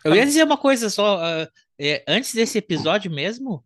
Eu 0.03 0.11
tá... 0.11 0.15
ia 0.15 0.26
dizer 0.26 0.43
uma 0.43 0.57
coisa 0.57 0.89
só, 0.89 1.18
uh, 1.18 1.47
é, 1.80 2.03
antes 2.07 2.34
desse 2.34 2.57
episódio 2.57 3.11
mesmo, 3.11 3.64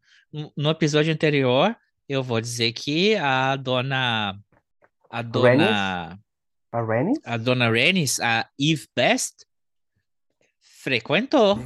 no 0.55 0.69
episódio 0.69 1.13
anterior, 1.13 1.75
eu 2.07 2.23
vou 2.23 2.39
dizer 2.41 2.71
que 2.73 3.15
a 3.15 3.55
dona 3.55 4.37
a 5.09 5.21
dona 5.21 6.19
a 6.71 6.83
Renis? 6.83 7.19
A 7.23 7.37
dona 7.37 7.71
Renis, 7.71 8.19
a 8.19 8.47
Eve 8.59 8.87
Best, 8.95 9.46
frequentou. 10.87 11.59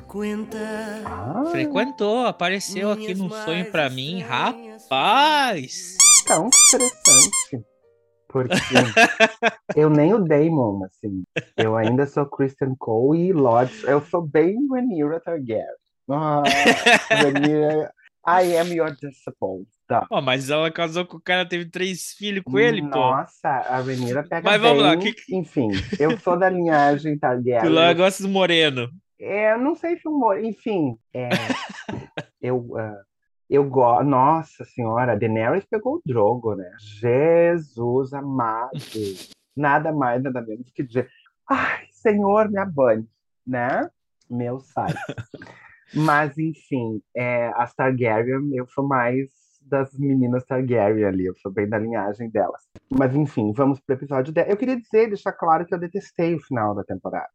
Ah. 1.06 1.44
Frequentou, 1.52 2.26
apareceu 2.26 2.92
aqui 2.92 3.14
num 3.14 3.30
sonho 3.30 3.70
para 3.72 3.88
mim, 3.88 4.20
rapaz. 4.20 5.96
Tão 6.26 6.48
interessante. 6.48 7.64
Porque 8.28 8.56
eu 9.76 9.92
nem 9.92 10.12
o 10.16 10.18
Damon, 10.18 10.86
assim. 10.86 11.24
Eu 11.56 11.78
ainda 11.78 12.08
sou 12.08 12.26
Christian 12.26 12.74
Cole 12.80 13.28
e 13.28 13.32
Lodge. 13.32 13.84
Eu 13.84 14.02
sou 14.02 14.24
bem 14.24 14.56
Rhaenyra 14.72 15.20
Targaryen. 15.20 15.68
Ah, 16.10 16.42
Rhaenyra, 17.12 17.94
I 18.28 18.58
am 18.58 18.74
your 18.74 18.90
disciple. 18.96 19.68
Tá. 19.88 20.08
Oh, 20.10 20.22
mas 20.22 20.50
ela 20.50 20.72
casou 20.72 21.06
com 21.06 21.18
o 21.18 21.22
cara, 21.22 21.46
teve 21.46 21.66
três 21.66 22.14
filhos 22.14 22.44
com 22.44 22.58
ele, 22.58 22.82
Nossa, 22.82 22.94
pô. 22.94 23.00
Nossa, 23.00 23.50
a 23.50 23.82
Rhaenyra 23.82 24.24
pega 24.24 24.50
Mas 24.50 24.60
bem. 24.60 24.70
vamos 24.70 24.84
lá, 24.84 24.98
que... 24.98 25.14
Enfim, 25.30 25.70
eu 26.00 26.18
sou 26.18 26.40
da 26.40 26.50
linhagem 26.50 27.20
Targaryen. 27.20 27.70
Tu 27.70 27.70
lá 27.70 27.94
gosta 27.94 28.24
do 28.24 28.30
moreno. 28.30 28.90
É, 29.22 29.56
não 29.56 29.76
sei 29.76 29.98
se 29.98 30.08
o 30.08 30.12
moreno... 30.12 30.48
Enfim, 30.48 30.98
é, 31.14 31.30
eu... 32.42 32.58
Uh, 32.58 33.12
eu 33.52 33.66
gosto. 33.66 34.06
Nossa 34.06 34.64
senhora, 34.64 35.12
a 35.12 35.16
Daenerys 35.16 35.66
pegou 35.66 35.96
o 35.96 36.02
Drogo, 36.06 36.56
né? 36.56 36.72
Jesus 36.80 38.14
amado. 38.14 38.72
Nada 39.54 39.92
mais, 39.92 40.24
nada 40.24 40.42
menos 40.42 40.72
que 40.72 40.82
dizer. 40.82 41.10
Ai, 41.50 41.86
Senhor, 41.92 42.50
me 42.50 42.58
abane, 42.58 43.06
né? 43.46 43.90
Meu 44.30 44.62
sai. 44.62 44.94
Mas, 45.94 46.38
enfim, 46.38 47.02
é, 47.14 47.52
as 47.56 47.76
Targaryen, 47.76 48.56
eu 48.56 48.66
sou 48.68 48.88
mais 48.88 49.28
das 49.62 49.94
meninas 50.00 50.46
Targaryen 50.46 51.04
ali, 51.04 51.26
eu 51.26 51.36
sou 51.36 51.52
bem 51.52 51.68
da 51.68 51.78
linhagem 51.78 52.30
delas. 52.30 52.62
Mas, 52.90 53.14
enfim, 53.14 53.52
vamos 53.52 53.82
pro 53.82 53.96
episódio 53.96 54.32
10. 54.32 54.50
Eu 54.50 54.56
queria 54.56 54.80
dizer, 54.80 55.08
deixar 55.08 55.34
claro 55.34 55.66
que 55.66 55.76
eu 55.76 55.80
detestei 55.80 56.36
o 56.36 56.40
final 56.40 56.74
da 56.74 56.86
temporada. 56.86 57.30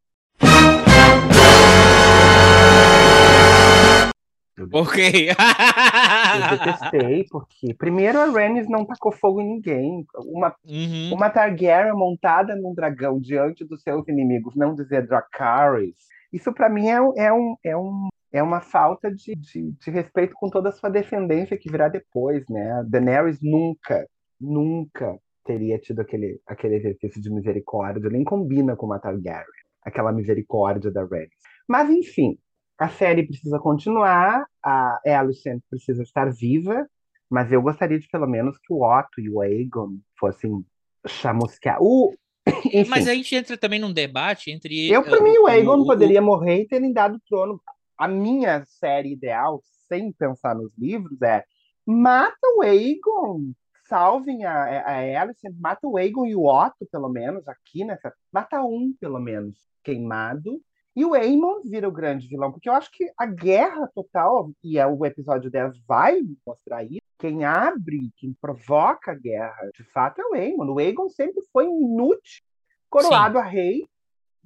Ok. 4.73 5.29
eu 5.29 6.59
detestei, 6.59 7.25
porque 7.31 7.75
primeiro 7.75 8.19
a 8.19 8.27
Rhaenys 8.27 8.69
não 8.69 8.87
tacou 8.87 9.13
fogo 9.13 9.41
em 9.41 9.47
ninguém. 9.47 10.07
Uma, 10.17 10.55
uhum. 10.65 11.13
uma 11.13 11.29
Targaryen 11.29 11.93
montada 11.93 12.57
num 12.57 12.75
dragão 12.75 13.21
diante 13.21 13.65
dos 13.65 13.83
seus 13.83 14.09
inimigos, 14.09 14.57
não 14.57 14.75
dizer 14.75 15.07
Dracarys. 15.07 15.97
Isso 16.33 16.53
para 16.53 16.71
mim 16.71 16.89
é, 16.89 16.97
é, 17.17 17.33
um, 17.33 17.57
é, 17.63 17.77
um, 17.77 18.09
é 18.33 18.43
uma 18.43 18.61
falta 18.61 19.11
de, 19.11 19.35
de, 19.35 19.73
de, 19.73 19.91
respeito 19.91 20.35
com 20.35 20.49
toda 20.49 20.71
a 20.71 20.73
sua 20.73 20.91
descendência 20.91 21.57
que 21.57 21.71
virá 21.71 21.89
depois, 21.89 22.45
né? 22.49 22.83
Daenerys 22.89 23.39
nunca, 23.43 24.07
nunca 24.41 25.19
teria 25.45 25.79
tido 25.79 26.01
aquele, 26.01 26.41
aquele 26.47 26.77
exercício 26.77 27.21
de 27.21 27.31
misericórdia, 27.31 28.11
nem 28.11 28.25
combina 28.25 28.75
com 28.75 28.87
uma 28.87 28.99
Targaryen, 28.99 29.47
aquela 29.85 30.13
misericórdia 30.13 30.91
da 30.91 31.05
Rhaenys. 31.05 31.31
Mas 31.69 31.91
enfim, 31.91 32.39
a 32.79 32.89
série 32.89 33.27
precisa 33.27 33.59
continuar, 33.59 34.47
a 34.63 35.01
Alicent 35.05 35.63
precisa 35.71 36.03
estar 36.03 36.31
viva, 36.31 36.87
mas 37.29 37.51
eu 37.51 37.63
gostaria 37.63 37.99
de 37.99 38.09
pelo 38.09 38.27
menos 38.27 38.59
que 38.59 38.73
o 38.73 38.83
Otto 38.83 39.21
e 39.21 39.31
o 39.31 39.41
Aegon 39.41 39.99
fossem 40.19 40.65
chamuscar. 41.07 41.79
O... 41.81 42.15
Enfim, 42.67 42.89
mas 42.89 43.09
a 43.09 43.15
gente 43.15 43.35
entra 43.35 43.57
também 43.57 43.81
num 43.81 43.93
debate 43.93 44.51
entre. 44.51 44.91
Eu, 44.91 45.03
para 45.03 45.21
mim, 45.21 45.37
o 45.39 45.47
Aegon 45.47 45.81
o, 45.81 45.87
poderia 45.87 46.21
morrer 46.21 46.63
e 46.63 46.69
terem 46.69 46.93
dado 46.93 47.17
o 47.17 47.21
trono. 47.27 47.61
A 47.97 48.07
minha 48.07 48.63
série 48.67 49.13
ideal, 49.13 49.61
sem 49.89 50.13
pensar 50.13 50.55
nos 50.55 50.71
livros, 50.77 51.21
é 51.23 51.45
mata 51.85 52.37
o 52.57 52.63
Aegon, 52.63 53.53
salvem 53.89 54.45
a, 54.45 54.83
a 54.83 55.23
Alicent, 55.23 55.57
mata 55.59 55.87
o 55.89 55.97
Aegon 55.97 56.27
e 56.27 56.37
o 56.37 56.45
Otto, 56.45 56.87
pelo 56.93 57.09
menos, 57.09 57.49
aqui 57.49 57.85
nessa. 57.85 58.13
Mata 58.31 58.63
um, 58.63 58.95
pelo 59.01 59.19
menos, 59.19 59.57
queimado 59.83 60.61
e 60.97 61.05
o 61.05 61.13
Aemon 61.13 61.61
vira 61.63 61.87
o 61.87 61.93
grande 61.93 62.27
vilão, 62.27 62.51
porque 62.51 62.71
eu 62.71 62.73
acho 62.73 62.91
que 62.91 63.13
a 63.19 63.27
guerra 63.27 63.87
total, 63.95 64.51
e 64.65 64.79
é 64.79 64.87
o 64.87 65.05
episódio 65.05 65.51
10 65.51 65.79
vai 65.87 66.23
mostrar 66.47 66.83
isso, 66.85 67.03
quem 67.19 67.45
abre, 67.45 68.11
quem 68.17 68.33
provoca 68.41 69.13
a 69.13 69.15
guerra, 69.15 69.71
de 69.75 69.85
fato, 69.85 70.23
é 70.23 70.25
o 70.25 70.35
Aemon. 70.35 70.73
O 70.73 70.79
Aegon 70.79 71.11
sempre 71.11 71.43
foi 71.53 71.69
um 71.69 71.83
inútil, 71.83 72.43
coroado 72.89 73.39
Sim. 73.39 73.45
a 73.45 73.47
rei, 73.47 73.87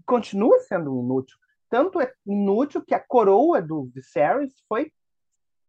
continua 0.05 0.59
sendo 0.61 0.93
um 0.93 1.05
inútil. 1.05 1.39
Tanto 1.69 2.01
é 2.01 2.13
inútil 2.27 2.83
que 2.85 2.95
a 2.95 3.01
coroa 3.01 3.63
do 3.63 3.85
Viserys 3.95 4.55
foi 4.69 4.93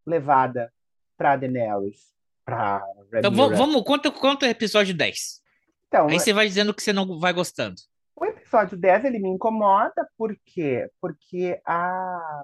levada 0.03 0.73
para 1.15 1.35
Daenerys. 1.37 2.11
Pra 2.43 2.83
então 3.13 3.31
vamos, 3.31 3.83
conta, 3.83 4.09
conta 4.09 4.47
o 4.47 4.49
episódio 4.49 4.95
10. 4.95 5.41
Então, 5.87 6.07
Aí 6.07 6.19
você 6.19 6.33
vai 6.33 6.47
dizendo 6.47 6.73
que 6.73 6.81
você 6.81 6.91
não 6.91 7.19
vai 7.19 7.33
gostando. 7.33 7.75
O 8.21 8.25
episódio 8.25 8.77
10 8.77 9.05
ele 9.05 9.17
me 9.17 9.29
incomoda, 9.29 10.07
por 10.15 10.37
quê? 10.45 10.87
Porque 11.01 11.59
a. 11.65 12.43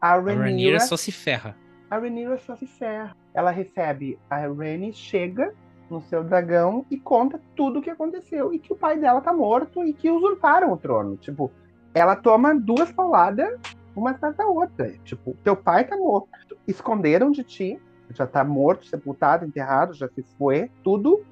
A 0.00 0.16
Rhaenyra 0.16 0.78
só 0.78 0.96
se 0.96 1.10
ferra. 1.10 1.56
A 1.90 1.98
Rhaenyra 1.98 2.38
só 2.38 2.54
se 2.54 2.64
ferra. 2.64 3.16
Ela 3.34 3.50
recebe. 3.50 4.16
A 4.30 4.46
Rhaenys 4.46 4.94
chega 4.94 5.52
no 5.90 6.00
seu 6.02 6.22
dragão 6.22 6.86
e 6.88 7.00
conta 7.00 7.40
tudo 7.56 7.80
o 7.80 7.82
que 7.82 7.90
aconteceu. 7.90 8.54
E 8.54 8.60
que 8.60 8.72
o 8.72 8.76
pai 8.76 8.96
dela 8.96 9.20
tá 9.20 9.32
morto 9.32 9.84
e 9.84 9.92
que 9.92 10.08
usurparam 10.08 10.72
o 10.72 10.76
trono. 10.76 11.16
Tipo, 11.16 11.50
ela 11.92 12.14
toma 12.14 12.54
duas 12.54 12.92
pauladas, 12.92 13.58
uma 13.96 14.12
atrás 14.12 14.36
da 14.36 14.46
outra. 14.46 14.96
Tipo, 15.02 15.36
teu 15.42 15.56
pai 15.56 15.84
tá 15.84 15.96
morto. 15.96 16.56
Esconderam 16.68 17.32
de 17.32 17.42
ti. 17.42 17.76
Já 18.10 18.24
tá 18.24 18.44
morto, 18.44 18.86
sepultado, 18.86 19.44
enterrado, 19.44 19.94
já 19.94 20.06
se 20.06 20.22
foi. 20.38 20.70
Tudo 20.84 21.24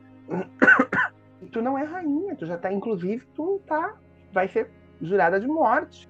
tu 1.48 1.62
não 1.62 1.78
é 1.78 1.84
rainha, 1.84 2.36
tu 2.36 2.46
já 2.46 2.56
tá, 2.56 2.72
inclusive, 2.72 3.24
tu 3.34 3.60
tá, 3.66 3.94
vai 4.32 4.48
ser 4.48 4.70
jurada 5.00 5.40
de 5.40 5.46
morte. 5.46 6.08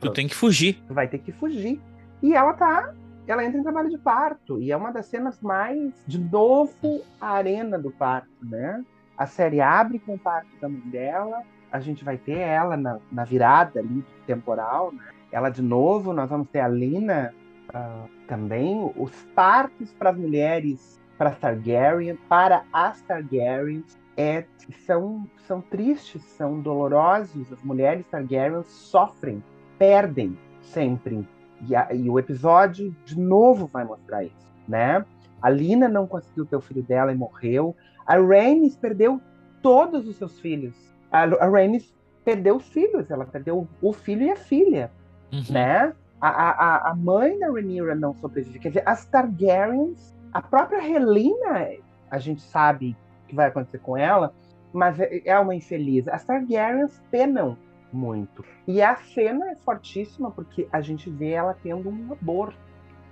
Tu 0.00 0.12
tem 0.12 0.28
que 0.28 0.34
fugir. 0.34 0.82
Tu 0.86 0.94
vai 0.94 1.08
ter 1.08 1.18
que 1.18 1.32
fugir. 1.32 1.80
E 2.22 2.34
ela 2.34 2.52
tá, 2.52 2.92
ela 3.26 3.44
entra 3.44 3.58
em 3.58 3.62
trabalho 3.62 3.90
de 3.90 3.98
parto, 3.98 4.60
e 4.60 4.70
é 4.70 4.76
uma 4.76 4.90
das 4.90 5.06
cenas 5.06 5.40
mais, 5.40 5.92
de 6.06 6.18
novo, 6.18 7.02
a 7.20 7.30
arena 7.30 7.78
do 7.78 7.90
parto, 7.90 8.28
né? 8.42 8.84
A 9.16 9.26
série 9.26 9.60
abre 9.60 9.98
com 9.98 10.14
o 10.14 10.18
parto 10.18 10.48
da 10.60 10.68
mãe 10.68 10.80
dela, 10.90 11.42
a 11.70 11.80
gente 11.80 12.04
vai 12.04 12.16
ter 12.16 12.38
ela 12.38 12.76
na, 12.76 12.98
na 13.10 13.24
virada 13.24 13.80
ali 13.80 14.04
temporal, 14.26 14.92
né? 14.92 15.04
Ela 15.30 15.50
de 15.50 15.62
novo, 15.62 16.12
nós 16.12 16.30
vamos 16.30 16.48
ter 16.48 16.60
a 16.60 16.68
Lina 16.68 17.34
uh, 17.70 18.08
também, 18.28 18.92
os 18.96 19.12
partos 19.34 19.92
para 19.92 20.10
as 20.10 20.16
mulheres, 20.16 21.00
para 21.18 21.30
Targaryen, 21.30 22.16
para 22.28 22.62
as 22.72 23.00
Targaryens, 23.02 23.98
é, 24.16 24.44
são, 24.86 25.26
são 25.46 25.60
tristes, 25.60 26.22
são 26.22 26.60
dolorosos. 26.60 27.52
As 27.52 27.62
mulheres 27.62 28.06
Targaryen 28.10 28.62
sofrem, 28.64 29.42
perdem 29.78 30.38
sempre. 30.62 31.26
E, 31.68 31.74
a, 31.74 31.92
e, 31.92 32.08
o 32.08 32.18
episódio 32.18 32.94
de 33.04 33.18
novo 33.18 33.66
vai 33.66 33.84
mostrar 33.84 34.24
isso, 34.24 34.52
né? 34.68 35.04
A 35.40 35.50
Lina 35.50 35.88
não 35.88 36.06
conseguiu 36.06 36.46
ter 36.46 36.56
o 36.56 36.60
filho 36.60 36.82
dela 36.82 37.12
e 37.12 37.14
morreu. 37.14 37.76
A 38.06 38.16
Rhaenys 38.16 38.76
perdeu 38.76 39.20
todos 39.62 40.06
os 40.06 40.16
seus 40.16 40.38
filhos. 40.40 40.74
A, 41.10 41.22
a 41.22 41.48
Rhaenys 41.48 41.94
perdeu 42.24 42.56
os 42.56 42.68
filhos, 42.68 43.10
ela 43.10 43.26
perdeu 43.26 43.68
o 43.82 43.92
filho 43.92 44.22
e 44.22 44.30
a 44.30 44.36
filha, 44.36 44.90
uhum. 45.32 45.42
né? 45.50 45.92
A, 46.20 46.28
a, 46.28 46.90
a 46.90 46.94
mãe 46.94 47.38
da 47.38 47.50
Rhaenyra 47.50 47.94
não 47.94 48.14
sobrevive. 48.14 48.58
Quer 48.58 48.68
dizer, 48.68 48.82
as 48.86 49.04
Targaryens, 49.04 50.14
a 50.32 50.40
própria 50.40 50.82
Helena, 50.82 51.68
a 52.10 52.18
gente 52.18 52.40
sabe 52.40 52.96
que 53.28 53.34
vai 53.34 53.48
acontecer 53.48 53.78
com 53.78 53.96
ela, 53.96 54.34
mas 54.72 54.98
é, 55.00 55.22
é 55.24 55.38
uma 55.38 55.54
infeliz. 55.54 56.08
As 56.08 56.24
Targaryens 56.24 57.02
penam 57.10 57.56
muito. 57.92 58.44
E 58.66 58.82
a 58.82 58.96
cena 58.96 59.50
é 59.50 59.56
fortíssima 59.56 60.30
porque 60.30 60.68
a 60.72 60.80
gente 60.80 61.08
vê 61.08 61.30
ela 61.30 61.56
tendo 61.62 61.88
um 61.88 62.12
aborto. 62.12 62.64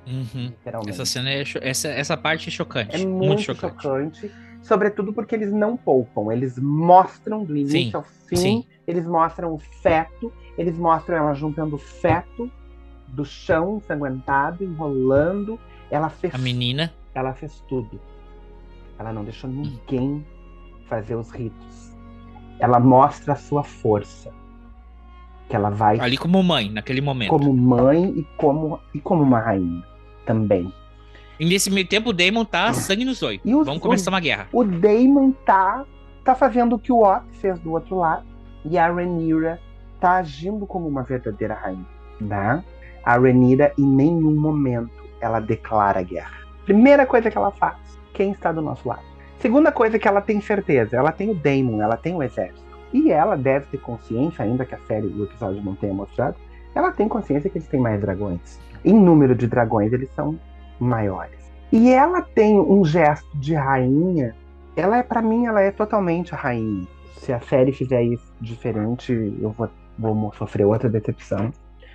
Uhum. 0.06 0.52
Essa 0.88 1.04
cena 1.04 1.30
é 1.30 1.44
essa, 1.60 1.88
essa 1.88 2.16
parte 2.16 2.48
é 2.48 2.52
chocante. 2.52 2.96
É 2.96 3.06
muito, 3.06 3.26
muito 3.26 3.42
chocante. 3.42 3.82
chocante. 3.82 4.32
Sobretudo 4.60 5.12
porque 5.12 5.34
eles 5.34 5.52
não 5.52 5.76
poupam. 5.76 6.32
Eles 6.32 6.58
mostram 6.58 7.44
do 7.44 7.56
início 7.56 7.78
sim, 7.78 7.90
ao 7.94 8.02
fim. 8.02 8.36
Sim. 8.36 8.64
Eles 8.86 9.06
mostram 9.06 9.52
o 9.52 9.58
feto. 9.58 10.32
Eles 10.58 10.76
mostram 10.76 11.16
ela 11.16 11.34
juntando 11.34 11.76
o 11.76 11.78
feto 11.78 12.50
do 13.08 13.24
chão 13.24 13.76
ensanguentado, 13.76 14.64
enrolando. 14.64 15.58
Ela 15.90 16.08
fez. 16.08 16.34
A 16.34 16.38
menina. 16.38 16.92
Ela 17.14 17.32
fez 17.34 17.62
tudo. 17.68 18.00
Ela 18.98 19.12
não 19.12 19.24
deixou 19.24 19.48
ninguém 19.50 20.24
fazer 20.88 21.14
os 21.16 21.30
ritos. 21.30 21.96
Ela 22.58 22.78
mostra 22.78 23.32
a 23.32 23.36
sua 23.36 23.62
força. 23.62 24.32
Que 25.48 25.56
ela 25.56 25.70
vai. 25.70 25.98
Ali 25.98 26.16
como 26.16 26.42
mãe, 26.42 26.70
naquele 26.70 27.00
momento. 27.00 27.30
Como 27.30 27.52
mãe 27.52 28.10
e 28.16 28.22
como, 28.36 28.78
e 28.94 29.00
como 29.00 29.22
uma 29.22 29.40
rainha 29.40 29.82
também. 30.24 30.72
E 31.38 31.44
nesse 31.44 31.70
meio 31.70 31.86
tempo 31.86 32.10
o 32.10 32.12
Daemon 32.12 32.44
tá 32.44 32.72
sangue 32.72 33.04
no 33.04 33.14
zóio. 33.14 33.40
Vamos 33.44 33.78
começar 33.78 34.10
uma 34.10 34.20
guerra. 34.20 34.48
O 34.52 34.64
Daemon 34.64 35.32
tá, 35.44 35.84
tá 36.24 36.34
fazendo 36.34 36.76
o 36.76 36.78
que 36.78 36.92
o 36.92 37.02
Ott 37.02 37.24
fez 37.38 37.58
do 37.58 37.72
outro 37.72 37.96
lado. 37.98 38.24
E 38.64 38.78
a 38.78 38.92
Rhaenyra 38.92 39.60
tá 39.98 40.18
agindo 40.18 40.66
como 40.66 40.86
uma 40.86 41.02
verdadeira 41.02 41.54
rainha. 41.54 41.86
Né? 42.20 42.62
A 43.04 43.18
Rhaenyra 43.18 43.72
em 43.76 43.84
nenhum 43.84 44.40
momento 44.40 45.02
ela 45.20 45.40
declara 45.40 46.02
guerra. 46.02 46.42
Primeira 46.64 47.04
coisa 47.06 47.30
que 47.30 47.36
ela 47.36 47.50
faz, 47.50 47.98
quem 48.12 48.32
está 48.32 48.52
do 48.52 48.62
nosso 48.62 48.88
lado. 48.88 49.02
Segunda 49.38 49.72
coisa 49.72 49.98
que 49.98 50.06
ela 50.06 50.20
tem 50.20 50.40
certeza, 50.40 50.96
ela 50.96 51.10
tem 51.10 51.30
o 51.30 51.34
Daemon, 51.34 51.82
ela 51.82 51.96
tem 51.96 52.14
o 52.14 52.22
exército. 52.22 52.62
E 52.92 53.10
ela 53.10 53.36
deve 53.36 53.66
ter 53.66 53.78
consciência, 53.78 54.44
ainda 54.44 54.64
que 54.64 54.74
a 54.74 54.78
série, 54.86 55.06
o 55.06 55.24
episódio 55.24 55.62
não 55.62 55.74
tenha 55.74 55.94
mostrado, 55.94 56.36
ela 56.74 56.92
tem 56.92 57.08
consciência 57.08 57.50
que 57.50 57.58
eles 57.58 57.68
têm 57.68 57.80
mais 57.80 58.00
dragões. 58.00 58.60
Em 58.84 58.94
número 58.94 59.34
de 59.34 59.46
dragões, 59.46 59.92
eles 59.92 60.10
são 60.14 60.38
maiores. 60.78 61.50
E 61.72 61.90
ela 61.90 62.20
tem 62.20 62.58
um 62.60 62.84
gesto 62.84 63.26
de 63.36 63.54
rainha. 63.54 64.34
Ela 64.76 64.98
é, 64.98 65.02
para 65.02 65.22
mim, 65.22 65.46
ela 65.46 65.60
é 65.60 65.70
totalmente 65.70 66.34
a 66.34 66.38
rainha. 66.38 66.86
Se 67.16 67.32
a 67.32 67.40
série 67.40 67.72
fizer 67.72 68.02
isso 68.02 68.32
diferente, 68.40 69.12
eu 69.40 69.50
vou, 69.50 69.68
vou 69.98 70.32
sofrer 70.34 70.66
outra 70.66 70.88
decepção. 70.88 71.50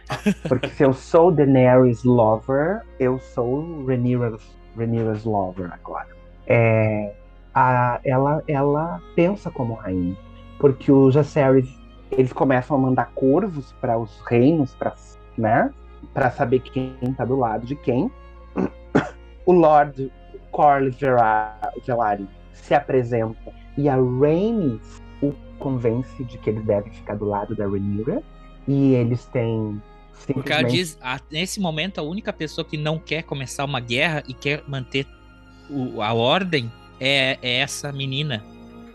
Porque 0.47 0.69
se 0.69 0.83
eu 0.83 0.93
sou 0.93 1.31
Daenerys 1.31 2.03
Lover, 2.03 2.81
eu 2.99 3.19
sou 3.19 3.85
Rhaenyra's, 3.85 4.56
Rhaenyra's 4.77 5.23
Lover 5.23 5.71
agora. 5.73 6.07
É, 6.45 7.13
a, 7.53 7.99
ela, 8.03 8.43
ela 8.47 9.01
pensa 9.15 9.49
como 9.49 9.73
rainha. 9.73 10.15
Porque 10.59 10.91
os 10.91 11.13
Jaceres, 11.13 11.69
eles 12.11 12.33
começam 12.33 12.77
a 12.77 12.79
mandar 12.79 13.11
corvos 13.13 13.73
para 13.81 13.97
os 13.97 14.21
reinos, 14.27 14.73
para 14.75 14.93
né? 15.37 15.71
Para 16.13 16.31
saber 16.31 16.59
quem 16.61 16.95
está 17.01 17.25
do 17.25 17.37
lado 17.37 17.65
de 17.65 17.75
quem. 17.75 18.11
O 19.45 19.53
Lord 19.53 20.11
Corlys 20.51 20.97
Velaryon 20.97 22.27
se 22.51 22.73
apresenta 22.73 23.53
e 23.77 23.87
a 23.87 23.95
Rhaenys 23.95 25.01
o 25.21 25.31
convence 25.57 26.21
de 26.25 26.37
que 26.37 26.49
ele 26.49 26.59
deve 26.61 26.89
ficar 26.89 27.15
do 27.15 27.23
lado 27.23 27.55
da 27.55 27.65
Rhaenyra 27.65 28.21
e 28.67 28.93
eles 28.93 29.25
têm 29.27 29.81
Porque 30.25 30.51
ela 30.51 30.63
diz, 30.63 30.97
nesse 31.31 31.59
momento, 31.59 31.99
a 31.99 32.03
única 32.03 32.33
pessoa 32.33 32.65
que 32.65 32.77
não 32.77 32.99
quer 32.99 33.23
começar 33.23 33.63
uma 33.63 33.79
guerra 33.79 34.23
e 34.27 34.33
quer 34.33 34.63
manter 34.67 35.07
o, 35.69 36.01
a 36.01 36.13
ordem 36.13 36.71
é, 36.99 37.37
é 37.41 37.59
essa 37.59 37.91
menina. 37.91 38.43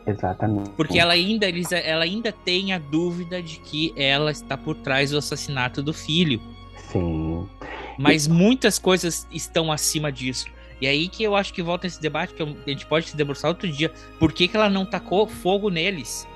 Exatamente. 0.06 0.70
Porque 0.70 0.98
ela 0.98 1.12
ainda, 1.12 1.48
eles, 1.48 1.70
ela 1.72 2.04
ainda 2.04 2.32
tem 2.32 2.72
a 2.72 2.78
dúvida 2.78 3.42
de 3.42 3.60
que 3.60 3.94
ela 3.96 4.30
está 4.30 4.56
por 4.56 4.76
trás 4.76 5.10
do 5.10 5.18
assassinato 5.18 5.82
do 5.82 5.92
filho. 5.92 6.40
Sim. 6.90 7.48
Mas 7.98 8.26
e... 8.26 8.30
muitas 8.30 8.78
coisas 8.78 9.26
estão 9.30 9.70
acima 9.70 10.10
disso. 10.10 10.46
E 10.80 10.86
aí 10.86 11.08
que 11.08 11.22
eu 11.22 11.36
acho 11.36 11.52
que 11.54 11.62
volta 11.62 11.86
esse 11.86 12.00
debate, 12.00 12.34
que 12.34 12.42
a 12.42 12.70
gente 12.70 12.86
pode 12.86 13.08
se 13.08 13.16
debruçar 13.16 13.48
outro 13.50 13.70
dia. 13.70 13.92
Por 14.18 14.32
que, 14.32 14.48
que 14.48 14.56
ela 14.56 14.68
não 14.68 14.84
tacou 14.84 15.26
fogo 15.28 15.70
neles? 15.70 16.26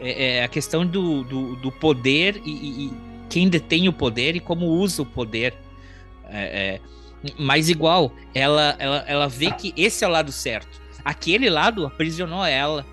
É, 0.00 0.38
é 0.38 0.44
a 0.44 0.48
questão 0.48 0.84
do, 0.84 1.22
do, 1.22 1.56
do 1.56 1.70
poder 1.70 2.42
e, 2.44 2.50
e, 2.50 2.92
quem 3.28 3.48
detém 3.48 3.88
o 3.88 3.92
poder 3.92 4.36
e 4.36 4.40
como 4.40 4.66
usa 4.66 5.02
o 5.02 5.06
poder. 5.06 5.54
É, 6.28 6.80
é, 6.80 7.32
mas 7.38 7.68
igual, 7.68 8.12
ela, 8.34 8.76
ela, 8.78 9.04
ela 9.06 9.28
vê 9.28 9.50
que 9.50 9.72
esse 9.76 10.04
é 10.04 10.08
o 10.08 10.10
lado 10.10 10.32
certo. 10.32 10.80
Aquele 11.04 11.48
lado 11.48 11.86
aprisionou 11.86 12.44
ela, 12.44 12.84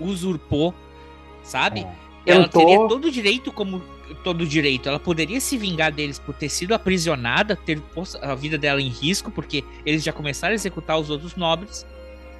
usurpou, 0.00 0.74
sabe? 1.42 1.80
É. 1.80 2.32
Ela 2.32 2.48
tô... 2.48 2.58
teria 2.58 2.88
todo 2.88 3.06
o 3.06 3.10
direito 3.10 3.52
como 3.52 3.82
todo 4.22 4.42
o 4.42 4.46
direito. 4.46 4.88
Ela 4.88 4.98
poderia 4.98 5.40
se 5.40 5.56
vingar 5.56 5.92
deles 5.92 6.18
por 6.18 6.34
ter 6.34 6.48
sido 6.48 6.74
aprisionada, 6.74 7.56
ter 7.56 7.80
posto 7.80 8.18
a 8.22 8.34
vida 8.34 8.58
dela 8.58 8.80
em 8.80 8.88
risco, 8.88 9.30
porque 9.30 9.64
eles 9.84 10.02
já 10.02 10.12
começaram 10.12 10.52
a 10.52 10.54
executar 10.54 10.98
os 10.98 11.10
outros 11.10 11.36
nobres. 11.36 11.86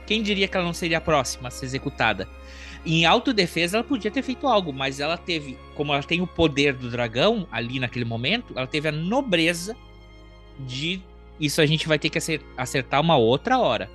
Quem 0.06 0.22
diria 0.22 0.46
que 0.48 0.56
ela 0.56 0.66
não 0.66 0.74
seria 0.74 0.98
a 0.98 1.00
próxima 1.00 1.48
a 1.48 1.50
ser 1.50 1.66
executada? 1.66 2.28
Em 2.86 3.06
autodefesa, 3.06 3.78
ela 3.78 3.84
podia 3.84 4.10
ter 4.10 4.22
feito 4.22 4.46
algo, 4.46 4.72
mas 4.72 5.00
ela 5.00 5.16
teve, 5.16 5.58
como 5.74 5.92
ela 5.92 6.02
tem 6.02 6.20
o 6.20 6.26
poder 6.26 6.74
do 6.74 6.90
dragão 6.90 7.46
ali 7.50 7.78
naquele 7.78 8.04
momento, 8.04 8.52
ela 8.56 8.66
teve 8.66 8.88
a 8.88 8.92
nobreza 8.92 9.74
de. 10.58 11.02
Isso 11.40 11.60
a 11.60 11.66
gente 11.66 11.88
vai 11.88 11.98
ter 11.98 12.10
que 12.10 12.18
acertar 12.56 13.00
uma 13.00 13.16
outra 13.16 13.58
hora 13.58 13.90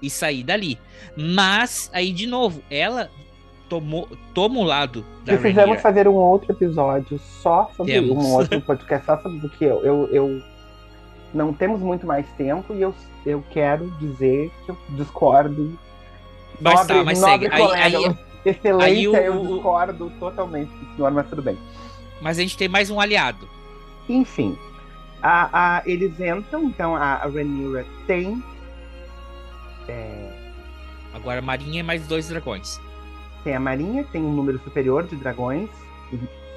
e 0.00 0.08
sair 0.08 0.42
dali. 0.42 0.78
Mas, 1.16 1.90
aí 1.92 2.12
de 2.12 2.26
novo, 2.26 2.62
ela 2.70 3.10
tomou, 3.68 4.08
toma 4.32 4.60
o 4.60 4.64
lado 4.64 5.04
da 5.24 5.36
Precisamos 5.36 5.80
fazer 5.80 6.08
um 6.08 6.14
outro 6.14 6.52
episódio 6.52 7.18
só 7.18 7.70
sobre 7.76 7.92
temos. 7.92 8.24
um 8.24 8.32
outro 8.32 8.60
podcast 8.62 9.06
só 9.06 9.20
sobre 9.20 9.46
o 9.46 9.50
que 9.50 9.64
eu, 9.64 9.84
eu, 9.84 10.08
eu 10.10 10.42
não 11.34 11.52
temos 11.52 11.80
muito 11.80 12.06
mais 12.06 12.26
tempo 12.32 12.74
e 12.74 12.80
eu, 12.80 12.94
eu 13.26 13.44
quero 13.50 13.90
dizer 13.98 14.50
que 14.64 14.70
eu 14.70 14.78
discordo. 14.90 15.78
Mas 16.60 16.74
nobre, 16.74 16.94
tá, 16.96 17.04
mas 17.04 17.18
segue. 17.18 17.50
Colega, 17.50 17.84
aí, 17.84 17.96
aí, 17.96 18.16
excelência, 18.44 18.86
aí 18.86 19.08
o, 19.08 19.16
eu 19.16 19.46
discordo 19.46 20.12
totalmente 20.18 20.70
do 20.70 20.96
senhor, 20.96 21.10
mas 21.10 21.28
tudo 21.28 21.42
bem. 21.42 21.58
Mas 22.20 22.38
a 22.38 22.42
gente 22.42 22.56
tem 22.56 22.68
mais 22.68 22.90
um 22.90 23.00
aliado. 23.00 23.48
Enfim, 24.08 24.58
a, 25.22 25.76
a, 25.76 25.82
eles 25.86 26.18
entram, 26.18 26.64
então 26.64 26.96
a, 26.96 27.14
a 27.14 27.28
Rhaenyra 27.28 27.84
tem 28.06 28.42
é... 29.88 30.30
Agora, 31.14 31.40
Marinha 31.40 31.80
é 31.80 31.82
mais 31.82 32.06
dois 32.06 32.28
dragões. 32.28 32.80
Tem 33.42 33.56
a 33.56 33.60
Marinha, 33.60 34.04
tem 34.12 34.22
um 34.22 34.32
número 34.32 34.58
superior 34.58 35.04
de 35.06 35.16
dragões, 35.16 35.70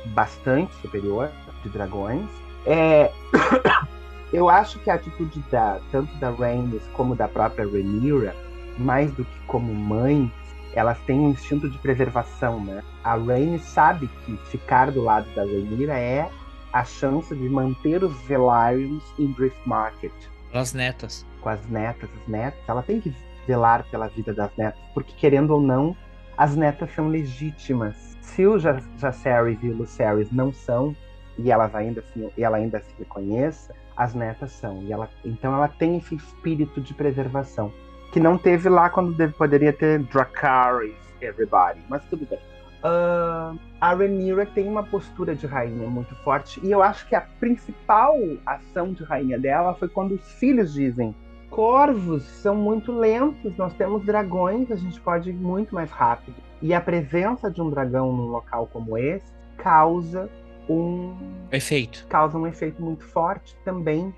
bastante 0.07 0.73
superior 0.82 1.32
de 1.64 1.69
dragões. 1.69 2.28
É... 2.65 3.11
Eu 4.34 4.49
acho 4.49 4.80
que 4.80 4.90
a 4.90 4.94
atitude 4.94 5.44
da, 5.52 5.80
tanto 5.91 6.14
da 6.15 6.32
Rhaenys 6.32 6.84
como 6.94 7.15
da 7.15 7.28
própria 7.28 7.65
Rhaenyra, 7.65 8.34
mais 8.77 9.11
do 9.14 9.26
que 9.26 9.39
como 9.48 9.73
mãe, 9.73 10.31
elas 10.73 10.99
têm 11.02 11.19
um 11.19 11.30
instinto 11.31 11.69
de 11.69 11.77
preservação, 11.80 12.64
né? 12.64 12.84
A 13.03 13.15
Rhaenys 13.15 13.64
sabe 13.64 14.10
que 14.26 14.38
ficar 14.49 14.91
do 14.91 15.02
lado 15.02 15.27
da 15.35 15.43
Rhaenyra 15.43 15.98
é 15.98 16.30
a 16.72 16.84
chance 16.85 17.35
de 17.35 17.49
manter 17.49 18.03
os 18.03 18.19
Velaryons 18.22 19.03
em 19.19 19.31
Driftmarket. 19.34 20.14
As 20.53 20.73
netas 20.73 21.26
com 21.41 21.49
as 21.49 21.68
netas, 21.68 22.10
as 22.22 22.27
netas, 22.27 22.60
ela 22.68 22.84
tem 22.84 23.02
que 23.02 23.14
zelar 23.45 23.84
pela 23.89 24.07
vida 24.07 24.34
das 24.34 24.56
netas, 24.56 24.80
porque 24.93 25.14
querendo 25.14 25.52
ou 25.52 25.61
não, 25.61 25.95
as 26.38 26.56
netas 26.56 26.93
são 26.93 27.07
legítimas. 27.07 28.18
Se 28.22 28.45
o 28.45 28.57
Jaceres 28.57 29.57
e 29.61 29.69
o 29.69 29.76
Lucerys 29.76 30.31
não 30.31 30.53
são, 30.53 30.95
e 31.38 31.52
elas 31.52 31.73
ainda 31.73 32.02
se, 32.02 32.31
ela 32.38 32.57
ainda 32.57 32.80
se 32.80 32.93
reconheça, 32.99 33.73
as 33.98 34.14
netas 34.14 34.52
são. 34.52 34.84
E 34.84 34.93
ela, 34.93 35.10
então 35.26 35.53
ela 35.53 35.68
tem 35.68 35.98
esse 35.98 36.15
espírito 36.15 36.80
de 36.80 36.93
preservação, 36.93 37.73
que 38.12 38.20
não 38.20 38.38
teve 38.38 38.70
lá 38.70 38.90
quando 38.90 39.14
deve, 39.14 39.34
poderia 39.34 39.72
ter 39.72 40.00
Dracarys, 40.00 40.96
everybody, 41.22 41.80
mas 41.90 42.04
tudo 42.06 42.26
bem. 42.26 42.40
Uh, 42.84 43.58
a 43.80 43.94
Rhaenyra 43.94 44.46
tem 44.46 44.68
uma 44.68 44.82
postura 44.82 45.36
de 45.36 45.46
rainha 45.46 45.88
muito 45.88 46.16
forte 46.24 46.60
e 46.64 46.72
eu 46.72 46.82
acho 46.82 47.08
que 47.08 47.14
a 47.14 47.22
principal 47.22 48.16
ação 48.44 48.92
de 48.92 49.04
rainha 49.04 49.38
dela 49.38 49.76
foi 49.76 49.88
quando 49.88 50.16
os 50.16 50.32
filhos 50.34 50.74
dizem 50.74 51.16
corvos 51.52 52.24
são 52.24 52.56
muito 52.56 52.92
lentos, 52.92 53.56
nós 53.58 53.74
temos 53.74 54.04
dragões, 54.04 54.72
a 54.72 54.76
gente 54.76 55.00
pode 55.02 55.30
ir 55.30 55.34
muito 55.34 55.76
mais 55.76 55.92
rápido. 55.92 56.36
E 56.62 56.74
a 56.74 56.80
presença 56.80 57.52
de 57.52 57.62
um 57.62 57.70
dragão 57.70 58.12
num 58.12 58.28
local 58.28 58.68
como 58.72 58.98
esse 58.98 59.32
causa 59.58 60.30
um 60.70 61.16
efeito. 61.52 62.08
Causa 62.08 62.38
um 62.38 62.48
efeito 62.48 62.82
muito 62.82 63.04
forte 63.04 63.56
também 63.66 64.14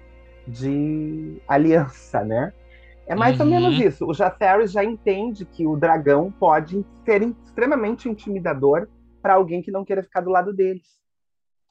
de 0.47 1.41
aliança, 1.47 2.23
né? 2.23 2.53
É 3.05 3.15
mais 3.15 3.39
uhum. 3.39 3.45
ou 3.45 3.51
menos 3.51 3.77
uhum. 3.77 3.87
isso. 3.87 4.05
O 4.05 4.13
Jaceres 4.13 4.71
já 4.71 4.83
entende 4.83 5.45
que 5.45 5.67
o 5.67 5.75
dragão 5.75 6.31
pode 6.31 6.85
ser 7.05 7.21
extremamente 7.23 8.07
intimidador 8.07 8.87
para 9.21 9.35
alguém 9.35 9.61
que 9.61 9.71
não 9.71 9.85
queira 9.85 10.03
ficar 10.03 10.21
do 10.21 10.29
lado 10.29 10.53
deles. 10.53 10.87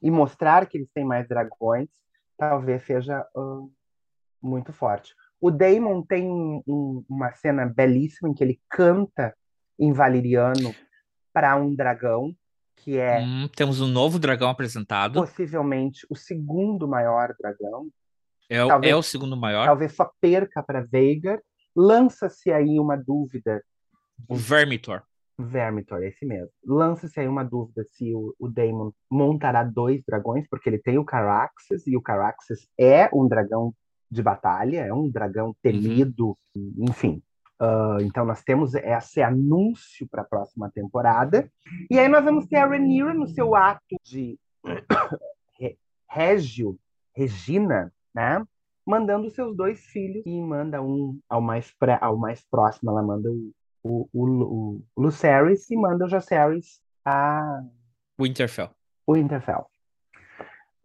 E 0.00 0.10
mostrar 0.10 0.66
que 0.66 0.78
eles 0.78 0.90
têm 0.92 1.04
mais 1.04 1.26
dragões 1.28 1.88
talvez 2.42 2.82
seja 2.84 3.24
uh, 3.36 3.70
muito 4.42 4.72
forte. 4.72 5.14
O 5.40 5.48
Damon 5.48 6.02
tem 6.02 6.28
um, 6.28 7.04
uma 7.09 7.30
cena 7.32 7.66
belíssima 7.66 8.28
em 8.28 8.34
que 8.34 8.42
ele 8.42 8.60
canta 8.68 9.32
em 9.78 9.92
valeriano 9.92 10.74
para 11.32 11.56
um 11.56 11.72
dragão, 11.74 12.34
que 12.76 12.98
é. 12.98 13.20
Hum, 13.20 13.48
temos 13.54 13.80
um 13.80 13.86
novo 13.86 14.18
dragão 14.18 14.50
apresentado. 14.50 15.14
Possivelmente 15.14 16.04
o 16.10 16.16
segundo 16.16 16.88
maior 16.88 17.32
dragão. 17.40 17.88
É, 18.48 18.66
talvez, 18.66 18.93
é 18.93 18.97
o 18.97 19.02
segundo 19.02 19.36
maior. 19.36 19.66
Talvez 19.66 19.93
só 19.94 20.10
perca 20.20 20.62
para 20.62 20.81
Veigar. 20.81 21.40
Lança-se 21.74 22.52
aí 22.52 22.78
uma 22.78 22.97
dúvida. 22.97 23.62
O 24.28 24.35
Vermitor. 24.35 25.02
Vermitor, 25.39 26.02
esse 26.02 26.24
mesmo. 26.24 26.51
Lança-se 26.64 27.19
aí 27.20 27.27
uma 27.27 27.44
dúvida 27.44 27.85
se 27.85 28.14
o, 28.14 28.35
o 28.39 28.48
Daemon 28.48 28.90
montará 29.10 29.64
dois 29.64 30.02
dragões, 30.06 30.47
porque 30.48 30.69
ele 30.69 30.78
tem 30.78 30.98
o 30.98 31.05
Caraxes, 31.05 31.86
e 31.86 31.97
o 31.97 32.02
Caraxes 32.02 32.69
é 32.78 33.09
um 33.12 33.27
dragão 33.27 33.74
de 34.10 34.23
batalha, 34.23 34.85
é 34.85 34.93
um 34.93 35.09
dragão 35.09 35.56
temido, 35.62 36.36
uhum. 36.55 36.74
enfim. 36.81 37.23
Uh, 37.60 38.02
então 38.02 38.24
nós 38.24 38.43
temos 38.43 38.74
esse 38.74 39.23
anúncio 39.23 40.06
para 40.09 40.23
a 40.23 40.27
próxima 40.27 40.70
temporada. 40.70 41.51
E 41.90 41.98
aí 41.98 42.09
nós 42.09 42.24
vamos 42.24 42.47
ter 42.47 42.56
a 42.56 42.66
Rhaenyra 42.66 43.14
no 43.14 43.27
seu 43.28 43.55
ato 43.55 43.97
de 44.02 44.39
Régio, 46.09 46.78
Regina, 47.14 47.93
né? 48.14 48.44
Mandando 48.86 49.30
seus 49.30 49.56
dois 49.56 49.80
filhos 49.86 50.22
e 50.26 50.40
manda 50.40 50.82
um 50.82 51.18
ao 51.28 51.40
mais, 51.40 51.70
pré, 51.78 51.98
ao 52.01 52.16
mais 52.16 52.44
próximo, 52.51 52.90
ela 52.90 53.02
manda 53.02 53.30
o, 53.30 53.52
o, 53.82 54.09
o, 54.12 54.82
o 54.94 55.02
Lucerys 55.02 55.70
e 55.70 55.76
manda 55.76 56.05
o 56.05 56.09
Jacerys 56.09 56.80
a 57.05 57.62
Winterfell. 58.20 58.70
Winterfell. 59.09 59.66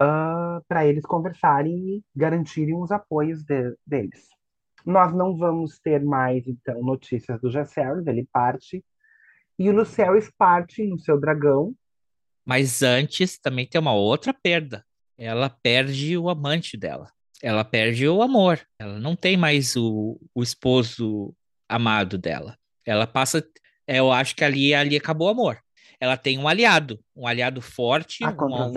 Uh, 0.01 0.61
para 0.67 0.85
eles 0.85 1.03
conversarem 1.05 1.73
e 1.73 2.03
garantirem 2.15 2.75
os 2.75 2.91
apoios 2.91 3.43
de, 3.43 3.75
deles. 3.85 4.27
Nós 4.85 5.13
não 5.13 5.35
vamos 5.35 5.79
ter 5.79 6.03
mais, 6.03 6.47
então, 6.47 6.81
notícias 6.81 7.41
do 7.41 7.49
Jacerys, 7.49 8.05
ele 8.07 8.27
parte. 8.31 8.83
E 9.57 9.69
o 9.69 9.73
Lucerys 9.73 10.31
parte 10.37 10.85
no 10.85 10.99
seu 10.99 11.19
dragão. 11.19 11.73
Mas 12.45 12.81
antes 12.81 13.39
também 13.39 13.67
tem 13.67 13.81
uma 13.81 13.93
outra 13.93 14.33
perda. 14.33 14.85
Ela 15.17 15.49
perde 15.49 16.15
o 16.17 16.29
amante 16.29 16.77
dela. 16.77 17.11
Ela 17.41 17.63
perde 17.63 18.07
o 18.07 18.21
amor. 18.21 18.59
Ela 18.79 18.99
não 18.99 19.15
tem 19.15 19.37
mais 19.37 19.75
o, 19.75 20.19
o 20.33 20.43
esposo 20.43 21.33
amado 21.69 22.17
dela. 22.17 22.57
Ela 22.85 23.05
passa. 23.05 23.43
Eu 23.87 24.11
acho 24.11 24.35
que 24.35 24.43
ali, 24.43 24.73
ali 24.73 24.95
acabou 24.95 25.27
o 25.27 25.31
amor. 25.31 25.59
Ela 25.99 26.17
tem 26.17 26.37
um 26.37 26.47
aliado, 26.47 26.99
um 27.15 27.25
aliado 27.25 27.61
forte, 27.61 28.23
uma, 28.23 28.71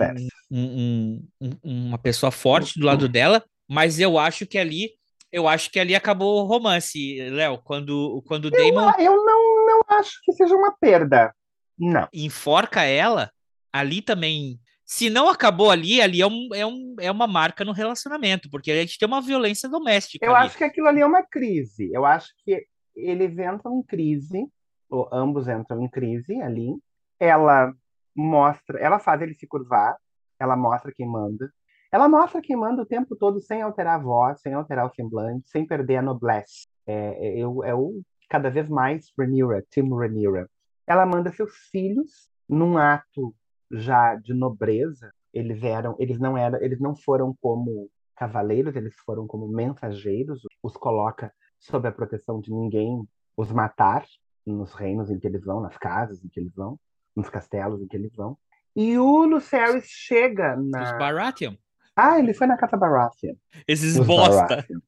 um, 0.49 1.23
um, 1.39 1.51
uma 1.63 1.97
pessoa 1.97 2.31
forte 2.31 2.79
do 2.79 2.85
lado 2.85 3.07
dela, 3.07 3.43
mas 3.69 3.99
eu 3.99 4.17
acho 4.17 4.47
que 4.47 4.57
ali 4.57 4.89
eu 5.31 5.47
acho 5.47 5.71
que 5.71 5.79
ali 5.79 5.95
acabou 5.95 6.41
o 6.41 6.45
romance, 6.45 7.17
Léo, 7.29 7.57
quando, 7.63 8.21
quando 8.27 8.45
o 8.45 8.51
Damon. 8.51 8.91
Eu, 8.99 9.05
eu 9.05 9.25
não, 9.25 9.65
não 9.65 9.81
acho 9.87 10.19
que 10.25 10.33
seja 10.33 10.53
uma 10.53 10.75
perda. 10.77 11.33
Não. 11.79 12.07
Enforca 12.13 12.83
ela, 12.83 13.31
ali 13.71 14.01
também. 14.01 14.59
Se 14.91 15.09
não 15.09 15.29
acabou 15.29 15.71
ali, 15.71 16.01
ali 16.01 16.19
é, 16.19 16.27
um, 16.27 16.49
é, 16.53 16.65
um, 16.65 16.95
é 16.99 17.09
uma 17.09 17.25
marca 17.25 17.63
no 17.63 17.71
relacionamento, 17.71 18.49
porque 18.49 18.69
a 18.69 18.75
gente 18.75 18.99
tem 18.99 19.07
uma 19.07 19.21
violência 19.21 19.69
doméstica. 19.69 20.25
Eu 20.25 20.35
ali. 20.35 20.47
acho 20.47 20.57
que 20.57 20.65
aquilo 20.65 20.89
ali 20.89 20.99
é 20.99 21.05
uma 21.05 21.23
crise. 21.23 21.89
Eu 21.93 22.05
acho 22.05 22.27
que 22.43 22.67
eles 22.93 23.31
entram 23.39 23.79
em 23.79 23.83
crise, 23.83 24.45
ou 24.89 25.07
ambos 25.09 25.47
entram 25.47 25.81
em 25.81 25.89
crise 25.89 26.41
ali. 26.41 26.75
Ela 27.17 27.73
mostra, 28.13 28.79
ela 28.79 28.99
faz 28.99 29.21
ele 29.21 29.33
se 29.33 29.47
curvar, 29.47 29.95
ela 30.37 30.57
mostra 30.57 30.91
quem 30.93 31.07
manda. 31.07 31.49
Ela 31.89 32.09
mostra 32.09 32.41
quem 32.41 32.57
manda 32.57 32.81
o 32.81 32.85
tempo 32.85 33.15
todo 33.15 33.39
sem 33.39 33.61
alterar 33.61 33.95
a 33.97 34.03
voz, 34.03 34.41
sem 34.41 34.53
alterar 34.53 34.87
o 34.87 34.93
semblante, 34.93 35.47
sem 35.47 35.65
perder 35.65 35.97
a 35.97 36.01
noblesse. 36.01 36.67
É, 36.85 37.39
é, 37.39 37.39
é 37.39 37.73
o 37.73 38.01
cada 38.29 38.49
vez 38.49 38.67
mais 38.67 39.09
Rhaenyra, 39.17 39.63
Tim 39.71 39.87
Rhaenyra. 39.89 40.49
Ela 40.85 41.05
manda 41.05 41.31
seus 41.31 41.55
filhos 41.71 42.29
num 42.49 42.77
ato 42.77 43.33
já 43.73 44.15
de 44.15 44.33
nobreza. 44.33 45.11
Eles 45.33 45.63
eram, 45.63 45.95
eles 45.99 46.19
não 46.19 46.37
eram, 46.37 46.61
eles 46.61 46.79
não 46.79 46.95
foram 46.95 47.35
como 47.41 47.89
cavaleiros, 48.15 48.75
eles 48.75 48.95
foram 49.05 49.25
como 49.25 49.47
mensageiros. 49.47 50.41
Os 50.61 50.73
coloca 50.73 51.33
sob 51.59 51.87
a 51.87 51.91
proteção 51.91 52.39
de 52.39 52.51
ninguém 52.51 53.03
os 53.35 53.51
matar 53.51 54.05
nos 54.45 54.73
reinos 54.73 55.09
em 55.09 55.19
que 55.19 55.27
eles 55.27 55.43
vão, 55.43 55.61
nas 55.61 55.77
casas 55.77 56.23
em 56.23 56.27
que 56.27 56.39
eles 56.39 56.53
vão, 56.55 56.79
nos 57.15 57.29
castelos 57.29 57.81
em 57.81 57.87
que 57.87 57.95
eles 57.95 58.13
vão. 58.15 58.37
E 58.75 58.97
o 58.97 59.25
Lucerys 59.25 59.85
chega 59.85 60.55
na. 60.55 60.83
Os 60.83 60.91
Baratheon. 60.97 61.55
Ah, 61.95 62.19
ele 62.19 62.33
foi 62.33 62.47
na 62.47 62.57
casa 62.57 62.77
Baratheon. 62.77 63.35
Esses 63.67 63.97
bosta. 63.97 64.47
Baratheon. 64.47 64.79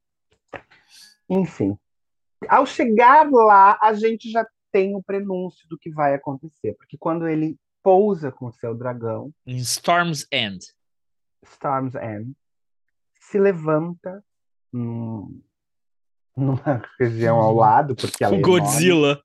Enfim. 1.29 1.77
Ao 2.47 2.65
chegar 2.65 3.29
lá, 3.29 3.77
a 3.81 3.93
gente 3.93 4.29
já 4.29 4.45
tem 4.71 4.95
o 4.95 5.03
prenúncio 5.03 5.67
do 5.69 5.77
que 5.77 5.91
vai 5.91 6.13
acontecer. 6.13 6.73
Porque 6.75 6.97
quando 6.97 7.27
ele 7.27 7.57
pousa 7.83 8.31
com 8.31 8.47
o 8.47 8.53
seu 8.53 8.73
dragão. 8.73 9.31
Em 9.45 9.57
Storm's 9.57 10.25
End. 10.31 10.65
Storm's 11.43 11.95
End. 11.95 12.33
Se 13.19 13.37
levanta 13.37 14.23
num, 14.71 15.41
numa 16.35 16.81
região 16.99 17.37
ao 17.37 17.53
lado, 17.53 17.95
porque 17.95 18.23
ela 18.23 18.35
é 18.35 18.39
Godzilla. 18.39 19.07
Enorme, 19.07 19.23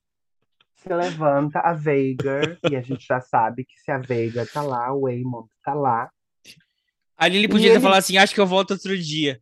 se 0.74 0.94
levanta 0.94 1.60
a 1.60 1.72
Veigar, 1.72 2.58
e 2.70 2.76
a 2.76 2.82
gente 2.82 3.06
já 3.06 3.20
sabe 3.20 3.64
que 3.64 3.78
se 3.78 3.90
a 3.90 3.98
Veigar 3.98 4.46
tá 4.46 4.62
lá, 4.62 4.92
o 4.92 5.06
Aemon 5.06 5.46
tá 5.62 5.74
lá, 5.74 6.10
Ali 7.18 7.36
ele 7.36 7.48
podia 7.48 7.72
ele... 7.72 7.80
falar 7.80 7.96
assim, 7.96 8.16
acho 8.16 8.32
que 8.32 8.40
eu 8.40 8.46
volto 8.46 8.70
outro 8.70 8.96
dia. 8.96 9.40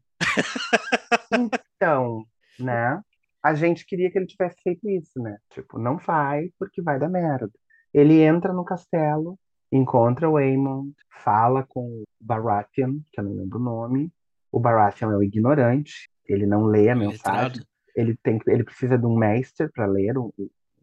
Então, 1.77 2.25
né? 2.59 2.99
A 3.43 3.55
gente 3.55 3.85
queria 3.85 4.11
que 4.11 4.19
ele 4.19 4.27
tivesse 4.27 4.57
feito 4.63 4.89
isso, 4.89 5.21
né? 5.21 5.37
Tipo, 5.51 5.79
não 5.79 5.99
faz 5.99 6.51
porque 6.59 6.81
vai 6.81 6.99
dar 6.99 7.11
merda. 7.11 7.51
Ele 7.97 8.21
entra 8.21 8.53
no 8.53 8.63
castelo, 8.63 9.39
encontra 9.73 10.29
o 10.29 10.37
Aemon, 10.37 10.91
fala 11.25 11.65
com 11.67 11.81
o 11.81 12.05
Baratheon, 12.21 12.99
que 13.11 13.19
eu 13.19 13.25
não 13.25 13.33
lembro 13.33 13.59
o 13.59 13.63
nome. 13.63 14.13
O 14.53 14.61
Baratheon 14.61 15.13
é 15.13 15.17
o 15.17 15.23
ignorante, 15.23 16.11
ele 16.27 16.45
não 16.45 16.67
lê 16.67 16.91
a 16.91 16.95
mensagem. 16.95 17.65
Ele, 17.95 18.15
tem, 18.23 18.39
ele 18.47 18.65
precisa 18.65 18.99
de 18.99 19.07
um 19.07 19.17
mestre 19.17 19.71
para 19.71 19.87
ler, 19.87 20.13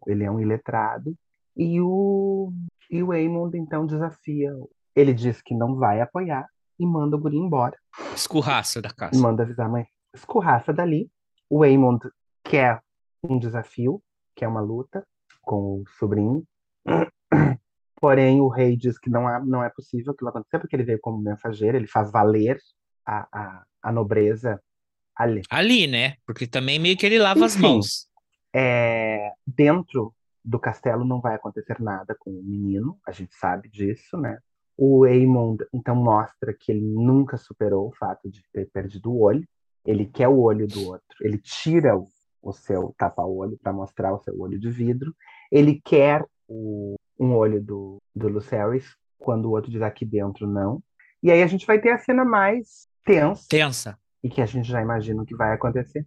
ele 0.07 0.23
é 0.23 0.31
um 0.31 0.39
iletrado. 0.39 1.15
E 1.55 1.79
o, 1.79 2.51
e 2.89 3.03
o 3.03 3.11
Aemond, 3.11 3.55
então, 3.55 3.85
desafia. 3.85 4.51
Ele 4.95 5.13
diz 5.13 5.39
que 5.39 5.53
não 5.53 5.75
vai 5.75 6.01
apoiar, 6.01 6.47
e 6.79 6.85
manda 6.87 7.15
o 7.15 7.19
guri 7.19 7.37
embora. 7.37 7.77
Escurraça 8.15 8.81
da 8.81 8.89
casa. 8.89 9.21
Manda 9.21 9.43
avisar 9.43 9.67
a 9.67 9.69
mãe. 9.69 9.85
Escurraça 10.11 10.73
dali. 10.73 11.11
O 11.47 11.59
Waymond 11.59 12.09
quer 12.43 12.81
um 13.23 13.37
desafio, 13.37 14.01
quer 14.35 14.47
uma 14.47 14.61
luta 14.61 15.05
com 15.43 15.81
o 15.81 15.83
sobrinho. 15.99 16.43
Porém, 17.99 18.41
o 18.41 18.49
rei 18.49 18.75
diz 18.75 18.99
que 18.99 19.09
não, 19.09 19.27
há, 19.27 19.39
não 19.39 19.63
é 19.63 19.69
possível 19.69 20.11
aquilo 20.11 20.29
acontecer, 20.29 20.59
porque 20.59 20.75
ele 20.75 20.83
veio 20.83 20.99
como 20.99 21.17
mensageiro, 21.17 21.77
ele 21.77 21.87
faz 21.87 22.11
valer 22.11 22.59
a, 23.05 23.27
a, 23.31 23.63
a 23.81 23.91
nobreza 23.91 24.61
ali. 25.15 25.41
Ali, 25.49 25.87
né? 25.87 26.15
Porque 26.25 26.45
também 26.45 26.79
meio 26.79 26.97
que 26.97 27.05
ele 27.05 27.17
lava 27.17 27.39
Enfim, 27.39 27.45
as 27.45 27.55
mãos. 27.55 28.07
É, 28.53 29.31
dentro 29.47 30.13
do 30.43 30.59
castelo 30.59 31.05
não 31.05 31.21
vai 31.21 31.35
acontecer 31.35 31.79
nada 31.79 32.13
com 32.19 32.31
o 32.31 32.43
menino, 32.43 32.99
a 33.07 33.11
gente 33.11 33.33
sabe 33.35 33.69
disso, 33.69 34.17
né? 34.17 34.37
O 34.75 35.05
Aemond, 35.05 35.63
então, 35.71 35.95
mostra 35.95 36.53
que 36.53 36.71
ele 36.71 36.81
nunca 36.81 37.37
superou 37.37 37.87
o 37.87 37.95
fato 37.95 38.29
de 38.29 38.43
ter 38.51 38.69
perdido 38.71 39.11
o 39.11 39.21
olho. 39.21 39.47
Ele 39.85 40.05
quer 40.05 40.27
o 40.27 40.39
olho 40.39 40.67
do 40.67 40.87
outro. 40.87 41.17
Ele 41.21 41.37
tira 41.37 41.95
o, 41.95 42.07
o 42.41 42.51
seu 42.51 42.93
tapa-olho 42.97 43.57
para 43.61 43.71
mostrar 43.71 44.13
o 44.13 44.19
seu 44.19 44.37
olho 44.39 44.59
de 44.59 44.69
vidro. 44.71 45.15
Ele 45.51 45.79
quer 45.79 46.25
o, 46.47 46.95
um 47.19 47.35
olho 47.35 47.61
do, 47.61 48.01
do 48.15 48.27
Lucerys, 48.27 48.95
quando 49.17 49.45
o 49.45 49.51
outro 49.51 49.71
diz 49.71 49.81
aqui 49.81 50.05
dentro 50.05 50.47
não. 50.47 50.81
E 51.21 51.31
aí 51.31 51.41
a 51.41 51.47
gente 51.47 51.65
vai 51.65 51.79
ter 51.79 51.91
a 51.91 51.99
cena 51.99 52.25
mais 52.25 52.87
tensa. 53.05 53.45
Tensa. 53.49 53.99
E 54.23 54.29
que 54.29 54.41
a 54.41 54.45
gente 54.45 54.67
já 54.67 54.81
imagina 54.81 55.21
o 55.21 55.25
que 55.25 55.35
vai 55.35 55.53
acontecer. 55.53 56.05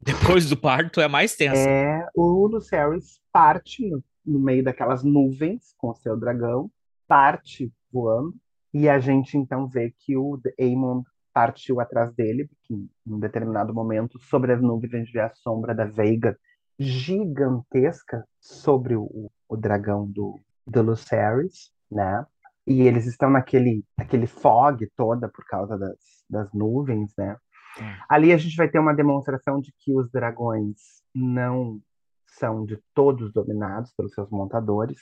Depois 0.00 0.48
do 0.48 0.56
parto 0.56 1.00
é 1.00 1.08
mais 1.08 1.34
tensa. 1.34 1.68
É, 1.68 2.06
o 2.14 2.46
Lucerys 2.46 3.20
parte 3.32 3.88
no, 3.88 4.02
no 4.24 4.38
meio 4.38 4.62
daquelas 4.62 5.02
nuvens 5.02 5.74
com 5.76 5.90
o 5.90 5.94
seu 5.94 6.16
dragão, 6.16 6.70
parte 7.06 7.72
voando. 7.92 8.34
E 8.72 8.88
a 8.88 8.98
gente 8.98 9.36
então 9.36 9.66
vê 9.66 9.92
que 9.98 10.16
o 10.16 10.38
Aemon 10.58 11.02
partiu 11.32 11.80
atrás 11.80 12.12
dele, 12.14 12.46
porque 12.46 12.74
em 12.74 12.88
um 13.06 13.18
determinado 13.18 13.72
momento, 13.72 14.18
sobre 14.18 14.52
as 14.52 14.60
nuvens, 14.60 14.92
a 14.92 14.98
gente 14.98 15.12
vê 15.12 15.20
a 15.20 15.34
sombra 15.34 15.74
da 15.74 15.84
Veiga 15.84 16.38
gigantesca 16.78 18.24
sobre 18.40 18.94
o, 18.94 19.30
o 19.48 19.56
dragão 19.56 20.06
do, 20.06 20.38
do 20.66 20.82
Lucerys, 20.82 21.72
né? 21.90 22.24
E 22.66 22.82
eles 22.82 23.06
estão 23.06 23.30
naquele, 23.30 23.84
naquele 23.96 24.26
fog 24.26 24.86
toda 24.94 25.28
por 25.28 25.44
causa 25.46 25.78
das, 25.78 25.98
das 26.28 26.52
nuvens, 26.52 27.12
né? 27.16 27.36
Hum. 27.80 27.96
Ali 28.08 28.32
a 28.32 28.36
gente 28.36 28.56
vai 28.56 28.68
ter 28.68 28.78
uma 28.78 28.94
demonstração 28.94 29.60
de 29.60 29.72
que 29.78 29.94
os 29.94 30.10
dragões 30.10 31.02
não 31.14 31.80
são 32.26 32.64
de 32.64 32.78
todos 32.94 33.32
dominados 33.32 33.92
pelos 33.94 34.12
seus 34.12 34.28
montadores, 34.30 34.98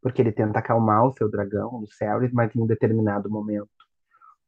porque 0.00 0.22
ele 0.22 0.32
tenta 0.32 0.60
acalmar 0.60 1.04
o 1.04 1.12
seu 1.12 1.30
dragão, 1.30 1.82
o 1.82 1.86
Ceres, 1.86 2.32
mas 2.32 2.54
em 2.54 2.60
um 2.60 2.66
determinado 2.66 3.30
momento, 3.30 3.68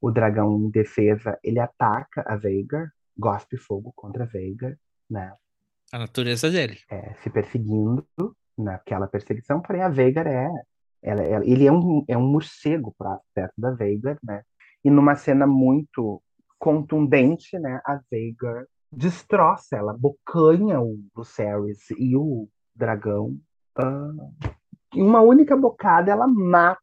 o 0.00 0.10
dragão 0.10 0.56
em 0.56 0.70
defesa, 0.70 1.38
ele 1.42 1.60
ataca 1.60 2.24
a 2.26 2.36
Veigar, 2.36 2.90
gospe 3.18 3.58
fogo 3.58 3.92
contra 3.94 4.24
a 4.24 4.26
Veigar, 4.26 4.78
né? 5.08 5.34
A 5.92 5.98
natureza 5.98 6.50
dele. 6.50 6.78
É, 6.88 7.14
se 7.14 7.28
perseguindo 7.28 8.06
naquela 8.60 9.06
perseguição, 9.06 9.60
porém 9.60 9.82
a 9.82 9.88
Veigar 9.88 10.26
é, 10.26 10.50
ela, 11.02 11.22
ela, 11.22 11.46
ele 11.46 11.66
é 11.66 11.72
um, 11.72 12.04
é 12.06 12.16
um 12.16 12.26
morcego 12.26 12.94
perto 13.34 13.54
da 13.58 13.70
Veigar, 13.70 14.18
né? 14.22 14.42
E 14.84 14.90
numa 14.90 15.14
cena 15.14 15.46
muito 15.46 16.22
contundente, 16.58 17.58
né, 17.58 17.80
a 17.84 18.00
Veigar 18.10 18.66
destroça, 18.92 19.76
ela 19.76 19.92
bocanha 19.92 20.80
o 20.80 20.98
Lucerys 21.16 21.90
e 21.98 22.16
o 22.16 22.48
dragão 22.74 23.38
uh, 23.78 24.50
em 24.94 25.02
uma 25.02 25.20
única 25.20 25.56
bocada 25.56 26.10
ela 26.10 26.26
mata 26.26 26.80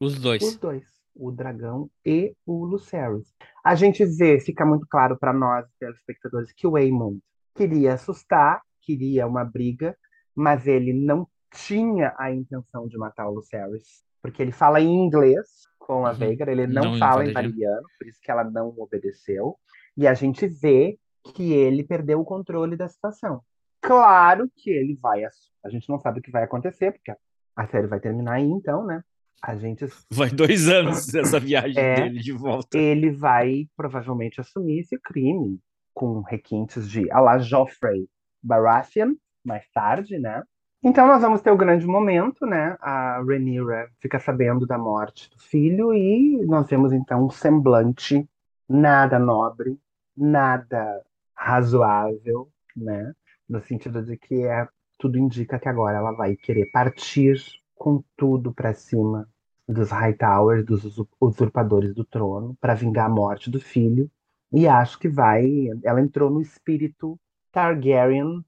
os 0.00 0.18
dois. 0.18 0.42
Os 0.42 0.56
dois, 0.56 0.84
o 1.14 1.30
dragão 1.32 1.90
e 2.06 2.34
o 2.46 2.64
Lucerys. 2.64 3.34
A 3.64 3.74
gente 3.74 4.04
vê, 4.04 4.40
fica 4.40 4.64
muito 4.64 4.86
claro 4.88 5.18
para 5.18 5.32
nós, 5.32 5.66
telespectadores, 5.78 6.52
que 6.52 6.66
o 6.66 6.76
Aemond 6.76 7.20
queria 7.54 7.94
assustar, 7.94 8.62
queria 8.80 9.26
uma 9.26 9.44
briga, 9.44 9.96
mas 10.38 10.68
ele 10.68 10.92
não 10.92 11.26
tinha 11.50 12.14
a 12.16 12.30
intenção 12.30 12.86
de 12.86 12.96
matar 12.96 13.28
o 13.28 13.34
Lucerys, 13.34 14.04
porque 14.22 14.40
ele 14.40 14.52
fala 14.52 14.80
em 14.80 14.94
inglês 15.04 15.66
com 15.78 16.06
a 16.06 16.12
uhum. 16.12 16.22
ele 16.22 16.66
não, 16.66 16.92
não 16.92 16.98
fala 16.98 17.26
em 17.26 17.32
Valyriano, 17.32 17.86
por 17.98 18.06
isso 18.06 18.20
que 18.22 18.30
ela 18.30 18.44
não 18.44 18.72
obedeceu. 18.78 19.56
E 19.96 20.06
a 20.06 20.14
gente 20.14 20.46
vê 20.46 20.96
que 21.34 21.52
ele 21.52 21.82
perdeu 21.82 22.20
o 22.20 22.24
controle 22.24 22.76
da 22.76 22.88
situação. 22.88 23.42
Claro 23.80 24.48
que 24.54 24.70
ele 24.70 24.94
vai. 24.94 25.24
A 25.24 25.68
gente 25.68 25.88
não 25.88 25.98
sabe 25.98 26.20
o 26.20 26.22
que 26.22 26.30
vai 26.30 26.44
acontecer, 26.44 26.92
porque 26.92 27.12
a 27.56 27.66
série 27.66 27.86
vai 27.86 27.98
terminar 27.98 28.34
aí, 28.34 28.44
então, 28.44 28.84
né? 28.84 29.02
A 29.42 29.56
gente. 29.56 29.86
Vai 30.10 30.30
dois 30.30 30.68
anos 30.68 31.12
essa 31.14 31.40
viagem 31.40 31.82
é, 31.82 31.94
dele 31.96 32.20
de 32.20 32.32
volta. 32.32 32.78
Ele 32.78 33.10
vai 33.10 33.68
provavelmente 33.76 34.40
assumir 34.40 34.80
esse 34.80 34.98
crime 34.98 35.58
com 35.94 36.20
requintes 36.20 36.88
de 36.88 37.10
a 37.10 37.18
la 37.18 37.38
Joffrey 37.38 38.08
Baratheon, 38.42 39.14
mais 39.48 39.68
tarde, 39.70 40.18
né? 40.18 40.42
Então 40.82 41.08
nós 41.08 41.20
vamos 41.20 41.40
ter 41.40 41.50
o 41.50 41.56
grande 41.56 41.86
momento, 41.86 42.46
né? 42.46 42.76
A 42.80 43.20
Rhaenyra 43.20 43.88
fica 44.00 44.20
sabendo 44.20 44.66
da 44.66 44.78
morte 44.78 45.28
do 45.30 45.38
filho 45.38 45.92
e 45.92 46.44
nós 46.46 46.68
vemos 46.68 46.92
então 46.92 47.26
um 47.26 47.30
semblante 47.30 48.28
nada 48.68 49.18
nobre, 49.18 49.76
nada 50.16 51.02
razoável, 51.34 52.48
né? 52.76 53.12
No 53.48 53.60
sentido 53.60 54.02
de 54.04 54.16
que 54.16 54.44
é, 54.44 54.68
tudo 54.98 55.18
indica 55.18 55.58
que 55.58 55.68
agora 55.68 55.98
ela 55.98 56.12
vai 56.12 56.36
querer 56.36 56.70
partir 56.70 57.36
com 57.74 58.02
tudo 58.16 58.52
para 58.52 58.74
cima 58.74 59.28
dos 59.66 59.90
Hightowers, 59.90 60.64
dos 60.64 60.98
usurpadores 61.20 61.94
do 61.94 62.04
trono, 62.04 62.56
para 62.60 62.74
vingar 62.74 63.06
a 63.06 63.10
morte 63.10 63.50
do 63.50 63.60
filho. 63.60 64.10
E 64.52 64.66
acho 64.66 64.98
que 64.98 65.08
vai. 65.08 65.68
Ela 65.84 66.00
entrou 66.00 66.30
no 66.30 66.40
espírito 66.40 67.18
Targaryen, 67.52 68.44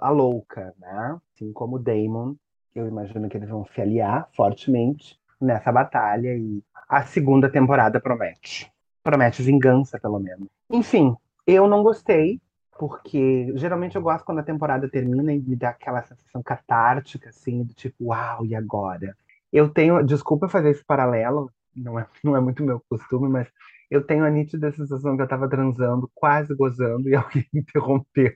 a 0.00 0.10
louca, 0.10 0.74
né? 0.78 1.18
Assim 1.34 1.52
como 1.52 1.78
Daemon. 1.78 2.34
Eu 2.74 2.88
imagino 2.88 3.28
que 3.28 3.36
eles 3.36 3.48
vão 3.48 3.66
se 3.66 3.80
aliar 3.80 4.28
fortemente 4.34 5.18
nessa 5.40 5.70
batalha 5.70 6.34
e 6.34 6.62
a 6.88 7.04
segunda 7.04 7.50
temporada 7.50 8.00
promete. 8.00 8.72
Promete 9.02 9.42
vingança, 9.42 9.98
pelo 9.98 10.18
menos. 10.18 10.48
Enfim, 10.70 11.16
eu 11.46 11.66
não 11.66 11.82
gostei, 11.82 12.40
porque 12.78 13.52
geralmente 13.56 13.96
eu 13.96 14.02
gosto 14.02 14.24
quando 14.24 14.38
a 14.38 14.44
temporada 14.44 14.88
termina 14.88 15.32
e 15.32 15.40
me 15.40 15.56
dá 15.56 15.70
aquela 15.70 16.02
sensação 16.02 16.42
catártica, 16.42 17.30
assim, 17.30 17.62
do 17.62 17.74
tipo, 17.74 18.06
uau, 18.06 18.46
e 18.46 18.54
agora? 18.54 19.16
Eu 19.52 19.68
tenho, 19.68 20.02
desculpa 20.02 20.48
fazer 20.48 20.70
esse 20.70 20.84
paralelo, 20.84 21.50
não 21.74 21.98
é, 21.98 22.06
não 22.22 22.36
é 22.36 22.40
muito 22.40 22.62
meu 22.62 22.80
costume, 22.88 23.28
mas 23.28 23.48
eu 23.92 24.02
tenho 24.02 24.24
a 24.24 24.30
nítida 24.30 24.72
sensação 24.72 25.16
que 25.16 25.22
eu 25.22 25.28
tava 25.28 25.48
transando, 25.48 26.10
quase 26.14 26.54
gozando, 26.54 27.08
e 27.10 27.14
alguém 27.14 27.46
me 27.52 27.60
interrompeu. 27.60 28.34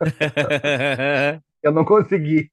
eu 1.62 1.72
não 1.72 1.84
consegui 1.84 2.50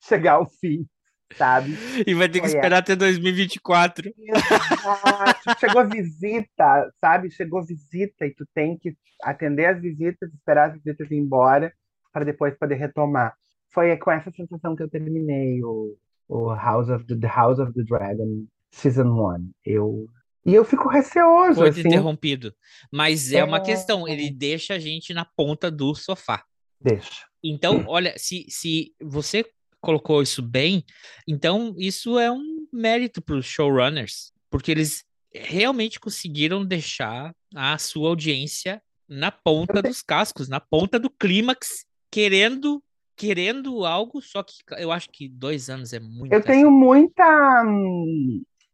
chegar 0.00 0.34
ao 0.34 0.48
fim 0.48 0.86
sabe? 1.34 1.76
E 2.06 2.14
vai 2.14 2.26
ter 2.26 2.40
que 2.40 2.46
esperar 2.46 2.78
até 2.78 2.96
2024. 2.96 4.10
Exato. 4.16 5.60
Chegou 5.60 5.86
visita, 5.86 6.90
sabe? 6.98 7.30
Chegou 7.30 7.62
visita 7.62 8.24
e 8.24 8.34
tu 8.34 8.46
tem 8.54 8.78
que 8.78 8.96
atender 9.22 9.66
as 9.66 9.78
visitas, 9.78 10.32
esperar 10.32 10.70
as 10.70 10.74
visitas 10.76 11.10
ir 11.10 11.16
embora 11.16 11.70
para 12.14 12.24
depois 12.24 12.56
poder 12.56 12.76
retomar. 12.76 13.34
Foi 13.74 13.94
com 13.98 14.10
essa 14.10 14.30
sensação 14.30 14.74
que 14.74 14.82
eu 14.82 14.88
terminei 14.88 15.62
o, 15.62 15.98
o 16.26 16.54
House 16.54 16.88
of 16.88 17.04
the, 17.04 17.14
the 17.14 17.28
House 17.28 17.58
of 17.58 17.74
the 17.74 17.82
Dragon 17.82 18.46
Season 18.70 19.08
1. 19.08 19.50
Eu 19.66 20.08
e 20.48 20.54
eu 20.54 20.64
fico 20.64 20.88
receoso. 20.88 21.56
Foi 21.56 21.68
assim. 21.68 21.80
interrompido. 21.80 22.54
Mas 22.90 23.32
é, 23.32 23.38
é 23.38 23.44
uma 23.44 23.60
questão, 23.60 24.08
ele 24.08 24.30
deixa 24.30 24.74
a 24.74 24.78
gente 24.78 25.12
na 25.12 25.24
ponta 25.24 25.70
do 25.70 25.94
sofá. 25.94 26.42
Deixa. 26.80 27.26
Então, 27.44 27.84
olha, 27.86 28.14
se, 28.16 28.46
se 28.48 28.94
você 29.00 29.44
colocou 29.80 30.22
isso 30.22 30.40
bem, 30.40 30.84
então 31.26 31.74
isso 31.76 32.18
é 32.18 32.32
um 32.32 32.66
mérito 32.72 33.20
para 33.20 33.36
os 33.36 33.44
showrunners, 33.46 34.32
porque 34.50 34.70
eles 34.70 35.04
realmente 35.34 36.00
conseguiram 36.00 36.64
deixar 36.64 37.34
a 37.54 37.76
sua 37.76 38.08
audiência 38.08 38.82
na 39.06 39.30
ponta 39.30 39.82
dos 39.82 40.02
cascos, 40.02 40.48
na 40.48 40.60
ponta 40.60 40.98
do 40.98 41.10
clímax, 41.10 41.84
querendo 42.10 42.82
querendo 43.18 43.84
algo, 43.84 44.22
só 44.22 44.44
que 44.44 44.54
eu 44.78 44.92
acho 44.92 45.10
que 45.10 45.28
dois 45.28 45.68
anos 45.68 45.92
é 45.92 45.98
muito. 45.98 46.32
Eu 46.32 46.40
tenho 46.40 46.70
muita. 46.70 47.64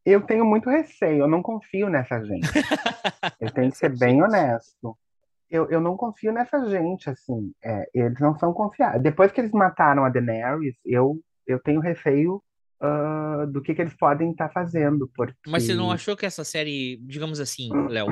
Eu 0.05 0.21
tenho 0.21 0.45
muito 0.45 0.69
receio, 0.69 1.23
eu 1.23 1.29
não 1.29 1.43
confio 1.43 1.89
nessa 1.89 2.23
gente. 2.25 2.49
eu 3.41 3.51
tenho 3.51 3.71
que 3.71 3.79
ser 3.79 3.97
bem 3.99 4.23
honesto 4.23 4.97
eu, 5.55 5.71
eu 5.71 5.81
não 5.81 5.97
confio 5.97 6.33
nessa 6.33 6.69
gente, 6.69 7.09
assim. 7.09 7.53
É, 7.63 7.89
eles 7.95 8.19
não 8.19 8.37
são 8.39 8.53
confiáveis. 8.53 9.03
Depois 9.03 9.31
que 9.31 9.41
eles 9.41 9.53
mataram 9.53 10.05
a 10.05 10.09
Daenerys, 10.09 10.75
eu, 10.85 11.21
eu 11.47 11.61
tenho 11.61 11.81
receio 11.81 12.43
uh, 12.83 13.47
do 13.47 13.63
que, 13.63 13.73
que 13.73 13.81
eles 13.81 13.95
podem 13.95 14.33
estar 14.33 14.49
tá 14.49 14.53
fazendo. 14.53 15.09
Porque... 15.15 15.35
Mas 15.47 15.63
você 15.63 15.75
não 15.75 15.93
achou 15.93 16.17
que 16.17 16.27
essa 16.27 16.43
série, 16.43 16.99
digamos 17.03 17.39
assim, 17.39 17.71
Léo, 17.89 18.09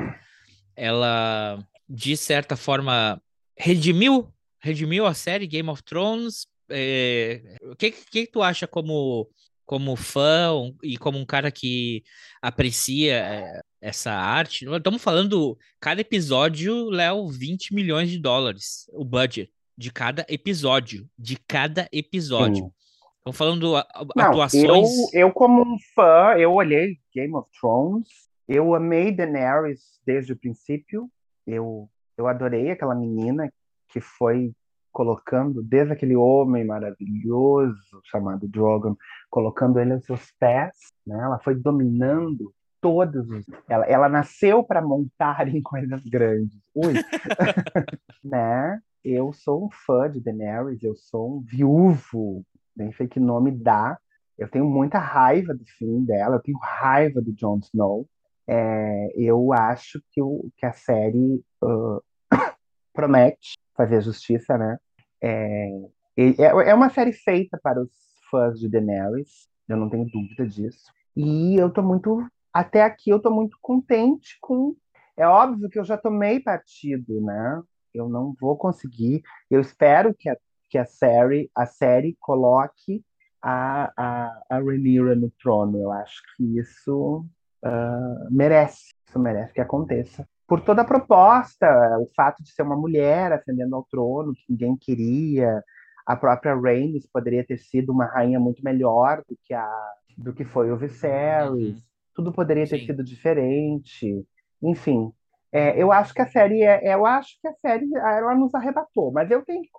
ela, 0.75 1.59
de 1.89 2.15
certa 2.15 2.55
forma, 2.55 3.21
redimiu? 3.57 4.31
Redimiu 4.61 5.05
a 5.05 5.13
série 5.13 5.45
Game 5.45 5.69
of 5.69 5.83
Thrones? 5.83 6.47
É, 6.69 7.57
o 7.63 7.75
que, 7.75 7.91
que 7.91 8.25
tu 8.25 8.41
acha 8.41 8.65
como 8.65 9.29
como 9.73 9.95
fã 9.95 10.51
e 10.83 10.99
como 10.99 11.17
um 11.17 11.25
cara 11.25 11.49
que 11.49 12.03
aprecia 12.39 13.15
é, 13.15 13.61
essa 13.81 14.11
arte. 14.11 14.67
Estamos 14.71 15.01
falando, 15.01 15.57
cada 15.81 15.99
episódio, 15.99 16.91
Léo, 16.91 17.27
20 17.27 17.73
milhões 17.73 18.11
de 18.11 18.19
dólares, 18.19 18.87
o 18.93 19.03
budget 19.03 19.51
de 19.75 19.91
cada 19.91 20.23
episódio. 20.29 21.09
De 21.17 21.37
cada 21.47 21.89
episódio. 21.91 22.71
Estamos 23.17 23.35
falando 23.35 23.75
atuações. 24.15 24.63
Não, 24.67 25.09
eu, 25.11 25.21
eu, 25.21 25.31
como 25.31 25.63
um 25.63 25.77
fã, 25.95 26.35
eu 26.37 26.53
olhei 26.53 26.99
Game 27.11 27.33
of 27.33 27.49
Thrones, 27.59 28.07
eu 28.47 28.75
amei 28.75 29.11
Daenerys 29.11 29.99
desde 30.05 30.33
o 30.33 30.37
princípio. 30.37 31.09
Eu, 31.47 31.89
eu 32.15 32.27
adorei 32.27 32.69
aquela 32.69 32.93
menina 32.93 33.51
que 33.91 33.99
foi 33.99 34.53
colocando, 34.93 35.61
desde 35.63 35.91
aquele 35.91 36.15
homem 36.15 36.63
maravilhoso 36.63 37.99
chamado 38.05 38.47
Drogon, 38.47 38.95
colocando 39.29 39.79
ele 39.79 39.93
aos 39.93 40.05
seus 40.05 40.31
pés, 40.39 40.71
né? 41.05 41.19
Ela 41.19 41.39
foi 41.39 41.55
dominando 41.55 42.53
todos 42.79 43.27
os. 43.29 43.45
Ela, 43.67 43.85
ela 43.85 44.07
nasceu 44.07 44.63
para 44.63 44.81
montar 44.81 45.47
em 45.53 45.61
coisas 45.61 46.01
grandes. 46.05 46.57
Ui! 46.75 46.93
né? 48.23 48.79
Eu 49.03 49.33
sou 49.33 49.65
um 49.65 49.69
fã 49.69 50.09
de 50.09 50.21
Daenerys, 50.21 50.81
eu 50.81 50.95
sou 50.95 51.37
um 51.37 51.41
viúvo, 51.41 52.45
nem 52.75 52.93
sei 52.93 53.07
que 53.07 53.19
nome 53.19 53.51
dá. 53.51 53.97
Eu 54.37 54.47
tenho 54.47 54.65
muita 54.65 54.97
raiva 54.97 55.53
do 55.53 55.65
fim 55.77 56.05
dela, 56.05 56.37
eu 56.37 56.41
tenho 56.41 56.57
raiva 56.57 57.21
do 57.21 57.33
Jon 57.33 57.59
Snow. 57.59 58.07
É, 58.47 59.11
eu 59.15 59.53
acho 59.53 60.01
que, 60.11 60.21
o, 60.21 60.49
que 60.57 60.65
a 60.65 60.71
série 60.73 61.43
uh, 61.63 62.01
promete 62.93 63.57
fazer 63.75 64.01
justiça, 64.01 64.57
né? 64.57 64.77
É, 65.21 65.69
é, 66.17 66.69
é 66.69 66.73
uma 66.73 66.89
série 66.89 67.13
feita 67.13 67.59
para 67.61 67.81
os 67.81 67.89
fãs 68.29 68.59
de 68.59 68.69
Daenerys, 68.69 69.47
eu 69.67 69.77
não 69.77 69.89
tenho 69.89 70.05
dúvida 70.05 70.45
disso. 70.45 70.91
E 71.15 71.55
eu 71.55 71.71
tô 71.71 71.81
muito, 71.81 72.27
até 72.51 72.83
aqui 72.83 73.09
eu 73.09 73.19
tô 73.19 73.31
muito 73.31 73.57
contente 73.61 74.37
com. 74.41 74.75
É 75.15 75.27
óbvio 75.27 75.69
que 75.69 75.77
eu 75.77 75.83
já 75.83 75.97
tomei 75.97 76.39
partido, 76.39 77.21
né? 77.21 77.61
Eu 77.93 78.09
não 78.09 78.35
vou 78.39 78.57
conseguir. 78.57 79.21
Eu 79.49 79.61
espero 79.61 80.13
que 80.13 80.27
a, 80.27 80.37
que 80.69 80.77
a 80.77 80.85
série, 80.85 81.51
a 81.55 81.65
série 81.65 82.17
coloque 82.19 83.03
a, 83.41 83.93
a, 83.95 84.43
a 84.49 84.59
Rhaenyra 84.59 85.15
no 85.15 85.29
trono. 85.31 85.77
Eu 85.77 85.91
acho 85.91 86.21
que 86.35 86.57
isso 86.57 87.25
uh, 87.63 88.31
merece, 88.31 88.95
isso 89.07 89.19
merece 89.19 89.53
que 89.53 89.61
aconteça 89.61 90.27
por 90.53 90.61
toda 90.61 90.83
a 90.83 90.85
proposta, 90.85 91.67
o 91.97 92.07
fato 92.15 92.43
de 92.43 92.51
ser 92.51 92.61
uma 92.61 92.75
mulher 92.75 93.33
ascendendo 93.33 93.75
ao 93.75 93.83
trono, 93.85 94.35
que 94.35 94.45
ninguém 94.47 94.77
queria, 94.77 95.63
a 96.05 96.15
própria 96.15 96.53
Rhaenys 96.53 97.07
poderia 97.07 97.43
ter 97.43 97.57
sido 97.57 97.91
uma 97.91 98.05
rainha 98.05 98.39
muito 98.39 98.63
melhor 98.63 99.23
do 99.27 99.35
que 99.43 99.51
a 99.51 99.67
do 100.15 100.31
que 100.31 100.45
foi 100.45 100.71
o 100.71 100.77
Viserys. 100.77 101.77
Uhum. 101.77 101.81
Tudo 102.13 102.31
poderia 102.31 102.67
ter 102.67 102.77
Sim. 102.77 102.85
sido 102.85 103.03
diferente. 103.03 104.23
Enfim, 104.61 105.11
é, 105.51 105.75
eu 105.75 105.91
acho 105.91 106.13
que 106.13 106.21
a 106.21 106.27
série 106.27 106.61
é, 106.61 106.93
eu 106.93 107.03
acho 107.03 107.35
que 107.41 107.47
a 107.47 107.53
série 107.55 107.89
ela 107.95 108.35
nos 108.35 108.53
arrebatou, 108.53 109.11
mas 109.11 109.31
eu 109.31 109.41
tenho 109.43 109.63
que 109.63 109.69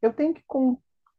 eu 0.00 0.12
tenho 0.12 0.32
que 0.32 0.42
uh, 0.52 0.68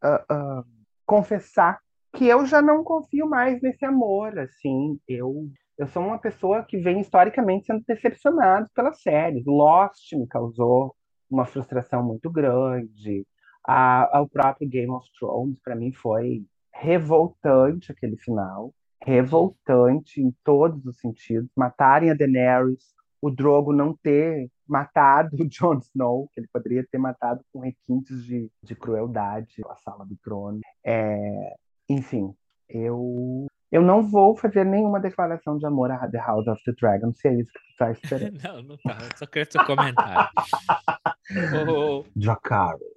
uh, 0.08 0.66
confessar 1.06 1.82
que 2.14 2.26
eu 2.26 2.46
já 2.46 2.62
não 2.62 2.82
confio 2.82 3.28
mais 3.28 3.62
nesse 3.62 3.84
amor, 3.84 4.40
assim, 4.40 4.98
eu 5.06 5.50
eu 5.78 5.88
sou 5.88 6.04
uma 6.04 6.18
pessoa 6.18 6.64
que 6.64 6.78
vem 6.78 7.02
historicamente 7.02 7.66
sendo 7.66 7.84
decepcionado 7.86 8.70
pelas 8.74 9.02
séries. 9.02 9.46
Lost 9.46 10.14
me 10.14 10.28
causou 10.28 10.96
uma 11.30 11.46
frustração 11.46 12.04
muito 12.04 12.30
grande. 12.30 13.26
A, 13.68 14.22
o 14.22 14.30
próprio 14.30 14.70
Game 14.70 14.92
of 14.92 15.08
Thrones, 15.20 15.60
para 15.60 15.76
mim, 15.76 15.92
foi 15.92 16.46
revoltante 16.74 17.92
aquele 17.92 18.16
final. 18.18 18.74
Revoltante 19.02 20.22
em 20.22 20.34
todos 20.44 20.86
os 20.86 20.98
sentidos. 21.00 21.50
Matarem 21.56 22.10
a 22.10 22.14
Daenerys, 22.14 22.96
o 23.22 23.30
Drogo 23.30 23.74
não 23.74 23.94
ter 23.96 24.50
matado 24.68 25.36
o 25.42 25.48
Jon 25.48 25.80
Snow, 25.80 26.30
que 26.32 26.40
ele 26.40 26.48
poderia 26.54 26.86
ter 26.90 26.98
matado 26.98 27.44
com 27.52 27.60
requintes 27.60 28.24
de, 28.24 28.50
de 28.64 28.76
crueldade 28.76 29.62
a 29.70 29.76
sala 29.76 30.06
do 30.06 30.16
trono. 30.24 30.62
É, 30.84 31.56
enfim, 31.90 32.34
eu 32.70 33.48
eu 33.72 33.82
não 33.82 34.02
vou 34.02 34.36
fazer 34.36 34.66
nenhuma 34.66 35.00
declaração 35.00 35.58
de 35.58 35.66
amor 35.66 35.92
a 35.92 36.08
The 36.08 36.18
House 36.20 36.48
of 36.48 36.62
the 36.64 36.72
Dragon, 36.80 37.14
se 37.14 37.28
é 37.28 37.34
isso 37.34 37.52
que 37.52 37.60
tu 37.60 37.78
tá 37.78 37.92
esperando. 37.92 38.40
não, 38.44 38.62
não 38.62 38.78
tá. 38.78 38.98
Eu 39.02 39.18
só 39.18 39.26
quero 39.26 39.52
seu 39.52 39.66
comentário. 39.66 40.30
oh, 41.70 42.06
Dracarys. 42.16 42.96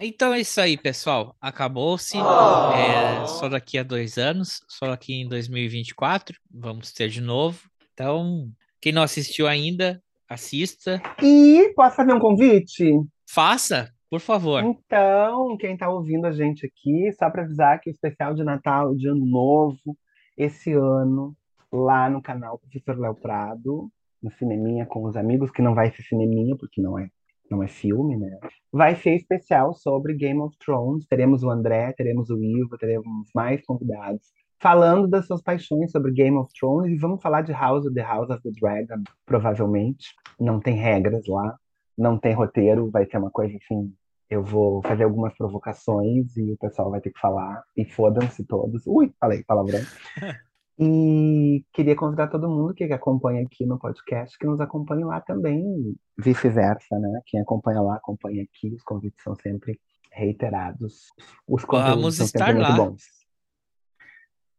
Então 0.00 0.32
é 0.32 0.40
isso 0.40 0.60
aí, 0.60 0.76
pessoal. 0.76 1.36
Acabou-se. 1.40 2.16
Oh. 2.16 2.72
É, 2.72 3.26
só 3.26 3.48
daqui 3.48 3.78
a 3.78 3.82
dois 3.82 4.16
anos, 4.16 4.62
só 4.66 4.90
aqui 4.92 5.14
em 5.14 5.28
2024, 5.28 6.36
vamos 6.50 6.92
ter 6.92 7.08
de 7.08 7.20
novo. 7.20 7.60
Então, 7.92 8.50
quem 8.80 8.92
não 8.92 9.02
assistiu 9.02 9.46
ainda, 9.46 10.02
assista. 10.28 11.00
E 11.22 11.72
posso 11.76 11.96
fazer 11.96 12.12
um 12.12 12.18
convite? 12.18 12.90
Faça, 13.28 13.92
por 14.12 14.20
favor. 14.20 14.62
Então, 14.62 15.56
quem 15.56 15.72
está 15.72 15.88
ouvindo 15.88 16.26
a 16.26 16.32
gente 16.32 16.66
aqui, 16.66 17.10
só 17.12 17.30
para 17.30 17.44
avisar 17.44 17.80
que 17.80 17.88
o 17.88 17.90
especial 17.90 18.34
de 18.34 18.44
Natal, 18.44 18.94
de 18.94 19.08
Ano 19.08 19.24
Novo, 19.24 19.96
esse 20.36 20.70
ano, 20.70 21.34
lá 21.72 22.10
no 22.10 22.20
canal 22.20 22.58
Professor 22.58 23.00
Léo 23.00 23.14
Prado, 23.14 23.90
no 24.22 24.30
Cineminha 24.32 24.84
com 24.84 25.04
os 25.04 25.16
amigos, 25.16 25.50
que 25.50 25.62
não 25.62 25.74
vai 25.74 25.90
ser 25.90 26.02
cineminha, 26.02 26.54
porque 26.58 26.78
não 26.78 26.98
é, 26.98 27.08
não 27.50 27.62
é 27.62 27.68
filme, 27.68 28.18
né? 28.18 28.38
Vai 28.70 28.96
ser 28.96 29.14
especial 29.14 29.72
sobre 29.72 30.12
Game 30.12 30.40
of 30.40 30.54
Thrones. 30.58 31.06
Teremos 31.06 31.42
o 31.42 31.48
André, 31.48 31.90
teremos 31.94 32.28
o 32.28 32.36
Ivo, 32.36 32.76
teremos 32.76 33.30
mais 33.34 33.64
convidados 33.64 34.30
falando 34.60 35.08
das 35.08 35.26
suas 35.26 35.40
paixões 35.40 35.90
sobre 35.90 36.12
Game 36.12 36.36
of 36.36 36.52
Thrones 36.52 36.92
e 36.92 36.98
vamos 36.98 37.22
falar 37.22 37.40
de 37.40 37.52
House 37.52 37.86
of 37.86 37.94
the 37.94 38.02
House 38.02 38.28
of 38.28 38.42
the 38.42 38.50
Dragon, 38.60 39.04
provavelmente. 39.24 40.14
Não 40.38 40.60
tem 40.60 40.74
regras 40.74 41.26
lá, 41.26 41.56
não 41.96 42.18
tem 42.18 42.34
roteiro, 42.34 42.90
vai 42.90 43.06
ser 43.06 43.16
uma 43.16 43.30
coisa 43.30 43.56
assim. 43.56 43.90
Eu 44.32 44.42
vou 44.42 44.80
fazer 44.80 45.04
algumas 45.04 45.34
provocações 45.36 46.34
e 46.38 46.52
o 46.52 46.56
pessoal 46.56 46.90
vai 46.90 47.02
ter 47.02 47.10
que 47.10 47.20
falar. 47.20 47.62
E 47.76 47.84
fodam-se 47.84 48.42
todos. 48.44 48.86
Ui, 48.86 49.12
falei 49.20 49.44
palavrão. 49.44 49.80
E 50.78 51.62
queria 51.70 51.94
convidar 51.94 52.28
todo 52.28 52.48
mundo 52.48 52.72
que 52.72 52.82
acompanha 52.84 53.42
aqui 53.42 53.64
no 53.66 53.78
podcast 53.78 54.36
que 54.38 54.46
nos 54.46 54.58
acompanhe 54.58 55.04
lá 55.04 55.20
também, 55.20 55.94
vice-versa, 56.18 56.98
né? 56.98 57.20
Quem 57.26 57.40
acompanha 57.40 57.82
lá, 57.82 57.96
acompanha 57.96 58.42
aqui. 58.42 58.74
Os 58.74 58.82
convites 58.82 59.22
são 59.22 59.36
sempre 59.36 59.78
reiterados. 60.10 61.08
Os 61.46 61.62
Vamos 61.62 62.16
são 62.16 62.24
estar 62.24 62.46
sempre 62.46 62.62
lá. 62.62 62.70
muito 62.70 62.90
bons. 62.90 63.02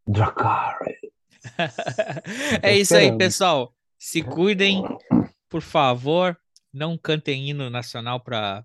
Dracarys. 0.08 1.00
é 2.62 2.78
isso 2.78 2.96
aí, 2.96 3.18
pessoal. 3.18 3.74
Se 3.98 4.22
cuidem, 4.24 4.84
por 5.50 5.64
favor. 5.64 6.38
Não 6.72 6.96
cantem 6.96 7.50
hino 7.50 7.72
nacional 7.72 8.20
para 8.20 8.64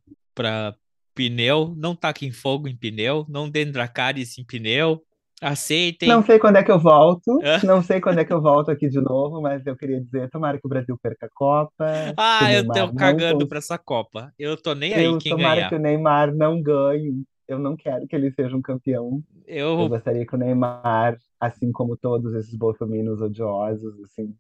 pneu. 1.18 1.74
Não 1.76 1.94
taquem 1.96 2.30
fogo 2.32 2.68
em 2.68 2.76
pneu. 2.76 3.26
Não 3.28 3.50
deem 3.50 3.70
Dracarys 3.72 4.38
em 4.38 4.44
pneu. 4.44 5.02
Aceitem. 5.40 6.08
Não 6.08 6.22
sei 6.22 6.38
quando 6.38 6.56
é 6.56 6.64
que 6.64 6.70
eu 6.70 6.80
volto. 6.80 7.38
Não 7.64 7.80
sei 7.82 8.00
quando 8.00 8.18
é 8.18 8.24
que 8.24 8.32
eu 8.32 8.42
volto 8.42 8.70
aqui 8.72 8.88
de 8.88 9.00
novo, 9.00 9.40
mas 9.40 9.64
eu 9.66 9.76
queria 9.76 10.00
dizer, 10.00 10.28
tomara 10.30 10.58
que 10.58 10.66
o 10.66 10.68
Brasil 10.68 10.98
perca 11.00 11.26
a 11.26 11.30
Copa. 11.32 11.86
Ah, 12.16 12.52
eu 12.52 12.66
tô 12.66 12.86
não 12.86 12.94
cagando 12.96 13.38
cons- 13.40 13.48
pra 13.48 13.58
essa 13.58 13.78
Copa. 13.78 14.32
Eu 14.38 14.56
tô 14.56 14.74
nem 14.74 14.94
aí 14.94 15.04
Eu 15.04 15.18
quem 15.18 15.30
tomara 15.30 15.56
ganhar. 15.56 15.68
que 15.68 15.74
o 15.76 15.78
Neymar 15.78 16.34
não 16.34 16.60
ganhe. 16.60 17.22
Eu 17.46 17.58
não 17.58 17.76
quero 17.76 18.06
que 18.08 18.16
ele 18.16 18.32
seja 18.32 18.56
um 18.56 18.60
campeão. 18.62 19.22
Eu 19.76 19.76
Eu, 19.78 19.88
gostaria 19.88 20.26
que 20.26 20.34
o 20.34 20.38
Neymar, 20.38 21.16
assim 21.40 21.70
como 21.72 21.96
todos 21.96 22.34
esses 22.34 22.54
bolsominions 22.56 23.20
odiosos, 23.20 23.94
assim, 24.02 24.34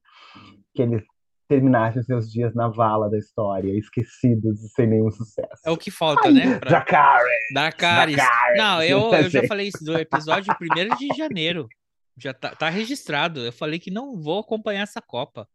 que 0.74 0.82
ele 0.82 1.02
terminasse 1.48 1.98
os 1.98 2.06
seus 2.06 2.30
dias 2.30 2.54
na 2.54 2.68
vala 2.68 3.08
da 3.08 3.18
história, 3.18 3.72
esquecidos 3.76 4.62
e 4.62 4.68
sem 4.68 4.86
nenhum 4.86 5.10
sucesso. 5.10 5.62
é 5.64 5.70
o 5.70 5.76
que 5.76 5.90
falta, 5.90 6.30
né? 6.30 6.58
Pra 6.58 6.68
Dracarys! 6.68 7.26
Dracarys. 7.52 8.16
Dracarys. 8.16 8.58
Não, 8.58 8.82
eu, 8.82 9.12
eu 9.14 9.30
já 9.30 9.42
falei 9.46 9.68
isso 9.68 9.82
do 9.82 9.98
episódio 9.98 10.54
1 10.60 10.96
de 10.96 11.16
janeiro. 11.16 11.68
Já 12.16 12.34
tá, 12.34 12.54
tá 12.54 12.68
registrado. 12.68 13.40
Eu 13.40 13.52
falei 13.52 13.78
que 13.78 13.90
não 13.90 14.20
vou 14.20 14.40
acompanhar 14.40 14.82
essa 14.82 15.00
Copa. 15.00 15.48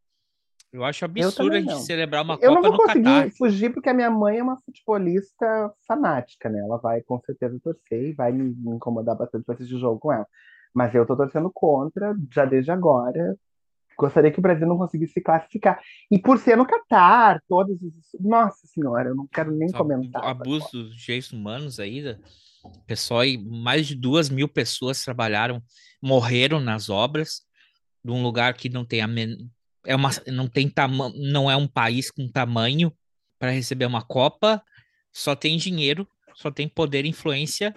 Eu 0.71 0.83
acho 0.83 1.05
absurdo 1.05 1.29
a 1.29 1.59
também 1.59 1.69
gente 1.69 1.83
celebrar 1.83 2.23
uma 2.23 2.39
Eu 2.41 2.51
não 2.55 2.61
Copa 2.61 2.69
vou 2.69 2.71
no 2.71 2.77
conseguir 2.83 3.03
Catar. 3.03 3.31
fugir 3.37 3.71
porque 3.71 3.89
a 3.89 3.93
minha 3.93 4.09
mãe 4.09 4.39
é 4.39 4.43
uma 4.43 4.57
futebolista 4.65 5.71
fanática, 5.87 6.49
né? 6.49 6.59
Ela 6.61 6.77
vai 6.77 7.01
com 7.01 7.19
certeza 7.19 7.59
torcer 7.63 8.09
e 8.09 8.13
vai 8.13 8.31
me 8.31 8.55
incomodar 8.73 9.15
bastante 9.15 9.45
para 9.45 9.53
assistir 9.53 9.75
o 9.75 9.79
jogo 9.79 9.99
com 9.99 10.11
ela. 10.11 10.25
Mas 10.73 10.95
eu 10.95 11.05
tô 11.05 11.15
torcendo 11.15 11.51
contra 11.53 12.15
já 12.33 12.45
desde 12.45 12.71
agora. 12.71 13.35
Gostaria 13.97 14.31
que 14.31 14.39
o 14.39 14.41
Brasil 14.41 14.67
não 14.67 14.77
conseguisse 14.77 15.13
se 15.13 15.21
classificar. 15.21 15.79
E 16.09 16.19
por 16.19 16.37
ser 16.37 16.57
no 16.57 16.65
Catar, 16.65 17.41
todos 17.47 17.81
os. 17.81 17.93
Nossa 18.19 18.65
Senhora, 18.67 19.09
eu 19.09 19.15
não 19.15 19.27
quero 19.27 19.51
nem 19.51 19.69
Só 19.69 19.77
comentar. 19.79 20.23
Abuso 20.23 20.69
dos 20.71 20.95
direitos 20.95 21.31
humanos 21.31 21.79
aí. 21.79 22.03
da- 22.03 22.17
Pessoal, 22.87 23.25
e 23.25 23.37
mais 23.37 23.87
de 23.87 23.95
duas 23.95 24.29
mil 24.29 24.47
pessoas 24.47 25.03
trabalharam, 25.03 25.61
morreram 26.01 26.61
nas 26.61 26.89
obras 26.89 27.41
de 28.03 28.11
um 28.11 28.23
lugar 28.23 28.53
que 28.53 28.69
não 28.69 28.85
tem 28.85 29.01
a 29.01 29.07
men... 29.07 29.49
é 29.85 29.95
uma 29.95 30.09
não 30.27 30.47
tem 30.47 30.69
tama... 30.69 31.11
não 31.15 31.51
é 31.51 31.57
um 31.57 31.67
país 31.67 32.09
com 32.09 32.29
tamanho 32.31 32.93
para 33.37 33.51
receber 33.51 33.85
uma 33.85 34.01
Copa, 34.01 34.63
só 35.11 35.35
tem 35.35 35.57
dinheiro, 35.57 36.07
só 36.35 36.49
tem 36.49 36.67
poder 36.67 37.03
e 37.03 37.09
influência 37.09 37.75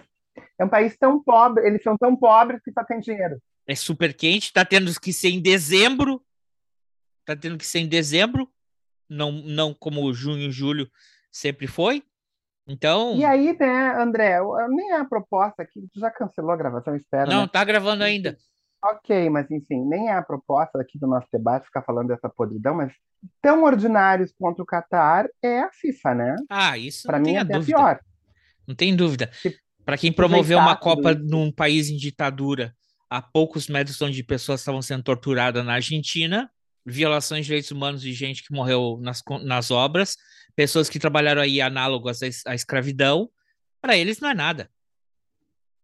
É 0.57 0.63
um 0.63 0.69
país 0.69 0.95
tão 0.97 1.21
pobre, 1.21 1.67
eles 1.67 1.83
são 1.83 1.97
tão 1.97 2.15
pobres 2.15 2.61
que 2.63 2.71
só 2.71 2.83
tem 2.85 2.99
dinheiro. 3.01 3.41
É 3.67 3.75
super 3.75 4.13
quente, 4.13 4.53
tá 4.53 4.63
tendo 4.63 4.91
que 4.99 5.11
ser 5.11 5.29
em 5.29 5.41
dezembro, 5.41 6.23
tá 7.25 7.35
tendo 7.35 7.57
que 7.57 7.65
ser 7.65 7.79
em 7.79 7.87
dezembro, 7.87 8.49
não, 9.09 9.31
não 9.31 9.73
como 9.73 10.11
junho, 10.13 10.51
julho 10.51 10.89
sempre 11.31 11.67
foi. 11.67 12.01
Então, 12.65 13.15
E 13.15 13.23
aí, 13.23 13.55
né, 13.57 14.01
André, 14.01 14.39
nem 14.69 14.91
é 14.91 14.97
a 14.97 15.05
proposta 15.05 15.63
aqui, 15.63 15.87
tu 15.93 15.99
já 15.99 16.09
cancelou 16.09 16.51
a 16.51 16.57
gravação, 16.57 16.95
espero, 16.95 17.29
não, 17.29 17.43
né? 17.43 17.49
tá 17.51 17.63
gravando 17.63 18.03
ainda. 18.03 18.37
Ok, 18.83 19.29
mas 19.29 19.49
enfim, 19.49 19.83
nem 19.85 20.09
é 20.09 20.13
a 20.13 20.21
proposta 20.21 20.79
aqui 20.79 20.99
do 20.99 21.07
nosso 21.07 21.27
debate 21.31 21.65
ficar 21.65 21.81
falando 21.81 22.09
dessa 22.09 22.29
podridão, 22.29 22.75
mas 22.75 22.93
tão 23.41 23.63
ordinários 23.63 24.33
contra 24.37 24.61
o 24.61 24.65
Catar 24.65 25.27
é 25.41 25.61
a 25.61 25.71
FIFA, 25.71 26.15
né? 26.15 26.35
Ah, 26.49 26.77
isso 26.77 27.07
Para 27.07 27.19
mim 27.19 27.35
é 27.35 27.39
até 27.39 27.59
pior. 27.59 27.99
Não 28.67 28.75
tem 28.75 28.95
dúvida. 28.95 29.31
Para 29.83 29.97
quem 29.97 30.11
promoveu 30.11 30.59
uma 30.59 30.75
Copa 30.75 31.13
num 31.13 31.51
país 31.51 31.89
em 31.89 31.95
ditadura, 31.95 32.75
a 33.09 33.21
poucos 33.21 33.67
metros 33.67 34.01
onde 34.01 34.23
pessoas 34.23 34.61
estavam 34.61 34.81
sendo 34.81 35.03
torturadas 35.03 35.65
na 35.65 35.73
Argentina, 35.73 36.51
violações 36.85 37.41
de 37.41 37.47
direitos 37.47 37.71
humanos 37.71 38.01
de 38.01 38.13
gente 38.13 38.43
que 38.43 38.53
morreu 38.53 38.97
nas, 39.01 39.21
nas 39.43 39.71
obras, 39.71 40.17
pessoas 40.55 40.89
que 40.89 40.99
trabalharam 40.99 41.41
aí 41.41 41.61
análogas 41.61 42.21
à, 42.21 42.27
es- 42.27 42.45
à 42.45 42.53
escravidão, 42.55 43.29
para 43.81 43.95
eles 43.97 44.19
não 44.19 44.29
é 44.29 44.33
nada. 44.33 44.69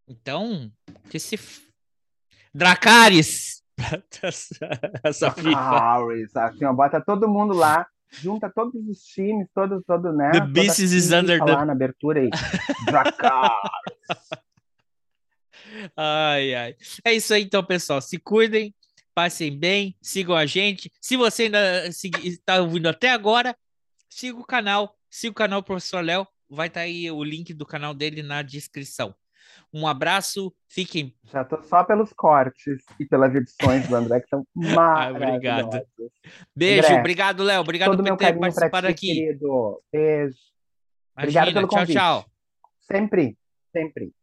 Então, 0.08 0.72
que 1.10 1.20
se. 1.20 1.40
Dracarys! 2.54 3.64
Essa 5.04 5.32
FIFA. 5.32 5.58
Harris, 5.80 6.36
assim, 6.36 6.66
ó, 6.66 6.74
bota 6.74 7.02
todo 7.02 7.28
mundo 7.28 7.54
lá, 7.54 7.88
junta 8.12 8.50
todos 8.54 8.76
os 8.88 9.00
times, 9.04 9.48
todo, 9.54 9.82
todo, 9.86 10.12
né? 10.14 10.32
The 10.32 10.42
beast 10.42 10.80
is 10.80 11.12
under 11.12 11.40
the- 11.44 11.66
na 11.66 11.72
abertura 11.72 12.20
aí. 12.22 12.30
Dracar. 12.86 13.62
Ai, 15.96 16.54
ai. 16.56 16.76
É 17.06 17.14
isso 17.14 17.34
aí, 17.34 17.44
então, 17.44 17.64
pessoal. 17.64 18.02
Se 18.02 18.18
cuidem, 18.18 18.74
passem 19.14 19.58
bem, 19.58 19.96
sigam 20.02 20.36
a 20.36 20.46
gente. 20.46 20.92
Se 21.02 21.16
você 21.18 21.44
ainda 21.44 21.88
está 21.88 22.62
ouvindo 22.62 22.88
até 22.88 23.10
agora, 23.12 23.56
siga 24.10 24.38
o 24.40 24.46
canal, 24.46 24.96
siga 25.10 25.32
o 25.32 25.36
canal 25.36 25.64
Professor 25.64 26.04
Léo. 26.04 26.28
Vai 26.50 26.68
estar 26.68 26.82
aí 26.82 27.10
o 27.10 27.24
link 27.24 27.54
do 27.54 27.66
canal 27.66 27.94
dele 27.94 28.22
na 28.22 28.42
descrição. 28.42 29.16
Um 29.72 29.88
abraço, 29.88 30.54
fiquem. 30.70 31.16
Já 31.32 31.44
tô 31.44 31.62
só 31.64 31.84
pelos 31.84 32.14
cortes 32.14 32.84
e 33.00 33.06
pelas 33.06 33.34
edições 33.34 33.88
do 33.88 33.96
André, 33.96 34.22
que 34.22 34.28
são 34.30 34.46
obrigado. 34.56 35.16
maravilhosas. 35.20 35.82
Beijo, 36.56 36.86
André, 36.88 37.00
obrigado, 37.00 37.44
Léo. 37.44 37.62
Obrigado 37.62 37.90
Todo 37.92 37.98
por 37.98 38.04
meu 38.04 38.18
ter 38.18 38.38
participado 38.38 38.88
ti, 38.88 38.92
aqui. 38.94 39.08
querido. 39.16 39.82
Beijo. 39.92 40.38
Obrigado 41.18 41.50
Imagina, 41.50 41.60
pelo 41.60 41.68
tchau, 41.68 41.80
convite. 41.80 41.98
tchau. 41.98 42.26
Sempre, 42.92 43.38
sempre. 43.72 44.14